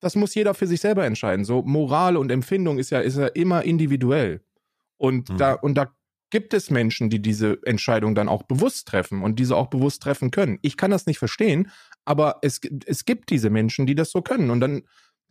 das 0.00 0.14
muss 0.14 0.34
jeder 0.34 0.52
für 0.54 0.66
sich 0.66 0.80
selber 0.80 1.04
entscheiden. 1.06 1.44
So, 1.44 1.62
Moral 1.62 2.16
und 2.18 2.30
Empfindung 2.30 2.78
ist 2.78 2.90
ja, 2.90 3.00
ist 3.00 3.16
ja 3.16 3.26
immer 3.28 3.62
individuell. 3.64 4.40
Und 4.98 5.30
Mhm. 5.30 5.36
da, 5.38 5.52
und 5.54 5.74
da 5.74 5.90
gibt 6.30 6.54
es 6.54 6.70
Menschen, 6.70 7.10
die 7.10 7.20
diese 7.20 7.58
Entscheidung 7.64 8.14
dann 8.14 8.28
auch 8.28 8.44
bewusst 8.44 8.88
treffen 8.88 9.22
und 9.22 9.38
diese 9.38 9.56
auch 9.56 9.66
bewusst 9.66 10.02
treffen 10.02 10.30
können. 10.30 10.58
Ich 10.62 10.76
kann 10.76 10.90
das 10.90 11.06
nicht 11.06 11.18
verstehen, 11.18 11.70
aber 12.04 12.38
es, 12.42 12.60
es 12.86 13.04
gibt 13.04 13.30
diese 13.30 13.50
Menschen, 13.50 13.86
die 13.86 13.94
das 13.94 14.10
so 14.10 14.22
können. 14.22 14.50
Und 14.50 14.60
dann, 14.60 14.82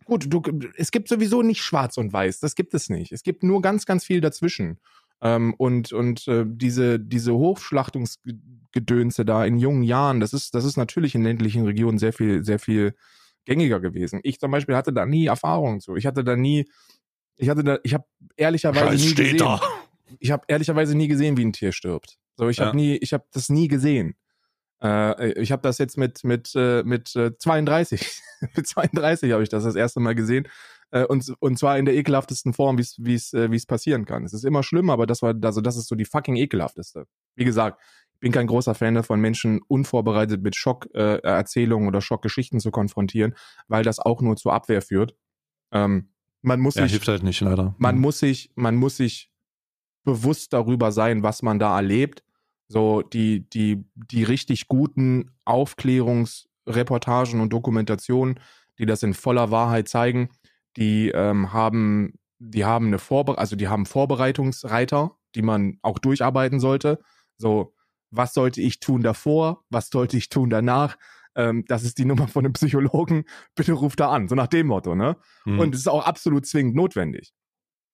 gut, 0.04 0.26
du, 0.28 0.42
es 0.76 0.90
gibt 0.90 1.08
sowieso 1.08 1.42
nicht 1.42 1.62
schwarz 1.62 1.96
und 1.96 2.12
weiß. 2.12 2.40
Das 2.40 2.54
gibt 2.54 2.74
es 2.74 2.88
nicht. 2.88 3.12
Es 3.12 3.22
gibt 3.22 3.42
nur 3.42 3.62
ganz, 3.62 3.86
ganz 3.86 4.04
viel 4.04 4.20
dazwischen. 4.20 4.78
Ähm, 5.22 5.54
und 5.58 5.92
und 5.92 6.26
äh, 6.28 6.44
diese, 6.46 6.98
diese 6.98 7.34
Hochschlachtungsgedönse 7.34 9.24
da 9.24 9.44
in 9.44 9.58
jungen 9.58 9.82
Jahren, 9.82 10.20
das 10.20 10.32
ist, 10.32 10.54
das 10.54 10.64
ist 10.64 10.76
natürlich 10.76 11.14
in 11.14 11.22
ländlichen 11.22 11.64
Regionen 11.64 11.98
sehr 11.98 12.12
viel, 12.12 12.44
sehr 12.44 12.58
viel 12.58 12.94
gängiger 13.44 13.80
gewesen. 13.80 14.20
Ich 14.22 14.38
zum 14.38 14.50
Beispiel 14.50 14.76
hatte 14.76 14.92
da 14.92 15.06
nie 15.06 15.26
Erfahrungen 15.26 15.80
zu. 15.80 15.96
Ich 15.96 16.06
hatte 16.06 16.24
da 16.24 16.36
nie, 16.36 16.70
ich 17.36 17.48
hatte 17.48 17.64
da, 17.64 17.78
ich 17.82 17.94
habe 17.94 18.04
ehrlicherweise 18.36 18.96
nie 18.96 19.14
gesehen 19.14 19.60
ich 20.18 20.30
habe 20.30 20.44
ehrlicherweise 20.48 20.96
nie 20.96 21.08
gesehen, 21.08 21.36
wie 21.36 21.44
ein 21.44 21.52
Tier 21.52 21.72
stirbt. 21.72 22.18
So, 22.36 22.48
ich 22.48 22.58
Ja. 22.58 22.66
habe 22.66 22.76
nie, 22.76 22.96
ich 22.96 23.12
habe 23.12 23.24
das 23.32 23.48
nie 23.48 23.68
gesehen. 23.68 24.16
Äh, 24.82 25.32
ich 25.40 25.52
habe 25.52 25.62
das 25.62 25.78
jetzt 25.78 25.98
mit 25.98 26.24
mit 26.24 26.52
äh, 26.54 26.82
mit 26.84 27.14
äh, 27.16 27.36
32, 27.36 28.10
mit 28.56 28.66
32 28.66 29.32
habe 29.32 29.42
ich 29.42 29.48
das 29.50 29.64
das 29.64 29.74
erste 29.76 30.00
Mal 30.00 30.14
gesehen 30.14 30.48
äh, 30.90 31.04
und 31.04 31.32
und 31.40 31.58
zwar 31.58 31.78
in 31.78 31.84
der 31.84 31.94
ekelhaftesten 31.94 32.54
Form, 32.54 32.78
wie 32.78 32.82
es 32.82 32.96
wie 32.98 33.14
es 33.14 33.32
äh, 33.34 33.50
wie 33.50 33.56
es 33.56 33.66
passieren 33.66 34.06
kann. 34.06 34.24
Es 34.24 34.32
ist 34.32 34.44
immer 34.44 34.62
schlimm, 34.62 34.88
aber 34.88 35.06
das 35.06 35.20
war 35.22 35.34
also 35.42 35.60
das 35.60 35.76
ist 35.76 35.86
so 35.88 35.94
die 35.96 36.06
fucking 36.06 36.36
ekelhafteste. 36.36 37.04
Wie 37.36 37.44
gesagt, 37.44 37.80
ich 38.14 38.20
bin 38.20 38.32
kein 38.32 38.46
großer 38.46 38.74
Fan 38.74 38.94
davon, 38.94 39.20
Menschen 39.20 39.60
unvorbereitet 39.68 40.42
mit 40.42 40.56
Schockerzählungen 40.56 41.24
äh, 41.24 41.28
Erzählungen 41.28 41.88
oder 41.88 42.00
Schockgeschichten 42.00 42.60
zu 42.60 42.70
konfrontieren, 42.70 43.34
weil 43.68 43.82
das 43.84 43.98
auch 43.98 44.22
nur 44.22 44.36
zur 44.36 44.54
Abwehr 44.54 44.80
führt. 44.82 45.14
Ähm, 45.72 46.12
man 46.42 46.60
muss 46.60 46.76
Ja, 46.76 46.82
sich 46.84 46.92
hilft 46.92 47.08
halt 47.08 47.22
nicht, 47.22 47.40
leider. 47.42 47.74
man 47.78 47.98
muss 47.98 48.18
sich, 48.18 48.50
man 48.54 48.76
muss 48.76 48.96
sich 48.96 49.29
bewusst 50.04 50.52
darüber 50.52 50.92
sein, 50.92 51.22
was 51.22 51.42
man 51.42 51.58
da 51.58 51.76
erlebt. 51.76 52.22
So 52.68 53.02
die, 53.02 53.48
die, 53.50 53.84
die 53.94 54.24
richtig 54.24 54.68
guten 54.68 55.30
Aufklärungsreportagen 55.44 57.40
und 57.40 57.52
Dokumentationen, 57.52 58.38
die 58.78 58.86
das 58.86 59.02
in 59.02 59.14
voller 59.14 59.50
Wahrheit 59.50 59.88
zeigen, 59.88 60.30
die 60.76 61.08
ähm, 61.08 61.52
haben, 61.52 62.14
die 62.38 62.64
haben 62.64 62.86
eine 62.86 62.98
Vorbe 62.98 63.38
also 63.38 63.56
die 63.56 63.68
haben 63.68 63.86
Vorbereitungsreiter, 63.86 65.16
die 65.34 65.42
man 65.42 65.78
auch 65.82 65.98
durcharbeiten 65.98 66.60
sollte. 66.60 67.00
So, 67.38 67.74
was 68.10 68.34
sollte 68.34 68.60
ich 68.60 68.80
tun 68.80 69.02
davor? 69.02 69.64
Was 69.70 69.88
sollte 69.88 70.16
ich 70.16 70.28
tun 70.28 70.50
danach? 70.50 70.96
Ähm, 71.34 71.64
das 71.68 71.84
ist 71.84 71.98
die 71.98 72.04
Nummer 72.04 72.28
von 72.28 72.44
einem 72.44 72.52
Psychologen. 72.54 73.24
Bitte 73.54 73.72
ruft 73.72 74.00
da 74.00 74.10
an. 74.10 74.28
So 74.28 74.34
nach 74.34 74.48
dem 74.48 74.66
Motto, 74.68 74.94
ne? 74.94 75.16
Mhm. 75.44 75.58
Und 75.58 75.74
es 75.74 75.82
ist 75.82 75.88
auch 75.88 76.06
absolut 76.06 76.46
zwingend 76.46 76.74
notwendig. 76.74 77.32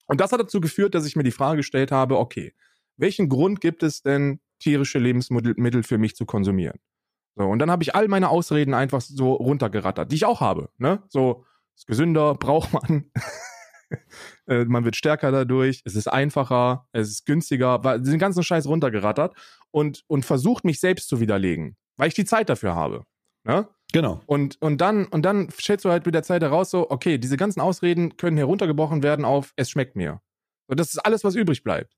Und 0.07 0.21
das 0.21 0.33
hat 0.33 0.41
dazu 0.41 0.61
geführt, 0.61 0.95
dass 0.95 1.07
ich 1.07 1.17
mir 1.17 1.23
die 1.23 1.31
Frage 1.31 1.59
gestellt 1.59 1.93
habe, 1.93 2.19
okay, 2.19 2.55
welchen 2.97 3.29
Grund 3.29 3.61
gibt 3.61 3.83
es 3.83 4.03
denn, 4.03 4.41
tierische 4.59 4.99
Lebensmittel 4.99 5.55
Mittel 5.57 5.83
für 5.83 5.99
mich 5.99 6.17
zu 6.17 6.25
konsumieren? 6.25 6.79
So, 7.35 7.45
und 7.45 7.59
dann 7.59 7.71
habe 7.71 7.83
ich 7.83 7.95
all 7.95 8.09
meine 8.09 8.31
Ausreden 8.31 8.73
einfach 8.73 9.03
so 9.03 9.35
runtergerattert, 9.35 10.11
die 10.11 10.17
ich 10.17 10.25
auch 10.25 10.41
habe. 10.41 10.71
Ne? 10.79 11.03
So, 11.09 11.45
ist 11.75 11.87
gesünder, 11.87 12.35
braucht 12.39 12.73
man. 12.73 13.11
Äh, 14.49 14.65
man 14.65 14.85
wird 14.85 14.97
stärker 14.97 15.31
dadurch, 15.31 15.81
es 15.85 15.95
ist 15.95 16.09
einfacher, 16.09 16.89
es 16.91 17.09
ist 17.09 17.25
günstiger, 17.25 17.79
den 17.99 18.19
ganzen 18.19 18.43
Scheiß 18.43 18.67
runtergerattert 18.67 19.37
und, 19.71 20.03
und 20.09 20.25
versucht 20.25 20.65
mich 20.65 20.81
selbst 20.81 21.09
zu 21.09 21.21
widerlegen, 21.21 21.77
weil 21.97 22.09
ich 22.09 22.15
die 22.15 22.25
Zeit 22.25 22.49
dafür 22.49 22.75
habe. 22.75 23.05
Ne? 23.45 23.69
Genau. 23.93 24.20
Und, 24.26 24.61
und 24.61 24.80
dann, 24.80 25.07
und 25.07 25.22
dann 25.22 25.51
stellst 25.51 25.84
du 25.84 25.91
halt 25.91 26.07
mit 26.07 26.14
der 26.14 26.22
Zeit 26.22 26.43
heraus, 26.43 26.70
so, 26.70 26.91
okay, 26.91 27.18
diese 27.18 27.37
ganzen 27.37 27.61
Ausreden 27.61 28.16
können 28.16 28.37
heruntergebrochen 28.37 29.03
werden 29.03 29.24
auf, 29.24 29.53
es 29.57 29.70
schmeckt 29.70 29.97
mir. 29.97 30.20
So, 30.68 30.74
das 30.74 30.89
ist 30.89 30.99
alles, 30.99 31.24
was 31.24 31.34
übrig 31.34 31.62
bleibt. 31.62 31.97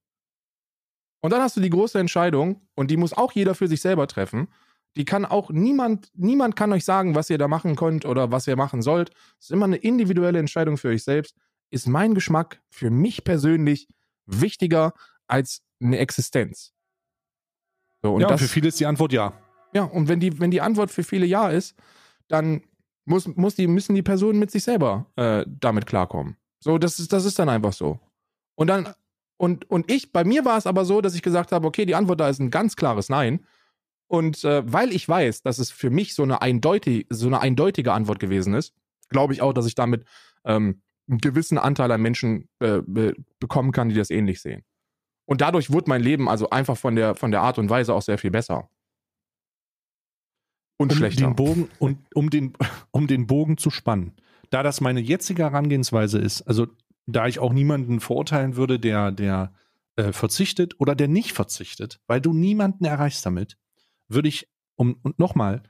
Und 1.20 1.32
dann 1.32 1.41
hast 1.41 1.57
du 1.57 1.61
die 1.61 1.70
große 1.70 1.99
Entscheidung, 1.99 2.68
und 2.74 2.91
die 2.91 2.97
muss 2.97 3.12
auch 3.12 3.32
jeder 3.32 3.55
für 3.55 3.68
sich 3.68 3.80
selber 3.80 4.07
treffen. 4.07 4.49
Die 4.97 5.05
kann 5.05 5.24
auch 5.24 5.51
niemand, 5.51 6.11
niemand 6.14 6.57
kann 6.57 6.72
euch 6.72 6.84
sagen, 6.84 7.14
was 7.14 7.30
ihr 7.30 7.39
da 7.39 7.49
machen 7.49 7.76
könnt 7.76 8.05
oder 8.05 8.30
was 8.30 8.47
ihr 8.47 8.57
machen 8.57 8.82
sollt. 8.82 9.11
Es 9.39 9.47
ist 9.47 9.51
immer 9.51 9.66
eine 9.66 9.76
individuelle 9.76 10.39
Entscheidung 10.39 10.76
für 10.76 10.89
euch 10.89 11.05
selbst. 11.05 11.36
Ist 11.70 11.86
mein 11.86 12.14
Geschmack 12.14 12.62
für 12.70 12.91
mich 12.91 13.24
persönlich 13.24 13.89
wichtiger 14.26 14.95
als 15.26 15.62
eine 15.80 15.99
Existenz? 15.99 16.72
So, 18.03 18.14
und 18.14 18.22
ja, 18.22 18.28
das, 18.28 18.41
für 18.41 18.49
viele 18.49 18.68
ist 18.68 18.80
die 18.80 18.86
Antwort 18.86 19.12
ja. 19.12 19.32
Ja, 19.79 19.85
und 19.85 20.09
wenn 20.09 20.18
die, 20.18 20.41
wenn 20.41 20.51
die 20.51 20.61
Antwort 20.61 20.91
für 20.91 21.05
viele 21.05 21.24
Ja 21.24 21.51
ist, 21.51 21.76
dann 22.26 22.62
muss, 23.05 23.29
muss 23.37 23.55
die, 23.55 23.68
müssen 23.68 23.95
die 23.95 24.03
Personen 24.03 24.41
mit 24.41 24.51
sich 24.51 24.64
selber 24.64 25.07
äh, 25.14 25.45
damit 25.47 25.87
klarkommen. 25.87 26.37
So, 26.59 26.79
das 26.79 26.99
ist, 26.99 27.12
das 27.12 27.24
ist 27.24 27.39
dann 27.39 27.49
einfach 27.49 27.72
so. 27.72 28.01
Und 28.57 28.66
dann, 28.66 28.93
und, 29.37 29.70
und 29.70 29.89
ich, 29.89 30.12
bei 30.12 30.24
mir 30.24 30.45
war 30.45 30.59
es 30.59 30.66
aber 30.66 30.85
so, 30.85 31.01
dass 31.01 31.14
ich 31.14 31.22
gesagt 31.22 31.53
habe, 31.53 31.64
okay, 31.64 31.87
die 31.87 31.95
Antwort 31.95 32.18
da 32.18 32.29
ist 32.29 32.41
ein 32.41 32.51
ganz 32.51 32.74
klares 32.74 33.09
Nein. 33.09 33.47
Und 34.09 34.43
äh, 34.43 34.64
weil 34.70 34.93
ich 34.93 35.09
weiß, 35.09 35.43
dass 35.43 35.61
es 35.61 35.70
für 35.70 35.91
mich 35.91 36.14
so 36.14 36.24
eine, 36.24 36.43
eindeutig, 36.43 37.07
so 37.09 37.29
eine 37.29 37.41
eindeutige 37.41 37.93
Antwort 37.93 38.18
gewesen 38.18 38.55
ist, 38.55 38.74
glaube 39.11 39.33
ich 39.33 39.43
auch, 39.43 39.53
dass 39.53 39.66
ich 39.66 39.76
damit 39.76 40.05
ähm, 40.45 40.83
einen 41.09 41.18
gewissen 41.18 41.57
Anteil 41.57 41.93
an 41.93 42.03
Menschen 42.03 42.49
äh, 42.59 42.83
be 42.85 43.14
bekommen 43.39 43.70
kann, 43.70 43.91
die 43.91 43.95
das 43.95 44.11
ähnlich 44.11 44.43
sehen. 44.43 44.64
Und 45.24 45.41
dadurch 45.41 45.70
wurde 45.70 45.89
mein 45.89 46.03
Leben 46.03 46.29
also 46.29 46.51
einfach 46.51 46.76
von 46.76 46.97
der, 46.97 47.14
von 47.14 47.31
der 47.31 47.43
Art 47.43 47.59
und 47.59 47.70
Weise 47.70 47.95
auch 47.95 48.03
sehr 48.03 48.18
viel 48.18 48.33
besser. 48.33 48.68
Und 50.79 50.93
um 50.93 50.99
schlechter. 50.99 51.26
Den 51.26 51.37
Bogen, 51.37 51.68
und, 51.79 51.99
um, 52.14 52.31
den, 52.31 52.55
um 52.91 53.07
den 53.07 53.26
Bogen 53.26 53.59
zu 53.59 53.68
spannen. 53.70 54.14
Da 54.51 54.62
das 54.62 54.81
meine 54.81 55.01
jetzige 55.01 55.43
Herangehensweise 55.43 56.18
ist, 56.18 56.43
also 56.43 56.66
da 57.07 57.26
ich 57.26 57.39
auch 57.39 57.53
niemanden 57.53 58.01
verurteilen 58.01 58.57
würde, 58.57 58.79
der, 58.79 59.12
der 59.12 59.53
äh, 59.97 60.12
verzichtet 60.12 60.79
oder 60.79 60.95
der 60.95 61.09
nicht 61.09 61.33
verzichtet, 61.33 62.01
weil 62.07 62.20
du 62.20 62.33
niemanden 62.33 62.85
erreichst 62.85 63.26
damit, 63.26 63.59
würde 64.09 64.29
ich, 64.29 64.49
um, 64.76 64.99
und 65.03 65.18
nochmal, 65.18 65.62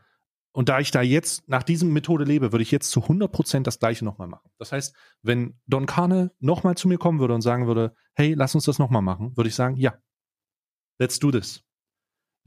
und 0.53 0.69
da 0.69 0.81
ich 0.81 0.91
da 0.91 1.03
jetzt 1.03 1.49
nach 1.49 1.63
diesem 1.63 1.93
Methode 1.93 2.25
lebe, 2.25 2.53
würde 2.53 2.63
ich 2.63 2.71
jetzt 2.71 2.91
zu 2.91 3.01
100% 3.01 3.63
das 3.63 3.79
gleiche 3.79 4.05
nochmal 4.05 4.29
machen. 4.29 4.51
Das 4.59 4.73
heißt, 4.73 4.95
wenn 5.23 5.59
Don 5.67 5.87
Carne 5.87 6.33
nochmal 6.41 6.77
zu 6.77 6.89
mir 6.89 6.99
kommen 6.99 7.21
würde 7.21 7.35
und 7.35 7.43
sagen 7.43 7.67
würde, 7.67 7.95
hey, 8.15 8.35
lass 8.35 8.55
uns 8.55 8.65
das 8.65 8.79
nochmal 8.79 9.03
machen, 9.03 9.37
würde 9.37 9.49
ich 9.49 9.55
sagen, 9.55 9.77
ja, 9.77 9.95
let's 10.99 11.19
do 11.19 11.31
this. 11.31 11.65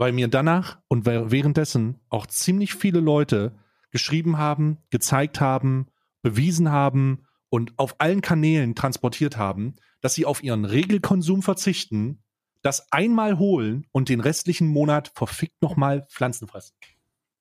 Weil 0.01 0.13
mir 0.13 0.27
danach 0.29 0.79
und 0.87 1.05
währenddessen 1.05 1.99
auch 2.09 2.25
ziemlich 2.25 2.73
viele 2.73 2.99
Leute 2.99 3.55
geschrieben 3.91 4.39
haben, 4.39 4.79
gezeigt 4.89 5.39
haben, 5.39 5.89
bewiesen 6.23 6.71
haben 6.71 7.27
und 7.49 7.77
auf 7.77 7.97
allen 7.99 8.21
Kanälen 8.21 8.73
transportiert 8.73 9.37
haben, 9.37 9.75
dass 10.01 10.15
sie 10.15 10.25
auf 10.25 10.41
ihren 10.41 10.65
Regelkonsum 10.65 11.43
verzichten, 11.43 12.23
das 12.63 12.91
einmal 12.91 13.37
holen 13.37 13.85
und 13.91 14.09
den 14.09 14.21
restlichen 14.21 14.67
Monat 14.67 15.11
verfickt 15.13 15.61
nochmal 15.61 16.07
Pflanzen 16.09 16.47
fressen. 16.47 16.73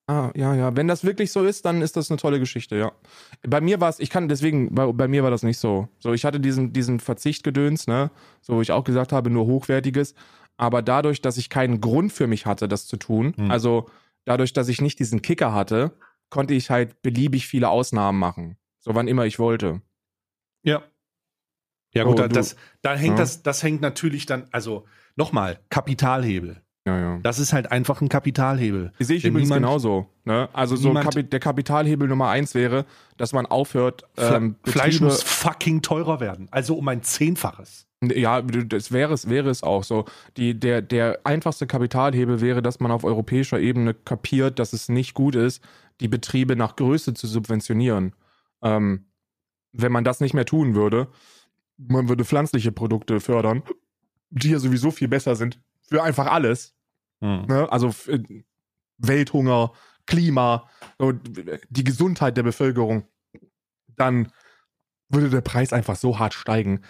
Ah, 0.06 0.30
ja, 0.34 0.54
ja. 0.54 0.76
Wenn 0.76 0.86
das 0.86 1.02
wirklich 1.02 1.32
so 1.32 1.44
ist, 1.44 1.64
dann 1.64 1.80
ist 1.80 1.96
das 1.96 2.10
eine 2.10 2.18
tolle 2.18 2.40
Geschichte, 2.40 2.76
ja. 2.76 2.92
Bei 3.40 3.62
mir 3.62 3.80
war 3.80 3.88
es, 3.88 4.00
ich 4.00 4.10
kann 4.10 4.28
deswegen, 4.28 4.74
bei, 4.74 4.92
bei 4.92 5.08
mir 5.08 5.22
war 5.22 5.30
das 5.30 5.44
nicht 5.44 5.58
so. 5.58 5.88
So, 5.98 6.12
ich 6.12 6.26
hatte 6.26 6.40
diesen, 6.40 6.74
diesen 6.74 7.00
Verzichtgedöns, 7.00 7.86
ne, 7.86 8.10
so 8.42 8.56
wo 8.56 8.60
ich 8.60 8.72
auch 8.72 8.84
gesagt 8.84 9.12
habe, 9.12 9.30
nur 9.30 9.46
hochwertiges. 9.46 10.14
Aber 10.60 10.82
dadurch, 10.82 11.22
dass 11.22 11.38
ich 11.38 11.48
keinen 11.48 11.80
Grund 11.80 12.12
für 12.12 12.26
mich 12.26 12.44
hatte, 12.46 12.68
das 12.68 12.86
zu 12.86 12.96
tun, 12.98 13.32
Hm. 13.36 13.50
also 13.50 13.88
dadurch, 14.26 14.52
dass 14.52 14.68
ich 14.68 14.80
nicht 14.80 14.98
diesen 14.98 15.22
Kicker 15.22 15.54
hatte, 15.54 15.92
konnte 16.28 16.52
ich 16.54 16.68
halt 16.70 17.00
beliebig 17.02 17.46
viele 17.46 17.68
Ausnahmen 17.70 18.18
machen. 18.18 18.56
So 18.78 18.94
wann 18.94 19.08
immer 19.08 19.24
ich 19.26 19.38
wollte. 19.38 19.80
Ja. 20.62 20.82
Ja, 21.94 22.04
Oh, 22.04 22.10
gut, 22.10 22.18
da, 22.20 22.28
du- 22.28 22.34
das, 22.34 22.56
da 22.82 22.94
hängt 22.94 23.18
Ja. 23.18 23.24
das, 23.24 23.42
das 23.42 23.62
hängt 23.62 23.80
natürlich 23.80 24.26
dann, 24.26 24.46
also 24.52 24.84
nochmal, 25.16 25.58
Kapitalhebel. 25.70 26.62
Ja, 26.86 26.98
ja. 26.98 27.18
Das 27.22 27.38
ist 27.38 27.52
halt 27.52 27.70
einfach 27.72 28.00
ein 28.00 28.08
Kapitalhebel. 28.08 28.92
Die 28.98 29.04
sehe 29.04 29.16
ich 29.16 29.22
Denn 29.22 29.32
übrigens 29.32 29.48
niemand- 29.50 29.64
genauso. 29.66 30.06
Ne? 30.24 30.48
Also 30.52 30.76
so 30.76 30.92
Kapi 30.94 31.24
der 31.24 31.40
Kapitalhebel 31.40 32.08
Nummer 32.08 32.28
eins 32.28 32.54
wäre, 32.54 32.86
dass 33.16 33.32
man 33.32 33.44
aufhört, 33.46 34.04
Fle 34.14 34.36
ähm, 34.36 34.56
Fleisch 34.64 35.00
muss 35.00 35.22
fucking 35.22 35.82
teurer 35.82 36.20
werden. 36.20 36.48
Also 36.50 36.76
um 36.76 36.86
ein 36.88 37.02
Zehnfaches. 37.02 37.86
Ja, 38.02 38.40
das 38.40 38.92
wäre 38.92 39.12
es, 39.12 39.28
wäre 39.28 39.50
es 39.50 39.62
auch 39.62 39.84
so. 39.84 40.06
Die, 40.38 40.58
der, 40.58 40.80
der 40.80 41.20
einfachste 41.24 41.66
Kapitalhebel 41.66 42.40
wäre, 42.40 42.62
dass 42.62 42.80
man 42.80 42.90
auf 42.90 43.04
europäischer 43.04 43.60
Ebene 43.60 43.92
kapiert, 43.92 44.58
dass 44.58 44.72
es 44.72 44.88
nicht 44.88 45.12
gut 45.12 45.34
ist, 45.34 45.62
die 46.00 46.08
Betriebe 46.08 46.56
nach 46.56 46.76
Größe 46.76 47.12
zu 47.12 47.26
subventionieren. 47.26 48.14
Ähm, 48.62 49.06
wenn 49.72 49.92
man 49.92 50.04
das 50.04 50.20
nicht 50.20 50.32
mehr 50.32 50.46
tun 50.46 50.74
würde, 50.74 51.08
man 51.76 52.08
würde 52.08 52.24
pflanzliche 52.24 52.72
Produkte 52.72 53.20
fördern, 53.20 53.62
die 54.30 54.50
ja 54.50 54.58
sowieso 54.58 54.90
viel 54.90 55.08
besser 55.08 55.36
sind 55.36 55.60
für 55.82 56.02
einfach 56.02 56.26
alles. 56.26 56.74
Hm. 57.20 57.46
Ne? 57.46 57.70
Also 57.70 57.92
äh, 58.06 58.22
Welthunger, 58.96 59.72
Klima, 60.06 60.68
die 61.68 61.84
Gesundheit 61.84 62.36
der 62.36 62.42
Bevölkerung, 62.42 63.04
dann 63.88 64.32
würde 65.08 65.30
der 65.30 65.40
Preis 65.40 65.72
einfach 65.72 65.96
so 65.96 66.18
hart 66.18 66.34
steigen, 66.34 66.82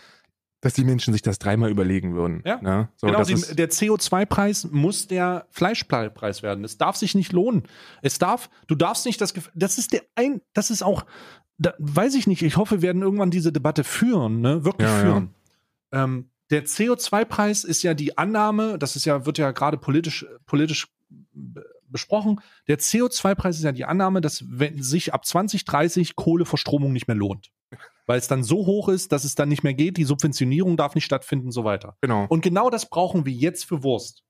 dass 0.61 0.75
die 0.75 0.85
Menschen 0.85 1.13
sich 1.13 1.23
das 1.23 1.39
dreimal 1.39 1.71
überlegen 1.71 2.15
würden. 2.15 2.43
Ja. 2.45 2.61
Ne? 2.61 2.89
So, 2.97 3.07
genau, 3.07 3.25
die, 3.25 3.35
der 3.57 3.71
CO2-Preis 3.71 4.69
muss 4.71 5.07
der 5.07 5.47
Fleischpreis 5.51 6.43
werden. 6.43 6.65
Es 6.65 6.77
darf 6.77 6.97
sich 6.97 7.15
nicht 7.15 7.33
lohnen. 7.33 7.63
Es 8.03 8.19
darf, 8.19 8.51
du 8.67 8.75
darfst 8.75 9.07
nicht 9.07 9.21
das, 9.21 9.35
Gef- 9.35 9.51
das 9.55 9.79
ist 9.79 9.93
der 9.93 10.03
ein, 10.15 10.41
das 10.53 10.71
ist 10.71 10.83
auch, 10.83 11.07
da, 11.59 11.73
weiß 11.79 12.15
ich 12.15 12.27
nicht, 12.27 12.43
ich 12.43 12.57
hoffe, 12.57 12.77
wir 12.77 12.83
werden 12.89 13.03
irgendwann 13.03 13.31
diese 13.31 13.53
Debatte 13.53 13.85
führen, 13.85 14.41
ne, 14.41 14.65
wirklich 14.65 14.89
Ja, 14.89 14.97
ja. 14.97 15.03
führen. 15.03 15.35
Ähm, 15.93 16.31
der 16.51 16.65
CO2-Preis 16.67 17.65
ist 17.65 17.83
ja 17.83 17.95
die 17.95 18.19
Annahme, 18.19 18.79
das 18.79 18.97
ist 18.97 19.05
ja, 19.07 19.25
wird 19.25 19.39
ja 19.39 19.53
gerade 19.53 19.77
politisch, 19.79 20.27
politisch 20.47 20.89
be- 21.33 21.65
besprochen. 21.91 22.41
Der 22.69 22.79
CO2-Preis 22.79 23.57
ist 23.59 23.65
ja 23.65 23.73
die 23.73 23.85
Annahme, 23.85 24.21
dass 24.21 24.45
wenn 24.49 24.83
sich 24.83 25.15
ab 25.15 25.25
2030 25.25 26.17
Kohleverstromung 26.17 26.93
nicht 26.93 27.09
mehr 27.09 27.17
lohnt. 27.17 27.51
Weil 28.07 28.19
es 28.19 28.27
dann 28.27 28.43
so 28.43 28.67
hoch 28.67 28.89
ist, 28.89 29.13
dass 29.13 29.25
es 29.25 29.37
dann 29.37 29.49
nicht 29.49 29.63
mehr 29.63 29.75
geht, 29.75 29.97
die 29.97 30.05
Subventionierung 30.05 30.77
darf 30.77 30.95
nicht 30.95 31.05
stattfinden 31.05 31.47
und 31.47 31.53
so 31.53 31.65
weiter. 31.65 31.97
genau. 32.01 32.27
Und 32.29 32.43
genau 32.43 32.69
das 32.71 32.89
brauchen 32.89 33.25
wir 33.25 33.33
jetzt 33.33 33.65
für 33.65 33.83
Wurst. 33.85 34.25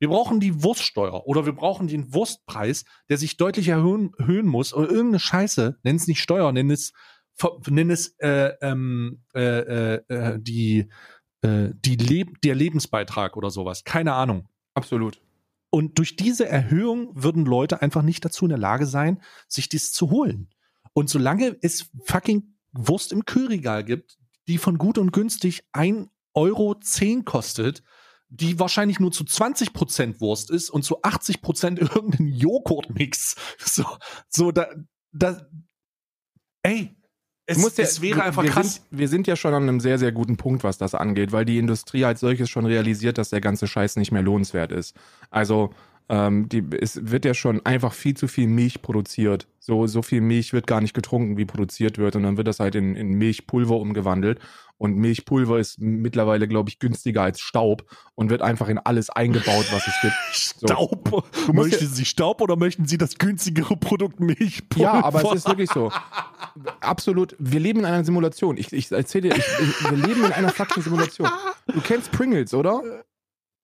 Wir 0.00 0.08
brauchen 0.08 0.40
die 0.40 0.62
Wurststeuer 0.62 1.26
oder 1.26 1.46
wir 1.46 1.54
brauchen 1.54 1.86
den 1.86 2.12
Wurstpreis, 2.12 2.84
der 3.08 3.16
sich 3.16 3.36
deutlich 3.36 3.68
erhöhen, 3.68 4.12
erhöhen 4.18 4.46
muss 4.46 4.74
oder 4.74 4.90
irgendeine 4.90 5.20
Scheiße, 5.20 5.78
nenn 5.82 5.96
es 5.96 6.06
nicht 6.06 6.20
Steuer, 6.20 6.52
nenn 6.52 6.70
es, 6.70 6.92
nenn 7.68 7.90
es 7.90 8.14
äh, 8.18 8.52
ähm, 8.60 9.22
äh, 9.34 9.40
äh, 9.40 10.00
äh, 10.08 10.38
die, 10.40 10.88
äh, 11.42 11.70
die 11.74 11.96
Leb 11.96 12.40
der 12.42 12.54
Lebensbeitrag 12.54 13.36
oder 13.36 13.50
sowas. 13.50 13.84
Keine 13.84 14.14
Ahnung. 14.14 14.48
Absolut. 14.74 15.20
Und 15.74 15.98
durch 15.98 16.14
diese 16.14 16.46
Erhöhung 16.46 17.10
würden 17.20 17.44
Leute 17.44 17.82
einfach 17.82 18.02
nicht 18.02 18.24
dazu 18.24 18.44
in 18.44 18.50
der 18.50 18.58
Lage 18.58 18.86
sein, 18.86 19.20
sich 19.48 19.68
dies 19.68 19.92
zu 19.92 20.08
holen. 20.12 20.48
Und 20.92 21.10
solange 21.10 21.56
es 21.62 21.90
fucking 22.04 22.54
Wurst 22.70 23.10
im 23.10 23.24
Kühlregal 23.24 23.82
gibt, 23.82 24.16
die 24.46 24.58
von 24.58 24.78
gut 24.78 24.98
und 24.98 25.12
günstig 25.12 25.64
1,10 25.72 26.10
Euro 26.34 26.76
kostet, 27.24 27.82
die 28.28 28.60
wahrscheinlich 28.60 29.00
nur 29.00 29.10
zu 29.10 29.24
20% 29.24 30.20
Wurst 30.20 30.48
ist 30.48 30.70
und 30.70 30.84
zu 30.84 31.02
80% 31.02 31.80
irgendein 31.92 32.28
Joghurtmix. 32.28 33.34
So, 33.58 33.84
so 34.28 34.52
da, 34.52 34.68
da, 35.10 35.44
ey, 36.62 36.96
es, 37.46 37.56
Du 37.56 37.62
musst 37.62 37.78
ja- 37.78 37.84
es 37.84 38.00
wäre 38.00 38.22
einfach 38.22 38.42
wir 38.42 38.50
krass. 38.50 38.74
Sind, 38.74 38.84
wir 38.90 39.08
sind 39.08 39.26
ja 39.26 39.36
schon 39.36 39.54
an 39.54 39.64
einem 39.64 39.80
sehr, 39.80 39.98
sehr 39.98 40.12
guten 40.12 40.36
Punkt, 40.36 40.64
was 40.64 40.78
das 40.78 40.94
angeht, 40.94 41.32
weil 41.32 41.44
die 41.44 41.58
Industrie 41.58 42.04
als 42.04 42.20
solches 42.20 42.48
schon 42.50 42.66
realisiert, 42.66 43.18
dass 43.18 43.30
der 43.30 43.40
ganze 43.40 43.66
Scheiß 43.66 43.96
nicht 43.96 44.12
mehr 44.12 44.22
lohnenswert 44.22 44.72
ist. 44.72 44.94
Also 45.30 45.70
ähm, 46.08 46.48
die, 46.50 46.62
es 46.80 47.10
wird 47.10 47.24
ja 47.24 47.32
schon 47.32 47.64
einfach 47.64 47.92
viel 47.94 48.14
zu 48.14 48.28
viel 48.28 48.46
Milch 48.46 48.82
produziert. 48.82 49.46
So, 49.58 49.86
so 49.86 50.02
viel 50.02 50.20
Milch 50.20 50.52
wird 50.52 50.66
gar 50.66 50.82
nicht 50.82 50.92
getrunken, 50.94 51.38
wie 51.38 51.46
produziert 51.46 51.96
wird. 51.96 52.16
Und 52.16 52.24
dann 52.24 52.36
wird 52.36 52.46
das 52.46 52.60
halt 52.60 52.74
in, 52.74 52.94
in 52.94 53.12
Milchpulver 53.14 53.76
umgewandelt. 53.76 54.38
Und 54.76 54.96
Milchpulver 54.96 55.58
ist 55.58 55.80
mittlerweile, 55.80 56.48
glaube 56.48 56.68
ich, 56.68 56.78
günstiger 56.78 57.22
als 57.22 57.40
Staub 57.40 57.84
und 58.14 58.28
wird 58.28 58.42
einfach 58.42 58.68
in 58.68 58.78
alles 58.78 59.08
eingebaut, 59.08 59.66
was 59.70 59.86
es 59.86 59.94
gibt. 60.00 60.14
So. 60.56 60.66
Staub. 60.68 61.52
möchten 61.52 61.86
Sie 61.86 62.04
Staub 62.04 62.40
oder 62.40 62.56
möchten 62.56 62.86
Sie 62.86 62.96
das 62.96 63.18
günstigere 63.18 63.76
Produkt 63.76 64.20
Milchpulver? 64.20 64.94
Ja, 64.94 65.04
aber 65.04 65.24
es 65.24 65.40
ist 65.40 65.48
wirklich 65.48 65.70
so. 65.70 65.90
Absolut. 66.80 67.34
Wir 67.38 67.60
leben 67.60 67.80
in 67.80 67.84
einer 67.84 68.04
Simulation. 68.04 68.56
Ich, 68.56 68.72
ich 68.72 68.90
erzähle 68.90 69.30
dir, 69.30 69.36
ich, 69.36 69.44
ich, 69.44 69.90
wir 69.90 69.98
leben 69.98 70.24
in 70.24 70.32
einer 70.32 70.50
fucking 70.50 70.82
Simulation. 70.82 71.28
Du 71.66 71.80
kennst 71.80 72.12
Pringles, 72.12 72.54
oder? 72.54 73.04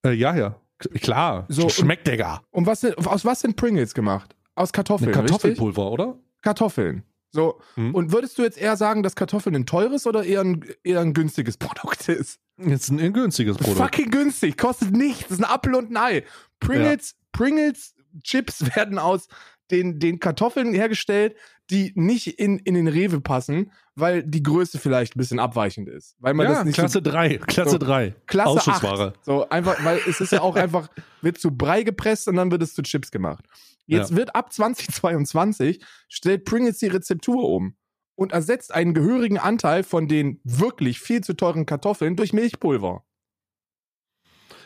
Äh, 0.04 0.12
ja, 0.12 0.34
ja. 0.34 0.56
Klar. 1.00 1.46
So, 1.48 1.68
schmeckt, 1.68 2.06
Digga. 2.06 2.42
Und 2.50 2.66
was 2.66 2.80
sind, 2.80 2.96
aus 2.98 3.24
was 3.24 3.40
sind 3.40 3.56
Pringles 3.56 3.94
gemacht? 3.94 4.34
Aus 4.54 4.72
Kartoffeln. 4.72 5.08
Eine 5.08 5.22
Richtig? 5.22 5.30
Kartoffelpulver, 5.30 5.90
oder? 5.90 6.18
Kartoffeln. 6.42 7.04
So. 7.32 7.60
Hm. 7.74 7.94
Und 7.94 8.12
würdest 8.12 8.38
du 8.38 8.42
jetzt 8.42 8.58
eher 8.58 8.76
sagen, 8.76 9.02
dass 9.02 9.14
Kartoffeln 9.14 9.54
ein 9.54 9.66
teures 9.66 10.06
oder 10.06 10.24
eher 10.24 10.40
ein, 10.40 10.64
eher 10.82 11.00
ein 11.00 11.14
günstiges 11.14 11.56
Produkt 11.56 12.08
ist? 12.08 12.40
Jetzt 12.58 12.90
ein 12.90 13.12
günstiges 13.12 13.56
Produkt. 13.56 13.78
Fucking 13.78 14.10
günstig, 14.10 14.56
kostet 14.58 14.92
nichts. 14.92 15.28
Das 15.28 15.38
ist 15.38 15.44
ein 15.44 15.50
Apfel 15.50 15.74
und 15.74 15.90
ein 15.90 15.96
Ei. 15.96 16.24
Pringles, 16.58 17.14
Pringles 17.32 17.94
Chips 18.22 18.64
werden 18.76 18.98
aus 18.98 19.28
den, 19.70 19.98
den 19.98 20.18
Kartoffeln 20.18 20.74
hergestellt, 20.74 21.36
die 21.70 21.92
nicht 21.94 22.40
in, 22.40 22.58
in 22.58 22.74
den 22.74 22.88
Rewe 22.88 23.20
passen, 23.20 23.70
weil 23.94 24.24
die 24.24 24.42
Größe 24.42 24.78
vielleicht 24.78 25.14
ein 25.14 25.18
bisschen 25.20 25.38
abweichend 25.38 25.88
ist. 25.88 26.16
Weil 26.18 26.34
man 26.34 26.46
ja, 26.46 26.54
das 26.54 26.64
nicht 26.64 26.74
Klasse 26.74 26.94
so, 26.94 27.00
3. 27.00 27.38
Klasse 27.38 27.70
so, 27.70 27.78
3. 27.78 28.14
Klasse 28.26 28.50
Ausschussware. 28.50 29.14
8. 29.16 29.24
So 29.24 29.48
einfach, 29.48 29.84
weil 29.84 30.00
es 30.08 30.20
ist 30.20 30.32
ja 30.32 30.40
auch 30.40 30.56
einfach, 30.56 30.88
wird 31.22 31.38
zu 31.38 31.56
Brei 31.56 31.84
gepresst 31.84 32.26
und 32.26 32.36
dann 32.36 32.50
wird 32.50 32.62
es 32.62 32.74
zu 32.74 32.82
Chips 32.82 33.12
gemacht. 33.12 33.44
Jetzt 33.90 34.10
Ja. 34.10 34.16
wird 34.16 34.34
ab 34.36 34.52
2022 34.52 35.84
stellt 36.08 36.44
Pringles 36.44 36.78
die 36.78 36.86
Rezeptur 36.86 37.48
um 37.48 37.76
und 38.14 38.32
ersetzt 38.32 38.72
einen 38.72 38.94
gehörigen 38.94 39.38
Anteil 39.38 39.82
von 39.82 40.06
den 40.06 40.40
wirklich 40.44 41.00
viel 41.00 41.22
zu 41.22 41.34
teuren 41.34 41.66
Kartoffeln 41.66 42.14
durch 42.14 42.32
Milchpulver. 42.32 43.04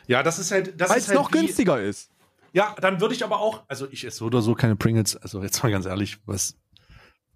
Ja, 0.06 0.22
das 0.22 0.38
ist 0.38 0.50
halt. 0.50 0.78
Das 0.78 0.90
Weil 0.90 0.98
ist 0.98 1.04
es 1.04 1.08
halt 1.08 1.18
noch 1.18 1.30
günstiger 1.30 1.80
ist. 1.80 2.10
Ja, 2.52 2.76
dann 2.80 3.00
würde 3.00 3.14
ich 3.14 3.24
aber 3.24 3.40
auch. 3.40 3.64
Also, 3.68 3.88
ich 3.90 4.04
esse 4.04 4.18
so 4.18 4.26
oder 4.26 4.42
so 4.42 4.54
keine 4.54 4.76
Pringles. 4.76 5.16
Also, 5.16 5.42
jetzt 5.42 5.62
mal 5.62 5.70
ganz 5.72 5.86
ehrlich, 5.86 6.18
was. 6.26 6.56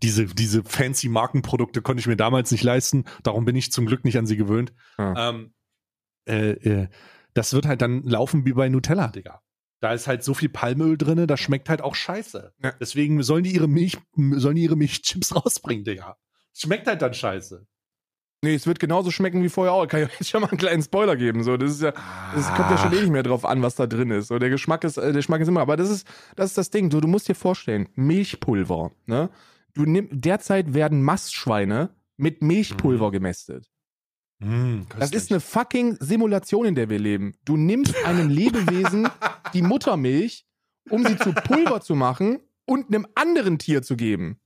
Diese, 0.03 0.26
diese 0.26 0.62
fancy 0.62 1.09
Markenprodukte 1.09 1.82
konnte 1.82 2.01
ich 2.01 2.07
mir 2.07 2.16
damals 2.16 2.53
nicht 2.53 2.62
leisten. 2.62 3.05
Darum 3.24 3.45
bin 3.45 3.57
ich 3.57 3.72
zum 3.72 3.86
Glück 3.86 4.05
nicht 4.05 4.16
an 4.16 4.26
sie 4.26 4.36
gewöhnt. 4.36 4.72
Ja. 4.97 5.30
Ähm, 5.30 5.55
äh, 6.28 6.51
äh, 6.51 6.89
das 7.34 7.53
wird 7.53 7.66
halt 7.66 7.82
dann 7.82 8.03
laufen 8.05 8.45
wie 8.45 8.53
bei 8.53 8.68
Nutella, 8.68 9.09
Digga. 9.09 9.43
Da 9.81 9.93
ist 9.93 10.09
halt 10.09 10.24
so 10.24 10.35
viel 10.35 10.49
Palmöl 10.49 10.99
drinne, 10.99 11.26
das 11.26 11.41
schmeckt 11.41 11.68
halt 11.68 11.83
auch 11.83 11.95
scheiße. 11.95 12.53
Ja. 12.62 12.72
Deswegen 12.81 13.22
sollen 13.22 13.45
die 13.45 13.55
ihre 13.55 13.68
Milch, 13.68 13.97
sollen 14.14 14.57
die 14.57 14.62
ihre 14.62 14.76
Milchchips 14.76 15.35
rausbringen, 15.45 15.85
Digga. 15.85 16.16
Schmeckt 16.53 16.87
halt 16.87 17.03
dann 17.03 17.14
scheiße. 17.14 17.66
Nee, 18.43 18.55
es 18.55 18.68
wird 18.68 18.79
genauso 18.79 19.11
schmecken 19.11 19.43
wie 19.43 19.49
vorher 19.49 19.72
auch. 19.72 19.87
Kann 19.87 20.03
ich 20.03 20.09
jetzt 20.20 20.31
schon 20.31 20.41
mal 20.41 20.49
einen 20.49 20.59
kleinen 20.59 20.83
Spoiler 20.83 21.16
geben. 21.16 21.43
So, 21.43 21.57
das 21.57 21.72
ist 21.72 21.83
ja, 21.83 21.93
das 22.35 22.55
kommt 22.55 22.70
ja 22.70 22.79
schon 22.79 22.93
eh 22.93 23.01
nicht 23.01 23.11
mehr 23.11 23.22
drauf 23.22 23.45
an, 23.45 23.62
was 23.62 23.74
da 23.74 23.87
drin 23.87 24.11
ist. 24.11 24.29
So, 24.29 24.39
der 24.39 24.51
Geschmack 24.51 24.85
ist, 24.85 24.97
äh, 24.97 25.03
der 25.03 25.12
Geschmack 25.12 25.41
ist 25.41 25.49
immer. 25.49 25.61
Aber 25.61 25.76
das 25.76 25.91
ist, 25.91 26.07
das 26.37 26.51
ist 26.51 26.59
das 26.59 26.70
Ding. 26.70 26.91
So, 26.91 27.01
du 27.01 27.09
musst 27.09 27.29
dir 27.29 27.35
vorstellen, 27.35 27.89
Milchpulver. 27.95 28.93
Ne? 29.07 29.31
Du 29.74 29.85
nimm, 29.85 30.09
derzeit 30.12 30.74
werden 30.74 31.03
Mastschweine 31.03 31.91
mit 32.16 32.43
Milchpulver 32.43 33.11
gemästet. 33.11 33.68
Mm, 34.41 34.82
Das 34.99 35.11
ist 35.12 35.30
eine 35.30 35.41
fucking 35.41 35.97
Simulation, 36.01 36.66
in 36.66 36.74
der 36.74 36.89
wir 36.91 36.99
leben. 36.99 37.34
Du 37.45 37.57
nimmst 37.57 37.95
einem 38.05 38.28
Lebewesen 38.28 39.09
die 39.55 39.62
Muttermilch, 39.62 40.47
um 40.91 41.05
sie 41.07 41.16
zu 41.16 41.32
Pulver 41.32 41.80
zu 41.80 41.95
machen 41.95 42.39
und 42.66 42.89
einem 42.89 43.07
anderen 43.14 43.59
Tier 43.59 43.82
zu 43.82 43.97
geben. 43.97 44.39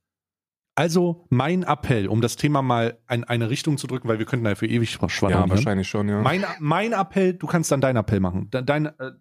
Also 0.75 1.27
mein 1.29 1.65
Appell, 1.65 2.09
um 2.09 2.23
das 2.23 2.37
Thema 2.37 2.63
mal 2.63 2.99
in 3.11 3.25
eine 3.25 3.51
Richtung 3.51 3.77
zu 3.77 3.87
drücken, 3.87 4.09
weil 4.09 4.19
wir 4.19 4.25
könnten 4.25 4.45
dafür 4.47 4.69
ewig 4.71 4.99
schwadern. 5.09 5.51
ne? 5.51 5.85
schon, 5.85 6.09
ja. 6.09 6.23
Mein, 6.23 6.45
mein 6.61 6.93
Appell, 6.95 7.35
du 7.35 7.47
kannst 7.47 7.71
dann 7.71 7.83
deinen 7.83 7.97
Appell 7.99 8.21
machen. 8.21 8.49
De- 8.51 8.63
Dein, 8.65 8.87
äh, 8.87 9.13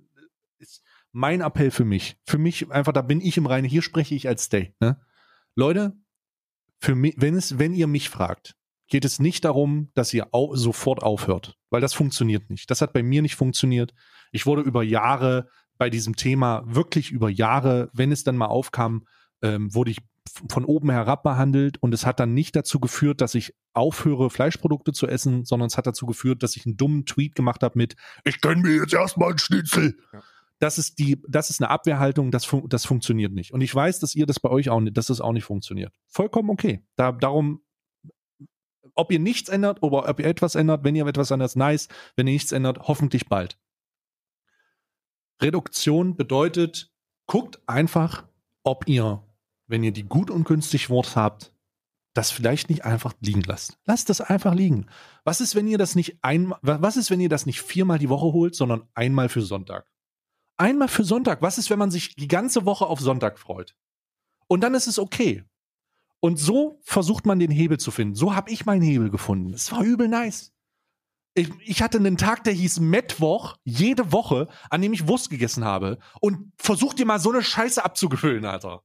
mein 1.12 1.42
Appell 1.42 1.72
für 1.72 1.84
mich. 1.84 2.18
Für 2.26 2.38
mich 2.38 2.72
einfach, 2.72 2.94
da 2.94 3.02
bin 3.02 3.20
ich 3.20 3.36
im 3.38 3.46
Reinen. 3.48 3.68
Hier 3.68 3.82
spreche 3.82 4.16
ich 4.16 4.30
als 4.30 4.46
Stay. 4.46 4.74
Ne? 4.80 4.98
Leute, 5.56 5.98
für 6.80 6.96
mich, 6.96 7.16
wenn 7.18 7.36
es, 7.36 7.60
wenn 7.60 7.74
ihr 7.74 7.88
mich 7.88 8.10
fragt, 8.10 8.56
geht 8.92 9.06
es 9.06 9.20
nicht 9.20 9.46
darum, 9.46 9.90
dass 9.96 10.14
ihr 10.14 10.28
au 10.34 10.56
sofort 10.56 11.02
aufhört, 11.02 11.58
weil 11.72 11.82
das 11.82 11.94
funktioniert 11.94 12.50
nicht. 12.50 12.70
Das 12.70 12.82
hat 12.82 12.94
bei 12.94 13.02
mir 13.02 13.22
nicht 13.22 13.36
funktioniert. 13.36 13.94
Ich 14.32 14.46
wurde 14.46 14.62
über 14.62 14.84
Jahre 14.84 15.48
bei 15.78 15.90
diesem 15.90 16.16
Thema, 16.16 16.62
wirklich 16.66 17.10
über 17.10 17.30
Jahre, 17.30 17.90
wenn 17.94 18.12
es 18.12 18.24
dann 18.24 18.38
mal 18.38 18.48
aufkam, 18.48 19.08
ähm, 19.42 19.74
wurde 19.74 19.92
ich 19.92 19.98
von 20.50 20.66
oben 20.66 20.92
herab 20.92 21.24
behandelt 21.24 21.82
und 21.82 21.94
es 21.94 22.06
hat 22.06 22.20
dann 22.20 22.34
nicht 22.34 22.56
dazu 22.56 22.80
geführt, 22.80 23.22
dass 23.22 23.34
ich 23.34 23.56
aufhöre, 23.74 24.30
Fleischprodukte 24.30 24.92
zu 24.92 25.08
essen, 25.08 25.46
sondern 25.46 25.68
es 25.68 25.78
hat 25.78 25.88
dazu 25.88 26.06
geführt, 26.06 26.44
dass 26.44 26.56
ich 26.56 26.66
einen 26.66 26.78
dummen 26.78 27.06
Tweet 27.06 27.34
gemacht 27.34 27.64
habe 27.64 27.78
mit, 27.78 27.96
ich 28.26 28.42
gönn 28.42 28.62
mir 28.62 28.76
jetzt 28.76 28.94
erstmal 28.94 29.30
einen 29.30 29.40
Schnitzel. 29.40 29.98
Ja. 30.14 30.22
Das 30.60 30.78
ist 30.78 31.00
die, 31.00 31.20
das 31.28 31.50
ist 31.50 31.60
eine 31.60 31.72
Abwehrhaltung, 31.72 32.30
das, 32.30 32.46
fun 32.46 32.68
das 32.70 32.86
funktioniert 32.86 33.34
nicht. 33.34 33.52
Und 33.52 33.62
ich 33.62 33.74
weiß, 33.74 34.00
dass 34.00 34.14
ihr 34.14 34.28
das 34.28 34.40
bei 34.40 34.50
euch 34.50 34.70
auch 34.70 34.80
nicht, 34.80 34.96
dass 34.96 35.08
das 35.08 35.22
auch 35.22 35.34
nicht 35.34 35.46
funktioniert. 35.46 35.92
Vollkommen 36.08 36.52
okay. 36.52 36.86
Da, 36.98 37.12
darum, 37.12 37.64
ob 38.96 39.12
ihr 39.12 39.20
nichts 39.20 39.50
ändert 39.50 39.82
oder 39.84 40.08
ob 40.08 40.20
ihr 40.20 40.26
etwas 40.26 40.56
ändert, 40.56 40.84
wenn 40.84 40.96
ihr 40.96 41.06
etwas 41.06 41.32
ändert, 41.32 41.56
nice. 41.56 41.88
Wenn 42.16 42.28
ihr 42.28 42.34
nichts 42.34 42.52
ändert, 42.52 42.80
hoffentlich 42.88 43.28
bald. 43.28 43.58
Reduktion 45.42 46.16
bedeutet, 46.16 46.92
guckt 47.26 47.62
einfach, 47.68 48.28
ob 48.64 48.88
ihr, 48.88 49.24
wenn 49.68 49.84
ihr 49.84 49.92
die 49.92 50.04
gut 50.04 50.30
und 50.30 50.46
günstig 50.46 50.90
Wurst 50.90 51.16
habt, 51.16 51.52
das 52.14 52.32
vielleicht 52.32 52.70
nicht 52.70 52.84
einfach 52.84 53.14
liegen 53.22 53.42
lasst. 53.42 53.78
Lasst 53.86 54.10
das 54.10 54.22
einfach 54.22 54.54
liegen. 54.54 54.88
Was 55.24 55.42
ist, 55.42 55.56
wenn 55.56 55.68
ihr 55.68 55.78
das 55.78 55.96
nicht 55.96 56.24
einmal, 56.24 56.60
was 56.62 56.98
ist, 56.98 57.10
wenn 57.10 57.22
ihr 57.22 57.30
das 57.30 57.46
nicht 57.46 57.62
viermal 57.62 58.00
die 58.00 58.10
Woche 58.10 58.34
holt, 58.34 58.56
sondern 58.56 58.84
einmal 58.94 59.30
für 59.30 59.42
Sonntag? 59.42 59.88
Einmal 60.58 60.90
für 60.90 61.04
Sonntag. 61.04 61.42
Was 61.42 61.58
ist, 61.58 61.70
wenn 61.70 61.80
man 61.80 61.92
sich 61.92 62.16
die 62.16 62.28
ganze 62.28 62.66
Woche 62.66 62.86
auf 62.86 63.00
Sonntag 63.00 63.40
freut? 63.40 63.76
Und 64.48 64.62
dann 64.62 64.74
ist 64.74 64.88
es 64.88 65.00
okay. 65.00 65.46
Und 66.22 66.38
so 66.38 66.80
versucht 66.84 67.26
man 67.26 67.40
den 67.40 67.52
Hebel 67.52 67.80
zu 67.80 67.90
finden. 67.92 68.16
So 68.16 68.36
habe 68.36 68.52
ich 68.52 68.66
meinen 68.66 68.84
Hebel 68.84 69.10
gefunden. 69.10 69.54
Es 69.54 69.72
war 69.72 69.84
übel 69.84 70.08
nice. 70.08 70.54
Ich, 71.34 71.50
ich 71.66 71.82
hatte 71.82 71.98
einen 71.98 72.18
Tag, 72.18 72.44
der 72.44 72.54
hieß 72.54 72.80
Mittwoch, 72.80 73.58
jede 73.64 74.12
Woche, 74.12 74.48
an 74.70 74.82
dem 74.82 74.94
ich 74.94 75.08
Wurst 75.08 75.32
gegessen 75.32 75.66
habe. 75.66 75.98
Und 76.20 76.54
versuch 76.58 76.94
dir 76.94 77.08
mal 77.08 77.20
so 77.20 77.32
eine 77.32 77.42
Scheiße 77.42 77.84
abzugefüllen, 77.84 78.46
Alter. 78.46 78.84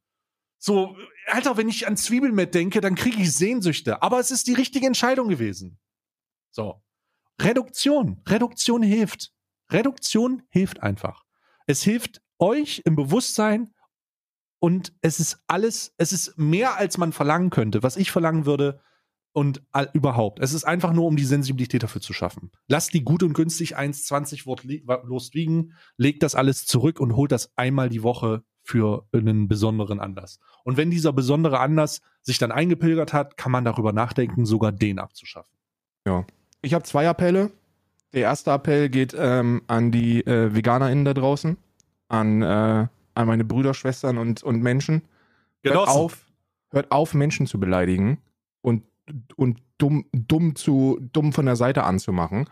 So, 0.59 0.97
Alter, 1.27 1.59
wenn 1.59 1.69
ich 1.69 1.87
an 1.87 1.99
Zwiebelmett 1.99 2.55
denke, 2.55 2.81
dann 2.81 2.95
kriege 2.95 3.21
ich 3.21 3.33
Sehnsüchte. 3.33 4.03
Aber 4.03 4.19
es 4.19 4.31
ist 4.31 4.47
die 4.47 4.55
richtige 4.55 4.87
Entscheidung 4.87 5.29
gewesen. 5.29 5.79
So. 6.51 6.83
Reduktion. 7.39 8.23
Reduktion 8.27 8.83
hilft. 8.83 9.33
Reduktion 9.71 10.43
hilft 10.49 10.83
einfach. 10.83 11.25
Es 11.67 11.83
hilft 11.83 12.23
euch 12.39 12.81
im 12.87 12.97
Bewusstsein 12.97 13.75
und 14.67 14.93
es 15.01 15.21
ist 15.21 15.45
alles, 15.47 15.95
es 15.97 16.13
ist 16.13 16.39
mehr, 16.39 16.77
als 16.77 16.99
man 16.99 17.13
verlangen 17.13 17.51
könnte, 17.51 17.85
was 17.85 17.97
ich 17.97 18.11
verlangen 18.11 18.47
würde 18.47 18.81
und 19.33 19.63
all, 19.71 19.89
überhaupt. 19.93 20.41
Es 20.41 20.53
ist 20.53 20.65
einfach 20.65 20.93
nur, 20.93 21.07
um 21.07 21.15
die 21.15 21.25
Sensibilität 21.25 21.85
dafür 21.85 22.01
zu 22.01 22.13
schaffen. 22.13 22.51
Lasst 22.67 22.93
die 22.93 23.05
gut 23.05 23.23
und 23.23 23.33
günstig 23.33 23.79
1,20 23.79 24.45
wortlos 24.45 25.33
liegen, 25.35 25.75
legt 25.97 26.25
das 26.25 26.35
alles 26.35 26.67
zurück 26.67 26.99
und 26.99 27.15
holt 27.15 27.31
das 27.31 27.57
einmal 27.57 27.91
die 27.91 28.03
Woche 28.03 28.43
für 28.65 29.07
einen 29.13 29.47
besonderen 29.47 30.01
Anlass. 30.01 30.41
Und 30.65 30.77
wenn 30.77 30.91
dieser 30.91 31.13
besondere 31.13 31.61
Anlass 31.61 32.01
sich 32.23 32.39
dann 32.39 32.51
eingepilgert 32.51 33.13
hat, 33.13 33.37
kann 33.37 33.53
man 33.53 33.65
darüber 33.65 33.93
nachdenken, 33.93 34.47
sogar 34.47 34.73
den 34.73 34.99
abzuschaffen. 34.99 35.55
Ja. 36.09 36.27
Ich 36.61 36.75
habe 36.75 36.83
zwei 36.83 37.09
Appelle. 37.09 37.53
Der 38.15 38.23
erste 38.23 38.51
Appell 38.51 38.89
geht 38.89 39.15
ähm, 39.17 39.63
an 39.69 39.93
die 39.93 40.27
äh, 40.27 40.53
VeganerInnen 40.53 41.05
da 41.05 41.15
draußen, 41.15 41.57
an, 42.09 42.43
äh, 42.43 42.89
an 43.17 43.27
meine 43.27 43.45
Brüder, 43.45 43.75
Schwestern 43.75 44.19
und, 44.19 44.43
und 44.43 44.63
Menschen. 44.63 45.03
Hört 45.63 45.75
Genossen. 45.75 45.91
auf, 45.99 46.27
hört 46.71 46.91
auf, 46.93 47.15
Menschen 47.15 47.47
zu 47.47 47.59
beleidigen 47.59 48.19
und, 48.63 48.85
und 49.37 49.59
dumm, 49.79 50.07
dumm, 50.13 50.55
zu, 50.55 50.99
dumm 51.13 51.33
von 51.33 51.47
der 51.47 51.57
Seite 51.57 51.85
anzumachen, 51.85 52.49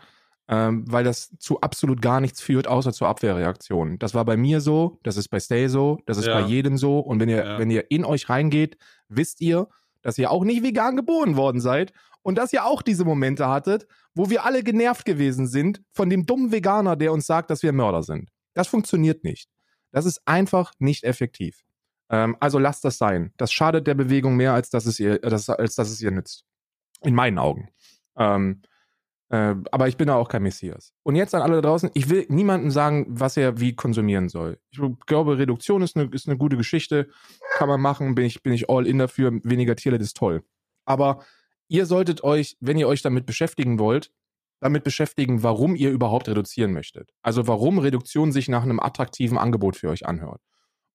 ähm, 0.47 0.83
weil 0.87 1.03
das 1.03 1.35
zu 1.39 1.61
absolut 1.61 2.01
gar 2.01 2.19
nichts 2.19 2.41
führt, 2.41 2.67
außer 2.67 2.93
zur 2.93 3.07
Abwehrreaktion. 3.07 3.97
Das 3.99 4.13
war 4.13 4.25
bei 4.25 4.37
mir 4.37 4.59
so, 4.61 4.99
das 5.03 5.17
ist 5.17 5.29
bei 5.29 5.39
Stay 5.39 5.67
so, 5.67 5.99
das 6.05 6.17
ist 6.17 6.27
Ja. 6.27 6.39
bei 6.41 6.47
jedem 6.47 6.77
so. 6.77 6.99
Und 6.99 7.19
wenn 7.19 7.29
ihr, 7.29 7.45
Ja. 7.45 7.59
wenn 7.59 7.69
ihr 7.71 7.89
in 7.89 8.03
euch 8.05 8.29
reingeht, 8.29 8.77
wisst 9.07 9.41
ihr, 9.41 9.67
dass 10.01 10.17
ihr 10.17 10.29
auch 10.31 10.43
nicht 10.43 10.61
vegan 10.63 10.95
geboren 10.95 11.35
worden 11.35 11.61
seid 11.61 11.93
und 12.21 12.37
dass 12.37 12.53
ihr 12.53 12.65
auch 12.65 12.81
diese 12.81 13.05
Momente 13.05 13.47
hattet, 13.47 13.87
wo 14.13 14.29
wir 14.29 14.45
alle 14.45 14.63
genervt 14.63 15.05
gewesen 15.05 15.47
sind 15.47 15.81
von 15.91 16.09
dem 16.09 16.25
dummen 16.25 16.51
Veganer, 16.51 16.95
der 16.95 17.11
uns 17.11 17.25
sagt, 17.27 17.49
dass 17.49 17.63
wir 17.63 17.71
Mörder 17.73 18.03
sind. 18.03 18.29
Das 18.53 18.67
funktioniert 18.67 19.23
nicht. 19.23 19.49
Das 19.91 20.05
ist 20.05 20.21
einfach 20.25 20.73
nicht 20.79 21.03
effektiv. 21.03 21.63
Ähm, 22.09 22.35
also 22.39 22.59
lasst 22.59 22.85
das 22.85 22.97
sein. 22.97 23.33
Das 23.37 23.51
schadet 23.51 23.87
der 23.87 23.95
Bewegung 23.95 24.35
mehr, 24.35 24.53
als 24.53 24.69
dass 24.69 24.85
es 24.85 24.99
ihr, 24.99 25.23
äh, 25.23 25.29
das, 25.29 25.49
als 25.49 25.75
dass 25.75 25.89
es 25.89 26.01
ihr 26.01 26.11
nützt. 26.11 26.45
In 27.01 27.15
meinen 27.15 27.37
Augen. 27.37 27.69
Ähm, 28.17 28.61
äh, 29.29 29.55
aber 29.71 29.87
ich 29.87 29.97
bin 29.97 30.07
da 30.07 30.15
auch 30.15 30.29
kein 30.29 30.43
Messias. 30.43 30.93
Und 31.03 31.15
jetzt 31.15 31.33
an 31.33 31.41
alle 31.41 31.55
da 31.55 31.61
draußen, 31.61 31.89
ich 31.93 32.09
will 32.09 32.25
niemandem 32.29 32.71
sagen, 32.71 33.05
was 33.09 33.37
er 33.37 33.59
wie 33.59 33.75
konsumieren 33.75 34.29
soll. 34.29 34.59
Ich 34.71 34.79
glaube, 35.07 35.37
Reduktion 35.37 35.81
ist 35.81 35.95
eine, 35.95 36.09
ist 36.11 36.27
eine 36.27 36.37
gute 36.37 36.57
Geschichte. 36.57 37.09
Kann 37.55 37.67
man 37.67 37.81
machen, 37.81 38.15
bin 38.15 38.25
ich, 38.25 38.43
bin 38.43 38.53
ich 38.53 38.69
all 38.69 38.87
in 38.87 38.99
dafür. 38.99 39.31
Weniger 39.43 39.75
Tierleid 39.75 40.01
ist 40.01 40.15
toll. 40.15 40.43
Aber 40.85 41.25
ihr 41.67 41.85
solltet 41.85 42.23
euch, 42.23 42.55
wenn 42.59 42.77
ihr 42.77 42.87
euch 42.87 43.01
damit 43.01 43.25
beschäftigen 43.25 43.79
wollt, 43.79 44.11
damit 44.65 44.83
beschäftigen, 44.83 45.43
warum 45.43 45.75
ihr 45.75 45.91
überhaupt 45.91 46.27
reduzieren 46.27 46.73
möchtet. 46.73 47.11
Also 47.21 47.47
warum 47.47 47.77
Reduktion 47.79 48.31
sich 48.31 48.49
nach 48.49 48.63
einem 48.63 48.79
attraktiven 48.79 49.37
Angebot 49.37 49.75
für 49.75 49.89
euch 49.89 50.05
anhört. 50.05 50.41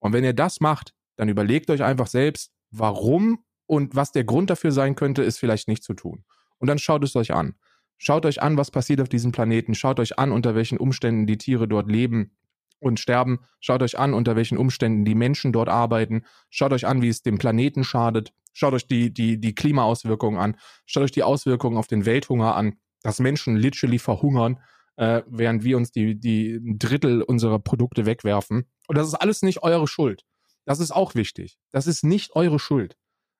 Und 0.01 0.13
wenn 0.13 0.25
ihr 0.25 0.33
das 0.33 0.61
macht, 0.61 0.93
dann 1.17 1.29
überlegt 1.29 1.71
euch 1.71 1.83
einfach 1.83 2.09
selbst, 2.09 2.53
warum 2.71 3.45
und 3.67 3.95
was 3.95 4.11
der 4.11 4.25
Grund 4.25 4.51
dafür 4.51 4.73
sein 4.73 4.97
könnte, 4.97 5.23
ist 5.23 5.39
vielleicht 5.39 5.69
nicht 5.69 5.85
zu 5.85 5.95
tun. 5.95 6.25
Und 6.59 6.67
dann 6.67 6.79
schaut 6.79 7.05
es 7.05 7.15
euch 7.15 7.33
an. 7.33 7.55
Schaut 7.97 8.27
euch 8.27 8.43
an, 8.43 8.57
was 8.57 8.71
passiert 8.71 9.01
auf 9.01 9.09
diesem 9.09 9.31
Planeten. 9.31 9.75
Schaut 9.75 10.01
euch 10.01 10.19
an, 10.19 10.33
unter 10.33 10.55
welchen 10.55 10.79
Umständen 10.79 11.27
die 11.27 11.39
Tiere 11.39 11.69
dort 11.69 11.89
leben 11.89 12.33
und 12.81 12.99
sterben. 12.99 13.41
Schaut 13.61 13.83
euch 13.83 13.99
an, 13.99 14.15
unter 14.15 14.35
welchen 14.35 14.59
Umständen 14.59 15.05
die 15.05 15.15
Menschen 15.15 15.53
dort 15.53 15.69
arbeiten. 15.69 16.25
Schaut 16.49 16.73
euch 16.73 16.87
an, 16.87 17.03
wie 17.03 17.09
es 17.09 17.23
dem 17.23 17.39
Planeten 17.39 17.85
schadet. 17.85 18.33
Schaut 18.53 18.75
euch 18.75 18.87
die, 18.87 19.15
die, 19.15 19.39
die 19.39 19.55
Klimaauswirkungen 19.55 20.41
an. 20.41 20.57
Schaut 20.87 21.05
euch 21.05 21.13
die 21.13 21.23
Auswirkungen 21.23 21.77
auf 21.77 21.87
den 21.87 22.07
Welthunger 22.07 22.57
an, 22.57 22.79
dass 23.03 23.19
Menschen 23.19 23.57
literally 23.57 23.99
verhungern, 23.99 24.59
äh, 24.97 25.23
während 25.27 25.65
wir 25.65 25.77
uns 25.77 25.93
die, 25.93 26.19
die 26.19 26.55
ein 26.55 26.79
Drittel 26.79 27.23
unserer 27.23 27.59
Produkte 27.59 28.07
wegwerfen. 28.07 28.67
Und 28.87 28.99
das 28.99 29.09
ist 29.09 29.15
alles 29.15 29.43
nicht 29.43 29.63
eure 29.63 29.87
Schuld. 29.87 30.25
Das 30.67 30.81
ist 30.81 30.91
auch 30.91 31.15
wichtig. 31.15 31.59
Das 31.71 31.87
ist 31.87 32.05
nicht 32.05 32.37
eure 32.37 32.59
Schuld. 32.59 32.97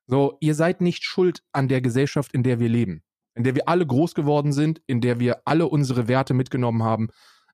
So, 0.07 0.37
ihr 0.41 0.55
seid 0.55 0.81
nicht 0.81 1.05
schuld 1.05 1.43
an 1.53 1.69
der 1.69 1.81
Gesellschaft, 1.81 2.33
in 2.33 2.43
der 2.43 2.59
wir 2.59 2.69
leben, 2.69 3.03
in 3.35 3.45
der 3.45 3.55
wir 3.55 3.69
alle 3.69 3.87
groß 3.87 4.15
geworden 4.15 4.53
sind, 4.53 4.83
in 4.87 5.01
der 5.01 5.21
wir 5.21 5.43
alle 5.45 5.69
unsere 5.69 6.09
Werte 6.09 6.35
mitgenommen 6.35 6.83
haben. 6.83 7.09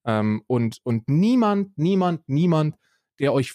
Ähm, 0.05 0.43
und, 0.47 0.79
und 0.85 1.09
niemand, 1.09 1.77
niemand, 1.77 2.29
niemand, 2.29 2.77
der 3.19 3.33
euch 3.33 3.55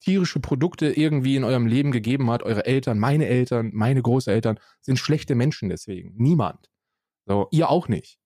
tierische 0.00 0.40
Produkte 0.40 0.92
irgendwie 0.92 1.36
in 1.36 1.44
eurem 1.44 1.66
Leben 1.66 1.92
gegeben 1.92 2.28
hat, 2.30 2.42
eure 2.42 2.66
Eltern, 2.66 2.98
meine 2.98 3.26
Eltern, 3.26 3.70
meine 3.72 4.02
Großeltern, 4.02 4.58
sind 4.80 4.98
schlechte 4.98 5.34
Menschen 5.34 5.68
deswegen. 5.68 6.12
Niemand. 6.16 6.71
So, 7.26 7.48
ihr 7.50 7.68
auch 7.70 7.88
nicht. 7.88 8.18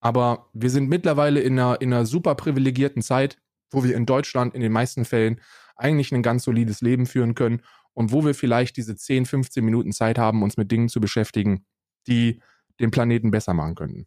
Aber 0.00 0.48
wir 0.52 0.70
sind 0.70 0.88
mittlerweile 0.88 1.40
in 1.40 1.58
einer, 1.58 1.80
in 1.80 1.92
einer 1.92 2.06
super 2.06 2.34
privilegierten 2.34 3.02
Zeit, 3.02 3.38
wo 3.70 3.84
wir 3.84 3.96
in 3.96 4.06
Deutschland 4.06 4.54
in 4.54 4.60
den 4.60 4.72
meisten 4.72 5.04
Fällen 5.04 5.40
eigentlich 5.76 6.12
ein 6.12 6.22
ganz 6.22 6.44
solides 6.44 6.80
Leben 6.80 7.06
führen 7.06 7.34
können 7.34 7.62
und 7.94 8.12
wo 8.12 8.24
wir 8.24 8.34
vielleicht 8.34 8.76
diese 8.76 8.96
10, 8.96 9.26
15 9.26 9.64
Minuten 9.64 9.92
Zeit 9.92 10.18
haben, 10.18 10.42
uns 10.42 10.56
mit 10.56 10.70
Dingen 10.70 10.88
zu 10.88 11.00
beschäftigen, 11.00 11.66
die 12.06 12.40
den 12.80 12.90
Planeten 12.90 13.30
besser 13.30 13.54
machen 13.54 13.74
könnten. 13.74 14.06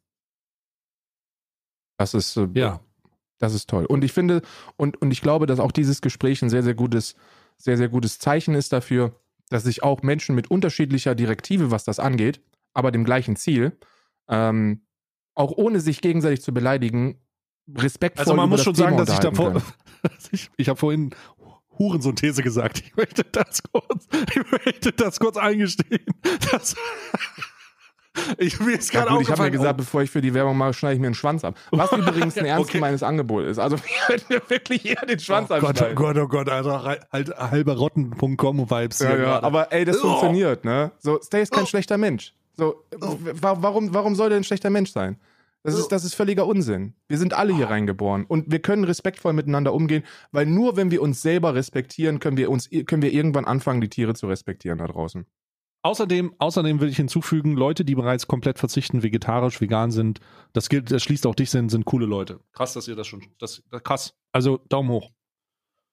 Das 1.98 2.14
ist, 2.14 2.38
äh, 2.38 2.48
Ja. 2.54 2.80
das 3.40 3.54
ist 3.54 3.70
toll. 3.70 3.86
Und 3.86 4.04
ich 4.04 4.14
finde, 4.14 4.42
und, 4.78 5.02
und 5.02 5.12
ich 5.12 5.22
glaube, 5.22 5.46
dass 5.46 5.60
auch 5.60 5.72
dieses 5.72 6.02
Gespräch 6.02 6.42
ein 6.42 6.50
sehr, 6.50 6.64
sehr 6.64 6.74
gutes, 6.74 7.16
sehr, 7.58 7.78
sehr 7.78 7.90
gutes 7.90 8.20
Zeichen 8.20 8.56
ist 8.56 8.74
dafür, 8.74 9.20
dass 9.50 9.64
sich 9.64 9.84
auch 9.84 10.02
Menschen 10.02 10.36
mit 10.36 10.50
unterschiedlicher 10.50 11.16
Direktive, 11.16 11.72
was 11.72 11.84
das 11.84 12.00
angeht, 12.00 12.42
aber 12.74 12.92
dem 12.92 13.04
gleichen 13.04 13.36
Ziel, 13.36 13.78
ähm, 14.32 14.82
auch 15.36 15.52
ohne 15.52 15.80
sich 15.80 16.02
gegenseitig 16.02 16.42
zu 16.42 16.54
beleidigen, 16.54 17.20
respektvoll 17.78 18.24
Also 18.24 18.34
man 18.34 18.50
muss 18.50 18.64
schon 18.64 18.74
Thema 18.74 18.90
sagen, 18.90 18.98
dass 18.98 19.14
ich 19.14 19.20
davor, 19.20 19.62
ich, 20.32 20.50
ich 20.58 20.68
habe 20.70 20.80
vorhin 20.80 21.12
Hurensohn-These 21.78 22.42
gesagt. 22.44 22.80
Ich 22.86 22.96
möchte 22.96 23.24
das 23.24 23.62
kurz, 23.64 24.08
ich 24.36 24.52
möchte 24.66 24.92
das 24.92 25.20
kurz 25.20 25.38
eingestehen. 25.38 26.06
Das, 26.52 26.76
ich, 28.38 28.60
mir 28.60 28.74
ist 28.78 28.94
Ja, 28.94 29.02
gerade 29.04 29.14
gut, 29.16 29.24
ich 29.24 29.32
habe 29.32 29.44
mir 29.44 29.52
gesagt, 29.52 29.78
bevor 29.78 30.02
ich 30.02 30.12
für 30.12 30.22
die 30.22 30.34
Werbung 30.34 30.58
mache, 30.58 30.74
schneide 30.74 30.96
ich 30.96 31.00
mir 31.00 31.08
einen 31.08 31.16
Schwanz 31.16 31.46
ab. 31.46 31.56
Was 31.72 31.92
übrigens 31.94 32.38
ein 32.38 32.46
Ja, 32.46 32.54
ernst 32.56 32.70
okay. 32.70 32.78
gemeines 32.80 33.04
Angebot 33.04 33.46
ist. 33.46 33.58
Also 33.58 33.78
ich 33.78 34.10
werde 34.10 34.24
mir 34.30 34.42
wirklich 34.50 34.86
eher 34.86 35.06
den 35.06 35.20
Schwanz 35.20 35.50
oh 35.50 35.56
Gott, 35.56 35.64
oh 35.64 35.68
abschneiden. 35.70 35.96
Gott, 35.96 36.18
oh 36.18 36.28
Gott, 36.28 36.50
Alter, 36.50 36.84
rei- 36.84 37.00
halt 37.12 37.30
halberotten.com 37.38 38.70
Vibes 38.70 39.00
Ja, 39.00 39.16
ja, 39.16 39.42
aber 39.44 39.72
ey, 39.72 39.86
das 39.86 39.98
Oh. 40.00 40.10
funktioniert, 40.10 40.66
ne? 40.66 40.92
So, 41.00 41.20
Stay 41.24 41.42
ist 41.42 41.52
kein 41.54 41.64
Oh. 41.64 41.68
schlechter 41.68 41.98
Mensch. 41.98 42.34
So, 42.62 42.86
wa- 42.92 43.58
warum, 43.60 43.92
warum 43.92 44.14
soll 44.14 44.30
der 44.30 44.38
ein 44.38 44.44
schlechter 44.44 44.70
Mensch 44.70 44.92
sein? 44.92 45.18
Das 45.64 45.74
ist, 45.76 45.88
das 45.88 46.04
ist 46.04 46.14
völliger 46.14 46.46
Unsinn. 46.46 46.94
Wir 47.08 47.18
sind 47.18 47.34
alle 47.34 47.56
hier 47.56 47.72
reingeboren 47.72 48.24
und 48.26 48.52
wir 48.52 48.60
können 48.60 48.84
respektvoll 48.84 49.34
miteinander 49.34 49.74
umgehen, 49.74 50.04
weil 50.32 50.46
nur 50.46 50.76
wenn 50.78 50.92
wir 50.92 51.02
uns 51.02 51.24
selber 51.24 51.56
respektieren, 51.56 52.20
können 52.20 52.38
wir 52.38 52.52
uns, 52.52 52.70
können 52.86 53.02
wir 53.02 53.12
irgendwann 53.12 53.46
anfangen, 53.46 53.82
die 53.82 53.90
Tiere 53.90 54.14
zu 54.14 54.28
respektieren 54.28 54.78
da 54.78 54.86
draußen. 54.86 55.26
Außerdem, 55.84 56.36
außerdem 56.38 56.80
will 56.80 56.90
ich 56.90 56.98
hinzufügen, 56.98 57.56
Leute, 57.56 57.84
die 57.84 57.96
bereits 57.96 58.28
komplett 58.28 58.60
verzichten, 58.60 59.02
vegetarisch, 59.02 59.60
vegan 59.60 59.90
sind, 59.90 60.20
das 60.54 60.70
gilt, 60.70 60.92
das 60.92 61.02
schließt 61.02 61.26
auch 61.26 61.34
dich 61.34 61.50
sind, 61.50 61.70
sind 61.70 61.86
coole 61.86 62.06
Leute. 62.06 62.40
Krass, 62.54 62.74
dass 62.74 62.88
ihr 62.88 62.96
das 62.96 63.08
schon, 63.08 63.24
das, 63.40 63.64
krass. 63.84 64.14
Also 64.32 64.60
Daumen 64.70 64.90
hoch. 64.90 65.10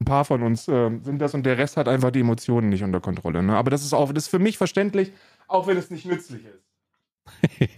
Ein 0.00 0.04
paar 0.04 0.24
von 0.26 0.42
uns 0.42 0.68
ähm, 0.68 1.02
sind 1.02 1.18
das 1.18 1.34
und 1.34 1.44
der 1.44 1.58
Rest 1.58 1.76
hat 1.76 1.88
einfach 1.88 2.10
die 2.10 2.20
Emotionen 2.20 2.68
nicht 2.68 2.84
unter 2.84 3.00
Kontrolle. 3.00 3.42
Ne? 3.42 3.56
Aber 3.56 3.70
das 3.70 3.82
ist 3.82 3.94
auch, 3.94 4.12
das 4.12 4.24
ist 4.24 4.28
für 4.28 4.38
mich 4.38 4.56
verständlich, 4.56 5.12
auch 5.48 5.66
wenn 5.66 5.76
es 5.76 5.90
nicht 5.90 6.04
nützlich 6.06 6.42
ist. 6.44 6.64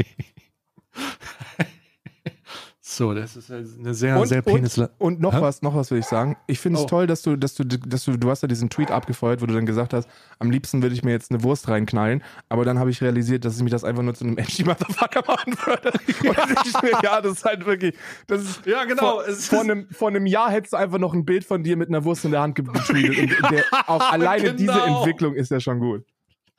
So, 2.82 3.14
das 3.14 3.36
ist 3.36 3.50
eine 3.50 3.94
sehr, 3.94 4.18
Und- 4.18 4.26
sehr 4.26 4.44
und- 4.46 4.52
penis. 4.52 4.76
Und 4.98 5.20
noch 5.20 5.32
Hä? 5.34 5.40
was, 5.40 5.62
noch 5.62 5.74
was 5.76 5.90
will 5.92 5.98
ich 6.00 6.06
sagen. 6.06 6.36
Ich 6.48 6.58
finde 6.58 6.78
es 6.80 6.84
Oh. 6.84 6.88
toll, 6.88 7.06
dass 7.06 7.22
du, 7.22 7.36
dass 7.36 7.54
du, 7.54 7.64
dass 7.64 8.04
du, 8.04 8.16
du 8.18 8.28
hast 8.30 8.42
ja 8.42 8.48
diesen 8.48 8.68
Tweet 8.68 8.90
abgefeuert, 8.90 9.40
wo 9.40 9.46
du 9.46 9.54
dann 9.54 9.64
gesagt 9.64 9.94
hast, 9.94 10.08
am 10.40 10.50
liebsten 10.50 10.82
würde 10.82 10.94
ich 10.94 11.04
mir 11.04 11.12
jetzt 11.12 11.30
eine 11.30 11.42
Wurst 11.44 11.68
reinknallen, 11.68 12.22
aber 12.48 12.64
dann 12.64 12.78
habe 12.80 12.90
ich 12.90 13.00
realisiert, 13.00 13.44
dass 13.44 13.56
ich 13.56 13.62
mich 13.62 13.70
das 13.70 13.84
einfach 13.84 14.02
nur 14.02 14.14
zu 14.14 14.24
einem 14.24 14.36
edgy 14.38 14.64
Motherfucker 14.64 15.22
machen 15.26 15.54
würde. 15.64 15.92
Und 16.28 16.36
dann 16.36 16.48
denke 16.54 16.62
ich 16.68 16.82
mir, 16.82 16.90
ja, 17.02 17.20
das 17.22 17.32
ist 17.34 17.44
halt 17.44 17.64
wirklich, 17.64 17.94
das 18.26 18.42
ist, 18.42 18.66
Ja, 18.66 18.84
genau. 18.84 19.02
Vor, 19.02 19.28
Es 19.28 19.46
vor, 19.48 19.60
einem, 19.60 19.86
vor 19.90 20.08
einem 20.08 20.26
Jahr 20.26 20.50
hättest 20.50 20.72
du 20.72 20.76
einfach 20.76 20.98
noch 20.98 21.14
ein 21.14 21.24
Bild 21.24 21.44
von 21.44 21.62
dir 21.62 21.76
mit 21.76 21.88
einer 21.90 22.04
Wurst 22.04 22.24
in 22.24 22.32
der 22.32 22.40
Hand 22.40 22.56
ge- 22.56 22.64
getweetet. 22.66 23.40
Und 23.42 23.50
der, 23.52 23.64
auch 23.86 24.10
alleine 24.12 24.52
diese 24.54 24.72
Genau. 24.72 24.98
Entwicklung 24.98 25.34
ist 25.36 25.50
ja 25.50 25.60
schon 25.60 25.78
gut. 25.78 26.04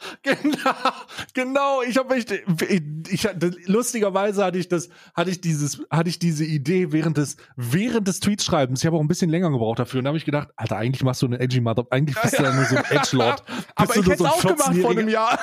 Genau, 0.23 0.73
genau. 1.33 1.81
Ich 1.83 1.97
habe 1.97 2.15
echt, 2.15 2.31
ich, 2.31 2.81
ich, 3.09 3.25
hatte- 3.25 3.51
lustigerweise 3.65 4.43
hatte 4.43 4.57
ich 4.57 4.67
das, 4.67 4.89
hatte 5.13 5.29
ich 5.31 5.41
dieses, 5.41 5.81
hatte 5.89 6.09
ich 6.09 6.19
diese 6.19 6.43
Idee 6.45 6.91
während 6.91 7.17
des, 7.17 7.37
während 7.55 8.07
des 8.07 8.19
Tweetschreibens. 8.19 8.81
Ich 8.81 8.85
habe 8.85 8.97
auch 8.97 9.01
ein 9.01 9.07
bisschen 9.07 9.29
länger 9.29 9.49
gebraucht 9.51 9.79
dafür. 9.79 9.99
Und 9.99 10.05
da 10.05 10.09
habe 10.09 10.17
ich 10.17 10.25
gedacht, 10.25 10.49
Alter, 10.55 10.77
eigentlich 10.77 11.03
machst 11.03 11.21
du 11.21 11.27
eine 11.27 11.39
edgy 11.39 11.61
Mother, 11.61 11.85
eigentlich 11.89 12.19
bist 12.21 12.37
du 12.37 12.43
ja 12.43 12.53
nur 12.53 12.65
so 12.65 12.75
ein 12.77 12.85
Edgelord. 12.89 13.43
Aber 13.75 13.93
Bist 13.93 13.95
du 13.95 14.01
ich 14.01 14.09
hätte 14.09 14.23
es 14.23 14.29
auch 14.29 14.41
gemacht 14.41 14.75
vor 14.81 14.91
einem 14.91 15.09
Jahr. 15.09 15.39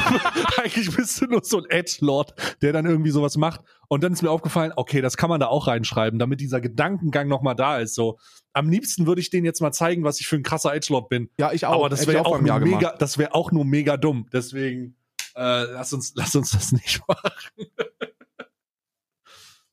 eigentlich 0.62 0.94
bist 0.94 1.20
du 1.20 1.26
nur 1.26 1.44
so 1.44 1.58
ein 1.58 1.70
Edgelord, 1.70 2.34
der 2.62 2.72
dann 2.72 2.86
irgendwie 2.86 3.10
sowas 3.10 3.36
macht. 3.36 3.60
Und 3.88 4.02
dann 4.02 4.12
ist 4.12 4.22
mir 4.22 4.30
aufgefallen, 4.30 4.72
okay, 4.76 5.00
das 5.00 5.16
kann 5.16 5.30
man 5.30 5.40
da 5.40 5.46
auch 5.46 5.66
reinschreiben, 5.66 6.18
damit 6.18 6.40
dieser 6.40 6.60
Gedankengang 6.60 7.28
nochmal 7.28 7.54
da 7.54 7.78
ist. 7.78 7.94
So, 7.94 8.18
am 8.52 8.68
liebsten 8.68 9.06
würde 9.06 9.20
ich 9.20 9.30
denen 9.30 9.44
jetzt 9.44 9.60
mal 9.60 9.72
zeigen, 9.72 10.04
was 10.04 10.20
ich 10.20 10.26
für 10.26 10.36
ein 10.36 10.42
krasser 10.42 10.74
Edgelord 10.74 11.08
bin. 11.08 11.30
Ja, 11.38 11.52
ich 11.52 11.66
auch. 11.66 11.74
Aber 11.74 11.88
das 11.88 12.06
wäre 12.06 12.24
auch, 12.24 12.40
Jahr 12.42 12.58
nur 12.58 12.68
mega, 12.68 12.78
gemacht. 12.78 13.02
das 13.02 13.18
wäre 13.18 13.34
auch 13.34 13.52
nur 13.52 13.64
mega 13.64 13.96
dumm. 13.96 14.26
Deswegen, 14.32 14.96
äh, 15.34 15.64
lass 15.64 15.92
uns, 15.92 16.12
lass 16.16 16.34
uns 16.34 16.50
das 16.50 16.72
nicht 16.72 17.00
machen. 17.08 17.70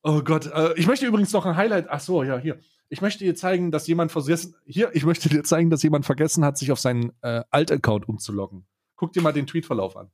oh 0.02 0.22
Gott, 0.22 0.46
äh, 0.46 0.74
ich 0.76 0.86
möchte 0.86 1.06
übrigens 1.06 1.32
noch 1.32 1.46
ein 1.46 1.56
Highlight. 1.56 1.86
Ach 1.88 2.00
so, 2.00 2.22
ja, 2.22 2.38
hier. 2.38 2.60
Ich 2.90 3.00
möchte 3.00 3.24
dir 3.24 3.34
zeigen, 3.34 3.70
dass 3.70 3.86
jemand 3.86 4.12
vergessen, 4.12 4.54
hier, 4.66 4.90
ich 4.94 5.04
möchte 5.04 5.28
dir 5.28 5.42
zeigen, 5.42 5.70
dass 5.70 5.82
jemand 5.82 6.04
vergessen 6.04 6.44
hat, 6.44 6.58
sich 6.58 6.70
auf 6.70 6.78
seinen 6.78 7.12
äh, 7.22 7.42
Alt-Account 7.50 8.08
umzuloggen. 8.08 8.66
Guck 8.94 9.12
dir 9.12 9.22
mal 9.22 9.32
den 9.32 9.46
Tweetverlauf 9.46 9.96
an. 9.96 10.10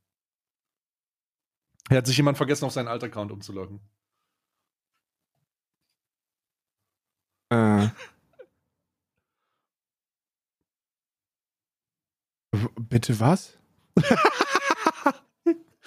Hier 1.91 1.97
hat 1.97 2.07
sich 2.07 2.15
jemand 2.15 2.37
vergessen, 2.37 2.63
auf 2.63 2.71
seinen 2.71 2.87
Alt-Account 2.87 3.33
umzuloggen. 3.33 3.81
Äh. 7.49 7.89
Bitte 12.79 13.19
was? 13.19 13.57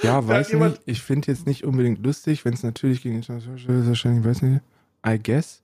ja, 0.03 0.29
weiß 0.29 0.51
jemand- 0.51 0.73
nicht. 0.73 0.83
Ich 0.89 1.03
finde 1.03 1.33
jetzt 1.33 1.47
nicht 1.47 1.65
unbedingt 1.65 2.05
lustig, 2.05 2.45
wenn 2.45 2.53
es 2.53 2.63
natürlich 2.63 3.01
gegen 3.03 3.17
internationale 3.17 3.81
ist, 3.81 3.87
wahrscheinlich, 3.89 4.27
weiß 4.27 4.43
nicht. 4.43 4.63
I 5.07 5.19
guess. 5.19 5.63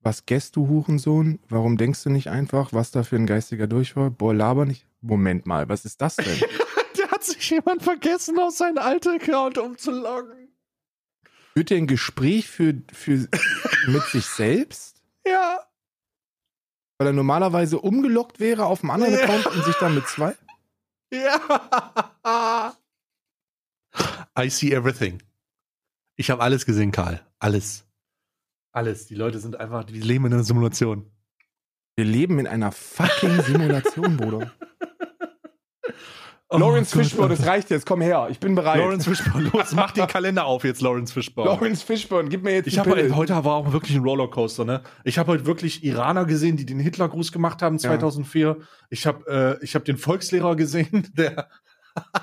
Was 0.00 0.26
guess 0.26 0.50
du, 0.50 0.66
Hurensohn? 0.66 1.38
Warum 1.48 1.76
denkst 1.76 2.02
du 2.02 2.10
nicht 2.10 2.28
einfach, 2.28 2.72
was 2.72 2.90
da 2.90 3.04
für 3.04 3.14
ein 3.14 3.26
geistiger 3.26 3.68
Durchfall? 3.68 4.10
Boah, 4.10 4.34
laber 4.34 4.64
nicht. 4.66 4.84
Moment 5.00 5.46
mal, 5.46 5.68
was 5.68 5.84
ist 5.84 6.00
das 6.00 6.16
denn? 6.16 6.40
Hat 7.22 7.28
sich 7.28 7.50
jemand 7.50 7.84
vergessen, 7.84 8.36
auf 8.40 8.52
seinen 8.52 8.78
Alt-Account 8.78 9.56
umzuloggen. 9.56 10.48
Führt 11.54 11.70
der 11.70 11.76
ein 11.78 11.86
Gespräch 11.86 12.48
für, 12.48 12.74
für 12.92 13.28
mit 13.86 14.02
sich 14.10 14.26
selbst? 14.26 15.00
Ja. 15.24 15.60
Weil 16.98 17.06
er 17.08 17.12
normalerweise 17.12 17.78
umgelockt 17.78 18.40
wäre 18.40 18.66
auf 18.66 18.82
einem 18.82 18.90
anderen 18.90 19.14
Ja. 19.14 19.20
Account 19.20 19.46
und 19.46 19.64
sich 19.64 19.76
dann 19.76 19.94
mit 19.94 20.08
zwei? 20.08 20.34
Ja. 21.12 22.76
I 24.36 24.50
see 24.50 24.72
everything. 24.72 25.22
Ich 26.16 26.28
habe 26.28 26.42
alles 26.42 26.66
gesehen, 26.66 26.90
Karl. 26.90 27.24
Alles. 27.38 27.84
Alles. 28.72 29.06
Die 29.06 29.14
Leute 29.14 29.38
sind 29.38 29.54
einfach, 29.54 29.84
die 29.84 30.00
leben 30.00 30.26
in 30.26 30.32
einer 30.32 30.42
Simulation. 30.42 31.08
Wir 31.94 32.04
leben 32.04 32.40
in 32.40 32.48
einer 32.48 32.72
fucking 32.72 33.42
Simulation, 33.42 34.16
Bruder. 34.16 34.50
Oh 36.52 36.58
Lawrence 36.58 36.94
Gott, 36.94 37.04
Fishburne, 37.04 37.34
das 37.34 37.46
reicht 37.46 37.70
jetzt. 37.70 37.86
Komm 37.86 38.02
her, 38.02 38.28
ich 38.30 38.38
bin 38.38 38.54
bereit. 38.54 38.78
Lawrence 38.78 39.08
Fishburne, 39.08 39.50
los, 39.52 39.72
mach 39.72 39.90
den 39.92 40.06
Kalender 40.06 40.44
auf 40.44 40.64
jetzt, 40.64 40.82
Lawrence 40.82 41.12
Fishburne. 41.12 41.50
Lawrence 41.50 41.84
Fishburne, 41.84 42.28
gib 42.28 42.42
mir 42.42 42.52
jetzt 42.52 42.66
Ich 42.66 42.78
habe 42.78 42.92
Pille. 42.94 43.16
heute 43.16 43.32
war 43.32 43.54
auch 43.54 43.72
wirklich 43.72 43.96
ein 43.96 44.02
Rollercoaster, 44.02 44.64
ne? 44.64 44.82
Ich 45.04 45.18
habe 45.18 45.32
heute 45.32 45.46
wirklich 45.46 45.82
Iraner 45.82 46.26
gesehen, 46.26 46.56
die 46.56 46.66
den 46.66 46.78
Hitlergruß 46.78 47.32
gemacht 47.32 47.62
haben 47.62 47.78
2004. 47.78 48.58
Ich 48.90 49.06
habe 49.06 49.58
äh, 49.60 49.64
ich 49.64 49.74
habe 49.74 49.84
den 49.84 49.96
Volkslehrer 49.96 50.54
gesehen, 50.54 51.08
der 51.16 51.48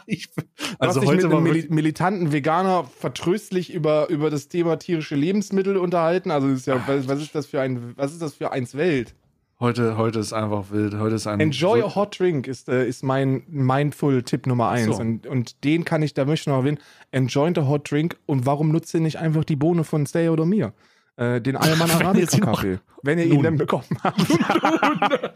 ich, 0.06 0.30
also 0.80 1.02
heute 1.02 1.28
mit 1.28 1.36
einem 1.36 1.44
Mili 1.44 1.68
militanten 1.70 2.32
Veganer 2.32 2.86
vertröstlich 2.86 3.72
über, 3.72 4.10
über 4.10 4.30
das 4.30 4.48
Thema 4.48 4.78
tierische 4.78 5.16
Lebensmittel 5.16 5.78
unterhalten. 5.78 6.32
Also 6.32 6.48
ist 6.50 6.68
ja, 6.68 6.84
was, 6.88 7.08
was 7.08 7.22
ist 7.22 7.36
das 7.36 7.46
für 7.48 7.62
ein, 7.62 7.94
was 7.96 8.12
ist 8.12 8.22
das 8.22 8.36
für 8.36 8.52
eins 8.52 8.76
Welt? 8.76 9.16
Heute 9.60 9.98
heute 9.98 10.20
ist 10.20 10.34
einfach 10.34 10.72
wild. 10.72 10.96
Heute 10.98 11.16
ist 11.16 11.28
ein 11.28 11.40
Enjoy 11.40 11.82
a 11.82 11.96
hot 11.96 12.20
drink 12.20 12.48
ist, 12.48 12.70
äh, 12.70 12.88
ist 12.88 13.04
mein 13.04 13.44
Mindful-Tipp 13.48 14.48
Nummer 14.48 14.70
eins. 14.70 14.96
So. 14.96 15.02
Und, 15.02 15.28
und 15.28 15.64
den 15.64 15.86
kann 15.86 16.02
ich, 16.02 16.14
da 16.14 16.26
möchte 16.26 16.44
ich 16.44 16.48
noch 16.48 16.58
erwähnen. 16.60 16.80
Enjoy 17.12 17.52
a 17.58 17.68
hot 17.68 17.90
drink. 17.92 18.18
Und 18.26 18.46
warum 18.46 18.72
nutzt 18.72 18.94
ihr 18.94 19.00
nicht 19.02 19.18
einfach 19.18 19.44
die 19.44 19.56
Bohne 19.56 19.84
von 19.84 20.06
Stay 20.06 20.30
oder 20.30 20.46
mir? 20.46 20.74
Äh, 21.18 21.42
den 21.42 21.56
Alman 21.58 21.90
Wenn 22.00 22.16
ihr 22.18 22.28
sie 22.28 22.40
noch- 22.40 22.48
Arabica-Kaffee. 22.60 22.80
Wenn 23.04 23.20
ihr 23.20 23.26
ihn 23.26 23.44
dann 23.44 23.58
bekommen 23.58 23.86
habt. 24.04 24.20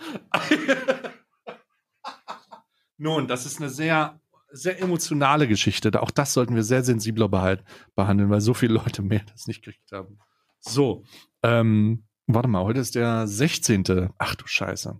Nun, 2.97 3.27
das 3.27 3.45
ist 3.45 3.59
eine 3.59 3.69
sehr 3.69 4.19
sehr 4.55 4.79
emotionale 4.79 5.47
Geschichte. 5.47 5.99
Auch 5.99 6.11
das 6.11 6.31
sollten 6.33 6.53
wir 6.55 6.61
sehr 6.63 6.83
sensibler 6.83 7.25
behal- 7.25 7.63
behandeln, 7.95 8.29
weil 8.29 8.39
so 8.39 8.53
viele 8.53 8.75
Leute 8.75 9.01
mehr 9.01 9.21
das 9.31 9.47
nicht 9.47 9.63
gekriegt 9.63 9.91
haben. 9.91 10.19
So, 10.59 11.03
ähm, 11.41 12.03
warte 12.27 12.47
mal, 12.47 12.63
heute 12.63 12.79
ist 12.79 12.95
der 12.95 13.27
16. 13.27 14.09
Ach 14.17 14.35
du 14.35 14.47
Scheiße. 14.47 14.99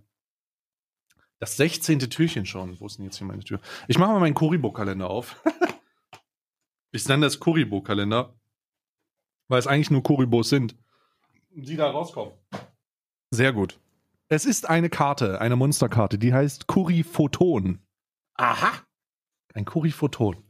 Das 1.40 1.56
16. 1.56 1.98
Türchen 1.98 2.46
schon. 2.46 2.78
Wo 2.80 2.86
ist 2.86 2.98
denn 2.98 3.04
jetzt 3.04 3.18
hier 3.18 3.26
meine 3.26 3.42
Tür? 3.42 3.60
Ich 3.88 3.98
mache 3.98 4.12
mal 4.12 4.20
meinen 4.20 4.34
Kuribo-Kalender 4.34 5.10
auf. 5.10 5.42
ich 6.92 7.06
nenne 7.08 7.26
das 7.26 7.40
Kuribo-Kalender, 7.40 8.34
weil 9.48 9.58
es 9.58 9.66
eigentlich 9.66 9.90
nur 9.90 10.02
Kuribos 10.02 10.48
sind, 10.48 10.76
die 11.50 11.76
da 11.76 11.90
rauskommen. 11.90 12.32
Sehr 13.30 13.52
gut. 13.52 13.80
Es 14.28 14.46
ist 14.46 14.68
eine 14.68 14.88
Karte, 14.88 15.40
eine 15.40 15.56
Monsterkarte, 15.56 16.18
die 16.18 16.32
heißt 16.32 16.66
Kuriphoton. 16.66 17.80
Aha. 18.34 18.72
Ein 19.52 19.64
Kuriphoton. 19.64 20.43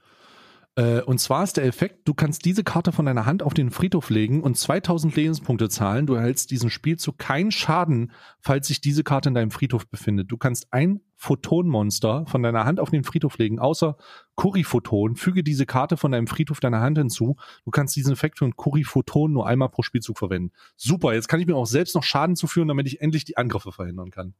Äh, 0.76 1.02
und 1.02 1.18
zwar 1.18 1.44
ist 1.44 1.56
der 1.56 1.64
Effekt, 1.66 2.08
du 2.08 2.14
kannst 2.14 2.44
diese 2.44 2.64
Karte 2.64 2.90
von 2.90 3.06
deiner 3.06 3.26
Hand 3.26 3.44
auf 3.44 3.54
den 3.54 3.70
Friedhof 3.70 4.10
legen 4.10 4.42
und 4.42 4.56
2000 4.56 5.14
Lebenspunkte 5.14 5.68
zahlen. 5.68 6.06
Du 6.06 6.14
erhältst 6.14 6.50
diesen 6.50 6.68
Spielzug 6.68 7.16
keinen 7.16 7.52
Schaden, 7.52 8.10
falls 8.40 8.66
sich 8.66 8.80
diese 8.80 9.04
Karte 9.04 9.28
in 9.28 9.34
deinem 9.36 9.52
Friedhof 9.52 9.86
befindet. 9.88 10.32
Du 10.32 10.36
kannst 10.36 10.72
ein 10.72 11.00
Photonmonster 11.16 12.26
von 12.26 12.42
deiner 12.42 12.64
Hand 12.64 12.80
auf 12.80 12.90
den 12.90 13.04
Friedhof 13.04 13.38
legen, 13.38 13.58
außer 13.60 13.96
Kuriphoton. 14.34 15.14
Füge 15.16 15.44
diese 15.44 15.64
Karte 15.64 15.96
von 15.96 16.10
deinem 16.10 16.26
Friedhof 16.26 16.58
deiner 16.60 16.80
Hand 16.80 16.98
hinzu. 16.98 17.36
Du 17.64 17.70
kannst 17.70 17.94
diesen 17.94 18.12
Effekt 18.12 18.38
für 18.38 18.44
ein 18.44 18.56
Kuriphoton 18.56 19.32
nur 19.32 19.46
einmal 19.46 19.68
pro 19.68 19.82
Spielzug 19.82 20.18
verwenden. 20.18 20.52
Super, 20.76 21.14
jetzt 21.14 21.28
kann 21.28 21.40
ich 21.40 21.46
mir 21.46 21.54
auch 21.56 21.66
selbst 21.66 21.94
noch 21.94 22.02
Schaden 22.02 22.34
zuführen, 22.36 22.68
damit 22.68 22.86
ich 22.88 23.00
endlich 23.00 23.24
die 23.24 23.36
Angriffe 23.36 23.70
verhindern 23.72 24.10
kann. 24.10 24.34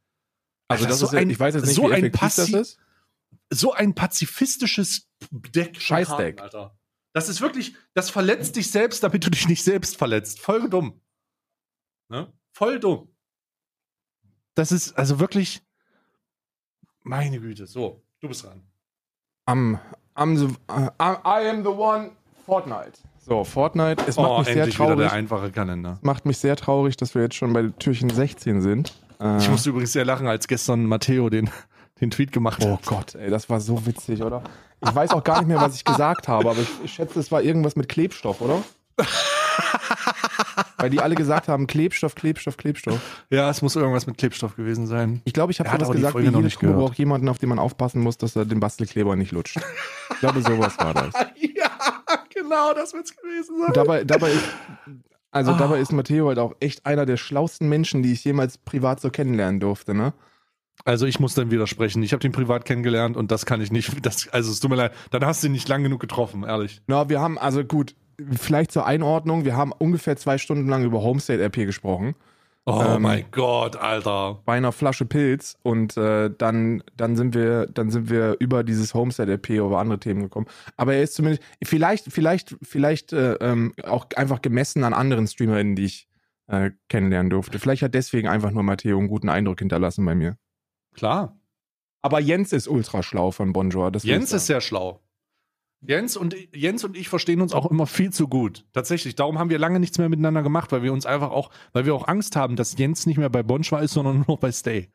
Also 0.67 0.85
Alter, 0.85 0.89
das 0.93 0.99
so 0.99 1.07
ist, 1.07 1.13
ja- 1.13 1.19
ein- 1.21 1.31
ich 1.31 1.39
weiß 1.39 1.55
jetzt 1.55 1.67
nicht, 1.67 1.75
so 1.77 1.83
wie 1.83 1.87
ein 1.93 2.05
effektiv 2.05 2.21
das 2.21 2.39
passi- 2.49 2.59
ist. 2.59 2.79
So 3.55 3.73
ein 3.73 3.95
pazifistisches 3.95 5.09
Deck. 5.31 5.81
Scheißdeck. 5.81 6.41
Alter. 6.41 6.77
Das 7.13 7.29
ist 7.29 7.41
wirklich, 7.41 7.77
das 7.95 8.11
verletzt 8.11 8.57
dich 8.57 8.71
selbst, 8.71 9.03
damit 9.03 9.25
du 9.25 9.31
dich 9.31 9.49
nicht 9.49 9.63
selbst 9.63 9.97
verletzt. 9.97 10.41
Voll 10.41 10.69
dumm. 10.69 11.01
Ne? 12.09 12.33
Voll 12.53 12.81
dumm. 12.81 13.09
Das 14.57 14.73
ist 14.73 14.93
also 14.99 15.21
wirklich, 15.21 15.63
meine 17.03 17.41
Güte. 17.41 17.67
So, 17.67 18.03
du 18.21 18.29
bist 18.29 18.45
dran. 18.45 18.63
Am, 19.47 19.79
am, 20.15 20.37
the- 20.37 20.55
äh, 20.69 20.91
I 20.99 21.49
am 21.51 21.63
the 21.63 21.69
one, 21.69 22.13
Fortnite. 22.47 22.93
So, 23.19 23.43
Fortnite, 23.45 24.05
es 24.07 24.17
macht 24.17 24.39
mich 24.39 24.47
sehr 24.49 24.57
Oh, 24.57 24.59
endlich 24.61 24.75
wieder 24.79 24.87
traurig. 24.89 24.99
der 25.09 25.13
einfache 25.13 25.51
Kalender. 25.51 25.99
macht 26.03 26.27
mich 26.27 26.39
sehr 26.39 26.57
traurig, 26.57 26.97
dass 26.97 27.15
wir 27.15 27.23
jetzt 27.23 27.35
schon 27.37 27.53
bei 27.53 27.69
Türchen 27.79 28.11
16 28.11 28.61
sind. 28.61 28.93
Äh, 29.19 29.39
Ich 29.39 29.49
musste 29.49 29.71
übrigens 29.71 29.93
sehr 29.93 30.05
lachen, 30.05 30.27
als 30.27 30.47
gestern 30.47 30.85
Matteo 30.87 31.31
den, 31.31 31.49
den 32.01 32.11
Tweet 32.11 32.33
gemacht 32.33 32.63
oh 32.65 32.73
hat. 32.73 32.87
Gott, 32.87 33.15
ey, 33.15 33.31
das 33.31 33.49
war 33.49 33.61
so 33.61 33.87
witzig, 33.87 34.23
oder? 34.23 34.43
Ich 34.85 34.95
weiß 34.95 35.11
auch 35.11 35.25
gar 35.25 35.39
nicht 35.39 35.49
mehr, 35.49 35.61
was 35.61 35.77
ich 35.77 35.85
gesagt 35.85 36.29
habe, 36.29 36.51
aber 36.51 36.61
ich, 36.61 36.69
ich 36.85 36.93
schätze, 36.93 37.19
es 37.21 37.31
war 37.33 37.43
irgendwas 37.43 37.77
mit 37.77 37.89
Klebstoff, 37.89 38.41
oder? 38.41 38.63
Weil 40.77 40.91
die 40.91 41.01
alle 41.01 41.15
gesagt 41.15 41.49
haben, 41.49 41.67
Klebstoff, 41.67 42.15
Klebstoff, 42.15 42.57
Klebstoff. 42.57 43.01
Ja, 43.31 43.49
es 43.49 43.63
muss 43.63 43.75
irgendwas 43.77 44.07
mit 44.07 44.19
Klebstoff 44.19 44.57
gewesen 44.57 44.87
sein. 44.87 45.23
Ich 45.25 45.33
glaube, 45.33 45.53
ich 45.53 45.61
habe 45.61 45.71
sowas 45.71 45.91
gesagt, 45.91 46.19
wie 46.19 46.31
noch 46.31 46.43
jede 46.43 46.55
gehört. 46.57 46.77
braucht 46.79 46.99
jemanden, 46.99 47.29
auf 47.29 47.39
den 47.39 47.49
man 47.49 47.59
aufpassen 47.59 48.03
muss, 48.03 48.19
dass 48.19 48.37
er 48.37 48.45
den 48.45 48.61
Bastelkleber 48.61 49.17
nicht 49.17 49.33
lutscht. 49.33 49.59
Ich 50.13 50.19
glaube, 50.19 50.43
sowas 50.43 50.77
war 50.79 50.93
das. 50.93 51.15
ja, 51.37 51.71
genau, 52.35 52.75
das 52.75 52.93
wird's 52.93 53.17
gewesen 53.17 53.59
sein. 53.59 53.73
Dabei, 53.73 54.05
dabei 54.05 54.33
ist, 54.33 54.45
also 55.31 55.53
Ah. 55.53 55.59
dabei 55.59 55.81
ist 55.81 55.93
Matteo 55.93 56.29
halt 56.29 56.39
auch 56.39 56.55
echt 56.61 56.85
einer 56.85 57.07
der 57.07 57.17
schlausten 57.17 57.69
Menschen, 57.69 58.03
die 58.03 58.13
ich 58.13 58.25
jemals 58.25 58.59
privat 58.59 59.01
so 59.01 59.11
kennenlernen 59.11 59.61
durfte, 59.61 59.95
ne? 59.95 60.13
Also 60.85 61.07
ich 61.07 61.21
muss 61.21 61.35
dann 61.35 61.51
widersprechen. 61.51 62.03
Ich 62.03 62.13
habe 62.13 62.21
den 62.21 62.33
privat 62.33 62.65
kennengelernt 62.65 63.17
und 63.17 63.31
das 63.31 63.47
kann 63.47 63.61
ich 63.61 63.73
nicht. 63.73 64.05
Das, 64.05 64.29
also 64.29 64.51
es 64.51 64.61
tut 64.61 64.71
mir 64.71 64.77
leid. 64.77 64.93
Dann 65.11 65.25
hast 65.25 65.43
du 65.43 65.47
ihn 65.47 65.53
nicht 65.53 65.69
lang 65.69 65.83
genug 65.83 66.01
getroffen, 66.01 66.45
ehrlich. 66.45 66.83
Na, 66.87 67.09
wir 67.09 67.21
haben, 67.21 67.39
also 67.39 67.65
gut, 67.65 67.95
vielleicht 68.33 68.73
zur 68.73 68.87
Einordnung, 68.87 69.45
wir 69.45 69.57
haben 69.57 69.73
ungefähr 69.73 70.17
zwei 70.17 70.39
Stunden 70.39 70.69
lang 70.69 70.85
über 70.85 71.03
Homestate 71.03 71.43
RP 71.43 71.67
gesprochen. 71.67 72.15
Oh 72.67 72.83
Ähm, 72.83 73.03
mein 73.03 73.25
Gott, 73.31 73.77
Alter. 73.77 74.41
Bei 74.47 74.55
einer 74.57 74.73
Flasche 74.73 75.05
Pilz 75.05 75.57
und 75.63 75.97
äh, 75.99 76.31
dann, 76.37 76.83
dann 76.97 77.15
sind 77.15 77.35
wir, 77.35 77.67
dann 77.67 77.91
sind 77.91 78.09
wir 78.09 78.37
über 78.39 78.65
dieses 78.65 78.95
Homestead 78.95 79.29
RP 79.29 79.51
über 79.51 79.79
andere 79.79 80.01
Themen 80.01 80.23
gekommen. 80.23 80.47
Aber 80.77 80.95
er 80.95 81.03
ist 81.03 81.15
zumindest, 81.15 81.43
vielleicht, 81.63 82.11
vielleicht, 82.11 82.57
vielleicht 82.63 83.13
äh, 83.13 83.35
ähm, 83.35 83.75
auch 83.85 84.07
einfach 84.17 84.41
gemessen 84.41 84.83
an 84.85 84.95
anderen 84.95 85.27
StreamerInnen, 85.27 85.77
die 85.77 85.85
ich 85.85 86.09
äh, 86.47 86.71
kennenlernen 86.89 87.29
durfte. 87.29 87.59
Vielleicht 87.59 87.83
hat 87.83 87.95
deswegen 87.95 88.29
einfach 88.29 88.51
nur 88.51 88.63
Matteo 88.63 88.99
einen 88.99 89.09
guten 89.09 89.29
Eindruck 89.29 89.59
hinterlassen 89.59 90.05
bei 90.07 90.15
mir. 90.15 90.39
Klar. 90.95 91.39
Aber 92.03 92.21
Jens 92.21 92.53
ist 92.53 92.69
ultra 92.69 93.03
schlau 93.03 93.31
von 93.31 93.53
Bonjour. 93.53 93.91
Jens 94.03 94.33
ist 94.33 94.47
sehr 94.47 94.61
schlau. 94.61 95.01
Jens 95.87 96.17
und, 96.17 96.35
Jens 96.55 96.85
und 96.85 96.97
ich 96.97 97.09
verstehen 97.09 97.41
uns 97.41 97.53
auch 97.53 97.71
immer 97.71 97.87
viel 97.87 98.11
zu 98.11 98.29
gut. 98.29 98.65
Tatsächlich. 98.73 99.15
Darum 99.15 99.39
haben 99.39 99.51
wir 99.51 99.59
lange 99.59 99.81
nichts 99.81 99.99
mehr 99.99 100.09
miteinander 100.09 100.43
gemacht, 100.43 100.73
weil 100.73 100.83
wir 100.83 100.93
uns 100.93 101.07
einfach 101.07 101.31
auch, 101.31 101.51
weil 101.73 101.85
wir 101.85 101.95
auch 101.95 102.09
Angst 102.09 102.37
haben, 102.37 102.57
dass 102.57 102.77
Jens 102.79 103.07
nicht 103.07 103.19
mehr 103.19 103.29
bei 103.29 103.43
Bonschwa 103.43 103.81
ist, 103.81 103.93
sondern 103.93 104.17
nur 104.19 104.27
noch 104.29 104.39
bei 104.39 104.51
Stay. 104.51 104.91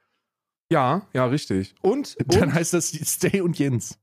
Ja, 0.72 1.04
ja, 1.14 1.26
richtig. 1.26 1.76
Und, 1.82 2.16
Dann 2.26 2.50
und 2.50 2.54
heißt 2.54 2.74
das 2.74 2.90
Stay 2.90 3.42
und 3.42 3.58
Jens. 3.58 4.00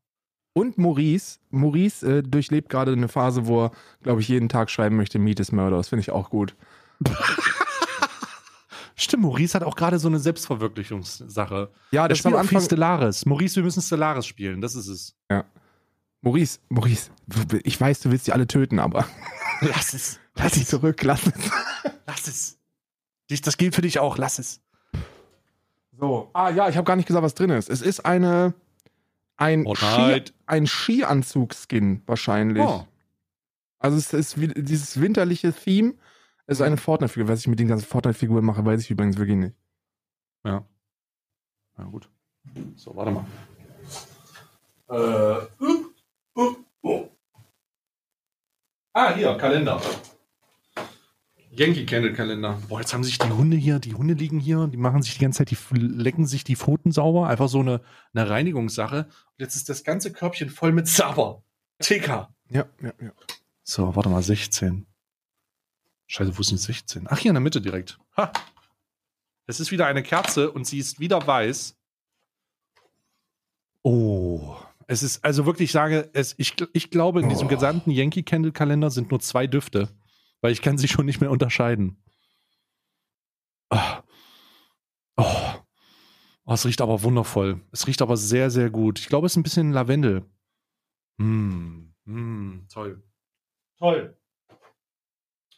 Und 0.52 0.78
Maurice, 0.78 1.38
Maurice 1.50 2.18
äh, 2.18 2.22
durchlebt 2.22 2.70
gerade 2.70 2.92
eine 2.92 3.08
Phase, 3.08 3.46
wo 3.46 3.66
er, 3.66 3.72
glaube 4.02 4.20
ich, 4.20 4.28
jeden 4.28 4.48
Tag 4.48 4.70
schreiben 4.70 4.96
möchte, 4.96 5.18
Meet 5.18 5.40
is 5.40 5.52
Murder. 5.52 5.76
Das 5.76 5.88
finde 5.88 6.00
ich 6.00 6.10
auch 6.10 6.30
gut. 6.30 6.56
Stimmt, 8.98 9.24
Maurice 9.24 9.54
hat 9.54 9.62
auch 9.62 9.76
gerade 9.76 9.98
so 9.98 10.08
eine 10.08 10.18
Selbstverwirklichungssache. 10.18 11.70
Ja, 11.90 12.08
das 12.08 12.24
am 12.24 12.32
auch 12.34 12.38
viel 12.40 12.56
Anfang. 12.56 12.62
Stellaris. 12.62 13.26
Maurice, 13.26 13.56
wir 13.56 13.62
müssen 13.62 13.82
Stellaris 13.82 14.26
spielen, 14.26 14.60
das 14.60 14.74
ist 14.74 14.88
es. 14.88 15.14
Maurice, 16.22 16.58
Maurice, 16.70 17.10
ich 17.62 17.80
weiß, 17.80 18.00
du 18.00 18.10
willst 18.10 18.26
die 18.26 18.32
alle 18.32 18.46
töten, 18.46 18.78
aber 18.80 19.06
Lass 19.60 19.94
es. 19.94 20.18
lass 20.34 20.52
dich 20.52 20.66
zurück, 20.66 21.02
lass 21.02 21.26
es. 21.26 21.32
Lass 22.06 22.26
es. 22.26 22.58
Dich- 23.30 23.42
Das 23.42 23.56
gilt 23.58 23.74
für 23.74 23.82
dich 23.82 23.98
auch, 23.98 24.16
lass 24.18 24.38
es. 24.38 24.60
So. 25.98 26.30
Ah 26.32 26.50
ja, 26.50 26.68
ich 26.68 26.76
habe 26.76 26.84
gar 26.86 26.96
nicht 26.96 27.06
gesagt, 27.06 27.22
was 27.24 27.34
drin 27.34 27.50
ist. 27.50 27.68
Es 27.70 27.80
ist 27.82 28.04
eine 28.04 28.54
ein, 29.38 29.66
Ski, 29.76 30.22
ein 30.46 30.66
Skianzug-Skin 30.66 32.02
wahrscheinlich. 32.06 32.62
Oh. 32.64 32.86
Also 33.78 33.98
es 33.98 34.12
ist 34.14 34.36
dieses 34.38 34.98
winterliche 35.00 35.52
Theme. 35.52 35.94
Es 36.46 36.58
ist 36.58 36.62
eine 36.62 36.76
Fortnite-Figur. 36.76 37.28
Was 37.28 37.40
ich 37.40 37.48
mit 37.48 37.58
den 37.58 37.68
ganzen 37.68 37.86
Fortnite-Figuren 37.86 38.44
mache, 38.44 38.64
weiß 38.64 38.82
ich 38.82 38.90
übrigens 38.90 39.16
wirklich 39.16 39.36
nicht. 39.36 39.54
Ja. 40.44 40.64
Na 41.76 41.84
gut. 41.84 42.08
So, 42.76 42.94
warte 42.94 43.10
mal. 43.10 43.26
Äh, 44.88 45.64
uh, 45.64 46.40
uh, 46.40 46.56
oh. 46.82 47.08
Ah, 48.92 49.14
hier, 49.14 49.36
Kalender. 49.36 49.80
Yankee 51.50 51.86
Candle 51.86 52.12
Kalender. 52.12 52.60
Boah, 52.68 52.80
jetzt 52.80 52.92
haben 52.92 53.02
sich 53.02 53.18
die 53.18 53.30
Hunde 53.30 53.56
hier, 53.56 53.78
die 53.78 53.94
Hunde 53.94 54.14
liegen 54.14 54.38
hier, 54.38 54.66
die 54.66 54.76
machen 54.76 55.02
sich 55.02 55.14
die 55.14 55.20
ganze 55.20 55.38
Zeit, 55.38 55.50
die 55.50 55.74
lecken 55.74 56.26
sich 56.26 56.44
die 56.44 56.54
Pfoten 56.54 56.92
sauber. 56.92 57.28
Einfach 57.28 57.48
so 57.48 57.60
eine, 57.60 57.80
eine 58.12 58.28
Reinigungssache. 58.28 59.06
Und 59.06 59.38
jetzt 59.38 59.56
ist 59.56 59.68
das 59.68 59.82
ganze 59.82 60.12
Körbchen 60.12 60.50
voll 60.50 60.72
mit 60.72 60.86
Sabber. 60.86 61.42
TK. 61.80 62.28
Ja, 62.50 62.66
ja, 62.80 62.92
ja. 63.00 63.12
So, 63.62 63.96
warte 63.96 64.08
mal, 64.10 64.22
16. 64.22 64.86
Scheiße, 66.06 66.36
wo 66.36 66.40
ist 66.40 66.50
denn 66.50 66.58
16? 66.58 67.06
Ach, 67.08 67.18
hier 67.18 67.30
in 67.30 67.34
der 67.34 67.40
Mitte 67.40 67.60
direkt. 67.60 67.98
Ha! 68.16 68.32
Es 69.46 69.60
ist 69.60 69.70
wieder 69.70 69.86
eine 69.86 70.02
Kerze 70.02 70.50
und 70.50 70.66
sie 70.66 70.78
ist 70.78 70.98
wieder 71.00 71.24
weiß. 71.26 71.76
Oh. 73.82 74.56
Es 74.88 75.02
ist, 75.02 75.24
also 75.24 75.46
wirklich, 75.46 75.66
ich 75.66 75.72
sage, 75.72 76.10
es, 76.12 76.34
ich, 76.38 76.54
ich 76.72 76.90
glaube, 76.90 77.20
in 77.20 77.28
diesem 77.28 77.46
Oh. 77.46 77.50
gesamten 77.50 77.90
Yankee 77.90 78.22
Candle 78.22 78.52
Kalender 78.52 78.90
sind 78.90 79.10
nur 79.10 79.20
zwei 79.20 79.46
Düfte, 79.46 79.88
weil 80.40 80.52
ich 80.52 80.62
kann 80.62 80.78
sie 80.78 80.88
schon 80.88 81.06
nicht 81.06 81.20
mehr 81.20 81.30
unterscheiden. 81.30 81.96
Ah. 83.70 84.02
Oh. 85.16 85.24
oh. 86.44 86.52
Es 86.54 86.64
riecht 86.64 86.80
aber 86.80 87.02
wundervoll. 87.02 87.60
Es 87.72 87.86
riecht 87.88 88.02
aber 88.02 88.16
sehr, 88.16 88.50
sehr 88.50 88.70
gut. 88.70 89.00
Ich 89.00 89.08
glaube, 89.08 89.26
es 89.26 89.32
ist 89.32 89.36
ein 89.36 89.42
bisschen 89.42 89.72
Lavendel. 89.72 90.24
Mm, 91.18 91.88
mm, 92.04 92.66
toll. 92.68 93.02
Toll. 93.78 94.16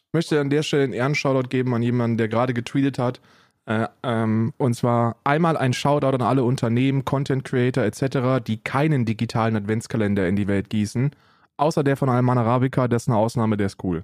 Ich 0.09 0.13
möchte 0.13 0.41
an 0.41 0.49
der 0.49 0.63
Stelle 0.63 0.85
einen 0.85 0.93
Ehrenshoutout 0.93 1.49
geben 1.49 1.75
an 1.75 1.83
jemanden, 1.83 2.17
der 2.17 2.27
gerade 2.27 2.55
getweetet 2.55 2.97
hat. 2.97 3.21
Äh, 3.67 3.87
ähm, 4.01 4.53
und 4.57 4.73
zwar 4.73 5.17
einmal 5.23 5.55
ein 5.55 5.71
Shoutout 5.73 6.15
an 6.15 6.23
alle 6.23 6.43
Unternehmen, 6.43 7.05
Content 7.05 7.43
Creator 7.43 7.83
etc., 7.83 8.43
die 8.43 8.57
keinen 8.57 9.05
digitalen 9.05 9.55
Adventskalender 9.55 10.27
in 10.27 10.35
die 10.35 10.47
Welt 10.47 10.71
gießen. 10.71 11.11
Außer 11.57 11.83
der 11.83 11.95
von 11.95 12.09
Alman 12.09 12.39
Arabica, 12.39 12.87
das 12.87 13.03
ist 13.03 13.09
eine 13.09 13.17
Ausnahme, 13.17 13.55
der 13.55 13.67
ist 13.67 13.83
cool. 13.83 14.03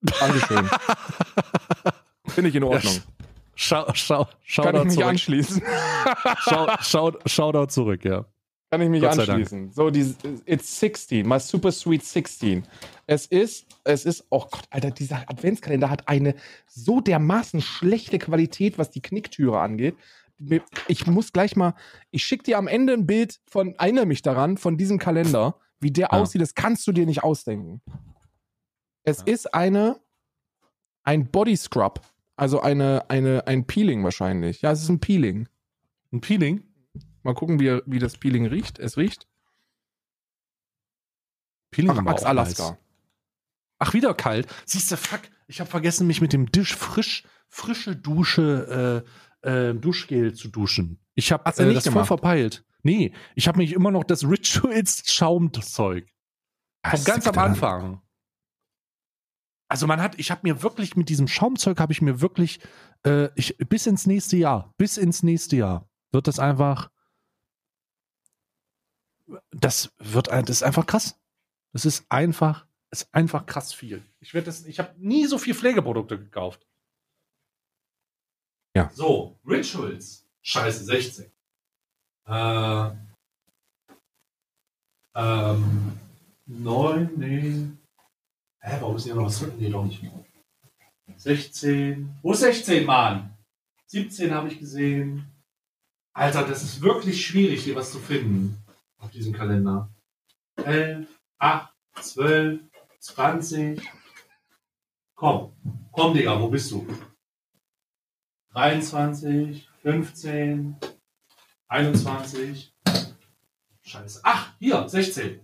Dankeschön. 0.00 0.68
Finde 2.26 2.50
ich 2.50 2.56
in 2.56 2.64
Ordnung. 2.64 2.94
Schau, 3.54 3.86
schau, 3.94 4.24
Kann 4.24 4.34
Shoutout 4.44 4.78
ich 4.78 4.84
mich 4.86 4.94
zurück. 4.94 5.08
anschließen. 5.08 5.62
Schau, 6.40 6.66
schau, 6.80 7.12
Shoutout 7.26 7.66
zurück, 7.66 8.04
ja. 8.04 8.24
Kann 8.70 8.82
ich 8.82 8.90
mich 8.90 9.06
anschließen. 9.08 9.72
So, 9.72 9.88
die, 9.90 10.14
it's 10.44 10.78
16, 10.78 11.26
my 11.26 11.40
super 11.40 11.72
sweet 11.72 12.04
16. 12.04 12.66
Es 13.06 13.24
ist, 13.26 13.66
es 13.84 14.04
ist, 14.04 14.26
oh 14.28 14.40
Gott, 14.50 14.64
Alter, 14.70 14.90
dieser 14.90 15.28
Adventskalender 15.30 15.88
hat 15.88 16.06
eine 16.06 16.34
so 16.66 17.00
dermaßen 17.00 17.62
schlechte 17.62 18.18
Qualität, 18.18 18.76
was 18.76 18.90
die 18.90 19.00
Knicktüre 19.00 19.58
angeht. 19.58 19.96
Ich 20.86 21.06
muss 21.06 21.32
gleich 21.32 21.56
mal, 21.56 21.74
ich 22.10 22.24
schicke 22.24 22.44
dir 22.44 22.58
am 22.58 22.68
Ende 22.68 22.92
ein 22.92 23.06
Bild 23.06 23.40
von, 23.46 23.74
erinnere 23.76 24.06
mich 24.06 24.20
daran, 24.22 24.58
von 24.58 24.76
diesem 24.76 24.98
Kalender, 24.98 25.56
wie 25.80 25.90
der 25.90 26.08
Ja. 26.12 26.20
aussieht, 26.20 26.42
das 26.42 26.54
kannst 26.54 26.86
du 26.86 26.92
dir 26.92 27.06
nicht 27.06 27.22
ausdenken. 27.24 27.80
Es 29.02 29.18
Ja. 29.26 29.32
ist 29.32 29.54
eine, 29.54 29.98
ein 31.04 31.30
Body 31.30 31.56
Scrub, 31.56 32.00
also 32.36 32.60
eine, 32.60 33.08
eine, 33.08 33.46
ein 33.46 33.66
Peeling 33.66 34.04
wahrscheinlich. 34.04 34.60
Ja, 34.60 34.72
es 34.72 34.82
ist 34.82 34.90
ein 34.90 35.00
Peeling. 35.00 35.48
Ein 36.12 36.20
Peeling? 36.20 36.62
Mal 37.22 37.34
gucken, 37.34 37.60
wie, 37.60 37.80
wie 37.86 37.98
das 37.98 38.16
Peeling 38.16 38.46
riecht. 38.46 38.78
Es 38.78 38.96
riecht. 38.96 39.26
Peeling 41.70 41.90
Ach, 41.90 42.02
Max 42.02 42.22
Alaska. 42.22 42.70
nice. 42.70 42.78
Ach, 43.78 43.94
wieder 43.94 44.14
kalt. 44.14 44.48
Siehst 44.64 44.90
du, 44.90 44.96
fuck, 44.96 45.22
ich 45.46 45.60
habe 45.60 45.70
vergessen, 45.70 46.06
mich 46.06 46.20
mit 46.20 46.32
dem 46.32 46.50
Dish 46.50 46.74
frisch, 46.74 47.24
frische 47.48 47.94
Dusche, 47.94 49.04
äh, 49.42 49.48
äh, 49.48 49.74
Duschgel 49.74 50.34
zu 50.34 50.48
duschen. 50.48 50.98
Ich 51.14 51.32
habe 51.32 51.44
äh, 51.56 51.64
nicht 51.64 51.76
das 51.76 51.84
gemacht? 51.84 52.06
voll 52.06 52.18
verpeilt. 52.18 52.64
Nee, 52.82 53.12
ich 53.34 53.48
habe 53.48 53.58
mich 53.58 53.72
immer 53.72 53.90
noch 53.90 54.04
das 54.04 54.24
Rituals 54.24 55.02
Schaumzeug. 55.06 56.08
Vom 56.84 57.04
ganz 57.04 57.26
am 57.26 57.38
Anfang. 57.38 58.00
Also 59.68 59.86
man 59.86 60.00
hat, 60.00 60.18
ich 60.18 60.30
habe 60.30 60.40
mir 60.44 60.62
wirklich 60.62 60.96
mit 60.96 61.08
diesem 61.08 61.28
Schaumzeug 61.28 61.78
habe 61.78 61.92
ich 61.92 62.00
mir 62.00 62.20
wirklich, 62.20 62.60
äh, 63.04 63.28
ich, 63.34 63.58
bis 63.58 63.86
ins 63.86 64.06
nächste 64.06 64.36
Jahr, 64.38 64.72
bis 64.78 64.96
ins 64.96 65.22
nächste 65.22 65.56
Jahr 65.56 65.90
wird 66.10 66.26
das 66.26 66.38
einfach, 66.38 66.90
das 69.50 69.92
wird, 69.98 70.28
ein- 70.30 70.44
das 70.44 70.56
ist 70.58 70.62
einfach 70.62 70.86
krass. 70.86 71.18
Das 71.72 71.84
ist 71.84 72.06
einfach, 72.08 72.66
ist 72.90 73.08
einfach 73.14 73.44
krass 73.46 73.72
viel. 73.74 74.02
Ich 74.20 74.32
werde 74.34 74.46
das, 74.46 74.64
ich 74.66 74.78
habe 74.78 74.94
nie 74.98 75.26
so 75.26 75.38
viel 75.38 75.54
Pflegeprodukte 75.54 76.18
gekauft. 76.18 76.66
Ja. 78.74 78.90
So, 78.94 79.38
Rituals. 79.46 80.24
Scheiße, 80.42 80.84
16. 80.84 81.30
Äh, 82.26 82.90
ähm, 85.14 85.98
9, 86.46 87.10
nee. 87.16 87.66
Hä, 88.60 88.76
warum 88.80 88.96
ist 88.96 89.04
hier 89.04 89.14
noch 89.14 89.26
was 89.26 89.38
drin? 89.40 89.52
Nee, 89.58 89.70
doch 89.70 89.84
nicht. 89.84 90.02
16. 91.16 92.18
Wo 92.22 92.32
ist 92.32 92.40
16, 92.40 92.86
Mann? 92.86 93.36
17 93.86 94.32
habe 94.32 94.48
ich 94.48 94.58
gesehen. 94.58 95.26
Alter, 96.14 96.46
das 96.46 96.62
ist 96.62 96.80
wirklich 96.80 97.24
schwierig, 97.24 97.64
hier 97.64 97.74
was 97.76 97.92
zu 97.92 97.98
finden 97.98 98.58
auf 98.98 99.10
diesem 99.10 99.32
Kalender. 99.32 99.90
11, 100.56 101.08
8, 101.38 101.72
12, 102.00 102.60
20. 103.00 103.80
Komm, 105.14 105.52
komm, 105.92 106.14
Digga, 106.14 106.40
wo 106.40 106.48
bist 106.48 106.70
du? 106.70 106.86
23, 108.52 109.68
15, 109.82 110.76
21. 111.68 112.74
Scheiße. 113.82 114.20
Ach, 114.22 114.52
hier, 114.58 114.88
16. 114.88 115.40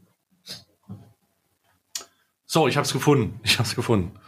So, 2.44 2.68
ich 2.68 2.76
hab's 2.76 2.92
gefunden. 2.92 3.40
Ich 3.44 3.58
hab's 3.58 3.74
gefunden. 3.74 4.18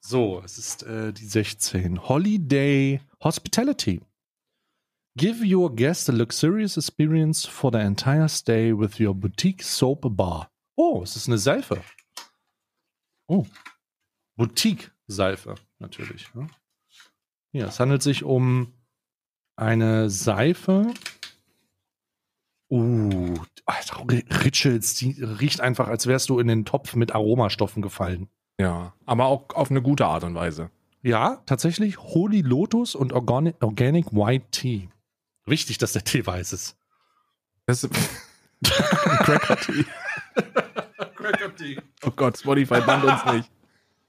So, 0.00 0.42
es 0.44 0.58
ist 0.58 0.82
äh, 0.82 1.12
die 1.12 1.26
16. 1.26 2.08
Holiday 2.08 3.00
Hospitality. 3.22 4.00
Give 5.16 5.44
your 5.44 5.74
guest 5.74 6.08
a 6.08 6.12
luxurious 6.12 6.76
experience 6.76 7.46
for 7.46 7.70
the 7.70 7.78
entire 7.78 8.28
stay 8.28 8.72
with 8.72 8.98
your 8.98 9.14
boutique 9.14 9.62
soap 9.62 10.16
bar. 10.16 10.50
Oh, 10.76 11.02
es 11.02 11.16
ist 11.16 11.28
eine 11.28 11.38
Seife. 11.38 11.82
Oh, 13.26 13.46
Boutique-Seife, 14.36 15.54
natürlich. 15.78 16.34
Ne? 16.34 16.46
Ja, 17.52 17.66
es 17.66 17.78
handelt 17.78 18.02
sich 18.02 18.24
um 18.24 18.72
eine 19.56 20.10
Seife. 20.10 20.92
Uh, 22.70 23.34
Rituals, 24.44 24.94
die 24.94 25.22
riecht 25.22 25.60
einfach, 25.60 25.88
als 25.88 26.06
wärst 26.06 26.30
du 26.30 26.38
in 26.38 26.48
den 26.48 26.64
Topf 26.64 26.96
mit 26.96 27.14
Aromastoffen 27.14 27.82
gefallen. 27.82 28.28
Ja, 28.58 28.94
aber 29.04 29.26
auch 29.26 29.50
auf 29.54 29.70
eine 29.70 29.82
gute 29.82 30.06
Art 30.06 30.24
und 30.24 30.34
Weise. 30.34 30.70
Ja, 31.02 31.42
tatsächlich 31.46 31.98
Holy 31.98 32.40
Lotus 32.40 32.94
und 32.94 33.12
Organic, 33.12 33.56
Organic 33.62 34.12
White 34.12 34.46
Tea. 34.50 34.88
Wichtig, 35.46 35.78
dass 35.78 35.92
der 35.92 36.04
Tee 36.04 36.26
weiß 36.26 36.52
ist. 36.52 36.76
Das 37.66 37.84
ist 37.84 37.92
Cracker 38.64 39.56
Tea. 39.56 39.84
Cracker 41.16 41.54
Tea. 41.56 41.80
Oh 42.04 42.10
Gott, 42.10 42.38
Spotify 42.38 42.80
bannt 42.80 43.04
uns 43.04 43.24
nicht. 43.26 43.50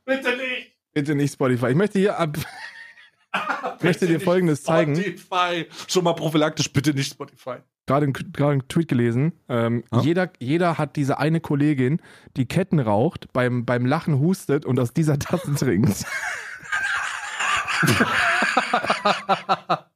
Bitte 0.06 0.36
nicht. 0.38 0.72
Bitte 0.94 1.16
nicht 1.16 1.34
Spotify. 1.34 1.68
Ich 1.70 1.76
möchte 1.76 2.00
hier 2.00 2.18
ab. 2.20 2.38
Ich 3.80 3.84
möchte 3.84 4.06
dir 4.06 4.20
Folgendes 4.22 4.60
nicht 4.60 4.66
zeigen. 4.68 4.96
Spotify. 4.96 5.68
Schon 5.88 6.04
mal 6.04 6.14
prophylaktisch, 6.14 6.72
bitte 6.72 6.94
nicht 6.94 7.12
Spotify. 7.12 7.56
Gerade 7.88 8.04
einen, 8.06 8.14
gerade 8.14 8.52
einen 8.52 8.68
Tweet 8.68 8.88
gelesen. 8.88 9.34
Ähm, 9.50 9.84
Ja? 9.92 10.02
jeder, 10.02 10.32
jeder 10.40 10.78
hat 10.78 10.96
diese 10.96 11.18
eine 11.18 11.40
Kollegin, 11.42 12.00
die 12.38 12.46
Ketten 12.46 12.80
raucht, 12.80 13.34
beim, 13.34 13.66
beim 13.66 13.88
Lachen 13.88 14.20
hustet 14.20 14.68
und 14.68 14.80
aus 14.80 14.94
dieser 14.94 15.18
Tasse 15.18 15.56
trinkt. 15.56 16.06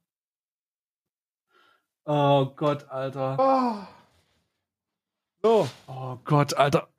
Oh 2.10 2.46
Gott, 2.56 2.88
Alter. 2.90 3.86
So. 5.42 5.68
Oh 5.86 6.16
Gott, 6.24 6.54
Alter. 6.54 6.88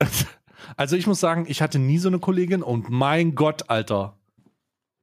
Also 0.76 0.94
ich 0.94 1.06
muss 1.06 1.18
sagen, 1.20 1.46
ich 1.48 1.62
hatte 1.62 1.78
nie 1.78 1.96
so 1.96 2.08
eine 2.08 2.18
Kollegin 2.18 2.62
und 2.62 2.90
mein 2.90 3.34
Gott, 3.34 3.70
Alter. 3.70 4.18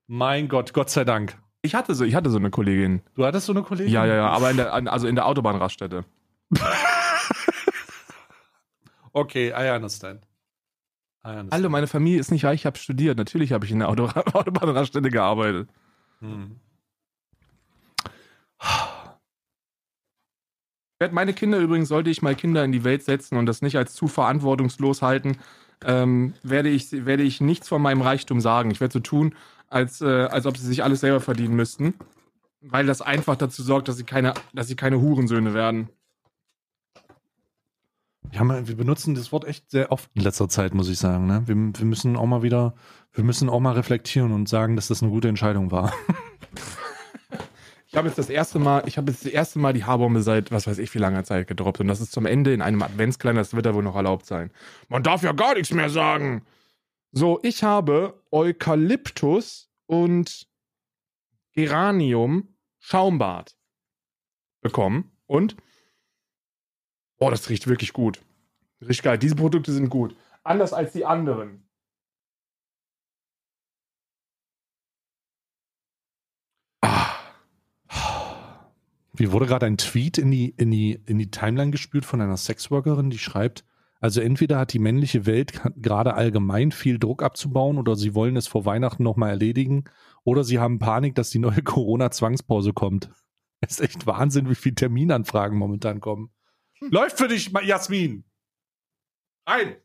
Mein 0.05 0.49
Gott, 0.49 0.71
Gott 0.71 0.91
sei 0.91 1.03
Dank. 1.03 1.35
Ich 1.63 1.73
hatte 1.73 1.95
so, 1.95 2.05
ich 2.05 2.13
hatte 2.13 2.29
so 2.29 2.37
eine 2.37 2.51
Kollegin. 2.51 3.01
Du 3.15 3.25
hattest 3.25 3.47
so 3.47 3.53
eine 3.53 3.63
Kollegin? 3.63 3.91
Ja, 3.91 4.05
ja, 4.05 4.13
ja, 4.13 4.29
aber 4.29 4.51
in 4.51 4.57
der, 4.57 4.71
also 4.71 5.07
in 5.07 5.15
der 5.15 5.25
Autobahnraststätte. 5.25 6.05
Okay, 9.13 9.47
I 9.49 9.75
understand. 9.75 10.21
I 11.25 11.29
understand. 11.29 11.53
Hallo, 11.53 11.69
meine 11.69 11.87
Familie 11.87 12.19
ist 12.19 12.29
nicht 12.29 12.45
reich, 12.45 12.61
ich 12.61 12.65
habe 12.67 12.77
studiert. 12.77 13.17
Natürlich 13.17 13.51
habe 13.51 13.65
ich 13.65 13.71
in 13.71 13.79
der 13.79 13.89
Auto 13.89 14.05
Autobahnraststätte 14.33 15.09
gearbeitet. 15.09 15.69
Hm. 16.19 16.59
Werde 20.99 21.13
meine 21.13 21.33
Kinder 21.33 21.59
übrigens, 21.59 21.89
sollte 21.89 22.09
ich 22.09 22.21
mal 22.21 22.35
Kinder 22.35 22.63
in 22.63 22.71
die 22.71 22.83
Welt 22.83 23.03
setzen 23.03 23.37
und 23.37 23.45
das 23.45 23.61
nicht 23.61 23.77
als 23.77 23.93
zu 23.93 24.07
verantwortungslos 24.07 25.01
halten, 25.01 25.37
ähm, 25.85 26.33
werde, 26.43 26.69
ich, 26.69 27.05
werde 27.05 27.23
ich 27.23 27.41
nichts 27.41 27.67
von 27.67 27.81
meinem 27.81 28.01
Reichtum 28.01 28.41
sagen. 28.41 28.71
Ich 28.71 28.81
werde 28.81 28.93
so 28.93 28.99
tun, 28.99 29.35
als, 29.69 30.01
äh, 30.01 30.05
als 30.05 30.45
ob 30.45 30.57
sie 30.57 30.65
sich 30.65 30.83
alles 30.83 31.01
selber 31.01 31.19
verdienen 31.19 31.55
müssten. 31.55 31.93
Weil 32.61 32.87
das 32.87 33.01
einfach 33.01 33.35
dazu 33.35 33.61
sorgt, 33.61 33.87
dass 33.87 33.97
sie 33.97 34.03
keine, 34.03 34.33
dass 34.53 34.67
sie 34.67 34.75
keine 34.75 34.99
Hurensöhne 34.99 35.53
werden. 35.53 35.89
Ja, 38.33 38.67
wir 38.67 38.75
benutzen 38.75 39.15
das 39.15 39.31
Wort 39.31 39.45
echt 39.45 39.69
sehr 39.71 39.91
oft 39.91 40.09
in 40.13 40.21
letzter 40.21 40.49
Zeit, 40.49 40.73
muss 40.73 40.89
ich 40.89 40.97
sagen. 40.97 41.27
Ne? 41.27 41.43
Wir, 41.45 41.55
wir 41.55 41.85
müssen 41.85 42.17
auch 42.17 42.25
mal 42.25 42.41
wieder, 42.41 42.73
wir 43.13 43.23
müssen 43.23 43.47
auch 43.49 43.59
mal 43.59 43.73
reflektieren 43.73 44.33
und 44.33 44.49
sagen, 44.49 44.75
dass 44.75 44.87
das 44.87 45.01
eine 45.01 45.11
gute 45.11 45.29
Entscheidung 45.29 45.71
war. 45.71 45.93
Ich 47.97 47.99
habe 47.99 48.09
jetzt 48.09 48.19
das 48.19 48.29
erste 48.29 48.59
Mal, 48.59 48.83
ich 48.85 48.99
habe 48.99 49.09
jetzt 49.09 49.25
das 49.25 49.31
erste 49.31 49.57
Mal 49.57 49.73
die 49.73 49.83
Haarbombe 49.83 50.21
seit 50.21 50.51
was 50.51 50.67
weiß 50.67 50.77
ich 50.77 50.93
wie 50.93 50.99
langer 50.99 51.23
Zeit 51.23 51.47
gedroppt 51.47 51.79
und 51.79 51.87
das 51.87 51.99
ist 51.99 52.11
zum 52.11 52.27
Ende 52.27 52.53
in 52.53 52.61
einem 52.61 52.83
Adventskalender, 52.83 53.41
das 53.41 53.55
wird 53.55 53.65
da 53.65 53.73
wohl 53.73 53.81
noch 53.81 53.95
erlaubt 53.95 54.27
sein. 54.27 54.51
Man 54.87 55.01
darf 55.01 55.23
ja 55.23 55.31
gar 55.31 55.55
nichts 55.55 55.73
mehr 55.73 55.89
sagen. 55.89 56.45
So, 57.11 57.39
ich 57.41 57.63
habe 57.63 58.21
Eukalyptus 58.31 59.71
und 59.87 60.47
Geranium 61.53 62.55
Schaumbad 62.77 63.57
bekommen 64.61 65.17
und 65.25 65.57
boah, 67.17 67.31
das 67.31 67.49
riecht 67.49 67.65
wirklich 67.65 67.93
gut. 67.93 68.21
Riecht 68.79 69.01
geil. 69.01 69.17
Diese 69.17 69.35
Produkte 69.35 69.71
sind 69.71 69.89
gut. 69.89 70.15
Anders 70.43 70.71
als 70.71 70.93
die 70.93 71.03
anderen. 71.03 71.66
Wie 79.17 79.31
wurde 79.31 79.47
gerade 79.47 79.65
ein 79.65 79.77
Tweet 79.77 80.19
in 80.19 80.29
die, 80.29 80.49
in, 80.49 80.69
die, 80.69 81.01
in 81.05 81.17
die 81.17 81.31
Timeline 81.31 81.71
gespült 81.71 82.05
von 82.05 82.21
einer 82.21 82.37
Sexworkerin, 82.37 83.09
die 83.09 83.17
schreibt, 83.17 83.65
also 83.99 84.21
entweder 84.21 84.59
hat 84.59 84.73
die 84.73 84.79
männliche 84.79 85.25
Welt 85.25 85.59
gerade 85.75 86.13
allgemein 86.13 86.71
viel 86.71 86.99
Druck 86.99 87.23
abzubauen 87.23 87.79
oder 87.79 87.95
sie 87.95 88.13
wollen 88.13 88.35
es 88.35 88.47
vor 88.47 88.65
Weihnachten 88.65 89.01
nochmal 89.01 89.31
erledigen 89.31 89.85
oder 90.23 90.43
sie 90.43 90.59
haben 90.59 90.77
Panik, 90.77 91.15
dass 91.15 91.31
die 91.31 91.39
neue 91.39 91.61
Corona-Zwangspause 91.63 92.73
kommt. 92.73 93.09
Es 93.59 93.71
ist 93.71 93.81
echt 93.81 94.05
Wahnsinn, 94.05 94.49
wie 94.49 94.55
viele 94.55 94.75
Terminanfragen 94.75 95.57
momentan 95.57 95.99
kommen. 95.99 96.31
Läuft 96.79 97.17
für 97.17 97.27
dich, 97.27 97.51
Jasmin. 97.63 98.23
Rein. 99.47 99.77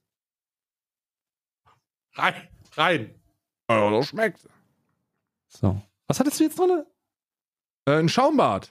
Rein. 2.15 2.35
Rein. 2.77 3.15
Ja, 3.71 3.91
das 3.91 4.09
schmeckt. 4.09 4.47
So. 5.49 5.81
Was 6.07 6.21
hattest 6.21 6.39
du 6.39 6.45
jetzt 6.45 6.59
drin? 6.59 6.85
Äh, 7.87 7.99
ein 7.99 8.11
Schaumbad 8.11 8.71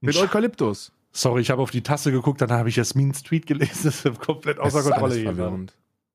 mit 0.00 0.16
Eukalyptus. 0.16 0.92
Sorry, 1.12 1.42
ich 1.42 1.50
habe 1.50 1.62
auf 1.62 1.70
die 1.70 1.82
Tasse 1.82 2.12
geguckt, 2.12 2.40
dann 2.40 2.52
habe 2.52 2.68
ich 2.68 2.76
Jasmins 2.76 3.22
Tweet 3.22 3.46
gelesen. 3.46 3.70
Das 3.84 4.04
ist 4.04 4.20
komplett 4.20 4.58
außer 4.58 4.82
Kontrolle 4.82 5.14
hier. 5.14 5.66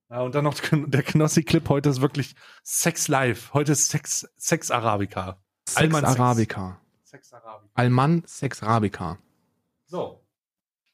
Ja, 0.10 0.22
und 0.22 0.36
dann 0.36 0.44
noch 0.44 0.56
der 0.72 1.03
Knossi-Clip. 1.03 1.68
Heute 1.68 1.90
ist 1.90 1.99
wirklich 1.99 2.36
Sex 2.64 3.07
Live. 3.07 3.53
Heute 3.53 3.72
ist 3.74 3.90
Sex, 3.90 4.30
Sex 4.38 4.72
Arabica. 4.72 5.38
Sex 5.68 5.82
Alman 5.82 6.06
Sex. 6.06 6.20
Arabica. 6.20 6.82
Sex 7.03 7.34
Arabica. 7.34 7.72
Alman 7.74 8.24
Sex 8.26 8.64
Arabica. 8.64 9.18
So. 9.86 10.22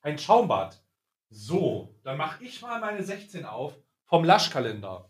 Ein 0.01 0.17
Schaumbad. 0.17 0.81
So, 1.29 1.95
dann 2.03 2.17
mache 2.17 2.43
ich 2.43 2.61
mal 2.61 2.79
meine 2.81 3.03
16 3.03 3.45
auf 3.45 3.73
vom 4.05 4.25
Laschkalender. 4.25 5.09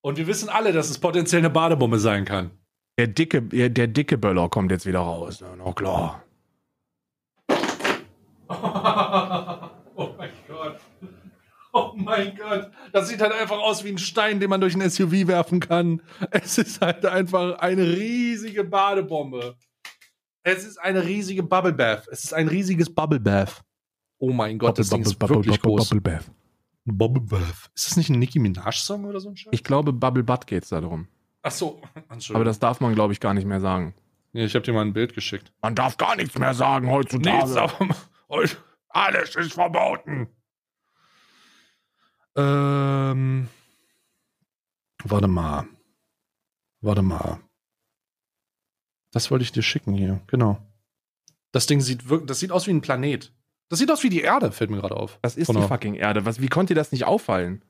Und 0.00 0.16
wir 0.16 0.26
wissen 0.26 0.48
alle, 0.48 0.72
dass 0.72 0.90
es 0.90 0.98
potenziell 0.98 1.40
eine 1.40 1.50
Badebombe 1.50 1.98
sein 1.98 2.24
kann. 2.24 2.50
Der 2.96 3.08
dicke, 3.08 3.42
der, 3.42 3.68
der 3.68 3.86
dicke 3.86 4.16
Böller 4.16 4.48
kommt 4.48 4.70
jetzt 4.70 4.86
wieder 4.86 5.00
raus. 5.00 5.42
Na 5.58 5.72
klar. 5.72 6.23
oh 9.96 10.10
mein 10.16 10.30
Gott. 10.48 10.80
Oh 11.72 11.92
mein 11.96 12.36
Gott. 12.36 12.70
Das 12.92 13.08
sieht 13.08 13.20
halt 13.20 13.32
einfach 13.32 13.58
aus 13.58 13.84
wie 13.84 13.88
ein 13.88 13.98
Stein, 13.98 14.38
den 14.38 14.48
man 14.48 14.60
durch 14.60 14.74
ein 14.74 14.88
SUV 14.88 15.26
werfen 15.26 15.60
kann. 15.60 16.02
Es 16.30 16.58
ist 16.58 16.80
halt 16.80 17.04
einfach 17.04 17.58
eine 17.58 17.82
riesige 17.82 18.64
Badebombe. 18.64 19.56
Es 20.44 20.64
ist 20.64 20.78
eine 20.78 21.04
riesige 21.04 21.42
Bubble 21.42 21.72
Bath. 21.72 22.06
Es 22.12 22.24
ist 22.24 22.34
ein 22.34 22.48
riesiges 22.48 22.94
Bubble 22.94 23.18
Bath. 23.18 23.62
Oh 24.18 24.32
mein 24.32 24.58
Gott, 24.58 24.78
das 24.78 24.90
Ding 24.90 25.02
ist 25.02 25.20
wirklich 25.20 25.60
groß. 25.60 25.88
Bubble 25.88 26.00
Bath. 26.00 26.30
Bubble 26.84 27.22
Bath. 27.22 27.70
Ist 27.74 27.88
das 27.88 27.96
nicht 27.96 28.10
ein 28.10 28.18
Nicki 28.18 28.38
Minaj-Song 28.38 29.06
oder 29.06 29.20
so 29.20 29.30
ein 29.30 29.36
Scheiß? 29.36 29.52
Ich 29.52 29.64
glaube, 29.64 29.92
Bubble 29.92 30.22
Butt 30.22 30.46
geht's 30.46 30.68
da 30.68 30.80
drum. 30.80 31.08
Ach 31.42 31.50
so. 31.50 31.80
Aber 32.34 32.44
das 32.44 32.58
darf 32.58 32.80
man, 32.80 32.94
glaube 32.94 33.12
ich, 33.12 33.20
gar 33.20 33.34
nicht 33.34 33.46
mehr 33.46 33.60
sagen. 33.60 33.94
Ja, 34.32 34.44
ich 34.44 34.54
habe 34.54 34.64
dir 34.64 34.72
mal 34.72 34.82
ein 34.84 34.92
Bild 34.92 35.14
geschickt. 35.14 35.52
Man 35.62 35.74
darf 35.74 35.96
gar 35.96 36.16
nichts 36.16 36.38
mehr 36.38 36.54
sagen 36.54 36.90
heutzutage. 36.90 37.60
aber 37.60 37.94
alles 38.88 39.34
ist 39.36 39.52
verboten. 39.54 40.28
Ähm, 42.36 43.48
warte 45.04 45.28
mal. 45.28 45.66
Warte 46.80 47.02
mal. 47.02 47.40
Das 49.12 49.30
wollte 49.30 49.44
ich 49.44 49.52
dir 49.52 49.62
schicken 49.62 49.94
hier. 49.94 50.20
Genau. 50.26 50.60
Das 51.52 51.66
Ding 51.66 51.80
sieht 51.80 52.08
wirklich, 52.08 52.26
das 52.28 52.40
sieht 52.40 52.50
aus 52.50 52.66
wie 52.66 52.72
ein 52.72 52.80
Planet. 52.80 53.32
Das 53.68 53.78
sieht 53.78 53.90
aus 53.90 54.02
wie 54.02 54.10
die 54.10 54.20
Erde, 54.22 54.52
fällt 54.52 54.70
mir 54.70 54.80
gerade 54.80 54.96
auf. 54.96 55.18
Das 55.22 55.36
ist 55.36 55.46
Von 55.46 55.54
die 55.56 55.60
der- 55.60 55.68
fucking 55.68 55.94
Erde. 55.94 56.26
Was, 56.26 56.40
wie 56.40 56.48
konnte 56.48 56.74
dir 56.74 56.80
das 56.80 56.92
nicht 56.92 57.04
auffallen? 57.04 57.64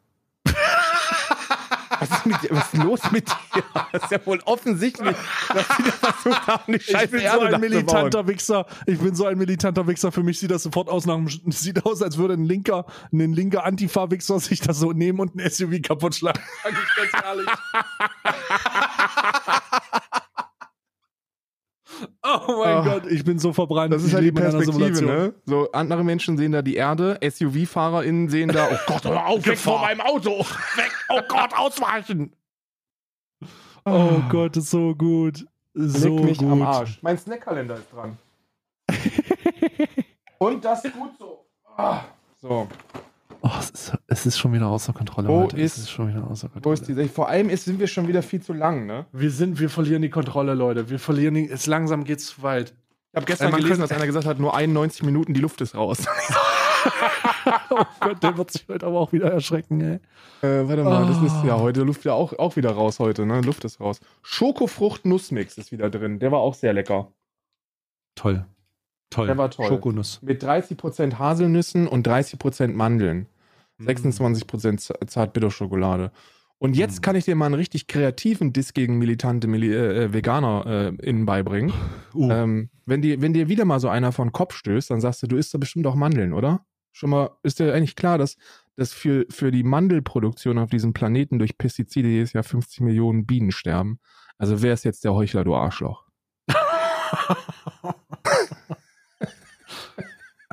Was, 2.11 2.19
ist 2.19 2.27
mit, 2.27 2.43
dir- 2.43 2.49
was 2.51 2.73
ist 2.75 2.83
los 2.83 3.01
mit 3.11 3.29
dir? 3.29 3.63
Das 3.93 4.03
ist 4.05 4.11
ja 4.11 4.27
wohl 4.27 4.41
offensichtlich, 4.45 5.17
dass 5.53 5.67
sie 5.77 5.83
da 5.85 5.91
versucht 6.13 6.47
haben, 6.47 6.73
die 6.73 6.77
Ich 6.77 6.87
bin 6.87 7.09
so 7.11 7.17
Erde 7.17 7.47
ein 7.47 7.51
nachzubauen. 7.53 7.61
militanter 7.61 8.27
Wichser. 8.29 8.67
Ich 8.87 8.99
bin 8.99 9.15
so 9.15 9.27
ein 9.27 9.39
militanter 9.39 9.87
Wichser. 9.87 10.13
Für 10.13 10.23
mich 10.23 10.39
sieht 10.39 10.51
das 10.51 10.63
sofort 10.65 10.89
aus 10.89 11.07
nach 11.07 11.15
einem, 11.15 11.29
sieht 11.51 11.85
aus, 11.85 12.03
als 12.03 12.19
würde 12.19 12.35
ein 12.35 12.45
linker, 12.45 12.87
ein 13.13 13.33
linker 13.33 13.65
Antifa-Wichser 13.65 14.41
sich 14.41 14.61
das 14.61 14.79
so 14.79 14.93
nehmen 14.93 15.21
und 15.21 15.35
ein 15.37 15.49
SUV 15.51 15.81
kaputt 15.83 16.15
schlagen. 16.15 16.41
Sag 16.63 16.73
ich 16.73 17.13
ganz 17.13 17.25
ehrlich. 17.25 17.47
oh 22.47 22.63
mein 22.65 22.79
Oh. 22.79 22.85
Gott, 22.85 23.07
ich 23.07 23.25
bin 23.25 23.39
so 23.39 23.53
verbrannt. 23.53 23.93
Das 23.93 24.03
ist 24.03 24.09
Ich 24.09 24.15
halt 24.15 24.25
die 24.25 24.33
Perspektive, 24.33 25.03
ne? 25.05 25.35
So, 25.47 25.71
andere 25.73 26.05
Menschen 26.05 26.37
sehen 26.37 26.53
da 26.53 26.63
die 26.63 26.75
Erde, 26.77 27.19
SUV-FahrerInnen 27.23 28.29
sehen 28.29 28.49
da, 28.51 28.69
oh 28.71 28.77
Gott, 28.87 29.05
hör 29.05 29.27
auf, 29.27 29.47
weg 29.47 29.59
von 29.59 29.81
meinem 29.81 30.01
Auto! 30.01 30.31
Weg, 30.77 30.93
oh 31.11 31.21
Gott, 31.29 31.57
ausweichen! 31.57 32.35
Oh 33.85 34.21
Gott, 34.31 34.57
ist 34.57 34.71
so 34.71 34.95
gut. 34.95 35.45
So 35.75 36.17
Leck 36.17 36.25
mich 36.25 36.39
gut. 36.39 36.51
am 36.53 36.63
Arsch. 36.63 36.99
Mein 37.03 37.19
Snackkalender 37.19 37.75
ist 37.77 37.93
dran. 37.93 38.17
Und 40.39 40.65
das 40.65 40.85
ist 40.85 40.95
gut 40.95 41.11
so. 41.19 41.45
Ah, 41.77 42.01
So, 42.41 42.69
Oh, 43.47 43.51
es, 43.61 43.71
ist, 43.71 43.93
es 44.07 44.25
ist 44.27 44.39
schon 44.39 44.55
wieder 44.55 44.69
außer 44.69 44.95
Kontrolle. 44.95 45.29
Wo 45.29 45.43
Leute. 45.43 45.57
ist- 45.59 45.77
es 45.77 45.83
ist 45.85 45.91
schon 45.91 46.09
wieder 46.09 46.27
außer 46.31 46.49
wo 46.49 46.53
Kontrolle. 46.55 46.75
ist 46.75 46.87
die, 46.89 47.09
vor 47.09 47.29
allem 47.29 47.51
ist, 47.51 47.67
sind 47.67 47.79
wir 47.79 47.87
schon 47.89 48.09
wieder 48.09 48.23
viel 48.23 48.41
zu 48.41 48.55
lang, 48.55 48.87
ne? 48.87 49.05
wir 49.13 49.31
sind, 49.31 49.61
wir 49.61 49.69
verlieren 49.69 50.01
die 50.01 50.09
Kontrolle, 50.09 50.55
Leute. 50.55 50.89
Wir 50.89 50.99
verlieren 50.99 51.35
die, 51.35 51.51
es 51.51 51.67
langsam 51.67 52.05
geht's 52.05 52.27
zu 52.29 52.43
weit. 52.43 52.73
Ich 53.13 53.17
habe 53.17 53.27
gestern 53.27 53.53
Äh, 53.53 53.57
gelesen, 53.59 53.81
dass 53.83 53.93
einer 53.93 54.07
gesagt 54.07 54.27
hat, 54.27 54.39
nur 54.39 54.55
91 54.55 55.03
Minuten, 55.03 55.35
die 55.35 55.41
Luft 55.41 55.61
ist 55.61 55.75
raus. 55.75 55.99
Oh 57.71 57.83
Gott, 58.01 58.23
der 58.23 58.37
wird 58.37 58.51
sich 58.51 58.67
heute 58.69 58.87
aber 58.87 59.01
auch 59.01 59.13
wieder 59.13 59.31
erschrecken, 59.31 59.81
ey. 59.81 59.95
Äh, 60.49 60.69
warte 60.69 60.83
mal, 60.85 61.07
das 61.07 61.17
ist 61.23 61.33
Oh. 61.43 61.47
ja 61.47 61.59
heute 61.59 61.83
Luft 61.83 62.05
ja 62.05 62.13
auch, 62.13 62.33
auch 62.39 62.57
wieder 62.57 62.71
raus 62.73 62.99
heute, 62.99 63.25
ne? 63.27 63.41
Luft 63.41 63.65
ist 63.65 63.81
raus. 63.81 64.01
Schokofrucht-Nussmix 64.23 65.57
ist 65.59 65.73
wieder 65.73 65.91
drin. 65.91 66.19
Der 66.19 66.31
war 66.33 66.41
auch 66.41 66.55
sehr 66.55 66.73
lecker. 66.73 67.13
Toll. 68.15 68.45
Toll. 69.11 69.27
Der 69.27 69.37
war 69.39 69.51
toll. 69.51 69.67
Schokonuss. 69.69 70.21
Mit 70.23 70.43
30% 70.45 71.19
Haselnüssen 71.19 71.87
und 71.89 72.07
30% 72.07 72.69
Mandeln. 72.75 73.27
Mhm. 73.79 73.89
26% 73.89 74.81
Z- 74.81 75.11
Zartbitterschokolade. 75.11 76.13
Und 76.59 76.77
jetzt 76.77 76.99
Mhm. 76.99 77.03
kann 77.03 77.17
ich 77.17 77.25
dir 77.25 77.35
mal 77.35 77.47
einen 77.47 77.55
richtig 77.57 77.89
kreativen 77.89 78.53
Diss 78.53 78.73
gegen 78.75 78.99
militante 78.99 79.49
Mili 79.49 79.75
äh, 79.75 80.13
VeganerInnen 80.13 80.99
äh, 81.01 81.03
innen 81.09 81.27
beibringen. 81.27 81.73
Uh, 82.15 82.31
Ähm, 82.31 82.71
wenn, 82.87 83.03
die, 83.03 83.21
wenn 83.21 83.33
dir 83.33 83.49
wieder 83.49 83.65
mal 83.65 83.81
so 83.81 83.89
einer 83.89 84.13
vor 84.13 84.25
den 84.25 84.31
Kopf 84.31 84.55
stößt, 84.55 84.89
dann 84.91 85.01
sagst 85.01 85.21
du, 85.25 85.27
du 85.27 85.37
isst 85.37 85.53
doch 85.53 85.59
bestimmt 85.59 85.85
auch 85.89 85.97
Mandeln, 85.97 86.33
oder? 86.33 86.65
Schon 86.93 87.11
mal, 87.11 87.31
ist 87.43 87.59
dir 87.59 87.75
eigentlich 87.75 87.97
klar, 87.97 88.19
dass, 88.19 88.37
dass 88.77 88.93
für, 88.93 89.27
für 89.31 89.51
die 89.51 89.65
Mandelproduktion 89.65 90.59
auf 90.59 90.71
diesem 90.71 90.93
Planeten 90.93 91.41
durch 91.41 91.59
Pestizide 91.59 92.07
jedes 92.07 92.33
Jahr 92.33 92.45
50 92.45 92.83
Millionen 92.83 93.27
Bienen 93.27 93.51
sterben? 93.51 93.99
Also 94.39 94.63
wer 94.63 94.75
ist 94.75 94.85
jetzt 94.85 95.03
der 95.03 95.13
Heuchler, 95.13 95.43
du 95.43 95.57
Arschloch? 95.57 96.05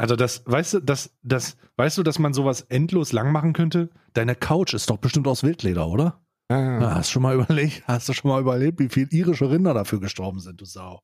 Also 0.01 0.15
das, 0.15 0.41
weißt 0.47 0.73
du, 0.73 0.79
das, 0.79 1.15
das, 1.21 1.57
weißt 1.75 1.99
du, 1.99 2.01
dass 2.01 2.17
man 2.17 2.33
sowas 2.33 2.61
endlos 2.61 3.11
lang 3.11 3.31
machen 3.31 3.53
könnte? 3.53 3.91
Deine 4.13 4.33
Couch 4.33 4.73
ist 4.73 4.89
doch 4.89 4.97
bestimmt 4.97 5.27
aus 5.27 5.43
Wildleder, 5.43 5.87
oder? 5.87 6.25
Ja, 6.49 6.59
ja. 6.59 6.81
Ja, 6.81 6.95
hast 6.95 7.09
du 7.09 7.13
schon 7.13 7.21
mal 7.21 7.35
überlegt, 7.39 7.83
hast 7.87 8.09
du 8.09 8.13
schon 8.13 8.31
mal 8.31 8.41
überlebt, 8.41 8.79
wie 8.79 8.89
viel 8.89 9.07
irische 9.11 9.51
Rinder 9.51 9.75
dafür 9.75 9.99
gestorben 9.99 10.39
sind, 10.39 10.59
du 10.59 10.65
Sau. 10.65 11.03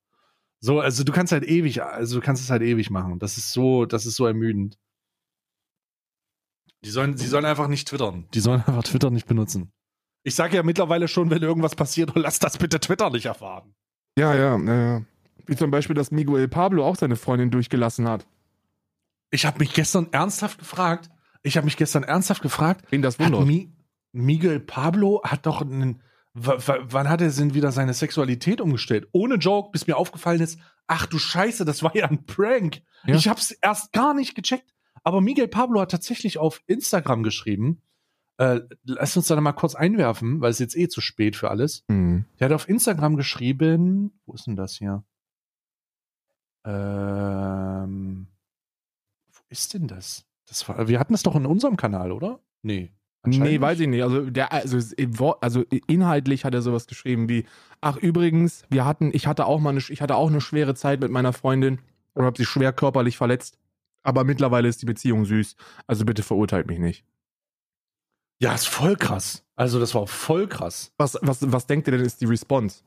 So, 0.62 0.80
also 0.80 1.04
du 1.04 1.12
kannst 1.12 1.32
halt 1.32 1.44
ewig, 1.44 1.84
also 1.84 2.20
du 2.20 2.26
kannst 2.26 2.42
es 2.42 2.50
halt 2.50 2.64
ewig 2.64 2.90
machen. 2.90 3.20
Das 3.20 3.38
ist 3.38 3.54
so, 3.54 3.86
das 3.86 4.08
ist 4.08 4.16
so 4.16 4.26
ermüdend. 4.26 4.80
Die 6.84 6.90
sollen, 6.90 7.18
sie 7.18 7.28
sollen 7.28 7.46
einfach 7.46 7.68
nicht 7.68 7.88
twittern. 7.88 8.28
Die 8.34 8.40
sollen 8.40 8.64
einfach 8.66 8.82
Twitter 8.82 9.12
nicht 9.12 9.28
benutzen. 9.28 9.72
Ich 10.24 10.34
sage 10.34 10.56
ja 10.56 10.64
mittlerweile 10.64 11.08
schon, 11.08 11.30
wenn 11.30 11.44
irgendwas 11.44 11.76
passiert, 11.76 12.14
lass 12.16 12.40
das 12.40 12.58
bitte 12.58 12.80
Twitter 12.80 13.12
nicht 13.12 13.28
erfahren. 13.28 13.76
Ja, 14.18 14.34
ja, 14.34 14.58
ja. 14.58 15.04
Wie 15.46 15.56
zum 15.56 15.70
Beispiel, 15.70 15.96
dass 15.96 16.10
Miguel 16.10 16.48
Pablo 16.48 16.84
auch 16.84 16.96
seine 16.96 17.16
Freundin 17.16 17.52
durchgelassen 17.52 18.08
hat. 18.10 18.26
Ich 19.30 19.46
habe 19.46 19.60
mich 19.60 19.74
gestern 19.74 20.08
ernsthaft 20.12 20.60
gefragt, 20.60 21.10
ich 21.44 21.58
habe 21.58 21.66
mich 21.66 21.78
gestern 21.78 22.04
ernsthaft 22.04 22.42
gefragt, 22.42 22.86
Wen 22.90 23.02
das 23.02 23.20
wundert. 23.20 23.46
Mi 23.46 23.74
Miguel 24.14 24.60
Pablo 24.60 25.22
hat 25.24 25.46
doch 25.46 25.62
einen, 25.62 26.02
wann 26.34 27.10
hat 27.10 27.22
er 27.22 27.30
denn 27.30 27.54
wieder 27.54 27.72
seine 27.72 27.94
Sexualität 27.94 28.62
umgestellt? 28.62 29.08
Ohne 29.12 29.36
Joke, 29.36 29.70
bis 29.72 29.86
mir 29.86 29.98
aufgefallen 29.98 30.42
ist, 30.42 30.60
ach 30.88 31.06
du 31.06 31.20
Scheiße, 31.20 31.66
das 31.66 31.84
war 31.84 31.96
ja 31.96 32.06
ein 32.06 32.26
Prank. 32.26 32.82
Ja. 33.06 33.16
Ich 33.16 33.28
hab's 33.28 33.52
erst 33.52 33.92
gar 33.94 34.14
nicht 34.14 34.34
gecheckt. 34.36 34.74
Aber 35.04 35.22
Miguel 35.22 35.48
Pablo 35.48 35.82
hat 35.82 35.92
tatsächlich 35.92 36.38
auf 36.38 36.62
Instagram 36.68 37.24
geschrieben, 37.24 37.82
äh, 38.38 38.62
lass 38.84 39.18
uns 39.18 39.28
da 39.28 39.40
mal 39.40 39.54
kurz 39.54 39.76
einwerfen, 39.76 40.42
weil 40.42 40.52
es 40.52 40.60
jetzt 40.60 40.76
eh 40.76 40.88
zu 40.88 41.02
spät 41.02 41.36
für 41.36 41.50
alles. 41.50 41.84
Hm. 41.90 42.26
Der 42.40 42.46
hat 42.46 42.54
auf 42.54 42.70
Instagram 42.70 43.16
geschrieben, 43.16 44.20
wo 44.26 44.34
ist 44.34 44.48
denn 44.48 44.56
das 44.56 44.78
hier? 44.78 45.04
Ähm, 46.66 48.28
ist 49.50 49.74
denn 49.74 49.88
das? 49.88 50.26
Das 50.48 50.68
war, 50.68 50.88
wir 50.88 51.00
hatten 51.00 51.14
das 51.14 51.24
doch 51.24 51.36
in 51.36 51.46
unserem 51.46 51.78
Kanal, 51.78 52.12
oder? 52.12 52.40
Nee. 52.62 52.92
Nee, 53.26 53.60
weiß 53.60 53.82
ich 53.82 53.88
nicht. 53.88 54.04
Also, 54.04 54.30
der, 54.30 54.54
also, 54.54 54.78
also 55.42 55.64
inhaltlich 55.88 56.46
hat 56.46 56.54
er 56.54 56.62
sowas 56.62 56.88
geschrieben 56.88 57.28
wie: 57.28 57.46
Ach, 57.82 57.98
übrigens, 57.98 58.64
wir 58.70 58.86
hatten, 58.86 59.12
ich 59.14 59.28
hatte 59.28 59.46
auch 59.46 59.60
mal 59.60 59.72
eine, 59.72 59.80
ich 59.80 60.02
hatte 60.02 60.16
auch 60.16 60.30
eine 60.30 60.40
schwere 60.40 60.76
Zeit 60.76 61.02
mit 61.02 61.12
meiner 61.12 61.34
Freundin 61.34 61.80
und 62.14 62.24
habe 62.24 62.38
sie 62.38 62.46
schwer 62.46 62.72
körperlich 62.72 63.18
verletzt. 63.18 63.58
Aber 64.04 64.24
mittlerweile 64.24 64.70
ist 64.70 64.82
die 64.82 64.86
Beziehung 64.86 65.26
süß. 65.26 65.58
Also 65.88 66.06
bitte 66.06 66.24
verurteilt 66.24 66.68
mich 66.68 66.80
nicht. 66.80 67.04
Ja, 68.40 68.54
ist 68.54 68.70
voll 68.70 68.96
krass. 68.96 69.44
Also, 69.56 69.80
das 69.80 69.94
war 69.94 70.08
voll 70.08 70.48
krass. 70.48 70.94
Was, 70.98 71.18
was, 71.22 71.52
was 71.52 71.68
denkt 71.68 71.88
ihr 71.88 71.98
denn 71.98 72.06
ist 72.06 72.22
die 72.22 72.26
Response? 72.26 72.84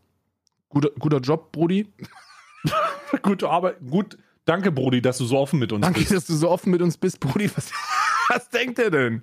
Guter, 0.71 0.91
guter 0.99 1.19
Job, 1.19 1.53
Brudi. 1.53 1.87
Gute 3.23 3.49
Arbeit. 3.49 3.77
Gut. 3.89 4.19
Danke, 4.51 4.73
Brody, 4.73 5.01
dass 5.01 5.17
du 5.19 5.27
so 5.27 5.39
offen 5.39 5.61
mit 5.61 5.71
uns 5.71 5.83
Danke, 5.83 6.01
bist. 6.01 6.11
dass 6.11 6.27
du 6.27 6.35
so 6.35 6.51
offen 6.51 6.73
mit 6.73 6.83
uns 6.83 6.97
bist, 6.97 7.21
Brudi. 7.21 7.49
Was, 7.55 7.71
was 8.29 8.49
denkt 8.49 8.81
ihr 8.81 8.91
denn? 8.91 9.23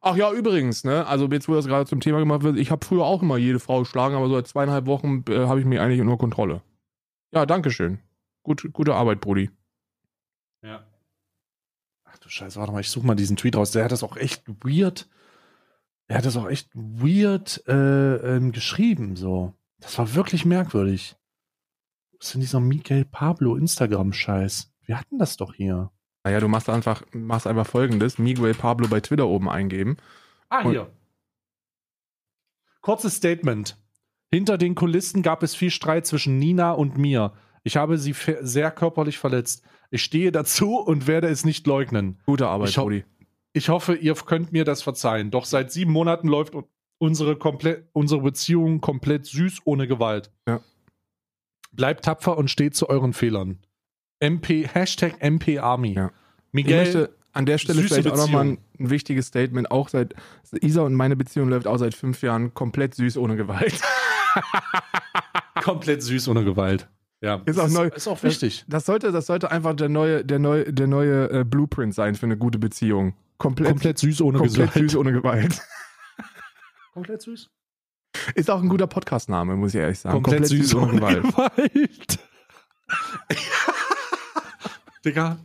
Ach 0.00 0.16
ja, 0.16 0.32
übrigens, 0.32 0.82
ne? 0.82 1.06
Also 1.06 1.28
jetzt, 1.28 1.46
wo 1.46 1.54
das 1.54 1.66
gerade 1.66 1.84
zum 1.84 2.00
Thema 2.00 2.20
gemacht 2.20 2.42
wird, 2.42 2.56
ich 2.56 2.70
habe 2.70 2.82
früher 2.82 3.04
auch 3.04 3.20
immer 3.20 3.36
jede 3.36 3.60
Frau 3.60 3.80
geschlagen, 3.80 4.14
aber 4.14 4.28
so 4.28 4.34
seit 4.34 4.46
zweieinhalb 4.46 4.86
Wochen 4.86 5.24
äh, 5.28 5.40
habe 5.46 5.60
ich 5.60 5.66
mich 5.66 5.78
eigentlich 5.78 6.00
unter 6.00 6.16
Kontrolle. 6.16 6.62
Ja, 7.32 7.44
danke 7.44 7.70
schön. 7.70 7.98
Gut, 8.44 8.66
gute 8.72 8.94
Arbeit, 8.94 9.20
Brudi. 9.20 9.50
Ja. 10.62 10.86
Ach 12.04 12.16
du 12.16 12.30
Scheiße, 12.30 12.58
warte 12.58 12.72
mal, 12.72 12.80
ich 12.80 12.88
suche 12.88 13.06
mal 13.06 13.14
diesen 13.14 13.36
Tweet 13.36 13.56
raus. 13.56 13.72
Der 13.72 13.84
hat 13.84 13.92
das 13.92 14.02
auch 14.02 14.16
echt 14.16 14.42
weird. 14.64 15.06
Der 16.08 16.16
hat 16.16 16.24
das 16.24 16.38
auch 16.38 16.48
echt 16.48 16.70
weird 16.72 17.62
äh, 17.68 18.36
ähm, 18.36 18.52
geschrieben, 18.52 19.16
so. 19.16 19.52
Das 19.80 19.98
war 19.98 20.14
wirklich 20.14 20.46
merkwürdig. 20.46 21.14
Was 22.18 22.28
ist 22.28 22.34
denn 22.34 22.40
dieser 22.40 22.60
Miguel 22.60 23.04
Pablo 23.04 23.56
Instagram-Scheiß? 23.56 24.72
Wir 24.86 24.98
hatten 24.98 25.18
das 25.18 25.36
doch 25.36 25.54
hier. 25.54 25.90
Naja, 26.24 26.40
du 26.40 26.48
machst 26.48 26.68
einfach, 26.68 27.02
machst 27.12 27.46
einfach 27.46 27.66
folgendes: 27.66 28.18
Miguel 28.18 28.54
Pablo 28.54 28.88
bei 28.88 29.00
Twitter 29.00 29.26
oben 29.26 29.48
eingeben. 29.48 29.96
Ah, 30.48 30.62
Und- 30.62 30.70
hier. 30.72 30.90
Kurzes 32.80 33.16
Statement. 33.16 33.76
Hinter 34.30 34.58
den 34.58 34.74
Kulissen 34.74 35.22
gab 35.22 35.42
es 35.42 35.54
viel 35.54 35.70
Streit 35.70 36.06
zwischen 36.06 36.38
Nina 36.38 36.72
und 36.72 36.98
mir. 36.98 37.32
Ich 37.62 37.76
habe 37.76 37.98
sie 37.98 38.14
sehr 38.42 38.70
körperlich 38.70 39.18
verletzt. 39.18 39.62
Ich 39.90 40.02
stehe 40.02 40.30
dazu 40.32 40.76
und 40.78 41.06
werde 41.06 41.28
es 41.28 41.44
nicht 41.44 41.66
leugnen. 41.66 42.20
Gute 42.26 42.46
Arbeit, 42.48 42.70
Ich 42.70 42.76
Brudi. 42.76 43.04
Ich 43.52 43.68
hoffe, 43.68 43.94
ihr 43.94 44.14
könnt 44.14 44.52
mir 44.52 44.64
das 44.64 44.82
verzeihen. 44.82 45.30
Doch 45.30 45.44
seit 45.46 45.72
sieben 45.72 45.90
Monaten 45.92 46.28
läuft 46.28 46.54
unsere, 46.98 47.36
komplett, 47.36 47.88
unsere 47.92 48.20
Beziehung 48.20 48.80
komplett 48.80 49.26
süß 49.26 49.62
ohne 49.64 49.88
Gewalt. 49.88 50.30
Ja. 50.46 50.60
Bleibt 51.76 52.04
tapfer 52.04 52.36
und 52.36 52.50
steht 52.50 52.74
zu 52.74 52.88
euren 52.88 53.12
Fehlern. 53.12 53.58
MP, 54.18 54.66
Hashtag 54.66 55.16
MP 55.20 55.58
Army. 55.58 55.92
Ja. 55.94 56.06
Ich 56.08 56.12
Miguel, 56.52 56.84
möchte 56.84 57.16
an 57.32 57.44
der 57.44 57.58
Stelle 57.58 57.82
vielleicht 57.82 58.08
auch 58.08 58.16
nochmal 58.16 58.46
ein, 58.46 58.58
wichtiges 58.78 59.26
Statement. 59.26 59.70
Auch 59.70 59.88
seit 59.90 60.14
Isa 60.60 60.82
und 60.82 60.94
meine 60.94 61.16
Beziehung 61.16 61.48
läuft 61.48 61.66
auch 61.66 61.76
seit 61.76 61.94
fünf 61.94 62.22
Jahren 62.22 62.54
komplett 62.54 62.94
süß 62.94 63.18
ohne 63.18 63.36
Gewalt. 63.36 63.80
komplett 65.62 66.02
süß 66.02 66.28
ohne 66.28 66.44
Gewalt. 66.44 66.88
Ja, 67.20 67.42
Ist 67.46 67.58
auch 67.58 67.68
neu. 67.68 67.88
Ist 67.88 68.08
auch 68.08 68.22
wichtig. 68.22 68.64
Das 68.68 68.86
sollte, 68.86 69.12
das 69.12 69.26
sollte 69.26 69.50
einfach 69.50 69.74
der 69.74 69.88
neue, 69.88 70.24
der 70.24 70.38
neue, 70.38 70.72
der 70.72 70.86
neue 70.86 71.30
äh, 71.30 71.44
Blueprint 71.44 71.94
sein 71.94 72.14
für 72.14 72.26
eine 72.26 72.36
gute 72.36 72.58
Beziehung. 72.58 73.14
Komplett, 73.38 73.68
Komplett 73.68 73.98
süß 73.98 74.22
ohne 74.22 74.38
komplett 74.38 74.72
Gewalt. 74.72 74.90
süß 74.90 74.96
ohne 74.96 75.12
Gewalt. 75.12 75.62
Komplett 76.94 77.22
süß. 77.22 77.50
Ist 78.34 78.50
auch 78.50 78.60
ein 78.62 78.68
guter 78.68 78.86
Podcast-Name, 78.86 79.56
muss 79.56 79.74
ich 79.74 79.80
ehrlich 79.80 79.98
sagen. 79.98 80.22
Komplett, 80.22 80.46
süß, 80.46 80.74
ohne 80.74 80.92
Gewalt. 80.92 81.22
Gewalt. 81.22 82.18
Digga, 85.04 85.38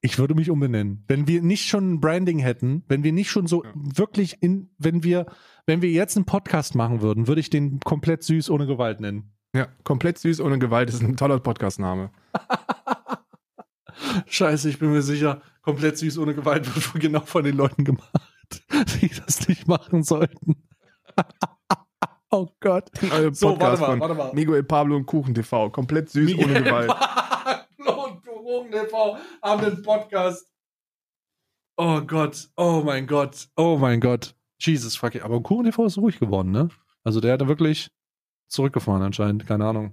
ich 0.00 0.18
würde 0.18 0.34
mich 0.34 0.50
umbenennen. 0.50 1.04
Wenn 1.08 1.26
wir 1.28 1.40
nicht 1.42 1.66
schon 1.68 1.94
ein 1.94 2.00
Branding 2.00 2.38
hätten, 2.38 2.84
wenn 2.88 3.04
wir 3.04 3.12
nicht 3.12 3.30
schon 3.30 3.46
so 3.46 3.64
Ja. 3.64 3.70
wirklich 3.74 4.42
in, 4.42 4.70
wenn 4.78 5.02
wir, 5.02 5.26
wenn 5.66 5.82
wir 5.82 5.90
jetzt 5.90 6.16
einen 6.16 6.26
Podcast 6.26 6.74
machen 6.74 7.00
würden, 7.00 7.26
würde 7.28 7.40
ich 7.40 7.50
den 7.50 7.80
komplett 7.80 8.22
süß 8.24 8.50
ohne 8.50 8.66
Gewalt 8.66 9.00
nennen. 9.00 9.32
Ja, 9.54 9.68
komplett 9.84 10.18
süß 10.18 10.40
ohne 10.40 10.58
Gewalt 10.58 10.88
ist 10.88 11.00
ein 11.02 11.16
toller 11.16 11.38
Podcast-Name. 11.38 12.10
Scheiße, 14.26 14.68
ich 14.68 14.78
bin 14.80 14.90
mir 14.90 15.02
sicher, 15.02 15.40
komplett 15.62 15.96
süß 15.98 16.18
ohne 16.18 16.34
Gewalt 16.34 16.66
wird 16.74 17.00
genau 17.00 17.20
von 17.20 17.44
den 17.44 17.56
Leuten 17.56 17.84
gemacht, 17.84 18.10
die 19.00 19.08
das 19.24 19.46
nicht 19.48 19.68
machen 19.68 20.02
sollten. 20.02 20.56
oh 22.34 22.48
Gott. 22.60 22.90
Neue 23.02 23.34
So, 23.34 23.48
warte 23.48 23.58
Podcast 23.58 23.80
mal, 23.80 23.86
von 23.88 24.00
warte 24.00 24.14
mal. 24.14 24.32
Miguel 24.34 24.62
Pablo 24.62 24.96
und 24.96 25.06
Kuchen 25.06 25.34
TV. 25.34 25.70
Komplett 25.70 26.10
süß 26.10 26.34
ohne 26.38 26.62
Gewalt. 26.62 26.90
und 27.78 28.24
Kuchen 28.24 28.70
TV 28.70 29.16
haben 29.42 29.64
einen 29.64 29.82
Podcast. 29.82 30.46
Oh 31.76 32.00
Gott, 32.02 32.48
oh 32.56 32.82
mein 32.84 33.06
Gott, 33.06 33.48
oh 33.56 33.76
mein 33.78 34.00
Gott. 34.00 34.34
Jesus 34.60 34.96
fuck 34.96 35.14
it. 35.14 35.22
Aber 35.22 35.42
Kuchen 35.42 35.64
TV 35.64 35.86
ist 35.86 35.98
ruhig 35.98 36.18
geworden, 36.20 36.50
ne? 36.52 36.68
Also 37.02 37.20
der 37.20 37.32
hat 37.34 37.40
da 37.40 37.48
wirklich 37.48 37.90
zurückgefahren 38.48 39.02
anscheinend, 39.02 39.46
keine 39.46 39.66
Ahnung. 39.66 39.92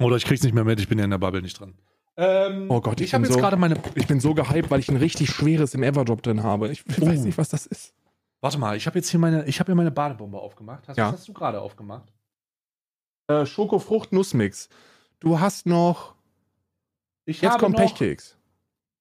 Oder 0.00 0.16
ich 0.16 0.24
krieg's 0.24 0.42
nicht 0.42 0.54
mehr 0.54 0.64
mit, 0.64 0.80
ich 0.80 0.88
bin 0.88 0.98
ja 0.98 1.04
in 1.04 1.10
der 1.10 1.18
Bubble 1.18 1.42
nicht 1.42 1.58
dran. 1.60 1.74
Ähm, 2.16 2.66
Oh 2.70 2.80
Gott, 2.80 3.00
ich 3.00 3.06
ich 3.06 3.12
bin 3.12 3.22
jetzt 3.24 3.34
so- 3.34 3.38
gerade 3.38 3.56
meine. 3.56 3.80
Ich 3.94 4.06
bin 4.06 4.18
so 4.20 4.34
gehypt, 4.34 4.70
weil 4.70 4.80
ich 4.80 4.88
ein 4.88 4.96
richtig 4.96 5.30
schweres 5.30 5.74
im 5.74 5.82
Everdrop 5.82 6.22
drin 6.22 6.42
habe. 6.42 6.68
Ich 6.70 6.82
Oh. 7.00 7.06
weiß 7.06 7.20
nicht, 7.20 7.36
was 7.38 7.48
das 7.50 7.66
ist. 7.66 7.94
Warte 8.40 8.58
mal, 8.58 8.76
ich 8.76 8.86
habe 8.86 8.98
jetzt 8.98 9.08
hier 9.08 9.18
meine, 9.18 9.44
ich 9.46 9.58
habe 9.58 9.68
hier 9.68 9.74
meine 9.74 9.90
Badebombe 9.90 10.38
aufgemacht. 10.38 10.86
Hast, 10.88 10.96
Ja. 10.96 11.08
Was 11.08 11.20
hast 11.20 11.28
du 11.28 11.32
gerade 11.32 11.60
aufgemacht? 11.60 12.12
Äh, 13.26 13.44
Schokofrucht-Nussmix. 13.46 14.68
Du 15.20 15.40
hast 15.40 15.66
noch. 15.66 16.14
Ich 17.24 17.40
Jetzt 17.42 17.58
kommt 17.58 17.76
noch, 17.76 17.84
Pechkeks. 17.84 18.36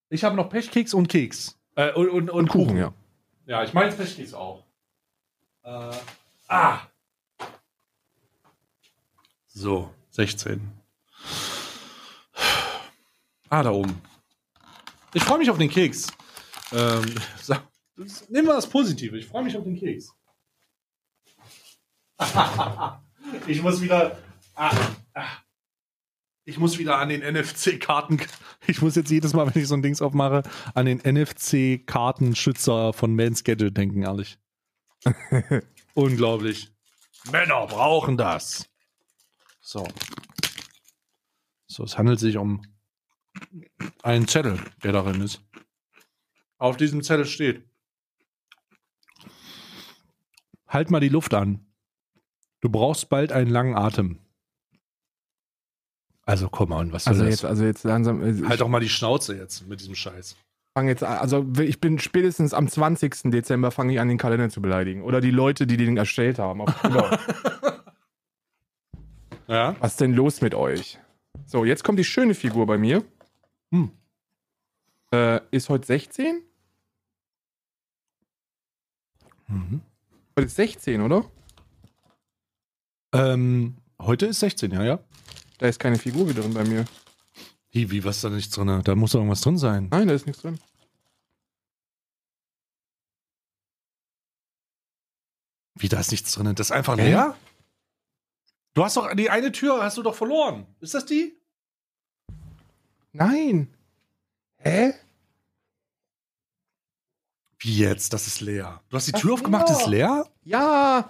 Ich 0.10 0.24
habe 0.24 0.36
noch 0.36 0.50
Pechkeks 0.50 0.94
und 0.94 1.08
Keks. 1.08 1.58
Äh, 1.76 1.94
und, 1.94 2.10
und, 2.10 2.30
und, 2.30 2.40
Und 2.40 2.48
Kuchen, 2.50 2.66
Kuchen. 2.68 2.78
ja. 2.78 2.94
Ja, 3.46 3.64
ich 3.64 3.74
meine 3.74 3.92
Pechkeks 3.94 4.34
auch. 4.34 4.64
Äh, 5.64 5.92
ah. 6.48 6.80
So, 9.48 9.94
16. 10.12 10.72
Ah, 13.50 13.64
da 13.64 13.72
oben. 13.72 14.02
Ich 15.14 15.24
freue 15.24 15.38
mich 15.38 15.50
auf 15.50 15.58
den 15.58 15.70
Keks. 15.70 16.08
Ähm, 16.74 17.16
sag, 17.42 17.64
nehmen 17.98 18.48
wir 18.48 18.54
das 18.54 18.70
Positive. 18.70 19.18
Ich 19.18 19.26
freue 19.28 19.44
mich 19.44 19.58
auf 19.58 19.64
den 19.64 19.76
Keks. 19.76 20.14
ich 23.48 23.62
muss 23.62 23.82
wieder. 23.82 24.18
Ah, 24.56 24.76
ah. 25.14 25.28
Ich 26.46 26.58
muss 26.58 26.78
wieder 26.78 26.98
an 26.98 27.10
den 27.10 27.22
NFC-Karten. 27.22 28.22
Ich 28.70 28.82
muss 28.82 28.96
jetzt 28.96 29.12
jedes 29.12 29.34
Mal, 29.34 29.54
wenn 29.54 29.62
ich 29.62 29.68
so 29.68 29.76
ein 29.76 29.82
Dings 29.82 30.02
aufmache, 30.02 30.44
an 30.74 30.86
den 30.88 30.98
NFC-Kartenschützer 30.98 32.92
von 32.92 33.16
Man's 33.16 33.46
Gadget 33.46 33.78
denken, 33.78 34.04
ehrlich. 34.04 34.38
Unglaublich. 35.94 36.70
Männer 37.32 37.66
brauchen 37.68 38.18
das. 38.18 38.70
So. 39.62 39.88
So, 41.68 41.84
es 41.84 41.98
handelt 41.98 42.20
sich 42.20 42.38
um 42.38 42.62
einen 44.04 44.28
Zettel, 44.28 44.60
der 44.84 44.92
darin 44.92 45.22
ist. 45.22 45.42
Auf 46.58 46.76
diesem 46.78 47.04
Zettel 47.04 47.26
steht: 47.26 47.67
Halt 50.68 50.92
mal 50.92 51.00
die 51.00 51.10
Luft 51.10 51.34
an. 51.34 51.66
Du 52.62 52.70
brauchst 52.70 53.10
bald 53.10 53.32
einen 53.32 53.50
langen 53.50 53.76
Atem. 53.76 54.20
Also 56.26 56.50
komm 56.50 56.72
on, 56.72 56.92
was 56.92 57.06
soll 57.06 57.14
Also 57.14 57.24
das? 57.24 57.32
jetzt, 57.36 57.46
also 57.46 57.64
jetzt 57.66 57.84
langsam. 57.84 58.22
äh, 58.22 58.48
halt 58.48 58.60
doch 58.60 58.68
mal 58.68 58.82
die 58.82 58.90
Schnauze 58.90 59.38
jetzt 59.38 59.68
mit 59.68 59.80
diesem 59.80 59.96
Scheiß. 59.96 60.36
fange 60.74 60.90
jetzt 60.92 61.04
an, 61.04 61.18
also 61.20 61.46
ich 61.62 61.80
bin 61.80 62.00
spätestens 62.00 62.54
am 62.54 62.68
20. 62.68 63.32
Dezember 63.32 63.72
fange 63.72 63.94
ich 63.94 64.00
an, 64.02 64.10
den 64.10 64.18
Kalender 64.18 64.50
zu 64.50 64.62
beleidigen. 64.62 65.04
Oder 65.04 65.22
die 65.22 65.32
Leute, 65.32 65.66
die 65.68 65.78
den 65.78 65.98
erstellt 65.98 66.40
haben. 66.40 66.64
Ja? 69.50 69.78
Was 69.80 69.92
ist 69.92 70.02
denn 70.02 70.14
los 70.14 70.42
mit 70.42 70.54
euch? 70.54 71.00
So, 71.46 71.64
jetzt 71.64 71.86
kommt 71.86 71.98
die 72.00 72.04
schöne 72.04 72.34
Figur 72.34 72.66
bei 72.66 72.78
mir. 72.78 73.06
Hm. 73.72 73.92
Äh, 75.14 75.40
ist 75.52 75.70
heute 75.70 75.88
16? 75.88 76.42
Mhm. 79.48 79.80
Heute 80.38 80.46
ist 80.46 80.56
16, 80.58 81.02
oder? 81.02 81.26
Ähm, 83.12 83.78
heute 84.00 84.28
ist 84.28 84.40
16, 84.42 84.70
ja, 84.70 84.84
ja. 84.84 85.00
Da 85.58 85.66
ist 85.68 85.80
keine 85.80 85.98
Figur 85.98 86.30
wieder 86.30 86.44
drin 86.44 86.54
bei 86.54 86.64
mir. 86.64 86.86
Wie, 87.72 87.90
wie, 87.90 88.04
was 88.04 88.18
ist 88.18 88.24
da 88.24 88.30
nichts 88.30 88.54
drin? 88.54 88.84
Da 88.84 88.94
muss 88.94 89.14
doch 89.14 89.20
irgendwas 89.20 89.42
drin 89.42 89.58
sein. 89.58 89.88
Nein, 89.90 90.08
da 90.08 90.14
ist 90.14 90.28
nichts 90.28 90.44
drin. 90.44 90.60
Wie, 95.74 95.90
da 95.90 96.00
ist 96.00 96.12
nichts 96.12 96.32
drin? 96.34 96.54
Das 96.54 96.68
ist 96.68 96.72
einfach 96.72 96.98
leer? 96.98 97.36
Du 98.76 98.84
hast 98.84 98.96
doch, 98.96 99.12
die 99.16 99.32
eine 99.32 99.52
Tür 99.52 99.84
hast 99.84 99.98
du 99.98 100.04
doch 100.04 100.14
verloren. 100.14 100.68
Ist 100.82 100.94
das 100.94 101.08
die? 101.08 101.36
Nein. 103.12 103.76
Hä? 104.58 104.94
Wie 107.60 107.78
jetzt? 107.78 108.14
Das 108.14 108.28
ist 108.28 108.42
leer. 108.42 108.82
Du 108.90 108.98
hast 108.98 109.08
die 109.08 109.14
Ach, 109.16 109.20
Tür 109.20 109.34
aufgemacht, 109.34 109.70
ja. 109.70 109.78
ist 109.78 109.88
leer? 109.88 110.28
Ja. 110.44 111.10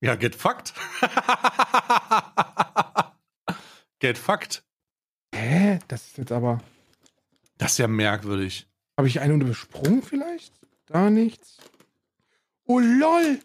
Ja, 0.00 0.14
get 0.16 0.34
fucked. 0.34 0.72
get 4.00 4.18
fucked. 4.18 4.62
Hä? 5.34 5.78
Das 5.88 6.06
ist 6.06 6.18
jetzt 6.18 6.32
aber. 6.32 6.60
Das 7.58 7.72
ist 7.72 7.78
ja 7.78 7.88
merkwürdig. 7.88 8.66
Habe 8.96 9.08
ich 9.08 9.20
einen 9.20 9.40
übersprungen 9.40 10.02
vielleicht? 10.02 10.54
Da 10.86 11.10
nichts. 11.10 11.58
Oh 12.64 12.78
lol. 12.78 13.40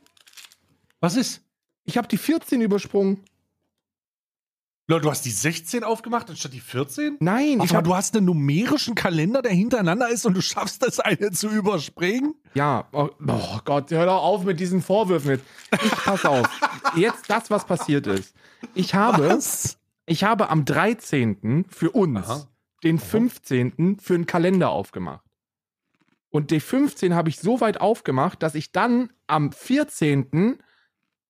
Was 0.99 1.15
ist? 1.15 1.41
Ich 1.83 1.97
habe 1.97 2.07
die 2.07 2.17
14 2.17 2.61
übersprungen. 2.61 3.23
Leute, 4.89 5.01
du 5.01 5.09
hast 5.09 5.25
die 5.25 5.31
16 5.31 5.83
aufgemacht 5.83 6.29
anstatt 6.29 6.53
die 6.53 6.61
14? 6.61 7.17
Nein, 7.19 7.59
ich 7.61 7.71
Aber 7.71 7.79
habe 7.79 7.89
du 7.89 7.95
hast 7.95 8.15
einen 8.15 8.25
numerischen 8.25 8.95
Kalender, 8.95 9.41
der 9.41 9.51
hintereinander 9.51 10.07
ist 10.07 10.25
und 10.25 10.33
du 10.33 10.39
schaffst 10.41 10.81
das 10.81 11.01
eine 11.01 11.31
zu 11.31 11.49
überspringen? 11.49 12.35
Ja, 12.53 12.87
oh, 12.93 13.09
oh 13.27 13.59
Gott, 13.65 13.91
hör 13.91 14.05
doch 14.05 14.23
auf 14.23 14.45
mit 14.45 14.61
diesen 14.61 14.81
Vorwürfen 14.81 15.31
jetzt. 15.31 15.45
Ich 15.83 15.91
pass 15.91 16.23
auf. 16.25 16.47
Jetzt 16.95 17.29
das, 17.29 17.51
was 17.51 17.65
passiert 17.65 18.07
ist. 18.07 18.33
Ich 18.73 18.95
habe, 18.95 19.27
Was? 19.29 19.77
ich 20.05 20.23
habe 20.23 20.49
am 20.49 20.63
13. 20.63 21.65
für 21.67 21.91
uns 21.91 22.25
Aha. 22.25 22.47
den 22.81 22.97
15. 22.97 23.97
für 23.99 24.15
einen 24.15 24.25
Kalender 24.25 24.69
aufgemacht. 24.69 25.25
Und 26.29 26.49
den 26.49 26.61
15 26.61 27.13
habe 27.13 27.27
ich 27.27 27.39
so 27.39 27.59
weit 27.59 27.81
aufgemacht, 27.81 28.41
dass 28.41 28.55
ich 28.55 28.71
dann 28.71 29.11
am 29.27 29.51
14. 29.51 30.59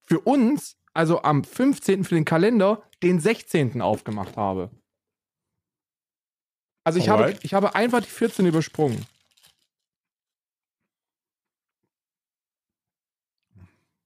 für 0.03 0.19
uns, 0.19 0.76
also 0.97 1.21
am 1.21 1.43
15. 1.43 2.03
für 2.03 2.15
den 2.15 2.25
Kalender, 2.25 2.81
den 3.03 3.19
16. 3.19 3.81
aufgemacht 3.83 4.35
habe. 4.35 4.71
Also 6.83 6.97
ich 6.97 7.07
habe, 7.07 7.37
ich 7.43 7.53
habe 7.53 7.75
einfach 7.75 8.01
die 8.01 8.09
14 8.09 8.47
übersprungen. 8.47 9.05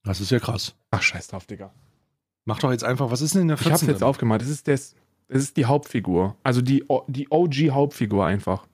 Das 0.04 0.20
ist 0.20 0.30
ja 0.30 0.38
krass. 0.38 0.74
Ach, 0.90 1.00
scheiß 1.00 1.28
drauf, 1.28 1.46
Digga. 1.46 1.72
Mach 2.44 2.58
doch 2.58 2.72
jetzt 2.72 2.84
einfach, 2.84 3.10
was 3.10 3.22
ist 3.22 3.34
denn 3.34 3.42
in 3.42 3.48
der 3.48 3.56
Ich 3.56 3.62
14? 3.62 3.72
hab's 3.72 3.86
jetzt 3.86 4.02
aufgemacht. 4.02 4.42
Das 4.42 4.48
ist, 4.48 4.68
das, 4.68 4.94
das 5.28 5.42
ist 5.44 5.56
die 5.56 5.64
Hauptfigur. 5.64 6.36
Also 6.42 6.60
die, 6.60 6.84
die 7.06 7.28
OG-Hauptfigur 7.30 8.26
einfach. 8.26 8.66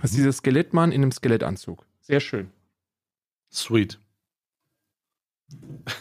Das 0.00 0.10
ist 0.10 0.16
dieser 0.16 0.32
Skelettmann 0.32 0.90
in 0.90 1.02
einem 1.02 1.12
Skelettanzug. 1.12 1.86
Sehr 2.00 2.18
schön. 2.18 2.50
Sweet. 3.52 4.00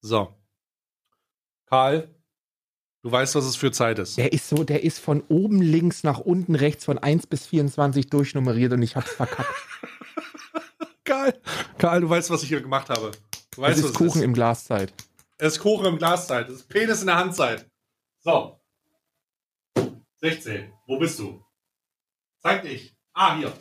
So. 0.00 0.32
Karl, 1.68 2.14
du 3.02 3.12
weißt, 3.12 3.34
was 3.34 3.44
es 3.44 3.56
für 3.56 3.70
Zeit 3.72 3.98
ist. 3.98 4.16
Der 4.16 4.32
ist 4.32 4.48
so, 4.48 4.64
der 4.64 4.84
ist 4.84 4.98
von 4.98 5.22
oben 5.28 5.60
links 5.60 6.02
nach 6.02 6.18
unten 6.18 6.54
rechts 6.54 6.84
von 6.84 6.98
1 6.98 7.26
bis 7.26 7.46
24 7.46 8.08
durchnummeriert 8.08 8.72
und 8.72 8.82
ich 8.82 8.96
hab's 8.96 9.12
verkackt. 9.12 9.48
Karl, 11.04 11.40
Karl, 11.78 12.00
du 12.00 12.08
weißt, 12.10 12.30
was 12.30 12.42
ich 12.42 12.48
hier 12.48 12.60
gemacht 12.60 12.88
habe. 12.90 13.12
Du 13.54 13.62
weißt, 13.62 13.78
Es 13.78 13.84
ist 13.84 13.94
Kuchen 13.94 14.18
es 14.18 14.24
im 14.24 14.34
Glaszeit. 14.34 14.92
Es 15.38 15.54
ist 15.54 15.60
Kuchen 15.60 15.86
im 15.86 15.98
Glaszeit. 15.98 16.48
Es 16.48 16.56
ist 16.56 16.68
Penis 16.68 17.00
in 17.00 17.06
der 17.06 17.16
Handzeit. 17.16 17.70
So. 18.20 18.60
16. 20.20 20.72
Wo 20.86 20.98
bist 20.98 21.18
du? 21.18 21.44
Zeig 22.42 22.62
dich. 22.62 22.96
Ah, 23.12 23.36
hier. 23.36 23.52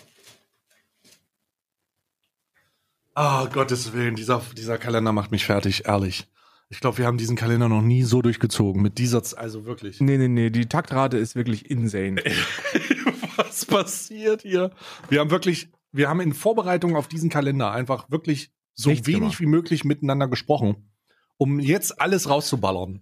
Ah, 3.14 3.46
Gottes 3.46 3.94
Willen, 3.94 4.16
dieser, 4.16 4.42
dieser 4.56 4.78
Kalender 4.78 5.12
macht 5.12 5.32
mich 5.32 5.46
fertig, 5.46 5.86
ehrlich. 5.86 6.28
Ich 6.70 6.82
glaube, 6.82 6.98
wir 6.98 7.06
haben 7.06 7.18
diesen 7.18 7.38
Kalender 7.38 7.70
noch 7.70 7.82
nie 7.82 8.04
so 8.04 8.22
durchgezogen. 8.22 8.82
Mit 8.82 8.98
dieser, 8.98 9.24
Z- 9.24 9.38
also 9.40 9.66
wirklich. 9.66 10.02
Nee, 10.02 10.18
nee, 10.18 10.28
nee, 10.28 10.50
die 10.50 10.68
Taktrate 10.68 11.18
ist 11.18 11.36
wirklich 11.36 11.70
insane. 11.72 12.22
Was 13.38 13.66
passiert 13.66 14.42
hier? 14.42 14.72
Wir 15.10 15.22
haben 15.22 15.30
wirklich, 15.32 15.70
wir 15.94 16.10
haben 16.10 16.20
in 16.20 16.34
Vorbereitung 16.34 16.96
auf 16.98 17.08
diesen 17.08 17.30
Kalender 17.30 17.72
einfach 17.72 18.10
wirklich 18.12 18.52
so 18.74 18.90
Nichts 18.90 19.08
wenig 19.08 19.20
gemacht. 19.22 19.40
wie 19.40 19.46
möglich 19.46 19.86
miteinander 19.86 20.28
gesprochen, 20.28 20.92
um 21.38 21.60
jetzt 21.60 22.02
alles 22.02 22.30
rauszuballern. 22.30 23.02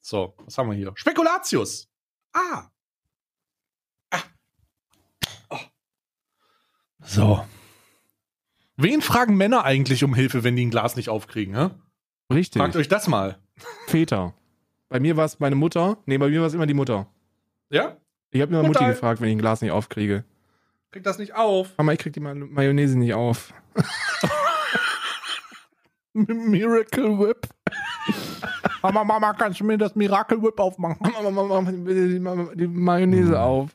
So, 0.00 0.34
was 0.44 0.58
haben 0.58 0.68
wir 0.70 0.76
hier? 0.76 0.92
Spekulatius. 0.96 1.88
Ah. 2.32 2.68
ah. 4.10 4.20
Oh. 5.50 5.58
So. 7.04 7.44
Wen 8.76 9.00
fragen 9.00 9.36
Männer 9.36 9.64
eigentlich 9.64 10.02
um 10.02 10.14
Hilfe, 10.14 10.42
wenn 10.42 10.56
die 10.56 10.66
ein 10.66 10.70
Glas 10.70 10.96
nicht 10.96 11.08
aufkriegen? 11.08 11.54
Hä? 11.56 11.70
Richtig. 12.32 12.60
Fragt 12.60 12.76
euch 12.76 12.88
das 12.88 13.06
mal. 13.08 13.38
Väter. 13.86 14.34
Bei 14.88 15.00
mir 15.00 15.16
war 15.16 15.24
es 15.24 15.40
meine 15.40 15.56
Mutter. 15.56 15.98
Nee, 16.06 16.18
bei 16.18 16.28
mir 16.28 16.40
war 16.40 16.46
es 16.48 16.54
immer 16.54 16.66
die 16.66 16.74
Mutter. 16.74 17.06
Ja? 17.70 17.96
Ich 18.30 18.40
habe 18.40 18.52
immer 18.52 18.62
Mutter. 18.62 18.80
Mutti 18.82 18.92
gefragt, 18.92 19.20
wenn 19.20 19.28
ich 19.28 19.34
ein 19.34 19.38
Glas 19.40 19.60
nicht 19.62 19.72
aufkriege. 19.72 20.24
Kriegt 20.90 21.06
das 21.06 21.18
nicht 21.18 21.34
auf. 21.34 21.76
Mama, 21.78 21.92
ich 21.92 21.98
krieg 21.98 22.12
die 22.12 22.20
Ma 22.20 22.34
Mayonnaise 22.34 22.96
nicht 22.98 23.14
auf. 23.14 23.52
Miracle 26.12 27.18
Whip. 27.18 27.48
Mama, 28.82 29.02
Mama, 29.04 29.32
kannst 29.34 29.60
du 29.60 29.64
mir 29.64 29.78
das 29.78 29.94
Miracle 29.96 30.40
Whip 30.42 30.58
aufmachen? 30.60 30.98
Mama, 31.00 31.30
Mama, 31.30 31.70
bitte 31.70 32.08
die, 32.08 32.56
die 32.56 32.66
Mayonnaise 32.68 33.32
Mm. 33.32 33.34
auf. 33.36 33.70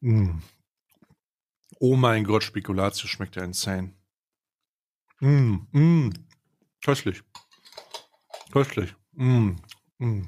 Mm. 0.00 0.30
Oh 1.80 1.96
mein 1.96 2.24
Gott, 2.24 2.44
Spekulatius 2.44 3.10
schmeckt 3.10 3.34
ja 3.36 3.42
insane. 3.42 3.92
Mm, 5.20 5.56
mm. 5.72 6.10
Köstlich. 6.84 7.22
Köstlich. 8.52 8.94
Mm, 9.14 9.52
mm. 9.98 10.22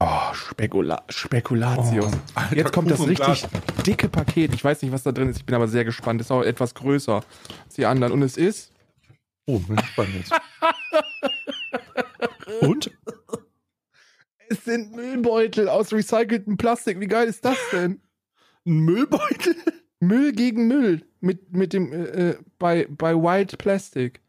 Oh, 0.00 0.34
Spekula 0.34 1.02
Spekulatius. 1.08 2.12
Oh, 2.36 2.54
Jetzt 2.54 2.72
kommt 2.72 2.90
das 2.90 3.04
richtig 3.04 3.46
dicke 3.86 4.08
Paket. 4.08 4.54
Ich 4.54 4.62
weiß 4.62 4.82
nicht, 4.82 4.92
was 4.92 5.02
da 5.02 5.12
drin 5.12 5.28
ist. 5.28 5.38
Ich 5.38 5.46
bin 5.46 5.54
aber 5.54 5.66
sehr 5.66 5.84
gespannt. 5.84 6.20
Ist 6.20 6.30
auch 6.30 6.42
etwas 6.42 6.74
größer 6.74 7.24
als 7.64 7.74
die 7.74 7.86
anderen. 7.86 8.12
Und 8.12 8.22
es 8.22 8.36
ist. 8.36 8.72
Oh, 9.46 9.58
bin 9.58 9.76
gespannt 9.76 10.10
jetzt. 10.14 10.32
Und? 12.60 12.90
Es 14.50 14.64
sind 14.64 14.94
Müllbeutel 14.94 15.68
aus 15.68 15.92
recyceltem 15.92 16.58
Plastik. 16.58 17.00
Wie 17.00 17.06
geil 17.06 17.28
ist 17.28 17.44
das 17.44 17.58
denn? 17.72 18.02
Ein 18.66 18.80
Müllbeutel? 18.80 19.56
Müll 20.00 20.32
gegen 20.32 20.68
Müll. 20.68 21.02
Mit, 21.20 21.52
mit 21.52 21.72
dem, 21.72 21.92
äh, 21.92 22.04
äh, 22.30 22.38
bei, 22.58 22.86
bei 22.90 23.14
Wild 23.14 23.58
Plastic. 23.58 24.20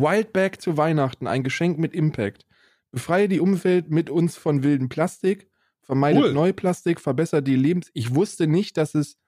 Wild 0.00 0.32
Bag 0.32 0.60
zu 0.60 0.76
Weihnachten. 0.76 1.26
Ein 1.26 1.42
Geschenk 1.42 1.78
mit 1.78 1.92
Impact. 1.94 2.46
Befreie 2.90 3.28
die 3.28 3.40
Umwelt 3.40 3.90
mit 3.90 4.10
uns 4.10 4.36
von 4.36 4.62
wildem 4.62 4.88
Plastik. 4.88 5.50
Vermeidet 5.82 6.22
Cool. 6.22 6.32
Neuplastik. 6.32 7.00
Verbessert 7.00 7.46
die 7.46 7.56
Lebens... 7.56 7.90
Ich 7.94 8.14
wusste 8.14 8.46
nicht, 8.46 8.76
dass 8.76 8.94
es, 8.94 9.18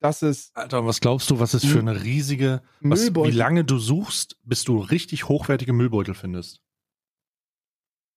dass 0.00 0.22
es 0.22 0.50
Alter, 0.54 0.84
was 0.86 1.00
glaubst 1.00 1.30
du, 1.30 1.38
was 1.38 1.54
ist 1.54 1.66
für 1.66 1.78
eine 1.78 2.04
riesige, 2.04 2.62
was, 2.80 3.14
wie 3.14 3.30
lange 3.30 3.64
du 3.64 3.78
suchst, 3.78 4.38
bis 4.42 4.64
du 4.64 4.78
richtig 4.78 5.28
hochwertige 5.28 5.72
Müllbeutel 5.72 6.14
findest? 6.14 6.60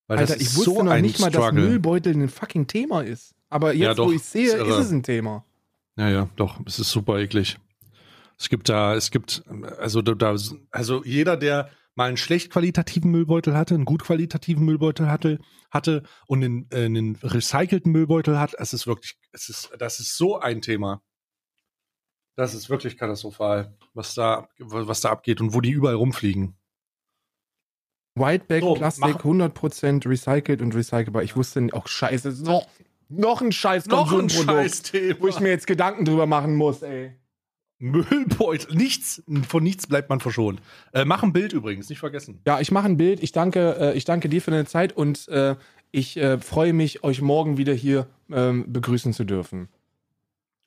Weil 0.08 0.20
Alter, 0.20 0.34
das 0.34 0.42
ich 0.42 0.48
ist 0.50 0.58
wusste 0.58 0.72
so 0.72 0.84
noch 0.84 0.98
nicht 1.00 1.20
mal, 1.20 1.30
dass 1.32 1.44
Struggle. 1.44 1.68
Müllbeutel 1.68 2.14
ein 2.14 2.30
fucking 2.30 2.68
Thema 2.68 3.02
ist. 3.02 3.36
Aber 3.50 3.74
jetzt, 3.74 3.82
Ja, 3.82 3.94
doch, 3.94 4.08
wo 4.08 4.12
ich 4.12 4.24
sehe, 4.24 4.56
ist 4.56 4.68
ist, 4.68 4.76
es 4.76 4.92
ein 4.92 5.04
Thema. 5.04 5.46
Ja, 5.98 6.10
ja, 6.10 6.30
doch, 6.36 6.60
es 6.66 6.80
ist 6.80 6.92
super 6.92 7.20
eklig. 7.20 7.58
Es 8.40 8.50
gibt 8.50 8.70
da, 8.70 8.96
es 8.96 9.10
gibt, 9.12 9.44
also 9.80 10.02
da, 10.02 10.36
also 10.72 11.04
jeder, 11.04 11.38
der 11.38 11.70
mal 11.96 12.08
einen 12.10 12.18
schlecht 12.18 12.52
qualitativen 12.52 13.10
Müllbeutel 13.10 13.56
hatte, 13.56 13.74
einen 13.74 13.86
gut 13.86 14.04
qualitativen 14.04 14.64
Müllbeutel 14.64 15.10
hatte, 15.10 15.40
hatte 15.72 16.04
und 16.28 16.44
einen, 16.44 16.68
äh, 16.72 16.86
einen 16.86 17.16
recycelten 17.24 17.92
Müllbeutel 17.92 18.38
hat, 18.40 18.54
es 18.60 18.74
ist 18.74 18.86
wirklich, 18.86 19.18
es 19.32 19.50
ist, 19.50 19.72
das 19.80 20.00
ist 20.00 20.16
so 20.16 20.40
ein 20.40 20.62
Thema. 20.62 21.02
Das 22.36 22.54
ist 22.54 22.70
wirklich 22.70 22.98
katastrophal, 22.98 23.76
was 23.96 24.14
da, 24.14 24.48
was 24.60 25.02
da 25.02 25.10
abgeht 25.10 25.42
und 25.42 25.56
wo 25.56 25.62
die 25.62 25.72
überall 25.72 25.96
rumfliegen. 25.96 26.56
Whiteback, 28.14 28.62
So, 28.64 28.74
Plastik, 28.76 29.02
mach- 29.16 29.24
100% 29.24 30.08
recycelt 30.08 30.62
und 30.62 30.76
recycelbar. 30.76 31.24
Ich 31.24 31.36
wusste 31.36 31.62
nicht, 31.62 31.74
auch 31.74 31.88
scheiße, 31.88 32.44
noch, 32.44 32.68
noch 33.10 33.42
ein 33.42 33.52
scheiß 33.52 33.88
Noch 33.88 34.12
ein 34.12 34.20
Konsumprodukt, 34.20 34.46
Scheißthema. 34.64 35.20
wo 35.20 35.28
ich 35.28 35.40
mir 35.40 35.50
jetzt 35.50 35.66
Gedanken 35.66 36.06
drüber 36.06 36.28
machen 36.28 36.56
muss, 36.56 36.84
ey. 36.84 37.20
Müllbeutel. 37.80 38.76
Nichts, 38.76 39.24
von 39.48 39.64
nichts 39.64 39.88
bleibt 39.88 40.10
man 40.10 40.20
verschont. 40.20 40.62
Äh, 40.94 41.06
mach 41.06 41.24
ein 41.24 41.34
Bild 41.34 41.54
übrigens, 41.54 41.90
nicht 41.90 42.00
vergessen. 42.00 42.40
Ja, 42.46 42.60
ich 42.60 42.72
mache 42.72 42.88
ein 42.88 42.98
Bild. 42.98 43.22
Ich 43.22 43.32
danke, 43.32 43.78
äh, 43.80 43.98
ich 43.98 44.06
danke 44.06 44.30
dir 44.30 44.42
für 44.42 44.52
deine 44.52 44.66
Zeit 44.66 44.94
und 44.94 45.28
äh, 45.28 45.56
ich 45.92 46.18
äh, 46.18 46.40
freue 46.40 46.74
mich, 46.74 47.04
euch 47.04 47.22
morgen 47.22 47.58
wieder 47.58 47.74
hier 47.74 48.08
ähm, 48.32 48.66
begrüßen 48.72 49.14
zu 49.14 49.24
dürfen. 49.24 49.70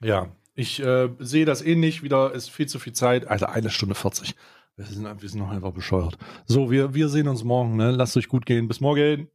Ja, 0.02 0.28
ich 0.54 0.80
äh, 0.82 1.08
sehe 1.18 1.44
das 1.44 1.62
ähnlich. 1.62 2.02
Wieder 2.02 2.32
ist 2.32 2.50
viel 2.50 2.66
zu 2.66 2.78
viel 2.78 2.92
Zeit. 2.92 3.26
Alter, 3.26 3.50
eine 3.50 3.70
Stunde 3.70 3.94
40. 3.94 4.34
Wir 4.76 4.86
sind, 4.86 5.22
wir 5.22 5.28
sind 5.28 5.40
noch 5.40 5.50
einfach 5.50 5.72
bescheuert. 5.72 6.16
So, 6.46 6.70
wir, 6.70 6.94
wir 6.94 7.08
sehen 7.08 7.28
uns 7.28 7.44
morgen. 7.44 7.76
Ne? 7.76 7.90
Lasst 7.90 8.16
euch 8.16 8.28
gut 8.28 8.46
gehen. 8.46 8.68
Bis 8.68 8.80
morgen. 8.80 9.28